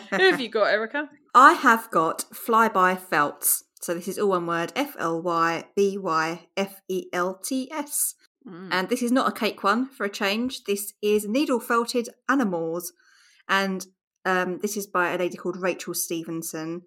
who 0.10 0.30
have 0.32 0.42
you 0.42 0.50
got 0.50 0.74
erica 0.74 1.10
I 1.34 1.54
have 1.54 1.90
got 1.90 2.26
Flyby 2.34 3.00
Felts. 3.00 3.64
So 3.82 3.94
this 3.94 4.08
is 4.08 4.20
all 4.20 4.30
one 4.30 4.46
word 4.46 4.72
F 4.76 4.96
L 5.00 5.22
Y 5.22 5.66
B 5.76 5.98
Y 5.98 6.48
F 6.56 6.82
E 6.88 7.06
L 7.12 7.40
T 7.44 7.70
S. 7.72 8.16
Mm. 8.48 8.70
And 8.72 8.90
this 8.90 9.02
is 9.02 9.12
not 9.12 9.28
a 9.28 9.32
cake 9.32 9.64
one 9.64 9.90
for 9.90 10.06
a 10.06 10.10
change. 10.10 10.64
This 10.66 10.94
is 11.02 11.28
needle 11.28 11.60
felted 11.60 12.10
animals. 12.30 12.94
And 13.50 13.86
um, 14.26 14.60
this 14.60 14.78
is 14.78 14.86
by 14.86 15.12
a 15.12 15.18
lady 15.18 15.38
called 15.38 15.62
Rachel 15.62 15.94
Stevenson. 15.94 16.84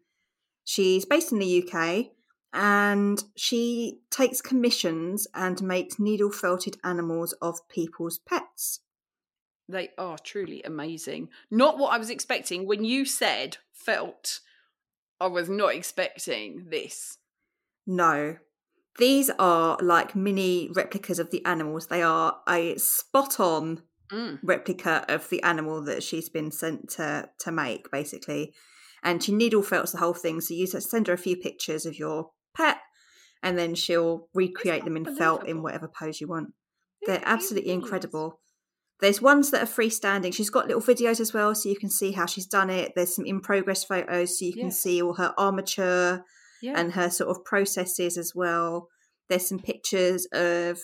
She's 0.68 1.05
based 1.05 1.30
in 1.30 1.38
the 1.38 1.62
UK 1.62 2.09
and 2.52 3.22
she 3.36 4.01
takes 4.10 4.40
commissions 4.40 5.28
and 5.32 5.62
makes 5.62 6.01
needle 6.01 6.32
felted 6.32 6.76
animals 6.82 7.32
of 7.40 7.66
people's 7.68 8.18
pets. 8.18 8.80
They 9.68 9.90
are 9.97 10.18
truly 10.18 10.64
amazing. 10.64 11.28
Not 11.52 11.78
what 11.78 11.93
I 11.94 11.98
was 11.98 12.10
expecting. 12.10 12.66
When 12.66 12.84
you 12.84 13.05
said 13.05 13.59
felt, 13.72 14.40
I 15.20 15.28
was 15.28 15.48
not 15.48 15.72
expecting 15.74 16.66
this. 16.68 17.18
No. 17.86 18.36
These 18.98 19.30
are 19.38 19.78
like 19.80 20.16
mini 20.16 20.68
replicas 20.74 21.20
of 21.20 21.30
the 21.30 21.44
animals. 21.44 21.86
They 21.86 22.02
are 22.02 22.40
a 22.48 22.76
spot 22.76 23.38
on 23.38 23.82
Mm. 24.12 24.38
replica 24.43 25.05
of 25.09 25.28
the 25.30 25.43
animal 25.43 25.82
that 25.82 26.01
she's 26.01 26.28
been 26.28 26.52
sent 26.52 26.90
to 26.90 27.28
to 27.40 27.51
make, 27.51 27.90
basically. 27.90 28.55
And 29.07 29.23
she 29.23 29.33
needle 29.33 29.62
felts 29.62 29.93
the 29.93 29.99
whole 29.99 30.15
thing. 30.15 30.41
So 30.41 30.53
you 30.53 30.66
send 30.66 31.07
her 31.07 31.12
a 31.15 31.19
few 31.19 31.37
pictures 31.37 31.87
of 31.87 31.97
your 31.97 32.31
pet, 32.57 32.78
and 33.41 33.57
then 33.57 33.77
she'll 33.77 34.28
recreate 34.35 34.85
them 34.85 34.97
in 34.97 35.16
felt 35.16 35.47
in 35.47 35.62
whatever 35.62 35.87
pose 35.89 36.20
you 36.20 36.27
want. 36.27 36.49
They're 37.07 37.23
absolutely 37.24 37.70
incredible. 37.70 38.41
There's 39.01 39.23
ones 39.23 39.51
that 39.53 39.62
are 39.62 39.66
freestanding. 39.66 40.35
She's 40.35 40.51
got 40.51 40.66
little 40.66 40.83
videos 40.83 41.20
as 41.20 41.33
well, 41.33 41.55
so 41.55 41.69
you 41.69 41.77
can 41.77 41.89
see 41.91 42.12
how 42.12 42.27
she's 42.27 42.47
done 42.47 42.69
it. 42.69 42.93
There's 42.97 43.15
some 43.15 43.27
in 43.27 43.41
progress 43.41 43.85
photos, 43.85 44.39
so 44.39 44.45
you 44.45 44.55
can 44.55 44.65
Yeah. 44.65 44.70
see 44.70 45.01
all 45.01 45.15
her 45.15 45.33
armature 45.39 46.24
Yeah. 46.61 46.74
and 46.77 46.95
her 46.95 47.09
sort 47.09 47.31
of 47.31 47.45
processes 47.45 48.19
as 48.19 48.33
well. 48.35 48.89
There's 49.28 49.47
some 49.49 49.61
pictures 49.61 50.27
of 50.33 50.81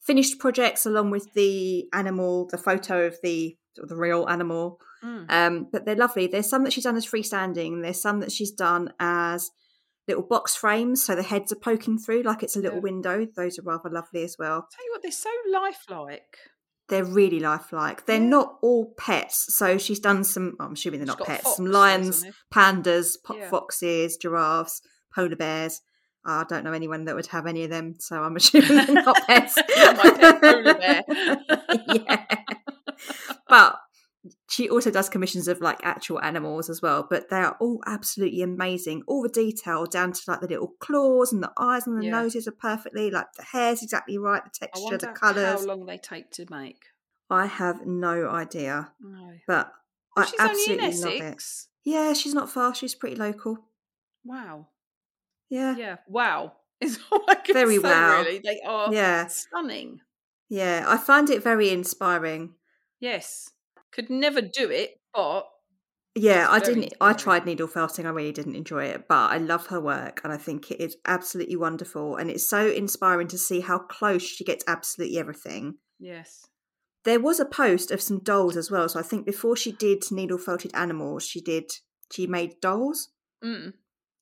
finished 0.00 0.38
projects 0.38 0.84
along 0.84 1.10
with 1.10 1.32
the 1.32 1.88
animal, 1.94 2.48
the 2.50 2.58
photo 2.58 3.06
of 3.06 3.16
the 3.22 3.56
of 3.78 3.88
the 3.88 3.96
real 3.96 4.28
animal. 4.28 4.78
Mm. 5.06 5.30
Um, 5.30 5.68
but 5.70 5.84
they're 5.84 5.94
lovely. 5.94 6.26
There's 6.26 6.48
some 6.48 6.64
that 6.64 6.72
she's 6.72 6.84
done 6.84 6.96
as 6.96 7.06
freestanding. 7.06 7.82
There's 7.82 8.00
some 8.02 8.20
that 8.20 8.32
she's 8.32 8.50
done 8.50 8.92
as 8.98 9.50
little 10.08 10.22
box 10.24 10.54
frames, 10.56 11.04
so 11.04 11.14
the 11.14 11.22
heads 11.22 11.52
are 11.52 11.56
poking 11.56 11.98
through 11.98 12.22
like 12.22 12.42
it's 12.42 12.56
a 12.56 12.60
little 12.60 12.78
Yeah. 12.78 12.82
window. 12.82 13.26
Those 13.36 13.58
are 13.58 13.62
rather 13.62 13.90
lovely 13.90 14.22
as 14.24 14.36
well. 14.38 14.66
Tell 14.74 14.84
you 14.84 14.92
what, 14.92 15.02
they're 15.02 15.12
so 15.12 15.30
lifelike. 15.52 16.36
They're 16.88 17.04
really 17.04 17.40
lifelike. 17.40 18.06
They're 18.06 18.20
Yeah. 18.20 18.28
not 18.28 18.58
all 18.62 18.94
pets. 18.96 19.54
So 19.56 19.76
she's 19.78 19.98
done 20.00 20.22
some. 20.24 20.54
I'm 20.60 20.72
assuming 20.74 21.00
they're 21.00 21.08
She's 21.08 21.18
not 21.18 21.26
pets. 21.26 21.56
Some 21.56 21.66
lions, 21.66 22.24
pandas, 22.54 23.16
Yeah. 23.32 23.48
foxes, 23.50 24.16
giraffes, 24.16 24.80
polar 25.14 25.34
bears. 25.36 25.80
I 26.28 26.44
don't 26.48 26.64
know 26.64 26.72
anyone 26.72 27.04
that 27.04 27.14
would 27.14 27.26
have 27.28 27.46
any 27.46 27.62
of 27.64 27.70
them, 27.70 27.96
so 27.98 28.20
I'm 28.22 28.34
assuming 28.36 28.68
they're 28.86 28.94
not 29.02 29.16
pets. 29.26 29.56
My 29.56 30.16
pet 30.16 30.40
polar 30.40 30.74
bear. 30.74 31.02
yeah. 31.94 32.24
But 33.48 33.76
she 34.48 34.68
also 34.70 34.90
does 34.90 35.08
commissions 35.08 35.48
of 35.48 35.60
like 35.60 35.80
actual 35.82 36.20
animals 36.20 36.70
as 36.70 36.80
well, 36.80 37.06
but 37.08 37.28
they 37.30 37.36
are 37.38 37.56
all 37.60 37.80
absolutely 37.86 38.42
amazing. 38.42 39.02
All 39.06 39.22
the 39.22 39.28
detail 39.28 39.86
down 39.86 40.12
to 40.12 40.20
like 40.28 40.40
the 40.40 40.46
little 40.48 40.74
claws 40.78 41.32
and 41.32 41.42
the 41.42 41.52
eyes 41.58 41.86
and 41.86 41.98
the 42.00 42.04
Yeah. 42.06 42.12
noses 42.22 42.46
are 42.46 42.52
perfectly 42.52 43.10
like 43.10 43.32
the 43.36 43.42
hair's 43.42 43.82
exactly 43.82 44.18
right, 44.18 44.42
the 44.44 44.50
texture, 44.50 44.98
the 44.98 45.14
how 45.20 45.58
long 45.64 45.86
they 45.86 45.98
take 45.98 46.30
to 46.32 46.46
make. 46.50 46.84
I 47.28 47.46
have 47.46 47.84
no 47.86 48.28
idea, 48.28 48.92
No. 49.00 49.34
but 49.48 49.72
Well, 50.16 50.24
I 50.24 50.28
she's 50.30 50.40
only 50.40 50.74
in 50.78 50.80
absolutely 50.84 51.22
love 51.24 51.32
it. 51.32 51.44
Yeah, 51.82 52.12
she's 52.12 52.34
not 52.34 52.48
far. 52.50 52.74
She's 52.74 52.94
pretty 52.94 53.16
local. 53.16 53.58
Wow. 54.24 54.68
Yeah, 55.48 55.76
Yeah. 55.76 55.96
Wow. 56.08 56.52
Is 56.80 56.98
all 57.10 57.24
I 57.28 57.36
can 57.36 57.54
Very 57.54 57.76
say, 57.76 57.82
wow. 57.82 58.18
Really. 58.22 58.40
They 58.44 58.60
are 58.66 58.92
yeah, 58.92 59.26
stunning. 59.28 60.00
yeah. 60.48 60.84
I 60.86 60.98
find 60.98 61.30
it 61.30 61.42
very 61.42 61.70
inspiring. 61.70 62.54
Yes. 63.00 63.50
Could 63.96 64.10
never 64.10 64.40
do 64.42 64.70
it, 64.70 65.00
but 65.14 65.46
Yeah, 66.14 66.46
I 66.50 66.60
didn't. 66.60 66.94
I 67.00 67.12
tried 67.14 67.44
needle 67.46 67.66
felting. 67.66 68.06
I 68.06 68.10
really 68.10 68.32
didn't 68.32 68.54
enjoy 68.56 68.84
it, 68.86 69.08
but 69.08 69.30
I 69.32 69.38
love 69.38 69.66
her 69.68 69.80
work, 69.80 70.20
and 70.22 70.32
I 70.32 70.36
think 70.36 70.70
it 70.70 70.80
is 70.80 70.96
absolutely 71.06 71.56
wonderful. 71.56 72.16
And 72.16 72.30
it's 72.30 72.48
so 72.48 72.68
inspiring 72.70 73.28
to 73.28 73.38
see 73.38 73.60
how 73.60 73.78
close 73.78 74.22
she 74.22 74.44
gets 74.44 74.64
absolutely 74.68 75.18
everything. 75.18 75.78
yes. 75.98 76.46
There 77.04 77.20
was 77.20 77.38
a 77.38 77.44
post 77.44 77.92
of 77.92 78.02
some 78.02 78.18
dolls 78.18 78.56
as 78.56 78.68
well. 78.70 78.88
So 78.88 78.98
I 78.98 79.02
think 79.04 79.24
before 79.26 79.56
she 79.56 79.70
did 79.70 80.02
needle 80.10 80.38
felted 80.38 80.72
animals, 80.74 81.24
she 81.24 81.40
did 81.40 81.70
she 82.12 82.26
made 82.26 82.60
dolls. 82.60 83.10
Mm. 83.44 83.74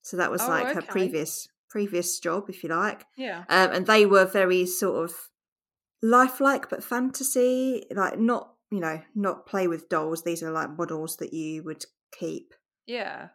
So 0.02 0.18
that 0.18 0.30
was 0.30 0.42
Oh, 0.42 0.48
like 0.48 0.66
her 0.74 0.80
okay. 0.82 0.86
previous 0.92 1.48
previous 1.70 2.18
job, 2.20 2.50
if 2.50 2.62
you 2.62 2.68
like. 2.68 3.06
Yeah. 3.16 3.44
Um, 3.48 3.70
and 3.72 3.86
they 3.86 4.04
were 4.04 4.26
very 4.26 4.66
sort 4.66 5.02
of 5.04 5.30
lifelike, 6.02 6.68
but 6.68 6.84
fantasy, 6.84 7.86
like 7.90 8.18
not 8.18 8.53
you 8.74 8.80
know 8.80 9.00
not 9.14 9.46
play 9.46 9.66
with 9.68 9.88
dolls. 9.88 10.22
These 10.24 10.42
are 10.42 10.50
like 10.50 10.76
models 10.76 11.16
that 11.18 11.32
you 11.32 11.62
would 11.62 11.84
keep 12.18 12.52
Yeah. 12.86 13.28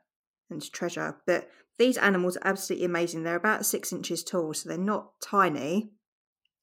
and 0.49 0.61
treasure. 0.72 1.18
But 1.26 1.49
these 1.78 1.98
animals 1.98 2.38
are 2.38 2.48
absolutely 2.48 2.86
amazing. 2.86 3.24
They're 3.24 3.36
about 3.36 3.66
six 3.66 3.91
inches 3.94 4.24
tall, 4.24 4.53
so 4.53 4.68
they're 4.70 4.78
not 4.78 5.11
tiny. 5.22 5.91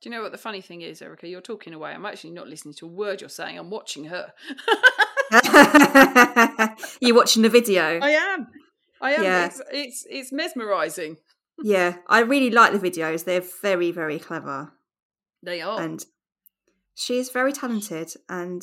Do 0.03 0.11
you 0.11 0.15
know 0.15 0.23
what 0.23 0.33
the 0.33 0.39
funny 0.39 0.61
thing 0.61 0.83
is, 0.83 1.01
Erica? 1.01 1.27
You're 1.27 1.41
talking 1.41 1.73
away. 1.73 1.91
I'm 1.93 2.05
actually 2.05 2.31
not 2.33 2.49
listening 2.49 2.75
to 2.75 2.87
a 2.87 2.91
word 2.91 3.23
you're 3.23 3.31
saying. 3.31 3.59
I'm 3.59 3.71
watching 3.71 4.05
her. 4.05 4.33
You're 7.01 7.17
watching 7.17 7.43
the 7.43 7.49
video? 7.49 7.99
I 8.03 8.11
am. 8.11 8.47
I 9.01 9.13
am. 9.15 9.23
Yeah. 9.25 9.47
It's, 9.47 9.63
it's 9.73 10.07
it's 10.09 10.33
mesmerizing. 10.33 11.17
yeah, 11.63 11.97
I 12.09 12.21
really 12.21 12.51
like 12.51 12.73
the 12.73 12.79
videos. 12.91 13.25
They're 13.25 13.43
very, 13.63 13.91
very 13.91 14.19
clever, 14.19 14.73
They 15.43 15.61
are. 15.63 15.81
and 15.81 16.05
she 16.97 17.19
is 17.19 17.31
very 17.31 17.53
talented 17.53 18.13
and 18.29 18.63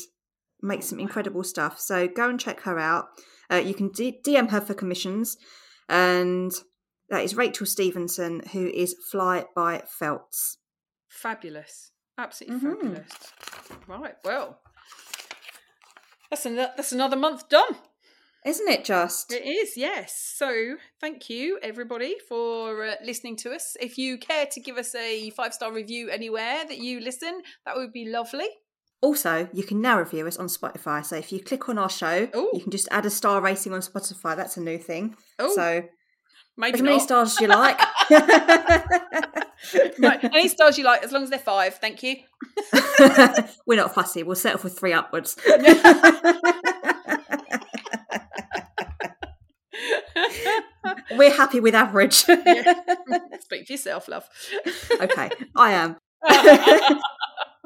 makes 0.62 0.88
some 0.88 1.00
incredible 1.00 1.44
stuff. 1.44 1.80
So 1.80 2.08
go 2.10 2.28
and 2.30 2.38
check 2.40 2.60
her 2.62 2.78
out. 2.80 3.06
Uh, 3.52 3.58
you 3.58 3.74
can 3.74 3.90
D- 3.90 4.20
DM 4.26 4.50
her 4.50 4.60
for 4.60 4.74
commissions, 4.74 5.38
and 5.88 6.52
that 7.10 7.24
is 7.24 7.36
Rachel 7.36 7.66
Stevenson, 7.66 8.42
who 8.52 8.68
is 8.68 8.96
Fly 9.12 9.46
by 9.56 9.84
Felts. 9.88 10.58
fabulous. 11.10 11.92
Absolutely 12.18 12.60
Mhm. 12.70 12.82
fabulous. 12.82 13.84
Right. 13.88 14.16
Well, 14.24 14.60
that's 16.30 16.46
another 16.46 16.74
that's 16.76 16.92
another 16.92 17.16
month 17.16 17.48
done. 17.50 17.78
Isn't 18.46 18.68
it 18.68 18.84
just? 18.84 19.32
It 19.32 19.46
is, 19.46 19.78
yes. 19.78 20.34
So, 20.36 20.76
thank 21.00 21.30
you 21.30 21.60
everybody 21.64 22.18
for 22.28 22.86
uh, 22.86 22.96
listening 23.04 23.38
to 23.38 23.52
us. 23.52 23.78
If 23.80 23.98
you 23.98 24.18
care 24.18 24.46
to 24.48 24.60
give 24.60 24.78
us 24.78 24.94
a 24.96 25.30
five 25.32 25.54
star 25.54 25.72
review 25.72 26.10
anywhere 26.10 26.64
that 26.68 26.78
you 26.78 27.00
listen, 27.00 27.42
that 27.66 27.76
would 27.76 27.94
be 27.94 28.10
lovely. 28.10 28.48
Also, 29.02 29.50
you 29.54 29.64
can 29.64 29.82
now 29.82 30.00
review 30.00 30.28
us 30.28 30.38
on 30.38 30.48
Spotify. 30.48 31.06
So 31.06 31.16
if 31.18 31.32
you 31.32 31.42
click 31.42 31.68
on 31.70 31.78
our 31.78 31.90
show, 31.90 32.30
Ooh. 32.36 32.50
you 32.54 32.62
can 32.62 32.72
just 32.72 32.88
add 32.92 33.06
a 33.06 33.10
star 33.10 33.42
rating 33.42 33.74
on 33.74 33.82
Spotify. 33.82 34.36
That's 34.36 34.58
a 34.58 34.62
new 34.62 34.78
thing. 34.78 35.16
Oh, 35.40 35.54
so 35.54 35.84
maybe 36.58 36.76
as 36.76 36.82
many 36.82 36.98
not. 36.98 37.04
stars 37.04 37.34
as 37.34 37.42
you 37.42 37.48
like. 37.48 37.80
right, 40.00 40.24
any 40.24 40.48
stars 40.48 40.78
you 40.78 40.84
like, 40.84 41.04
as 41.04 41.12
long 41.12 41.24
as 41.24 41.30
they're 41.30 41.40
five. 41.40 41.76
Thank 41.76 42.04
you. 42.04 42.16
We're 43.66 43.78
not 43.78 43.94
fussy. 43.94 44.24
We'll 44.24 44.36
settle 44.36 44.60
for 44.60 44.70
three 44.70 44.94
upwards. 44.94 45.38
We're 51.12 51.34
happy 51.34 51.60
with 51.60 51.76
average. 51.76 52.24
Yeah. 52.28 52.74
Speak 53.40 53.68
for 53.68 53.74
yourself, 53.74 54.08
love. 54.08 54.28
okay, 55.02 55.30
I 55.56 55.72
am. 55.72 55.98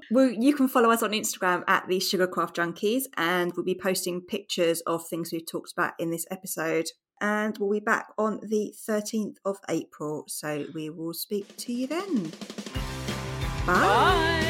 Well, 0.10 0.30
you 0.30 0.56
can 0.56 0.68
follow 0.68 0.90
us 0.90 1.04
on 1.04 1.12
Instagram 1.12 1.64
at 1.68 1.88
the 1.88 1.98
Sugarcraft 1.98 2.56
Junkies, 2.56 3.04
and 3.18 3.52
we'll 3.56 3.66
be 3.66 3.76
posting 3.76 4.22
pictures 4.22 4.82
of 4.88 5.06
things 5.06 5.32
we've 5.32 5.46
talked 5.46 5.74
about 5.74 5.94
in 6.00 6.12
this 6.12 6.26
episode. 6.32 6.86
And 7.20 7.58
we'll 7.58 7.72
be 7.72 7.80
back 7.80 8.08
on 8.18 8.40
the 8.42 8.74
13th 8.88 9.36
of 9.44 9.58
April, 9.70 10.24
so 10.28 10.66
we 10.74 10.90
will 10.90 11.14
speak 11.14 11.58
to 11.58 11.74
you 11.74 11.88
then. 11.88 12.32
Bye. 13.66 13.74
Bye. 13.74 14.47